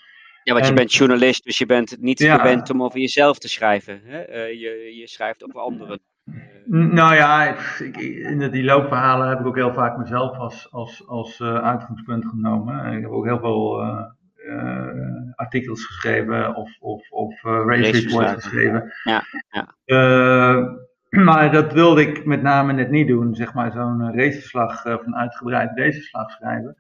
Ja, 0.44 0.54
want 0.54 0.68
je 0.68 0.74
bent 0.74 0.94
journalist, 0.94 1.44
dus 1.44 1.58
je 1.58 1.66
bent 1.66 1.98
niet 2.00 2.24
gewend 2.24 2.70
om 2.70 2.84
over 2.84 3.00
jezelf 3.00 3.38
te 3.40 3.50
schrijven. 3.50 4.02
Hè? 4.04 4.30
Uh, 4.30 4.60
je, 4.60 4.96
je 4.96 5.08
schrijft 5.08 5.44
over 5.44 5.60
anderen. 5.60 6.00
Nou 6.66 7.16
ja, 7.16 7.56
ik, 7.80 7.98
in 7.98 8.50
die 8.52 8.64
loopverhalen 8.64 9.30
heb 9.30 9.40
ik 9.40 9.46
ook 9.46 9.56
heel 9.56 9.74
vaak 9.74 9.98
mezelf 9.98 10.38
als, 10.38 10.72
als, 10.72 11.08
als 11.08 11.40
uh, 11.40 11.56
uitgangspunt 11.56 12.26
genomen. 12.26 12.94
Ik 12.94 13.02
heb 13.02 13.12
ook 13.12 13.26
heel 13.26 13.40
veel 13.40 13.82
artikels 15.36 15.86
geschreven 15.86 16.56
of, 16.56 16.78
of, 16.80 17.12
of 17.12 17.44
race 17.44 17.92
reports 17.92 18.34
geschreven. 18.34 18.94
Ja, 19.04 19.24
ja. 19.50 19.68
maar 21.28 21.52
dat 21.52 21.74
wilde 21.74 22.02
ik 22.02 22.26
met 22.26 22.42
name 22.42 22.74
net 22.74 22.90
niet 22.90 23.08
doen, 23.08 23.36
zeg 23.36 23.54
maar 23.54 23.72
zo'n 23.72 24.16
raceverslag, 24.16 24.82
van 24.82 25.16
uitgebreid 25.16 25.78
raceverslag 25.78 26.32
schrijven. 26.32 26.78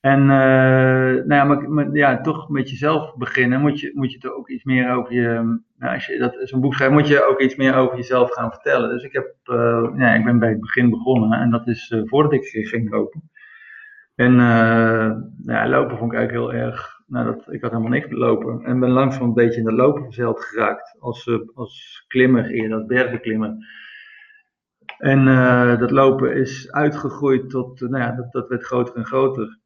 En 0.00 0.20
uh, 0.20 0.28
nou 0.28 1.34
ja, 1.34 1.44
maar, 1.44 1.70
maar, 1.70 1.92
ja, 1.92 2.20
toch 2.20 2.48
met 2.48 2.70
jezelf 2.70 3.16
beginnen, 3.16 3.60
moet 3.60 3.80
je, 3.80 3.90
moet 3.94 4.12
je 4.12 4.18
toch 4.18 4.32
ook 4.32 4.48
iets 4.48 4.64
meer 4.64 4.92
over 4.92 5.12
je, 5.12 5.60
nou, 5.78 5.94
als 5.94 6.06
je 6.06 6.18
dat 6.18 6.36
zo'n 6.40 6.60
boek 6.60 6.74
schrijft, 6.74 6.92
moet 6.92 7.08
je 7.08 7.24
ook 7.24 7.40
iets 7.40 7.56
meer 7.56 7.74
over 7.74 7.96
jezelf 7.96 8.32
gaan 8.32 8.50
vertellen. 8.50 8.90
Dus 8.90 9.02
ik 9.02 9.12
heb, 9.12 9.34
uh, 9.44 9.90
ja, 9.96 10.14
ik 10.14 10.24
ben 10.24 10.38
bij 10.38 10.48
het 10.48 10.60
begin 10.60 10.90
begonnen 10.90 11.40
en 11.40 11.50
dat 11.50 11.66
is 11.66 11.90
uh, 11.90 12.00
voordat 12.04 12.32
ik 12.32 12.66
ging 12.68 12.90
lopen. 12.90 13.30
En 14.18 14.34
ja, 15.42 15.68
lopen 15.68 15.98
vond 15.98 16.12
ik 16.12 16.18
eigenlijk 16.18 16.52
heel 16.52 16.62
erg, 16.62 17.02
nou, 17.06 17.24
dat, 17.24 17.52
ik 17.52 17.62
had 17.62 17.70
helemaal 17.70 17.92
niks 17.92 18.08
met 18.08 18.18
lopen. 18.18 18.64
En 18.64 18.80
ben 18.80 18.90
langzaam 18.90 19.22
een 19.22 19.34
beetje 19.34 19.58
in 19.58 19.64
de 19.64 19.72
lopen 19.72 20.04
verzeld 20.04 20.44
geraakt, 20.44 20.96
als, 21.00 21.40
als 21.54 22.04
klimmer 22.08 22.50
eerder, 22.50 22.76
als 22.76 22.86
bergbeklimmer. 22.86 23.56
En 24.98 25.24
dat 25.78 25.90
lopen 25.90 26.36
is 26.36 26.72
uitgegroeid 26.72 27.50
tot, 27.50 27.80
nou 27.80 27.98
ja, 27.98 28.12
dat, 28.12 28.32
dat 28.32 28.48
werd 28.48 28.64
groter 28.64 28.96
en 28.96 29.06
groter. 29.06 29.58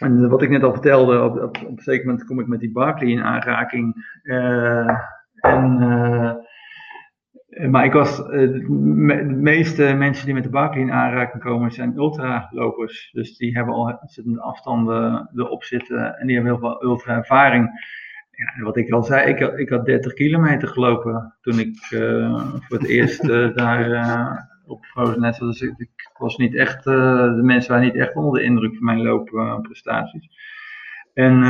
En 0.00 0.28
wat 0.28 0.42
ik 0.42 0.50
net 0.50 0.62
al 0.62 0.72
vertelde, 0.72 1.22
op, 1.22 1.36
op, 1.42 1.56
een 1.56 1.78
zeker 1.82 2.06
moment 2.06 2.24
kom 2.24 2.40
ik 2.40 2.46
met 2.46 2.60
die 2.60 2.72
Barclay 2.72 3.10
in 3.10 3.22
aanraking. 3.22 4.18
En 5.40 6.40
maar 7.50 7.84
ik 7.84 7.92
was, 7.92 8.16
de 8.16 9.34
meeste 9.36 9.94
mensen 9.98 10.24
die 10.24 10.34
met 10.34 10.42
de 10.42 10.50
Barkley 10.50 10.82
in 10.82 10.92
aanraking 10.92 11.42
komen 11.42 11.70
zijn 11.70 11.96
ultralopers. 11.96 13.10
Dus 13.12 13.36
die 13.36 13.56
hebben 13.56 13.74
al 13.74 13.98
ontzettende 14.00 14.40
afstanden 14.40 15.30
erop 15.34 15.64
zitten 15.64 16.18
en 16.18 16.26
die 16.26 16.34
hebben 16.34 16.52
heel 16.52 16.60
veel 16.60 16.84
ultra 16.84 17.16
ervaring. 17.16 17.70
Ja, 18.30 18.62
wat 18.64 18.76
ik 18.76 18.90
al 18.90 19.02
zei, 19.02 19.28
ik, 19.28 19.40
ik 19.40 19.68
had 19.68 19.84
30 19.84 20.12
kilometer 20.12 20.68
gelopen 20.68 21.34
toen 21.40 21.58
ik 21.58 21.76
voor 22.60 22.78
het 22.78 22.86
eerst 22.86 23.26
daar 23.56 24.48
op 24.66 24.84
Frozen 24.84 25.20
Net. 25.20 25.38
Dus 25.38 25.60
ik, 25.60 25.74
ik, 25.76 26.10
was 26.18 26.36
niet 26.36 26.54
echt, 26.54 26.84
de 26.84 27.40
mensen 27.42 27.70
waren 27.70 27.86
niet 27.86 27.96
echt 27.96 28.14
onder 28.14 28.40
de 28.40 28.46
indruk 28.46 28.76
van 28.76 28.84
mijn 28.84 29.02
loopprestaties. 29.02 30.28
En 31.14 31.42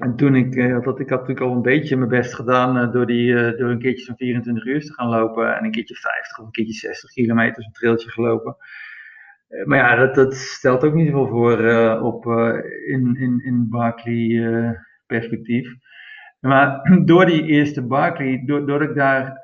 en 0.00 0.16
toen 0.16 0.34
ik, 0.34 0.54
uh, 0.54 0.82
dat, 0.82 1.00
ik 1.00 1.08
had 1.08 1.18
natuurlijk 1.18 1.46
al 1.46 1.52
een 1.52 1.62
beetje 1.62 1.96
mijn 1.96 2.08
best 2.08 2.34
gedaan 2.34 2.76
uh, 2.76 2.92
door, 2.92 3.06
die, 3.06 3.26
uh, 3.26 3.58
door 3.58 3.70
een 3.70 3.78
keertje 3.78 4.04
zo'n 4.04 4.16
24 4.16 4.64
uur 4.64 4.80
te 4.80 4.92
gaan 4.92 5.08
lopen. 5.08 5.56
En 5.56 5.64
een 5.64 5.70
keertje 5.70 5.94
50 5.94 6.38
of 6.38 6.44
een 6.44 6.50
keertje 6.50 6.74
60 6.74 7.10
kilometer 7.10 7.62
zo'n 7.62 7.72
trailtje 7.72 8.10
gelopen. 8.10 8.56
maar 9.64 9.78
ja, 9.78 9.96
dat, 9.96 10.14
dat 10.14 10.34
stelt 10.34 10.84
ook 10.84 10.94
niet 10.94 11.10
zoveel 11.10 11.26
voor 11.26 11.58
op, 12.02 12.26
in, 12.86 13.16
in, 13.16 13.42
in 13.44 13.66
Barkley 13.68 14.78
perspectief. 15.06 15.74
Maar 16.40 16.80
door 17.04 17.26
die 17.26 17.44
eerste 17.44 17.86
Barkley, 17.86 18.42
doordat 18.46 18.80
ik 18.80 18.94
daar 18.94 19.38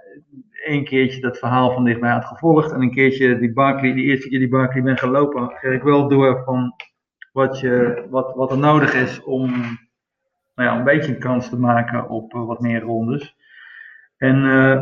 een 0.64 0.84
keertje 0.84 1.20
dat 1.20 1.38
verhaal 1.38 1.72
van 1.72 1.84
dichtbij 1.84 2.10
had 2.10 2.24
gevolgd. 2.24 2.72
En 2.72 2.80
een 2.80 2.94
keertje 2.94 3.38
die 3.38 3.52
Barkley, 3.52 3.92
die 3.92 4.04
eerste 4.04 4.28
keer 4.28 4.38
die 4.38 4.48
Barkley 4.48 4.82
ben 4.82 4.98
gelopen, 4.98 5.48
kreeg 5.48 5.74
ik 5.74 5.82
wel 5.82 6.08
door 6.08 6.42
van 6.44 6.74
wat, 7.32 7.60
je, 7.60 8.06
wat, 8.10 8.34
wat 8.34 8.50
er 8.50 8.58
nodig 8.58 8.94
is 8.94 9.22
om 9.22 9.52
nou 10.56 10.68
ja, 10.68 10.76
een 10.76 10.84
beetje 10.84 11.14
een 11.14 11.20
kans 11.20 11.48
te 11.48 11.58
maken 11.58 12.08
op 12.08 12.34
uh, 12.34 12.46
wat 12.46 12.60
meer 12.60 12.80
rondes. 12.80 13.36
En 14.16 14.36
uh, 14.36 14.78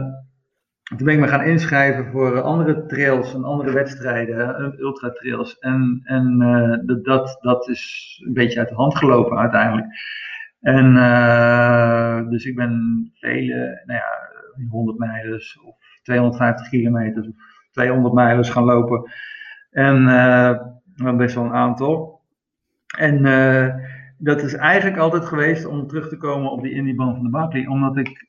toen 0.96 1.06
ben 1.06 1.14
ik 1.14 1.20
me 1.20 1.28
gaan 1.28 1.44
inschrijven 1.44 2.10
voor 2.10 2.40
andere 2.40 2.86
trails 2.86 3.34
en 3.34 3.44
andere 3.44 3.72
wedstrijden, 3.72 4.74
ultra 4.78 5.10
trails. 5.10 5.58
En, 5.58 6.00
en 6.04 6.40
uh, 6.42 7.02
dat, 7.02 7.38
dat 7.40 7.68
is 7.68 8.22
een 8.26 8.32
beetje 8.32 8.58
uit 8.58 8.68
de 8.68 8.74
hand 8.74 8.96
gelopen 8.96 9.38
uiteindelijk. 9.38 9.86
En 10.60 10.94
dus 12.30 12.44
ik 12.44 12.56
ben 12.56 13.10
vele, 13.14 13.82
nou 13.84 13.98
ja, 13.98 14.68
100 14.70 14.98
mijlers 14.98 15.60
of 15.60 15.76
250 16.02 16.68
kilometer 16.68 17.22
of 17.22 17.34
200 17.70 18.14
mijlers 18.14 18.50
gaan 18.50 18.64
lopen. 18.64 19.10
En 19.70 20.04
best 21.16 21.34
wel 21.34 21.44
een 21.44 21.52
aantal. 21.52 22.20
En 22.96 23.22
dat 24.24 24.42
is 24.42 24.54
eigenlijk 24.54 24.96
altijd 24.96 25.24
geweest 25.24 25.66
om 25.66 25.86
terug 25.86 26.08
te 26.08 26.16
komen 26.16 26.50
op 26.50 26.62
die 26.62 26.72
Indieband 26.72 27.14
van 27.14 27.24
de 27.24 27.30
Barkley. 27.30 27.66
Omdat 27.66 27.96
ik, 27.96 28.28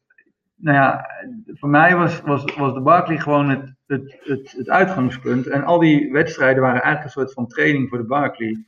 nou 0.56 0.78
ja, 0.78 1.06
voor 1.46 1.70
mij 1.70 1.96
was, 1.96 2.22
was, 2.22 2.44
was 2.58 2.74
de 2.74 2.82
Barkley 2.82 3.18
gewoon 3.18 3.50
het, 3.50 3.74
het, 3.88 4.18
het, 4.24 4.54
het 4.58 4.70
uitgangspunt. 4.70 5.48
En 5.48 5.64
al 5.64 5.80
die 5.80 6.12
wedstrijden 6.12 6.62
waren 6.62 6.82
eigenlijk 6.82 7.04
een 7.04 7.22
soort 7.22 7.34
van 7.34 7.48
training 7.48 7.90
voor 7.90 7.98
de 7.98 8.06
Barkley. 8.06 8.66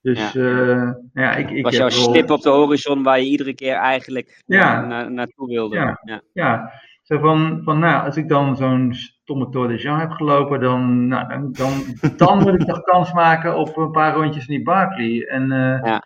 Dus 0.00 0.32
ja. 0.32 0.40
Uh, 0.40 0.76
nou 0.76 1.00
ja, 1.12 1.34
ik, 1.34 1.50
ik 1.50 1.64
was 1.64 1.76
jouw 1.76 1.88
stip 1.88 2.30
op 2.30 2.42
de 2.42 2.50
horizon 2.50 3.02
waar 3.02 3.18
je 3.18 3.26
iedere 3.26 3.54
keer 3.54 3.74
eigenlijk 3.74 4.42
ja, 4.46 4.86
na, 4.86 5.08
naartoe 5.08 5.48
wilde. 5.48 5.76
Ja, 5.76 6.00
ja. 6.04 6.22
ja. 6.32 6.72
Zo 7.02 7.18
van, 7.18 7.60
van 7.64 7.78
nou, 7.78 8.06
als 8.06 8.16
ik 8.16 8.28
dan 8.28 8.56
zo'n 8.56 8.94
stomme 8.94 9.48
Tour 9.48 9.68
de 9.68 9.76
Jean 9.76 10.00
heb 10.00 10.10
gelopen, 10.10 10.60
dan, 10.60 11.06
nou, 11.06 11.28
dan, 11.28 11.52
dan, 11.52 11.72
dan 12.16 12.38
moet 12.38 12.60
ik 12.60 12.66
toch 12.66 12.82
kans 12.82 13.12
maken 13.12 13.56
op 13.56 13.76
een 13.76 13.90
paar 13.90 14.14
rondjes 14.14 14.46
in 14.46 14.56
die 14.56 14.64
Barkley. 14.64 15.26
En 15.26 15.42
uh, 15.42 15.80
ja. 15.82 16.02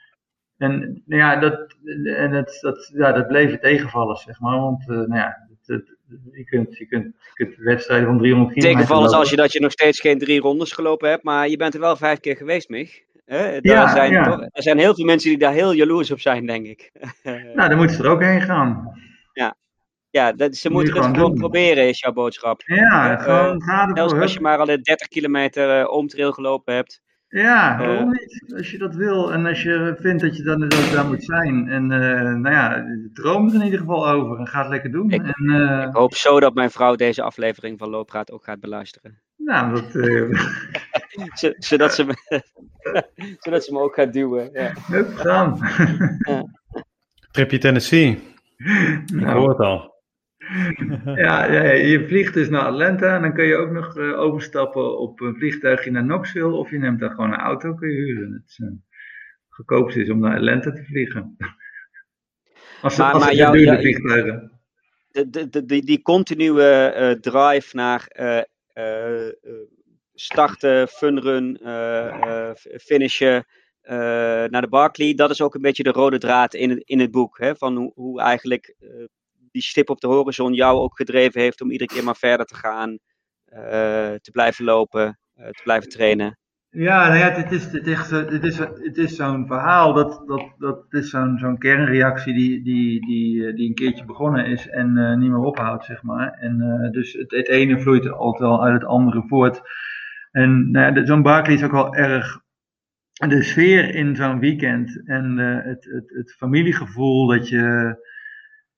En 0.58 1.02
nou 1.06 1.22
ja, 1.22 1.36
dat, 1.36 1.74
en 2.04 2.32
dat, 2.32 2.58
dat, 2.60 2.90
ja, 2.94 3.12
dat 3.12 3.26
bleef 3.26 3.58
tegenvallen, 3.58 4.16
zeg 4.16 4.40
maar. 4.40 4.60
Want 4.60 4.80
uh, 4.88 4.96
nou 4.96 5.14
ja, 5.14 5.48
je, 6.32 6.44
kunt, 6.44 6.76
je, 6.76 6.86
kunt, 6.86 7.04
je 7.04 7.30
kunt 7.32 7.56
wedstrijden 7.56 8.06
van 8.06 8.18
300 8.18 8.54
kilometer 8.54 8.86
Tegenvallen 8.86 9.18
als 9.18 9.30
je 9.30 9.36
dat 9.36 9.52
je 9.52 9.60
nog 9.60 9.72
steeds 9.72 10.00
geen 10.00 10.18
drie 10.18 10.40
rondes 10.40 10.72
gelopen 10.72 11.08
hebt, 11.08 11.22
maar 11.22 11.48
je 11.48 11.56
bent 11.56 11.74
er 11.74 11.80
wel 11.80 11.96
vijf 11.96 12.20
keer 12.20 12.36
geweest, 12.36 12.68
Mich. 12.68 13.06
Hè? 13.24 13.58
Ja, 13.60 13.92
zijn, 13.92 14.12
ja. 14.12 14.24
Toch, 14.24 14.40
er 14.40 14.62
zijn 14.62 14.78
heel 14.78 14.94
veel 14.94 15.04
mensen 15.04 15.28
die 15.28 15.38
daar 15.38 15.52
heel 15.52 15.72
jaloers 15.72 16.10
op 16.10 16.20
zijn, 16.20 16.46
denk 16.46 16.66
ik. 16.66 16.90
nou, 17.54 17.68
dan 17.68 17.76
moeten 17.76 17.96
ze 17.96 18.02
er 18.02 18.10
ook 18.10 18.22
heen 18.22 18.40
gaan. 18.40 18.92
Ja, 19.32 19.56
ja 20.10 20.32
dat, 20.32 20.56
ze 20.56 20.70
moeten 20.70 20.94
het 20.94 21.16
gewoon 21.16 21.34
proberen, 21.34 21.88
is 21.88 22.00
jouw 22.00 22.12
boodschap. 22.12 22.62
Ja, 22.64 23.12
uh, 23.12 23.22
gewoon 23.22 23.62
gaan 23.62 23.96
Zelfs 23.96 24.12
als 24.12 24.32
je 24.32 24.40
maar 24.40 24.58
al 24.58 24.66
30 24.66 25.08
kilometer 25.08 25.80
uh, 25.80 25.90
omtrail 25.90 26.32
gelopen 26.32 26.74
hebt. 26.74 27.02
Ja, 27.28 27.78
waarom 27.78 28.10
niet? 28.10 28.54
Als 28.56 28.70
je 28.70 28.78
dat 28.78 28.94
wil 28.94 29.32
en 29.32 29.46
als 29.46 29.62
je 29.62 29.96
vindt 30.00 30.22
dat 30.22 30.36
je 30.36 30.42
dan 30.42 30.60
dat 30.60 30.90
daar 30.92 31.06
moet 31.06 31.24
zijn. 31.24 31.68
En 31.68 31.82
uh, 31.82 32.34
nou 32.34 32.50
ja, 32.50 32.84
droom 33.12 33.48
er 33.48 33.54
in 33.54 33.62
ieder 33.62 33.78
geval 33.78 34.08
over 34.08 34.38
en 34.38 34.46
ga 34.46 34.60
het 34.60 34.68
lekker 34.68 34.90
doen. 34.90 35.10
Ik, 35.10 35.22
en, 35.22 35.44
uh, 35.44 35.84
ik 35.88 35.94
hoop 35.94 36.14
zo 36.14 36.40
dat 36.40 36.54
mijn 36.54 36.70
vrouw 36.70 36.94
deze 36.94 37.22
aflevering 37.22 37.78
van 37.78 37.90
Looppraat 37.90 38.30
ook 38.30 38.44
gaat 38.44 38.60
beluisteren. 38.60 39.20
Nou, 39.36 39.74
dat... 39.74 39.94
Uh... 39.94 41.54
zodat, 41.58 41.94
ze 41.94 42.04
me, 42.04 42.42
zodat 43.44 43.64
ze 43.64 43.72
me 43.72 43.80
ook 43.80 43.94
gaat 43.94 44.12
duwen. 44.12 44.50
Ja. 44.52 44.72
Hup, 44.86 45.20
ja. 45.22 45.56
Tripje 47.30 47.58
Tennessee. 47.58 48.22
Nou. 48.56 49.20
Ik 49.20 49.26
hoor 49.26 49.48
het 49.48 49.58
al. 49.58 49.97
ja, 51.24 51.52
ja, 51.52 51.62
je 51.72 52.06
vliegt 52.06 52.34
dus 52.34 52.48
naar 52.48 52.62
Atlanta 52.62 53.14
en 53.14 53.22
dan 53.22 53.34
kun 53.34 53.44
je 53.44 53.56
ook 53.56 53.70
nog 53.70 53.96
uh, 53.96 54.20
overstappen 54.20 54.98
op 54.98 55.20
een 55.20 55.34
vliegtuigje 55.34 55.90
naar 55.90 56.02
Knoxville 56.02 56.52
of 56.52 56.70
je 56.70 56.78
neemt 56.78 57.00
daar 57.00 57.10
gewoon 57.10 57.32
een 57.32 57.38
auto 57.38 57.74
kun 57.74 57.90
je 57.90 57.96
huren. 57.96 58.32
Het 58.32 58.42
is, 58.48 58.58
uh, 58.58 58.68
goedkoopste 59.48 60.00
is 60.00 60.10
om 60.10 60.18
naar 60.18 60.36
Atlanta 60.36 60.72
te 60.72 60.84
vliegen. 60.84 61.36
als 62.82 62.96
maar, 62.96 63.12
als 63.12 63.24
maar 63.24 63.34
jou, 63.34 63.56
duurde 63.56 63.78
vliegtuigen. 63.78 64.60
De, 65.10 65.30
de, 65.30 65.48
de, 65.48 65.64
die, 65.64 65.84
die 65.84 66.02
continue 66.02 66.90
uh, 66.94 67.10
drive 67.10 67.76
naar 67.76 68.08
starten, 70.14 70.88
funrun, 70.88 71.58
finishen, 72.80 73.46
naar 74.50 74.60
de 74.60 74.68
Barclay, 74.68 75.14
dat 75.14 75.30
is 75.30 75.40
ook 75.40 75.54
een 75.54 75.60
beetje 75.60 75.82
de 75.82 75.90
rode 75.90 76.18
draad 76.18 76.54
in 76.54 76.70
het, 76.70 76.82
in 76.84 77.00
het 77.00 77.10
boek. 77.10 77.38
Hè, 77.38 77.56
van 77.56 77.76
hoe, 77.76 77.92
hoe 77.94 78.20
eigenlijk 78.20 78.74
die 79.50 79.62
stip 79.62 79.90
op 79.90 80.00
de 80.00 80.06
horizon 80.06 80.52
jou 80.52 80.78
ook 80.78 80.96
gedreven 80.96 81.40
heeft 81.40 81.60
om 81.60 81.70
iedere 81.70 81.94
keer 81.94 82.04
maar 82.04 82.16
verder 82.16 82.46
te 82.46 82.54
gaan, 82.54 82.90
uh, 82.90 83.58
te 84.14 84.30
blijven 84.32 84.64
lopen, 84.64 85.18
uh, 85.36 85.46
te 85.46 85.62
blijven 85.62 85.88
trainen? 85.88 86.38
Ja, 86.70 87.06
nou 87.06 87.18
ja, 87.18 87.30
het 87.30 87.52
is, 87.52 87.72
het 87.72 87.86
is, 87.86 88.10
het 88.10 88.44
is, 88.44 88.58
het 88.58 88.96
is 88.96 89.16
zo'n 89.16 89.46
verhaal, 89.46 89.92
dat, 89.92 90.22
dat, 90.26 90.54
dat 90.58 90.84
is 90.90 91.10
zo'n 91.10 91.38
zo'n 91.38 91.58
kernreactie 91.58 92.34
die, 92.34 92.62
die, 92.62 93.06
die, 93.06 93.54
die 93.54 93.68
een 93.68 93.74
keertje 93.74 94.04
begonnen 94.04 94.46
is 94.46 94.68
en 94.68 95.18
niet 95.18 95.30
meer 95.30 95.38
ophoudt, 95.38 95.84
zeg 95.84 96.02
maar. 96.02 96.32
En 96.32 96.88
dus 96.92 97.12
het, 97.12 97.30
het 97.30 97.48
ene 97.48 97.80
vloeit 97.80 98.10
altijd 98.10 98.50
wel 98.50 98.64
uit 98.64 98.74
het 98.74 98.84
andere 98.84 99.22
voort. 99.26 99.60
En 100.30 100.70
nou 100.70 100.94
ja, 100.94 101.06
zo'n 101.06 101.22
Barclay 101.22 101.54
is 101.54 101.62
ook 101.62 101.70
wel 101.70 101.94
erg 101.94 102.40
de 103.12 103.42
sfeer 103.42 103.94
in 103.94 104.16
zo'n 104.16 104.38
weekend 104.38 105.02
en 105.04 105.36
het, 105.38 105.84
het, 105.84 106.10
het 106.10 106.32
familiegevoel 106.32 107.26
dat 107.26 107.48
je 107.48 107.96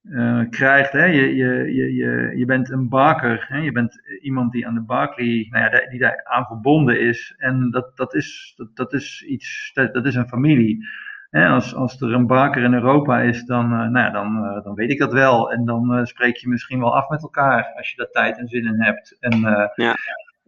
uh, 0.03 0.49
krijgt. 0.51 0.93
Hè? 0.93 1.05
Je, 1.05 1.35
je, 1.35 1.75
je, 1.75 2.33
je, 2.37 2.45
bent 2.45 2.71
een 2.71 2.89
baker, 2.89 3.47
hè? 3.49 3.59
je 3.59 3.73
bent 3.73 4.01
iemand 4.23 4.53
die 4.53 4.67
aan 4.67 4.75
de 4.75 4.81
Barclay, 4.81 5.47
nou 5.51 5.65
ja, 5.65 5.89
die 5.91 5.99
daar 5.99 6.25
aan 6.25 6.47
verbonden 6.47 7.01
is. 7.01 7.35
En 7.39 7.71
dat, 7.71 7.97
dat, 7.97 8.15
is, 8.15 8.53
dat, 8.57 8.77
dat 8.77 8.93
is 8.93 9.25
iets, 9.29 9.71
dat, 9.75 10.07
is 10.07 10.15
een 10.15 10.29
familie. 10.29 10.87
Hè? 11.31 11.47
Als, 11.49 11.75
als 11.75 12.01
er 12.01 12.13
een 12.13 12.27
baker 12.27 12.63
in 12.63 12.75
Europa 12.75 13.21
is, 13.21 13.45
dan, 13.45 13.65
uh, 13.65 13.79
nou 13.79 13.99
ja, 13.99 14.11
dan, 14.11 14.45
uh, 14.45 14.65
dan 14.65 14.75
weet 14.75 14.91
ik 14.91 14.99
dat 14.99 15.13
wel. 15.13 15.53
En 15.53 15.65
dan 15.65 16.07
spreek 16.07 16.37
je 16.37 16.49
misschien 16.49 16.81
wel 16.81 16.97
af 16.97 17.09
met 17.09 17.23
elkaar 17.23 17.73
als 17.77 17.91
je 17.91 17.97
daar 17.97 18.11
tijd 18.11 18.39
en 18.39 18.49
zin 18.49 18.67
in 18.67 18.83
hebt. 18.83 19.17
En 19.21 19.41
ja. 19.75 19.97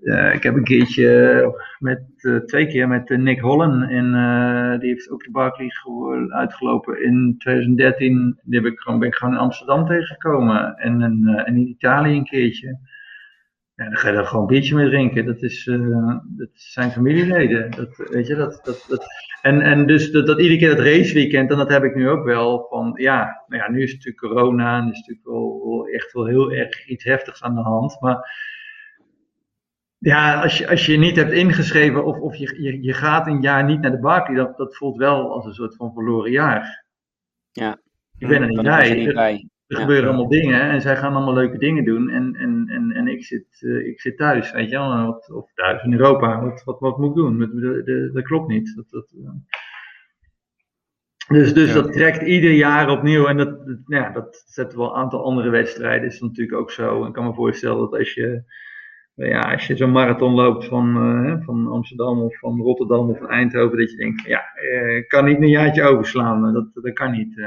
Uh, 0.02 0.34
ik 0.34 0.42
heb 0.42 0.54
een 0.54 0.64
keertje 0.64 1.54
met, 1.78 2.02
uh, 2.16 2.36
twee 2.36 2.66
keer 2.66 2.88
met 2.88 3.08
Nick 3.08 3.40
Hollen 3.40 3.82
en 3.82 4.10
die 4.80 4.88
heeft 4.88 5.10
ook 5.10 5.24
de 5.24 5.30
Barclay 5.30 5.70
uitgelopen 6.28 7.04
in 7.04 7.34
2013. 7.38 8.38
Die 8.42 8.60
ben 8.60 8.72
ik 8.72 8.78
gewoon 8.78 9.32
in 9.32 9.38
Amsterdam 9.38 9.86
tegengekomen 9.86 10.76
en, 10.76 11.02
en 11.02 11.46
in 11.56 11.68
Italië 11.68 12.16
een 12.16 12.24
keertje. 12.24 12.78
Ja, 13.74 13.84
dan 13.84 13.96
ga 13.96 14.08
je 14.08 14.14
daar 14.14 14.26
gewoon 14.26 14.42
een 14.42 14.48
biertje 14.48 14.74
mee 14.74 14.88
drinken. 14.88 15.26
Dat, 15.26 15.42
is, 15.42 15.64
dat 16.24 16.50
zijn 16.52 16.90
familieleden. 16.90 17.70
Dat, 17.70 17.96
weet 17.96 18.26
je, 18.26 18.34
dat, 18.34 18.60
dat, 18.64 18.84
dat, 18.88 19.06
en, 19.42 19.60
en 19.60 19.86
dus 19.86 20.10
dat, 20.10 20.26
dat 20.26 20.40
iedere 20.40 20.58
keer 20.58 20.68
dat 20.68 20.86
raceweekend, 20.86 21.50
en 21.50 21.56
dat 21.56 21.70
heb 21.70 21.84
ik 21.84 21.94
nu 21.94 22.08
ook 22.08 22.24
wel. 22.24 22.66
Van 22.68 22.92
ja, 22.94 23.44
nou 23.46 23.62
ja, 23.62 23.70
nu 23.70 23.82
is 23.82 23.92
het 23.92 24.04
natuurlijk 24.04 24.34
corona 24.34 24.78
en 24.78 24.90
is 24.90 24.98
natuurlijk 24.98 25.26
wel, 25.26 25.62
wel 25.64 25.86
echt 25.86 26.12
wel 26.12 26.26
heel 26.26 26.52
erg 26.52 26.86
iets 26.86 27.04
heftigs 27.04 27.42
aan 27.42 27.54
de 27.54 27.60
hand. 27.60 28.00
Maar 28.00 28.50
ja, 30.02 30.42
als 30.42 30.58
je, 30.58 30.68
als 30.68 30.86
je 30.86 30.96
niet 30.96 31.16
hebt 31.16 31.32
ingeschreven 31.32 32.04
of, 32.04 32.18
of 32.18 32.36
je, 32.36 32.62
je, 32.62 32.82
je 32.82 32.92
gaat 32.92 33.26
een 33.26 33.40
jaar 33.40 33.64
niet 33.64 33.80
naar 33.80 33.90
de 33.90 34.00
Barclay, 34.00 34.36
dat, 34.36 34.56
dat 34.56 34.76
voelt 34.76 34.96
wel 34.96 35.32
als 35.32 35.44
een 35.44 35.54
soort 35.54 35.76
van 35.76 35.92
verloren 35.92 36.30
jaar. 36.30 36.84
Ja. 37.52 37.80
Je 38.18 38.26
bent 38.26 38.40
er 38.40 38.48
niet 38.48 38.62
bij. 38.62 38.90
Er, 38.90 38.96
niet 38.96 39.14
bij. 39.14 39.48
er 39.66 39.76
gebeuren 39.76 40.08
allemaal 40.08 40.28
dingen 40.28 40.60
en 40.60 40.80
zij 40.80 40.96
gaan 40.96 41.14
allemaal 41.14 41.34
leuke 41.34 41.58
dingen 41.58 41.84
doen 41.84 42.10
en, 42.10 42.34
en, 42.36 42.68
en, 42.68 42.92
en 42.92 43.08
ik, 43.08 43.24
zit, 43.24 43.46
uh, 43.60 43.86
ik 43.86 44.00
zit 44.00 44.16
thuis, 44.16 44.52
weet 44.52 44.70
je 44.70 44.76
wel, 44.76 45.06
wat, 45.06 45.30
of 45.30 45.52
thuis 45.54 45.82
in 45.82 45.92
Europa, 45.92 46.40
wat, 46.40 46.62
wat, 46.64 46.80
wat 46.80 46.98
moet 46.98 47.08
ik 47.08 47.14
doen? 47.14 47.38
Dat, 47.38 47.86
dat, 47.86 48.14
dat 48.14 48.24
klopt 48.24 48.48
niet. 48.48 48.76
Dat, 48.76 48.90
dat, 48.90 49.12
uh... 49.16 49.30
Dus, 51.28 51.54
dus 51.54 51.72
dat 51.72 51.92
trekt 51.92 52.22
ieder 52.22 52.50
jaar 52.50 52.90
opnieuw. 52.90 53.26
En 53.26 53.36
dat, 53.36 53.58
ja, 53.86 54.10
dat 54.10 54.44
zetten 54.46 54.78
wel 54.78 54.88
een 54.88 54.96
aantal 54.96 55.24
andere 55.24 55.50
wedstrijden. 55.50 56.08
Is 56.08 56.20
natuurlijk 56.20 56.58
ook 56.58 56.70
zo. 56.70 57.02
En 57.02 57.08
ik 57.08 57.12
kan 57.12 57.24
me 57.24 57.34
voorstellen 57.34 57.78
dat 57.78 57.98
als 57.98 58.14
je, 58.14 58.44
ja, 59.14 59.52
als 59.52 59.66
je 59.66 59.76
zo'n 59.76 59.92
marathon 59.92 60.34
loopt 60.34 60.64
van, 60.64 61.16
uh, 61.26 61.36
van 61.44 61.66
Amsterdam 61.66 62.20
of 62.20 62.38
van 62.38 62.60
Rotterdam 62.60 63.10
of 63.10 63.18
van 63.18 63.30
Eindhoven, 63.30 63.78
dat 63.78 63.90
je 63.90 63.96
denkt, 63.96 64.22
ja, 64.22 64.42
ik 64.96 65.08
kan 65.08 65.24
niet 65.24 65.40
een 65.40 65.48
jaartje 65.48 65.82
overslaan. 65.82 66.52
Dat, 66.52 66.66
dat 66.72 66.92
kan 66.92 67.10
niet. 67.10 67.36
Uh, 67.36 67.46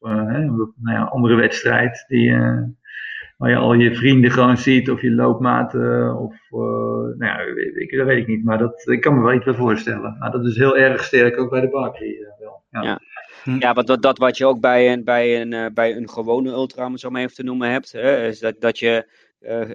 of 0.00 0.72
nou 0.76 0.96
ja, 0.96 1.02
andere 1.02 1.34
wedstrijd 1.34 2.04
die 2.08 2.34
waar 3.42 3.50
je 3.50 3.56
al 3.56 3.72
je 3.72 3.94
vrienden 3.94 4.30
gewoon 4.30 4.56
ziet, 4.56 4.90
of 4.90 5.00
je 5.00 5.10
loopmaten, 5.10 6.16
of 6.16 6.34
uh, 6.50 6.58
nou 7.18 7.24
ja, 7.24 7.38
ik, 7.74 7.96
dat 7.96 8.06
weet 8.06 8.18
ik 8.18 8.26
niet, 8.26 8.44
maar 8.44 8.58
dat, 8.58 8.88
ik 8.88 9.00
kan 9.00 9.14
me 9.14 9.22
wel 9.22 9.34
iets 9.34 9.44
bij 9.44 9.54
voorstellen. 9.54 10.16
Maar 10.18 10.30
dat 10.30 10.44
is 10.44 10.56
heel 10.56 10.76
erg 10.76 11.04
sterk 11.04 11.38
ook 11.38 11.50
bij 11.50 11.60
de 11.60 11.68
Barkley 11.68 12.08
uh, 12.08 12.26
wel. 12.38 12.62
Ja. 12.70 12.82
ja. 12.82 13.00
Hm. 13.42 13.56
Ja, 13.58 13.72
want 13.72 13.86
dat, 13.86 14.02
dat 14.02 14.18
wat 14.18 14.36
je 14.36 14.46
ook 14.46 14.60
bij 14.60 14.92
een, 14.92 15.04
bij 15.04 15.40
een, 15.40 15.74
bij 15.74 15.96
een 15.96 16.08
gewone 16.08 16.50
ultra, 16.50 16.86
om 16.86 16.92
het 16.92 17.00
zo 17.00 17.10
maar 17.10 17.22
even 17.22 17.34
te 17.34 17.42
noemen, 17.42 17.70
hebt, 17.70 17.92
hè, 17.92 18.26
is 18.26 18.38
dat, 18.38 18.60
dat 18.60 18.78
je 18.78 19.06
uh, 19.06 19.12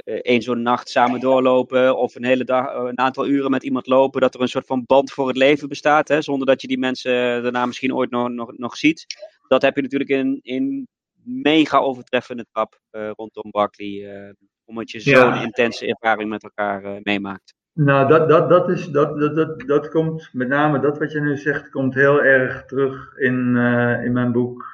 één 0.03 0.41
zo'n 0.41 0.61
nacht 0.61 0.89
samen 0.89 1.19
doorlopen 1.19 1.97
of 1.97 2.15
een 2.15 2.25
hele 2.25 2.43
dag, 2.43 2.73
een 2.73 2.99
aantal 2.99 3.27
uren 3.27 3.51
met 3.51 3.63
iemand 3.63 3.87
lopen, 3.87 4.21
dat 4.21 4.33
er 4.33 4.41
een 4.41 4.47
soort 4.47 4.65
van 4.65 4.83
band 4.85 5.11
voor 5.11 5.27
het 5.27 5.37
leven 5.37 5.67
bestaat, 5.67 6.07
hè, 6.07 6.21
zonder 6.21 6.47
dat 6.47 6.61
je 6.61 6.67
die 6.67 6.79
mensen 6.79 7.43
daarna 7.43 7.65
misschien 7.65 7.95
ooit 7.95 8.09
nog, 8.09 8.29
nog, 8.29 8.57
nog 8.57 8.77
ziet. 8.77 9.05
Dat 9.47 9.61
heb 9.61 9.75
je 9.75 9.81
natuurlijk 9.81 10.09
in, 10.09 10.39
in 10.41 10.87
mega 11.23 11.77
overtreffende 11.77 12.45
trap 12.51 12.79
uh, 12.91 13.09
rondom 13.15 13.51
Barkley. 13.51 13.87
Uh, 13.87 14.29
omdat 14.65 14.91
je 14.91 14.99
zo'n 14.99 15.41
intense 15.41 15.87
ervaring 15.87 16.29
met 16.29 16.43
elkaar 16.43 16.83
uh, 16.85 16.91
meemaakt. 17.03 17.53
Nou, 17.73 18.07
dat, 18.07 18.29
dat, 18.29 18.49
dat, 18.49 18.69
is, 18.69 18.85
dat, 18.85 19.19
dat, 19.19 19.35
dat, 19.35 19.59
dat 19.59 19.89
komt 19.89 20.29
met 20.31 20.47
name, 20.47 20.79
dat 20.79 20.97
wat 20.97 21.11
je 21.11 21.21
nu 21.21 21.37
zegt, 21.37 21.69
komt 21.69 21.93
heel 21.93 22.23
erg 22.23 22.65
terug 22.65 23.17
in, 23.17 23.55
in 24.03 24.11
mijn 24.11 24.31
boek. 24.31 24.65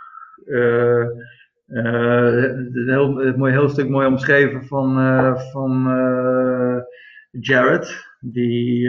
Een 1.74 2.84
heel, 2.86 3.36
mooi, 3.38 3.52
heel 3.52 3.70
stuk 3.70 3.90
mooi 3.90 4.08
omschreven 4.08 4.66
van, 4.66 4.96
van 5.52 5.86
Jared. 7.32 8.12
Die, 8.20 8.82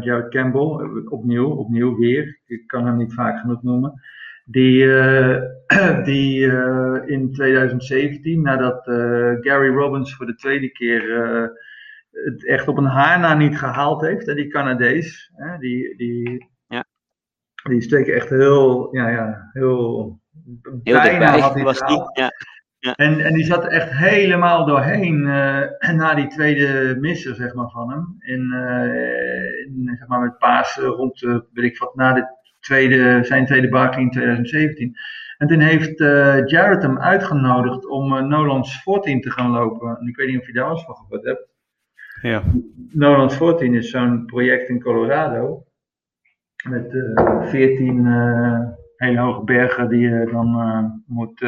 Jared 0.00 0.28
Campbell, 0.28 1.04
opnieuw, 1.08 1.50
opnieuw 1.50 1.96
weer. 1.96 2.40
Ik 2.46 2.66
kan 2.66 2.86
hem 2.86 2.96
niet 2.96 3.14
vaak 3.14 3.40
genoeg 3.40 3.62
noemen 3.62 4.00
die, 4.44 4.86
die 6.04 6.46
in 7.06 7.32
2017, 7.32 8.42
nadat 8.42 8.82
Gary 9.40 9.74
Robbins 9.74 10.14
voor 10.14 10.26
de 10.26 10.34
tweede 10.34 10.70
keer 10.70 11.02
het 12.12 12.46
echt 12.46 12.68
op 12.68 12.76
een 12.76 12.84
haar 12.84 13.20
na 13.20 13.34
niet 13.34 13.58
gehaald 13.58 14.00
heeft, 14.00 14.26
hè, 14.26 14.34
die 14.34 14.48
Canadees, 14.48 15.30
hè, 15.34 15.58
die, 15.58 15.96
die, 15.96 16.48
ja. 16.66 16.84
die 17.62 17.80
steken 17.80 18.14
echt 18.14 18.28
heel, 18.28 18.96
ja, 18.96 19.08
ja, 19.08 19.50
heel, 19.52 20.20
heel 20.82 21.00
bijna 21.00 21.38
had 21.38 21.54
hij 21.54 21.62
was 21.62 21.78
die, 21.78 22.10
ja. 22.12 22.30
Ja. 22.78 22.94
En, 22.94 23.20
en 23.20 23.34
die 23.34 23.44
zat 23.44 23.66
echt 23.66 23.90
helemaal 23.90 24.66
doorheen 24.66 25.22
na 25.96 26.14
die 26.14 26.26
tweede 26.26 26.96
misser 27.00 27.34
zeg 27.34 27.54
maar, 27.54 27.70
van 27.70 27.90
hem. 27.90 28.16
In, 28.18 28.52
in 29.66 29.96
zeg 29.98 30.08
maar, 30.08 30.20
met 30.20 30.38
Pasen 30.38 30.84
rond, 30.84 31.20
weet 31.20 31.64
ik 31.64 31.78
wat, 31.78 31.94
na 31.94 32.12
de 32.12 32.26
tweede, 32.60 33.24
zijn 33.24 33.46
tweede 33.46 33.68
Barkley 33.68 34.02
in 34.02 34.10
2017. 34.10 34.96
En 35.42 35.48
toen 35.48 35.60
heeft 35.60 36.00
uh, 36.00 36.46
Jared 36.46 36.82
hem 36.82 36.98
uitgenodigd 36.98 37.86
om 37.86 38.12
uh, 38.12 38.22
Nolan's 38.22 38.82
14 38.82 39.20
te 39.20 39.30
gaan 39.30 39.50
lopen. 39.50 39.96
En 40.00 40.08
ik 40.08 40.16
weet 40.16 40.28
niet 40.28 40.40
of 40.40 40.46
je 40.46 40.52
daar 40.52 40.70
eens 40.70 40.84
van 40.84 40.94
gehoord 40.94 41.24
hebt. 41.24 41.48
Ja. 42.22 42.42
Nolan's 42.90 43.36
14 43.36 43.74
is 43.74 43.90
zo'n 43.90 44.26
project 44.26 44.68
in 44.68 44.80
Colorado. 44.80 45.64
Met 46.68 46.92
uh, 46.92 47.18
eh, 47.18 47.48
14 47.48 48.06
hele 49.02 49.20
hoge 49.20 49.44
bergen 49.44 49.88
die 49.88 50.08
je 50.08 50.28
dan 50.32 51.02
moet 51.06 51.44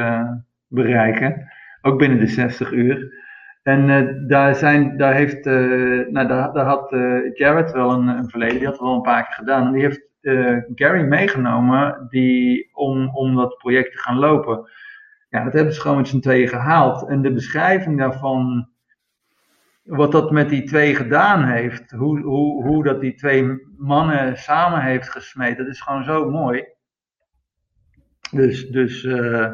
bereiken. 0.67 1.53
Ook 1.83 1.99
binnen 1.99 2.19
de 2.19 2.27
60 2.27 2.73
uur. 2.73 3.23
En 3.63 3.87
daar, 4.27 4.55
zijn, 4.55 4.97
daar, 4.97 5.15
heeft, 5.15 5.45
nou, 5.45 6.27
daar, 6.27 6.53
daar 6.53 6.65
had 6.65 6.91
Jared 7.35 7.73
wel 7.73 7.91
een, 7.91 8.09
een 8.09 8.29
verleden, 8.29 8.57
die 8.57 8.65
had 8.65 8.75
het 8.75 8.83
wel 8.85 8.95
een 8.95 9.03
paar 9.03 9.25
keer 9.25 9.35
gedaan. 9.35 9.67
En 9.67 9.73
die 9.73 9.83
heeft 9.83 10.05
uh, 10.25 10.57
Gary 10.75 11.03
meegenomen 11.03 12.07
die, 12.09 12.71
om, 12.73 13.09
om 13.09 13.35
dat 13.35 13.57
project 13.57 13.93
te 13.93 13.99
gaan 13.99 14.19
lopen. 14.19 14.71
Ja, 15.29 15.45
dat 15.45 15.53
hebben 15.53 15.75
ze 15.75 15.81
gewoon 15.81 15.97
met 15.97 16.09
z'n 16.09 16.21
tweeën 16.21 16.49
gehaald. 16.49 17.09
En 17.09 17.23
de 17.23 17.33
beschrijving 17.33 17.99
daarvan, 17.99 18.69
wat 19.83 20.13
dat 20.13 20.31
met 20.31 20.49
die 20.49 20.63
twee 20.63 20.97
gedaan 20.97 21.45
heeft, 21.45 21.91
hoe, 21.91 22.21
hoe, 22.21 22.65
hoe 22.65 22.85
dat 22.85 23.01
die 23.01 23.15
twee 23.15 23.67
mannen 23.77 24.37
samen 24.37 24.83
heeft 24.83 25.11
gesmeed, 25.11 25.57
dat 25.57 25.67
is 25.67 25.81
gewoon 25.81 26.05
zo 26.05 26.31
mooi. 26.31 26.65
Dus, 28.35 28.69
dus 28.69 29.05
uh, 29.05 29.53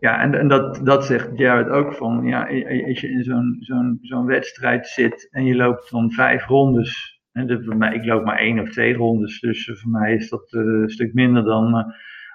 ja, 0.00 0.20
en, 0.20 0.34
en 0.34 0.48
dat, 0.48 0.80
dat 0.84 1.06
zegt 1.06 1.38
Jared 1.38 1.68
ook 1.68 1.94
van, 1.94 2.24
ja, 2.24 2.40
als 2.86 3.00
je 3.00 3.10
in 3.10 3.22
zo'n 3.22 3.56
zo'n 3.60 3.98
zo'n 4.02 4.26
wedstrijd 4.26 4.86
zit 4.86 5.28
en 5.30 5.44
je 5.44 5.56
loopt 5.56 5.90
dan 5.90 6.10
vijf 6.10 6.46
rondes 6.46 7.20
en 7.32 7.64
voor 7.64 7.76
mij, 7.76 7.94
ik 7.94 8.04
loop 8.04 8.24
maar 8.24 8.38
één 8.38 8.58
of 8.58 8.70
twee 8.70 8.94
rondes, 8.94 9.40
dus 9.40 9.70
voor 9.74 9.90
mij 9.90 10.14
is 10.14 10.28
dat 10.28 10.52
eh, 10.52 10.60
een 10.60 10.90
stuk 10.90 11.14
minder 11.14 11.44
dan 11.44 11.76
uh, 11.76 11.84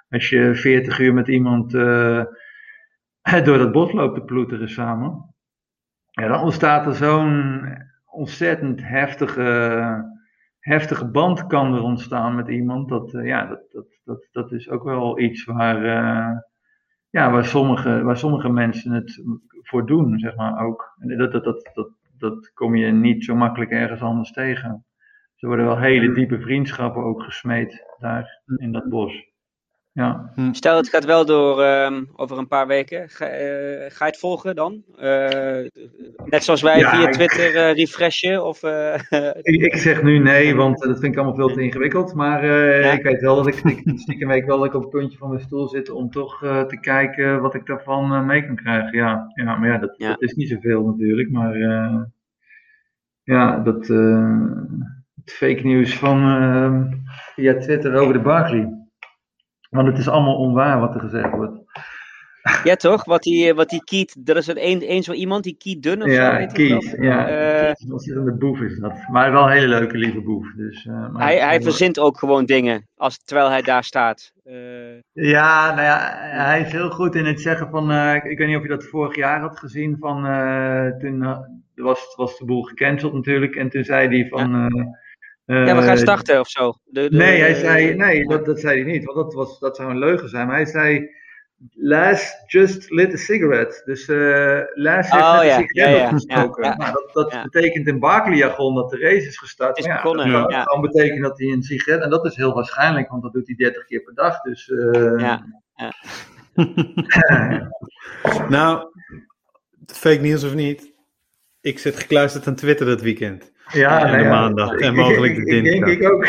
als 0.08 0.28
je 0.28 0.54
40 0.54 0.98
uur 0.98 1.14
met 1.14 1.28
iemand 1.28 1.70
door 3.44 3.58
dat 3.58 3.72
bos 3.72 3.92
loopt 3.92 4.14
te 4.14 4.24
ploeteren 4.24 4.68
samen. 4.68 5.34
Ja, 6.10 6.28
dan 6.28 6.42
ontstaat 6.42 6.86
er 6.86 6.94
zo'n 6.94 7.62
ontzettend 8.04 8.80
heftige, 8.82 10.17
heftige 10.68 11.10
band 11.10 11.46
kan 11.46 11.74
er 11.74 11.82
ontstaan 11.82 12.34
met 12.34 12.48
iemand. 12.48 12.88
Dat, 12.88 13.10
ja, 13.10 13.46
dat, 13.46 13.60
dat, 13.70 13.86
dat, 14.04 14.28
dat 14.32 14.52
is 14.52 14.68
ook 14.70 14.84
wel 14.84 15.18
iets 15.18 15.44
waar, 15.44 15.82
ja, 17.10 17.30
waar, 17.30 17.44
sommige, 17.44 18.02
waar 18.02 18.16
sommige 18.16 18.48
mensen 18.48 18.92
het 18.92 19.22
voor 19.62 19.86
doen, 19.86 20.18
zeg 20.18 20.36
maar 20.36 20.66
ook. 20.66 20.94
Dat, 20.96 21.32
dat, 21.32 21.44
dat, 21.44 21.70
dat, 21.74 21.90
dat 22.18 22.52
kom 22.52 22.74
je 22.74 22.92
niet 22.92 23.24
zo 23.24 23.34
makkelijk 23.34 23.70
ergens 23.70 24.00
anders 24.00 24.32
tegen. 24.32 24.84
Er 25.36 25.46
worden 25.46 25.66
wel 25.66 25.78
hele 25.78 26.12
diepe 26.12 26.40
vriendschappen 26.40 27.02
ook 27.02 27.22
gesmeed 27.22 27.84
daar 27.98 28.42
in 28.56 28.72
dat 28.72 28.88
bos. 28.88 29.27
Ja. 29.98 30.30
Hm. 30.34 30.52
Stel, 30.52 30.76
het 30.76 30.88
gaat 30.88 31.04
wel 31.04 31.26
door 31.26 31.60
uh, 31.60 32.00
over 32.16 32.38
een 32.38 32.48
paar 32.48 32.66
weken. 32.66 33.08
Ga, 33.08 33.24
uh, 33.24 33.34
ga 33.88 34.04
je 34.04 34.10
het 34.10 34.18
volgen 34.18 34.54
dan? 34.54 34.82
Uh, 35.00 35.66
net 36.24 36.44
zoals 36.44 36.62
wij 36.62 36.78
ja, 36.78 36.90
via 36.90 37.10
Twitter 37.10 37.54
uh, 37.54 37.74
refreshen? 37.74 38.44
Of, 38.44 38.62
ik, 39.42 39.62
ik, 39.62 39.76
zeg 39.76 40.02
nu 40.02 40.18
nee, 40.18 40.56
want 40.56 40.78
dat 40.78 41.00
vind 41.00 41.12
ik 41.12 41.16
allemaal 41.16 41.34
veel 41.34 41.54
te 41.54 41.62
ingewikkeld. 41.62 42.14
Maar 42.14 42.46
ja. 42.46 42.92
ik 42.92 43.02
weet 43.02 43.20
wel 43.20 43.36
dat 43.36 43.46
ik, 43.46 43.54
ik 43.54 43.82
stiekem 43.98 44.28
week 44.28 44.46
wel 44.46 44.58
dat 44.58 44.66
ik 44.66 44.74
op 44.74 44.82
het 44.82 44.90
puntje 44.90 45.18
van 45.18 45.28
mijn 45.28 45.40
stoel 45.40 45.68
zit 45.68 45.90
om 45.90 46.10
toch 46.10 46.38
te 46.40 46.78
kijken 46.80 47.40
wat 47.40 47.54
ik 47.54 47.66
daarvan 47.66 48.26
mee 48.26 48.46
kan 48.46 48.56
krijgen. 48.56 48.98
Ja, 48.98 49.32
ja 49.34 49.56
maar 49.56 49.68
ja 49.68 49.78
dat, 49.78 49.94
ja. 49.96 50.08
dat 50.08 50.22
is 50.22 50.34
niet 50.34 50.48
zoveel 50.48 50.84
natuurlijk. 50.84 51.30
Maar 51.30 51.58
ja, 53.22 53.58
dat 53.58 53.86
fake 55.24 55.60
nieuws 55.62 55.98
van 55.98 56.18
uh, 56.18 56.82
via 57.34 57.58
Twitter 57.58 57.94
over 57.94 58.12
de 58.12 58.20
Barkley. 58.20 58.86
Want 59.68 59.88
het 59.88 59.98
is 59.98 60.08
allemaal 60.08 60.36
onwaar 60.36 60.80
wat 60.80 60.94
er 60.94 61.00
gezegd 61.00 61.30
wordt. 61.30 61.60
Ja, 62.64 62.74
toch? 62.74 63.04
Wat 63.04 63.22
die, 63.22 63.54
wat 63.54 63.68
die 63.68 63.84
Keith, 63.84 64.26
dat 64.26 64.36
is 64.36 64.46
een, 64.46 64.90
een 64.90 65.02
zo 65.02 65.12
iemand, 65.12 65.44
die 65.44 65.56
Keith 65.58 65.82
Dunn 65.82 66.02
of 66.02 66.10
ja, 66.10 66.40
zo. 66.40 66.46
Keith, 66.46 66.96
ja, 67.00 67.30
uh, 67.30 67.64
Keith. 67.64 67.90
ontzettende 67.90 68.32
boef 68.32 68.60
is 68.60 68.78
dat. 68.78 68.92
Maar 69.10 69.32
wel 69.32 69.44
een 69.44 69.52
hele 69.52 69.66
leuke, 69.66 69.98
lieve 69.98 70.20
boef. 70.20 70.52
Dus, 70.56 70.84
uh, 70.84 71.16
hij 71.16 71.38
hij 71.38 71.62
verzint 71.62 71.98
ook 71.98 72.18
gewoon 72.18 72.44
dingen, 72.44 72.88
als, 72.96 73.24
terwijl 73.24 73.50
hij 73.50 73.62
daar 73.62 73.84
staat. 73.84 74.32
Uh, 74.44 74.54
ja, 75.12 75.74
nou 75.74 75.82
ja, 75.82 76.14
hij 76.18 76.60
is 76.60 76.72
heel 76.72 76.90
goed 76.90 77.14
in 77.14 77.24
het 77.24 77.40
zeggen 77.40 77.70
van, 77.70 77.92
ik 78.14 78.38
weet 78.38 78.48
niet 78.48 78.56
of 78.56 78.62
je 78.62 78.68
dat 78.68 78.84
vorig 78.84 79.16
jaar 79.16 79.40
had 79.40 79.58
gezien, 79.58 79.96
van 80.00 80.22
toen 81.00 81.44
was, 81.74 82.14
was 82.16 82.38
de 82.38 82.44
boel 82.44 82.62
gecanceld 82.62 83.12
natuurlijk. 83.12 83.56
En 83.56 83.68
toen 83.68 83.84
zei 83.84 84.08
hij 84.08 84.28
van... 84.28 84.50
Ja 84.50 85.06
ja, 85.54 85.76
we 85.76 85.82
gaan 85.82 85.88
eh, 85.88 85.96
starten 85.96 86.40
of 86.40 86.48
zo. 86.48 86.74
De, 86.84 87.10
de, 87.10 87.16
nee, 87.16 87.40
hij 87.40 87.54
zei, 87.54 87.94
nee 87.94 88.24
dat, 88.24 88.44
dat 88.44 88.60
zei 88.60 88.82
hij 88.82 88.92
niet, 88.92 89.04
want 89.04 89.16
dat, 89.16 89.34
was, 89.34 89.58
dat 89.58 89.76
zou 89.76 89.90
een 89.90 89.98
leugen 89.98 90.28
zijn. 90.28 90.46
Maar 90.46 90.56
hij 90.56 90.66
zei, 90.66 91.10
last 91.74 92.42
just 92.46 92.90
lit 92.90 93.12
a 93.12 93.16
cigarette. 93.16 93.82
Dus 93.84 94.08
uh, 94.08 94.60
last 94.74 95.10
heeft 95.10 95.24
oh, 95.24 95.40
ja, 95.44 95.58
een 95.58 95.66
sigaret 95.68 95.98
ja, 95.98 96.04
opgestoken. 96.04 96.64
Ja, 96.64 96.76
nou, 96.76 96.92
dat 97.12 97.30
dat 97.30 97.42
betekent 97.42 97.86
in 97.86 97.98
Barkley-jargon 97.98 98.74
dat 98.74 98.90
de 98.90 98.98
race 98.98 99.26
is 99.26 99.38
gestart. 99.38 99.78
Is 99.78 99.84
ja, 99.84 99.94
begonnen, 99.94 100.32
dat 100.32 100.50
kan, 100.50 100.64
kan 100.64 100.80
betekenen 100.80 101.22
dat 101.22 101.38
hij 101.38 101.48
een 101.48 101.62
sigaret... 101.62 102.02
En 102.02 102.10
dat 102.10 102.26
is 102.26 102.36
heel 102.36 102.54
waarschijnlijk, 102.54 103.08
want 103.08 103.22
dat 103.22 103.32
doet 103.32 103.46
hij 103.46 103.56
30 103.56 103.84
keer 103.84 104.02
per 104.02 104.14
dag. 104.14 104.40
Dus, 104.40 104.68
uh, 104.68 105.20
ja, 105.20 105.44
nou, 108.48 108.88
fake 109.86 110.20
news 110.20 110.44
of 110.44 110.54
niet. 110.54 110.96
Ik 111.68 111.78
zit 111.78 111.96
gekluisterd 111.96 112.46
aan 112.46 112.54
Twitter 112.54 112.86
dat 112.86 113.00
weekend. 113.00 113.52
Ja, 113.72 114.06
en 114.06 114.22
de 114.22 114.28
maandag 114.28 114.72
en 114.72 114.94
mogelijk 114.94 115.34
de 115.34 115.44
dinsdag. 115.44 115.88
Ik, 115.88 116.00
ik 116.00 116.12
ook. 116.12 116.26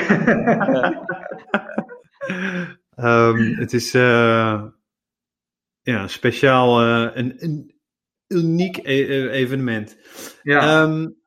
um, 3.05 3.55
het 3.63 3.73
is 3.73 3.95
uh, 3.95 4.63
ja, 5.81 6.07
speciaal 6.07 6.83
uh, 6.83 7.09
een, 7.13 7.35
een, 7.37 7.73
uniek 8.27 8.77
e 8.77 9.29
evenement. 9.29 9.97
Ja. 10.43 10.83
Um, 10.83 11.18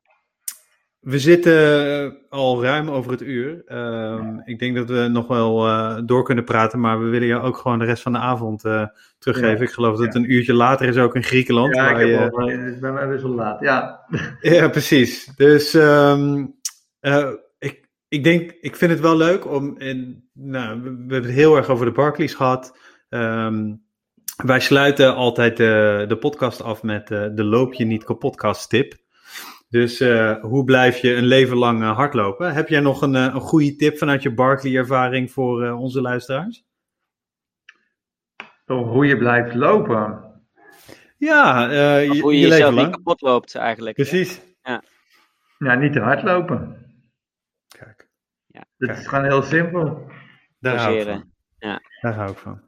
we 1.02 1.18
zitten 1.18 2.18
al 2.28 2.62
ruim 2.62 2.90
over 2.90 3.10
het 3.10 3.22
uur. 3.22 3.62
Ehm, 3.66 4.38
ik 4.44 4.58
denk 4.58 4.76
dat 4.76 4.88
we 4.88 5.08
nog 5.08 5.26
wel 5.26 5.66
uh, 5.66 5.98
door 6.04 6.24
kunnen 6.24 6.44
praten, 6.44 6.80
maar 6.80 7.02
we 7.02 7.08
willen 7.08 7.28
je 7.28 7.40
ook 7.40 7.56
gewoon 7.56 7.78
de 7.78 7.84
rest 7.84 8.02
van 8.02 8.12
de 8.12 8.18
avond 8.18 8.64
uh, 8.64 8.86
teruggeven. 9.18 9.56
Ja, 9.56 9.62
ik 9.62 9.70
geloof 9.70 9.98
dat 9.98 10.14
een 10.14 10.32
uurtje 10.32 10.54
later 10.54 10.88
is 10.88 10.96
ook 10.96 11.14
in 11.14 11.22
Griekenland. 11.22 11.74
Ja, 11.74 11.82
waar 11.82 12.00
ik 12.00 12.06
je... 12.06 12.12
heb 12.12 12.32
al, 12.32 12.48
het 12.48 12.80
mij 12.80 13.08
best 13.08 13.22
wel 13.22 13.34
laat, 13.34 13.60
ja. 13.60 14.00
ja, 14.40 14.68
precies. 14.68 15.32
Dus 15.36 15.74
um, 15.74 16.54
ik, 17.58 17.88
ik 18.08 18.24
denk, 18.24 18.52
ik 18.60 18.76
vind 18.76 18.90
het 18.90 19.00
wel 19.00 19.16
leuk 19.16 19.50
om, 19.50 19.78
in, 19.78 20.28
nou, 20.32 20.82
we, 20.82 20.82
we 20.82 20.88
hebben 20.88 21.22
het 21.22 21.30
heel 21.30 21.56
erg 21.56 21.68
over 21.68 21.86
de 21.86 21.92
Barclays 21.92 22.34
gehad. 22.34 22.78
Um, 23.08 23.82
wij 24.36 24.60
sluiten 24.60 25.14
altijd 25.14 25.56
de, 25.56 26.04
de 26.08 26.16
podcast 26.16 26.62
af 26.62 26.82
met 26.82 27.08
de 27.08 27.44
Loop 27.44 27.74
je 27.74 27.84
niet 27.84 28.04
kapot 28.04 28.68
tip. 28.68 29.00
Dus 29.72 30.00
uh, 30.00 30.40
hoe 30.40 30.64
blijf 30.64 30.98
je 30.98 31.14
een 31.14 31.24
leven 31.24 31.56
lang 31.56 31.80
uh, 31.80 31.96
hardlopen? 31.96 32.54
Heb 32.54 32.68
jij 32.68 32.80
nog 32.80 33.02
een, 33.02 33.14
een 33.14 33.40
goede 33.40 33.76
tip 33.76 33.98
vanuit 33.98 34.22
je 34.22 34.34
Barkley-ervaring 34.34 35.30
voor 35.30 35.70
onze 35.70 36.00
luisteraars? 36.00 36.64
Hoe 38.66 39.06
je 39.06 39.16
blijft 39.16 39.54
lopen? 39.54 40.30
Ja, 41.16 41.70
je, 42.00 42.20
hoe 42.20 42.32
je, 42.32 42.40
je 42.40 42.48
jezelf 42.48 42.74
lang. 42.74 42.86
niet 42.86 42.96
kapot 42.96 43.20
loopt 43.20 43.54
eigenlijk. 43.54 43.94
Precies. 43.94 44.42
Ja. 44.62 44.82
ja, 45.58 45.74
niet 45.74 45.92
te 45.92 46.00
hard 46.00 46.22
lopen. 46.22 46.86
Kijk. 47.68 48.08
Ja. 48.46 48.64
Dat 48.76 48.96
is 48.96 49.06
gewoon 49.06 49.24
heel 49.24 49.42
simpel. 49.42 50.10
Daar 50.58 50.76
hou 50.76 50.96
ik 50.96 51.06
van. 51.06 51.32
Ja. 51.58 51.80
Daar 52.00 52.14
hou 52.14 52.30
ik 52.30 52.38
van. 52.38 52.60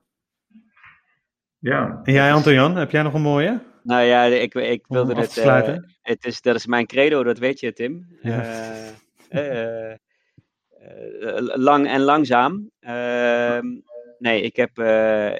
Ja. 1.58 2.00
En 2.02 2.12
jij, 2.12 2.32
Anton-Jan, 2.32 2.76
heb 2.76 2.90
jij 2.90 3.02
nog 3.02 3.14
een 3.14 3.22
mooie? 3.22 3.72
Nou 3.84 4.02
ja, 4.02 4.24
ik, 4.24 4.54
ik 4.54 4.84
wilde 4.88 5.14
het. 5.14 5.36
eh, 5.36 5.76
het 6.02 6.24
is, 6.24 6.40
dat 6.40 6.54
is 6.54 6.66
mijn 6.66 6.86
credo, 6.86 7.22
dat 7.22 7.38
weet 7.38 7.60
je, 7.60 7.72
Tim. 7.72 8.18
Ja. 8.22 8.42
Eh, 9.28 9.92
eh, 9.92 9.98
lang 11.54 11.86
en 11.86 12.00
langzaam. 12.00 12.70
Ehm, 12.80 13.66
nee, 14.18 14.42
ik 14.42 14.56
heb, 14.56 14.78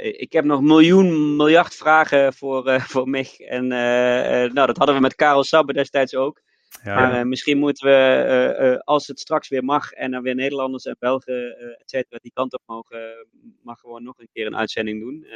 ik 0.01 0.33
heb 0.33 0.45
nog 0.45 0.61
miljoen, 0.63 1.37
miljard 1.37 1.75
vragen 1.75 2.33
voor, 2.33 2.81
voor 2.93 3.09
mij. 3.09 3.29
En 3.49 3.67
nou, 3.67 4.67
dat 4.67 4.77
hadden 4.77 4.95
we 4.95 5.01
met 5.01 5.15
Karel 5.15 5.45
Sabbe 5.45 5.73
destijds 5.73 6.15
ook. 6.15 6.43
Ja. 6.83 6.95
Maar 6.95 7.27
misschien 7.27 7.59
moeten 7.59 7.89
we, 7.89 8.81
als 8.85 9.07
het 9.07 9.21
straks 9.21 9.49
weer 9.49 9.65
mag 9.65 9.93
en 9.93 10.13
er 10.13 10.23
weer 10.23 10.35
Nederlanders 10.35 10.85
en 10.85 10.97
Belgen, 10.99 11.59
et 11.79 11.91
cetera, 11.91 12.19
die 12.23 12.33
kant 12.35 12.53
op 12.53 12.63
mogen, 12.67 13.27
mag 13.63 13.81
gewoon 13.81 14.03
nog 14.03 14.19
een 14.19 14.29
keer 14.33 14.47
een 14.47 14.57
uitzending 14.57 15.01
doen. 15.01 15.27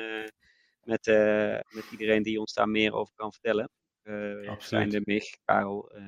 Eh, 0.89 0.95
met, 0.95 1.07
eh, 1.07 1.59
met 1.75 1.85
iedereen 1.91 2.23
die 2.23 2.41
ons 2.41 2.55
daar 2.55 2.69
meer 2.69 2.93
over 2.93 3.13
kan 3.17 3.33
vertellen. 3.33 3.71
Eh 4.03 4.13
zijn 4.59 4.89
de 4.89 5.03
Mich, 5.05 5.37
Karel. 5.45 5.91
eh, 5.95 6.03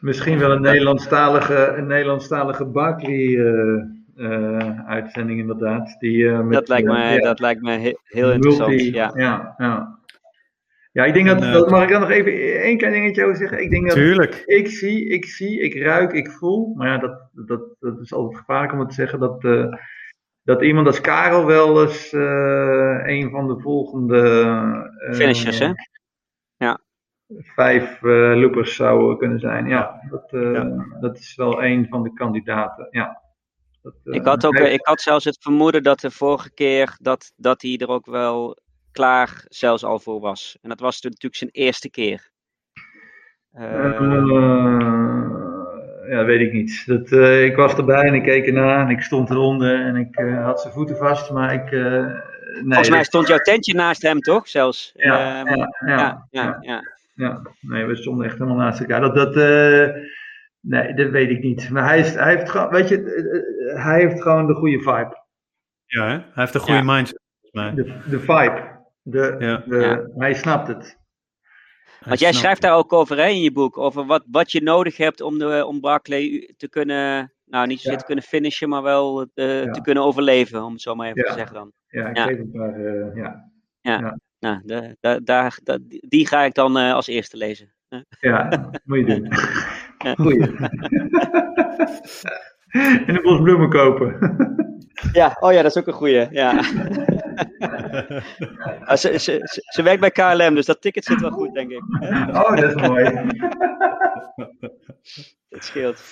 Misschien 0.00 0.38
wel 0.38 0.50
een 0.50 0.60
Nederlandstalige, 0.62 1.66
een 1.76 1.86
Nederlandstalige 1.86 2.64
Barkley-uitzending 2.64 5.38
inderdaad. 5.40 5.96
Die, 5.98 6.28
eh, 6.28 6.40
met, 6.40 6.52
dat, 6.52 6.68
lijkt 6.68 6.86
me, 6.88 7.02
eh, 7.02 7.14
ja, 7.14 7.20
dat 7.20 7.40
lijkt 7.40 7.62
me 7.62 7.70
he- 7.78 7.96
heel 8.04 8.32
interessant. 8.32 8.70
multi- 8.70 8.92
Ja. 8.92 9.10
ja, 9.14 9.54
ja. 9.58 9.98
Ja, 10.92 11.04
ik 11.04 11.14
denk 11.14 11.26
dat, 11.26 11.40
En, 11.40 11.46
eh, 11.46 11.52
dat 11.52 11.70
mag 11.70 11.82
ik 11.82 11.88
dan 11.88 12.00
nog 12.00 12.10
even 12.10 12.32
één 12.62 12.78
klein 12.78 12.92
dingetje 12.92 13.24
over 13.24 13.36
zeggen. 13.36 13.62
Ik 13.62 13.70
denk 13.70 13.86
dat 13.86 13.94
Tuurlijk. 13.96 14.42
ik 14.46 14.68
zie, 14.68 15.08
ik 15.08 15.24
zie, 15.24 15.60
ik 15.60 15.74
ruik, 15.82 16.12
ik 16.12 16.30
voel. 16.30 16.74
Maar 16.74 16.88
ja, 16.88 16.98
dat, 16.98 17.28
dat, 17.32 17.60
dat 17.80 18.00
is 18.00 18.12
altijd 18.12 18.38
gevaarlijk 18.38 18.72
om 18.72 18.78
het 18.78 18.88
te 18.88 18.94
zeggen. 18.94 19.18
Dat, 19.18 19.44
eh, 19.44 19.72
dat 20.46 20.62
iemand 20.62 20.86
als 20.86 21.00
Karel 21.00 21.46
wel 21.46 21.82
eens 21.82 22.12
eh, 22.12 23.02
een 23.04 23.30
van 23.30 23.46
de 23.46 23.60
volgende 23.60 24.20
eh, 25.08 25.14
Finishers, 25.14 25.58
hè? 25.58 25.72
vijf 27.54 28.02
eh, 28.02 28.32
loopers 28.34 28.74
zou 28.74 29.16
kunnen 29.16 29.40
zijn. 29.40 29.66
Ja, 29.66 30.00
dat, 30.10 30.28
Ja. 30.30 30.86
dat 31.00 31.18
is 31.18 31.34
wel 31.34 31.64
een 31.64 31.86
van 31.88 32.02
de 32.02 32.12
kandidaten. 32.12 32.88
Ja. 32.90 33.22
Dat, 33.82 33.94
Ik 34.04 34.24
had, 34.24 34.46
ook, 34.46 34.54
ik 34.54 34.86
had 34.86 35.00
zelfs 35.00 35.24
het 35.24 35.38
vermoeden 35.40 35.82
dat 35.82 36.00
de 36.00 36.10
vorige 36.10 36.52
keer 36.54 36.96
dat, 37.00 37.32
dat 37.36 37.62
hij 37.62 37.76
er 37.76 37.88
ook 37.88 38.06
wel 38.06 38.56
klaar 38.92 39.44
zelfs 39.48 39.84
al 39.84 39.98
voor 39.98 40.20
was. 40.20 40.58
En 40.62 40.68
dat 40.68 40.80
was 40.80 41.00
natuurlijk 41.00 41.36
zijn 41.36 41.50
eerste 41.50 41.90
keer. 41.90 42.30
Ja, 46.08 46.24
weet 46.24 46.40
ik 46.40 46.52
niet. 46.52 46.82
Dat, 46.86 47.12
eh, 47.12 47.44
ik 47.44 47.56
was 47.56 47.74
erbij 47.76 48.02
en 48.06 48.14
ik 48.14 48.22
keek 48.22 48.46
ernaar 48.46 48.80
en 48.86 48.90
ik 48.90 49.00
stond 49.00 49.30
eronder 49.30 49.80
en 49.80 49.96
ik 49.96 50.16
eh, 50.16 50.44
had 50.44 50.60
zijn 50.60 50.72
voeten 50.72 50.96
vast, 50.96 51.30
maar 51.30 51.52
ik. 51.52 51.72
eh, 51.72 51.80
nee, 51.80 52.62
volgens 52.64 52.88
mij 52.88 52.98
dat- 52.98 53.06
stond 53.06 53.28
jouw 53.28 53.38
tentje 53.38 53.74
naast 53.74 54.02
hem, 54.02 54.20
toch? 54.20 54.48
Zelfs. 54.48 54.92
Ja, 54.94 55.18
ja, 55.18 55.44
ja, 55.44 55.68
ja, 55.86 55.96
ja, 55.96 56.26
ja. 56.30 56.58
ja. 56.60 56.82
Ja, 57.14 57.42
nee, 57.60 57.84
we 57.84 57.96
stonden 57.96 58.26
echt 58.26 58.38
helemaal 58.38 58.56
naast 58.58 58.80
elkaar. 58.80 59.00
Dat, 59.00 59.14
dat, 59.14 59.36
eh, 59.36 59.88
nee, 60.60 60.94
dat 60.94 61.10
weet 61.10 61.30
ik 61.30 61.42
niet. 61.42 61.70
Maar 61.70 61.84
hij, 61.84 61.98
is, 61.98 62.14
hij 62.14 62.36
heeft 62.36 62.50
gewoon, 62.50 62.68
weet 62.70 62.88
je, 62.88 63.74
hij 63.76 64.00
heeft 64.00 64.22
gewoon 64.22 64.46
de 64.46 64.54
goede 64.54 64.78
vibe. 64.78 65.24
Ja, 65.86 66.02
hè? 66.04 66.12
hij 66.12 66.22
heeft 66.34 66.54
een 66.54 66.60
goede 66.60 66.84
Ja. 66.84 66.92
mindset, 66.94 67.20
volgens 67.40 67.74
mij. 67.74 67.84
De, 67.84 68.10
de 68.10 68.20
vibe. 68.20 68.62
De, 69.02 69.36
Ja. 69.38 69.62
de, 69.66 69.76
Ja. 69.76 70.06
Hij 70.16 70.34
snapt 70.34 70.68
het. 70.68 70.98
Want 72.04 72.20
jij 72.20 72.32
schrijft 72.32 72.60
daar 72.62 72.74
ook 72.76 72.92
over 72.92 73.16
hè, 73.16 73.26
in 73.28 73.42
je 73.42 73.52
boek, 73.52 73.78
over 73.78 74.06
wat, 74.06 74.24
wat 74.30 74.52
je 74.52 74.62
nodig 74.62 74.96
hebt 74.96 75.20
om, 75.20 75.38
de, 75.38 75.64
om 75.66 75.80
Barclay 75.80 76.54
te 76.56 76.68
kunnen, 76.68 77.32
nou 77.44 77.66
niet 77.66 77.76
zozeer 77.76 77.92
Ja. 77.92 77.98
te 77.98 78.04
kunnen 78.04 78.24
finishen, 78.24 78.68
maar 78.68 78.82
wel 78.82 79.26
eh, 79.34 79.64
Ja. 79.64 79.70
te 79.70 79.80
kunnen 79.80 80.02
overleven, 80.02 80.64
om 80.64 80.72
het 80.72 80.82
zo 80.82 80.94
maar 80.94 81.06
even 81.08 81.22
Ja. 81.22 81.28
te 81.28 81.38
zeggen 81.38 81.54
dan. 81.54 81.72
Ja, 81.88 82.06
ik 82.08 82.16
Ja. 82.16 82.24
geef 82.24 82.38
een 82.38 82.50
paar. 82.50 82.74
eh, 82.74 83.14
ja. 83.14 84.18
Nou, 84.38 84.60
de, 84.64 84.96
da- 85.00 85.18
daar, 85.18 85.58
da- 85.62 85.78
die 85.88 86.26
ga 86.26 86.42
ik 86.42 86.54
dan 86.54 86.78
eh, 86.78 86.92
als 86.94 87.06
eerste 87.06 87.36
lezen. 87.36 87.74
ja, 88.20 88.70
moet 88.84 88.98
je 88.98 89.04
doen. 89.04 89.28
Ja. 89.98 90.14
Goeie. 90.14 90.46
en 92.66 93.14
een 93.14 93.22
bos 93.22 93.42
bloemen 93.42 93.68
kopen. 93.68 94.18
Ja, 95.12 95.36
oh 95.40 95.52
ja, 95.52 95.62
dat 95.62 95.76
is 95.76 95.82
ook 95.82 95.86
een 95.86 95.92
goeie. 95.92 96.26
Ja. 96.30 96.60
Ah, 98.84 98.96
ze, 98.96 99.18
ze, 99.18 99.40
ze, 99.42 99.62
ze 99.64 99.82
werkt 99.82 100.00
bij 100.00 100.10
KLM, 100.10 100.54
dus 100.54 100.66
dat 100.66 100.80
ticket 100.80 101.04
zit 101.04 101.20
wel 101.20 101.30
goed, 101.30 101.54
denk 101.54 101.70
ik. 101.70 101.82
oh, 102.34 102.56
dat 102.56 102.76
is 102.76 102.88
mooi. 102.88 103.04
Dat 105.48 105.64
scheelt. 105.64 106.02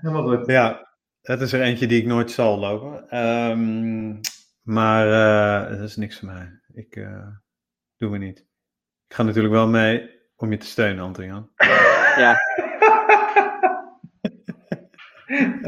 Helemaal 0.00 0.36
goed. 0.36 0.46
Ja, 0.46 0.88
dat 1.22 1.40
is 1.40 1.52
er 1.52 1.60
eentje 1.60 1.86
die 1.86 2.00
ik 2.00 2.06
nooit 2.06 2.30
zal 2.30 2.58
lopen. 2.58 3.08
Ehm, 3.08 4.14
maar 4.62 5.06
eh, 5.06 5.70
dat 5.78 5.88
is 5.88 5.96
niks 5.96 6.18
voor 6.18 6.28
mij. 6.28 6.60
Ik 6.74 6.96
eh 6.96 7.26
doe 7.96 8.10
me 8.10 8.18
niet. 8.18 8.38
Ik 9.08 9.14
ga 9.14 9.22
natuurlijk 9.22 9.54
wel 9.54 9.68
mee 9.68 10.10
om 10.36 10.50
je 10.50 10.56
te 10.56 10.66
steunen, 10.66 11.04
Anton-Jan. 11.04 11.50
Ja, 12.16 12.36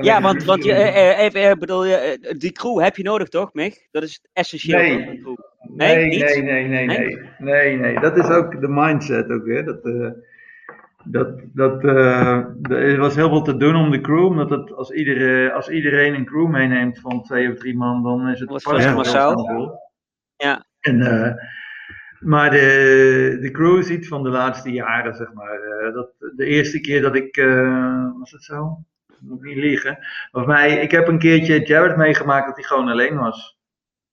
ja 0.00 0.20
want, 0.20 0.44
want 0.44 0.64
je, 0.64 0.72
eh, 0.72 1.10
eh, 1.10 1.18
even, 1.18 1.42
eh, 1.42 1.56
bedoel, 1.56 1.84
je, 1.84 2.34
die 2.38 2.52
crew 2.52 2.80
heb 2.80 2.96
je 2.96 3.02
nodig, 3.02 3.28
toch, 3.28 3.52
Mich? 3.52 3.86
Dat 3.90 4.02
is 4.02 4.24
essentieel. 4.32 4.78
Nee. 4.78 5.20
crew? 5.20 5.36
Nee, 5.74 5.96
Nee, 5.96 6.42
nee, 6.42 6.42
nee, 6.42 6.68
nee, 6.68 6.86
nee, 6.86 6.96
Nee? 6.96 7.18
nee, 7.38 7.76
nee, 7.76 8.00
Dat 8.00 8.16
is 8.16 8.28
ook 8.28 8.60
de 8.60 8.68
mindset 8.68 9.30
ook. 9.30 9.64
Dat, 9.64 9.82
dat, 11.04 11.40
dat, 11.52 11.84
er 12.70 12.98
was 12.98 13.14
heel 13.14 13.28
veel 13.28 13.42
te 13.42 13.56
doen 13.56 13.76
om 13.76 13.90
de 13.90 14.00
crew, 14.00 14.24
omdat 14.24 14.50
het, 14.50 14.72
als, 14.72 14.90
iedere, 14.90 15.52
als 15.52 15.68
iedereen 15.68 16.14
een 16.14 16.24
crew 16.24 16.48
meeneemt 16.48 17.00
van 17.00 17.22
twee 17.22 17.52
of 17.52 17.58
drie 17.58 17.76
man, 17.76 18.02
dan 18.02 18.28
is 18.28 18.40
het 18.40 18.50
massaal. 18.94 19.48
heel. 19.48 19.80
Ja. 20.36 20.66
En, 20.80 21.36
maar 22.20 22.50
de, 22.50 23.38
de 23.40 23.50
crew 23.50 23.78
is 23.78 23.90
iets 23.90 24.08
van 24.08 24.22
de 24.22 24.28
laatste 24.28 24.70
jaren, 24.70 25.14
zeg 25.14 25.32
maar. 25.32 25.60
Dat, 25.92 26.10
de 26.36 26.44
eerste 26.44 26.80
keer 26.80 27.02
dat 27.02 27.14
ik, 27.14 27.36
was 28.18 28.30
het 28.30 28.42
zo? 28.42 28.84
Moet 29.22 29.38
ik 29.38 29.44
niet 29.44 29.56
liegen. 29.56 29.98
Of 30.30 30.46
mij, 30.46 30.80
ik 30.80 30.90
heb 30.90 31.08
een 31.08 31.18
keertje 31.18 31.66
Jared 31.66 31.96
meegemaakt 31.96 32.46
dat 32.46 32.54
hij 32.56 32.64
gewoon 32.64 32.88
alleen 32.88 33.16
was. 33.16 33.56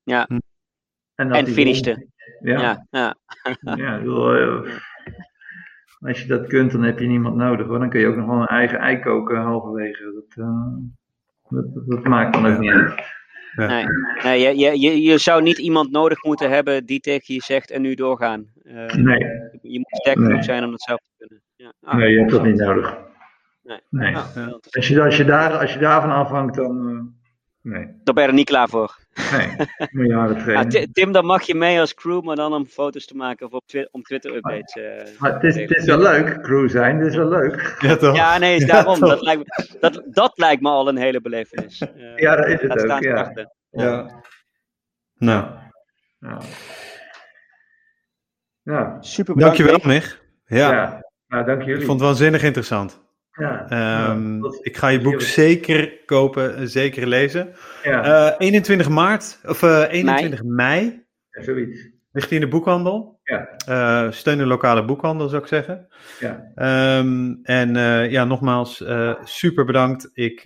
Ja. 0.04 0.26
Hm. 0.28 0.38
En, 1.16 1.32
En 1.32 1.48
finishte. 1.48 2.08
Ja. 2.40 2.60
Ja, 2.62 2.86
ja. 2.90 3.16
Ja, 3.76 3.94
ik 3.96 4.00
bedoel, 4.00 4.36
eh, 4.36 4.72
als 6.00 6.22
je 6.22 6.28
dat 6.28 6.48
kunt, 6.48 6.72
dan 6.72 6.84
heb 6.84 7.00
je 7.00 7.08
niemand 7.08 7.36
nodig. 7.36 7.68
Hoor. 7.68 7.80
Dan 7.80 7.90
kun 7.90 8.00
je 8.00 8.08
ook 8.08 8.16
nog 8.16 8.26
wel 8.28 8.40
een 8.40 8.46
eigen 8.48 8.80
ei 8.80 9.00
koken 9.00 9.38
halverwege. 9.38 10.04
Dat, 10.14 10.46
eh, 10.46 10.64
dat, 11.50 11.74
dat, 11.74 11.88
dat 11.88 12.04
maakt 12.04 12.34
dan 12.34 12.46
ook 12.48 12.60
niet 12.60 12.72
uit. 12.72 13.18
Nee, 13.56 13.86
nee 14.24 14.40
je, 14.42 14.58
je, 14.58 14.80
je, 14.80 15.02
je 15.02 15.18
zou 15.18 15.42
niet 15.42 15.58
iemand 15.58 15.92
nodig 15.92 16.24
moeten 16.24 16.50
hebben 16.50 16.86
die 16.86 17.00
tegen 17.00 17.34
je 17.34 17.42
zegt 17.42 17.72
en 17.72 17.82
nu 17.82 17.96
doorgaan. 17.96 18.52
Eh, 18.64 18.94
Nee, 18.94 19.20
Je 19.62 19.78
moet 19.80 19.98
sterk 20.00 20.18
Nee. 20.18 20.26
genoeg 20.28 20.44
zijn 20.44 20.64
om 20.64 20.72
dat 20.72 20.82
zelf 20.82 21.00
te 21.00 21.14
kunnen. 21.18 21.44
Ja. 21.56 21.74
Ah, 21.82 21.96
nee, 21.96 22.12
je 22.12 22.20
hebt 22.20 22.32
dat 22.32 22.44
niet 22.44 22.56
nodig. 22.56 22.98
Nee. 23.70 23.80
Nee. 23.90 24.16
ah. 24.16 24.36
Als, 24.70 24.88
je, 24.88 25.02
als, 25.02 25.18
je 25.18 25.26
daar, 25.26 25.58
als 25.58 25.74
je 25.74 25.80
daarvan 25.80 26.12
afhangt, 26.12 26.56
dan. 26.56 26.90
eh, 26.90 27.72
nee, 27.72 27.86
Daar 28.04 28.14
ben 28.14 28.24
je 28.24 28.30
er 28.30 28.36
niet 28.36 28.50
klaar 28.50 28.70
voor. 28.70 28.98
nee. 29.32 29.56
Ah, 30.16 30.42
trainen. 30.44 30.70
Ti- 30.70 30.92
Tim, 30.92 31.12
dan 31.12 31.26
mag 31.26 31.42
je 31.44 31.56
mee 31.56 31.80
als 31.80 31.94
crew, 31.94 32.24
maar 32.24 32.36
dan 32.36 32.54
om 32.54 32.66
foto's 32.66 33.06
te 33.06 33.16
maken 33.16 33.46
of 33.46 33.52
op 33.52 33.64
twi- 33.68 33.88
om 33.92 34.02
Twitter-updates. 34.04 34.74
eh, 34.84 35.20
Maar 35.20 35.34
het 35.34 35.44
is, 35.44 35.56
het 35.56 35.70
is 35.76 35.86
wel 35.86 35.98
leuk, 35.98 36.42
crew 36.42 36.70
zijn, 36.70 36.98
het 36.98 37.08
is 37.08 37.16
wel 37.16 37.30
leuk. 37.30 37.78
Ja, 37.80 37.96
toch? 37.96 38.16
Ja, 38.16 38.38
nee, 38.38 38.56
is 38.56 38.62
Ja, 38.66 38.68
daarom. 38.74 39.00
dat, 39.00 39.22
lijkt 39.22 39.42
me, 39.46 39.78
dat, 39.80 40.02
dat 40.06 40.38
lijkt 40.38 40.62
me 40.62 40.70
al 40.70 40.88
een 40.88 40.98
hele 40.98 41.22
belevenis. 41.22 41.80
Eh, 41.82 42.18
Ja, 42.26 42.36
dat 42.36 42.46
is 42.48 42.62
het 42.62 42.82
laat 42.86 42.98
ook, 42.98 43.04
ja. 43.04 43.34
Ja. 43.70 44.22
Nou, 45.16 45.46
Ja. 46.20 46.38
Ja. 48.64 48.98
Super 49.02 49.36
bedankt. 49.36 49.58
dankjewel. 49.58 49.94
Mich. 49.94 50.22
Ja, 50.46 50.72
ja. 50.72 51.04
Nou, 51.28 51.46
dank 51.46 51.62
jullie. 51.62 51.80
ik 51.80 51.86
vond 51.86 52.00
het 52.00 52.10
waanzinnig 52.10 52.44
interessant. 52.44 53.02
Ja, 53.40 53.66
ehm, 53.70 54.44
ik 54.62 54.78
ga 54.78 54.88
je 54.88 55.02
boek 55.02 55.22
zeker 55.22 56.04
kopen, 56.06 56.70
zeker 56.70 57.08
lezen. 57.08 57.54
Ja. 57.84 58.38
21 58.38 58.90
maart, 58.90 59.40
of 59.46 59.62
21 59.62 60.44
mei. 60.44 60.82
mei. 60.82 61.06
Ja, 61.30 61.44
zoiets. 61.44 61.90
Ligt 62.12 62.30
hij 62.30 62.40
in 62.40 62.44
de 62.44 62.50
boekhandel? 62.50 63.20
Ja. 63.24 64.12
steun 64.12 64.38
de 64.38 64.46
lokale 64.46 64.86
boekhandel, 64.86 65.30
zou 65.30 65.42
ik 65.42 65.48
zeggen. 65.48 65.88
Ja. 66.20 66.52
Ehm, 66.56 67.34
en 67.44 67.74
ja, 68.10 68.26
nogmaals, 68.26 68.84
super 69.24 69.66
bedankt. 69.66 70.10
Ik, 70.14 70.44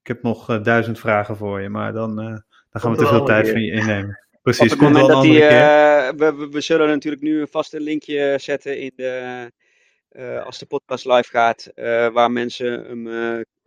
ik 0.00 0.06
heb 0.06 0.22
nog 0.22 0.60
duizend 0.62 0.98
vragen 0.98 1.36
voor 1.36 1.60
je, 1.60 1.68
maar 1.68 1.92
dan, 1.92 2.16
dan 2.16 2.42
gaan 2.70 2.90
we 2.90 2.96
te 2.96 3.06
veel 3.06 3.24
tijd 3.24 3.50
van 3.50 3.60
je 3.60 3.72
innemen. 3.72 4.18
Precies, 4.44 4.72
op 4.72 4.78
het 4.78 4.80
moment 4.80 5.08
dat 5.08 5.22
die, 5.22 5.40
uh, 5.42 6.08
we, 6.16 6.48
we, 6.50 6.60
zullen 6.60 6.88
natuurlijk 6.88 7.22
nu 7.22 7.40
een 7.40 7.48
vaste 7.48 7.80
linkje 7.80 8.34
zetten 8.40 8.80
in 8.80 8.92
de, 8.96 9.50
uh, 10.16 10.44
als 10.44 10.58
de 10.58 10.66
podcast 10.66 11.04
live 11.04 11.28
gaat, 11.28 11.70
uh, 11.74 12.08
waar 12.08 12.30
mensen 12.30 12.84
hem 12.84 13.04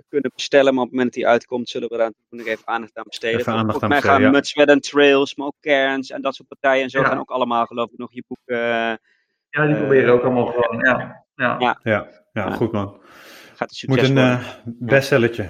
kunnen 0.07 0.31
bestellen. 0.35 0.73
Maar 0.73 0.83
op 0.83 0.89
het 0.89 0.97
moment 0.97 1.13
dat 1.13 1.23
hij 1.23 1.31
uitkomt, 1.31 1.69
zullen 1.69 1.89
we 1.89 1.97
daar 1.97 2.13
nog 2.29 2.45
even 2.45 2.67
aandacht 2.67 2.97
aan 2.97 3.03
besteden. 3.07 3.39
Even 3.39 3.53
aandacht 3.53 3.83
aan 3.83 3.89
besteden, 3.89 4.21
gaan 4.21 4.31
met 4.31 4.47
Sweat 4.47 4.69
and 4.69 4.83
Trails, 4.83 5.35
maar 5.35 5.47
ook 5.47 5.59
Cairns 5.61 6.09
en 6.09 6.21
dat 6.21 6.35
soort 6.35 6.47
partijen. 6.47 6.83
En 6.83 6.89
zo 6.89 7.03
gaan 7.03 7.19
ook 7.19 7.29
allemaal 7.29 7.65
geloof 7.65 7.91
ik 7.91 7.97
nog 7.97 8.13
je 8.13 8.23
boek... 8.27 8.39
ja, 8.45 8.97
die 9.65 9.75
proberen 9.75 10.13
ook 10.13 10.23
allemaal 10.23 10.45
gewoon, 10.45 10.79
ja. 10.85 11.25
Ja, 11.35 11.55
ja. 11.59 11.79
ja, 11.83 12.07
ja 12.33 12.51
goed 12.51 12.71
man. 12.71 13.01
Gaat 13.55 13.69
een 13.69 13.75
succes 13.75 14.09
Moet 14.09 14.17
een 14.17 14.39
bestsellertje. 14.79 15.49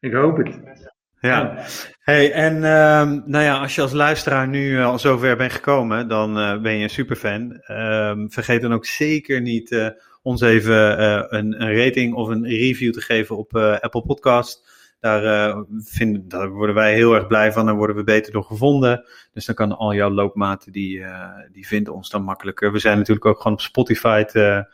Ik 0.00 0.12
hoop 0.12 0.36
het. 0.36 0.92
Ja. 1.24 1.64
Hey, 2.00 2.32
en 2.32 2.54
uh, 2.54 3.24
nou 3.24 3.44
ja, 3.44 3.58
als 3.58 3.74
je 3.74 3.80
als 3.80 3.92
luisteraar 3.92 4.48
nu 4.48 4.82
al 4.82 4.98
zover 4.98 5.36
bent 5.36 5.52
gekomen, 5.52 6.08
dan 6.08 6.38
uh, 6.38 6.60
ben 6.60 6.76
je 6.76 6.82
een 6.82 6.90
superfan. 6.90 7.62
Uh, 7.66 8.12
vergeet 8.26 8.62
dan 8.62 8.72
ook 8.72 8.86
zeker 8.86 9.40
niet 9.40 9.70
uh, 9.70 9.88
ons 10.22 10.40
even 10.40 11.02
een, 11.34 11.62
een, 11.62 11.76
rating 11.76 12.14
of 12.14 12.28
een 12.28 12.46
review 12.46 12.92
te 12.92 13.00
geven 13.00 13.36
op 13.36 13.56
Apple 13.56 14.02
Podcast. 14.02 14.72
Daar, 15.00 15.54
vinden, 15.78 16.28
daar 16.28 16.48
worden 16.50 16.74
wij 16.74 16.94
heel 16.94 17.14
erg 17.14 17.26
blij 17.26 17.52
van, 17.52 17.66
daar 17.66 17.74
worden 17.74 17.96
we 17.96 18.04
beter 18.04 18.32
door 18.32 18.44
gevonden. 18.44 19.04
Dus 19.32 19.44
dan 19.44 19.54
kan 19.54 19.76
al 19.76 19.94
jouw 19.94 20.10
loopmaten, 20.10 20.72
die, 20.72 21.04
die 21.52 21.66
vinden 21.66 21.94
ons 21.94 22.10
dan 22.10 22.22
makkelijker. 22.22 22.72
We 22.72 22.78
zijn 22.78 22.98
natuurlijk 22.98 23.26
ook 23.26 23.36
gewoon 23.36 23.52
op 23.52 23.60
Spotify 23.60 24.22
te, 24.22 24.66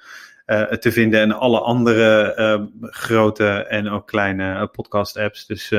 te 0.81 0.93
vinden 0.93 1.21
en 1.21 1.33
alle 1.33 1.61
andere 1.61 2.71
grote 2.81 3.49
en 3.49 3.89
ook 3.89 4.07
kleine 4.07 4.67
podcast 4.67 5.17
apps. 5.17 5.47
Dus 5.47 5.73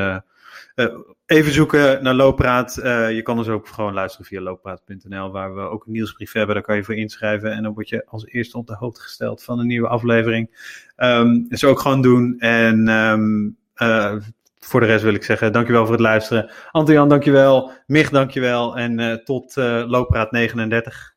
even 1.26 1.52
zoeken 1.52 2.03
naar 2.03 2.14
Looppraat. 2.14 2.77
Uh, 2.77 3.11
je 3.11 3.22
kan 3.22 3.38
dus 3.38 3.48
ook 3.48 3.68
gewoon 3.68 3.93
luisteren 3.93 4.26
via 4.26 4.41
looppraat.nl, 4.41 5.31
waar 5.31 5.56
we 5.56 5.61
ook 5.61 5.85
een 5.85 5.91
nieuwsbrief 5.91 6.31
hebben. 6.31 6.56
Daar 6.56 6.64
kan 6.64 6.76
je 6.76 6.84
voor 6.84 6.95
inschrijven 6.95 7.52
en 7.52 7.64
dan 7.64 7.73
word 7.73 7.89
je 7.89 8.06
als 8.06 8.26
eerste 8.26 8.57
op 8.57 8.68
de 8.68 8.76
hoogte 8.76 9.02
gesteld 9.02 9.43
van 9.43 9.60
een 9.60 9.68
nieuwe 9.68 9.88
aflevering. 9.88 10.49
Um, 10.98 11.49
dat 11.49 11.64
ook 11.64 11.80
gewoon 11.80 12.02
doen. 12.02 12.39
En 12.39 12.88
um, 12.88 13.57
uh, 13.76 14.15
voor 14.60 14.80
de 14.80 14.85
rest 14.85 15.03
wil 15.03 15.14
ik 15.14 15.23
zeggen, 15.23 15.52
dankjewel 15.52 15.84
voor 15.84 15.93
het 15.93 16.02
luisteren. 16.02 16.52
Anton-Jan, 16.72 17.10
dankjewel. 17.10 17.72
Mich, 17.88 18.10
dankjewel. 18.10 18.77
En 18.77 19.22
tot 19.23 19.56
Looppraat 19.88 20.31
39. 20.31 21.15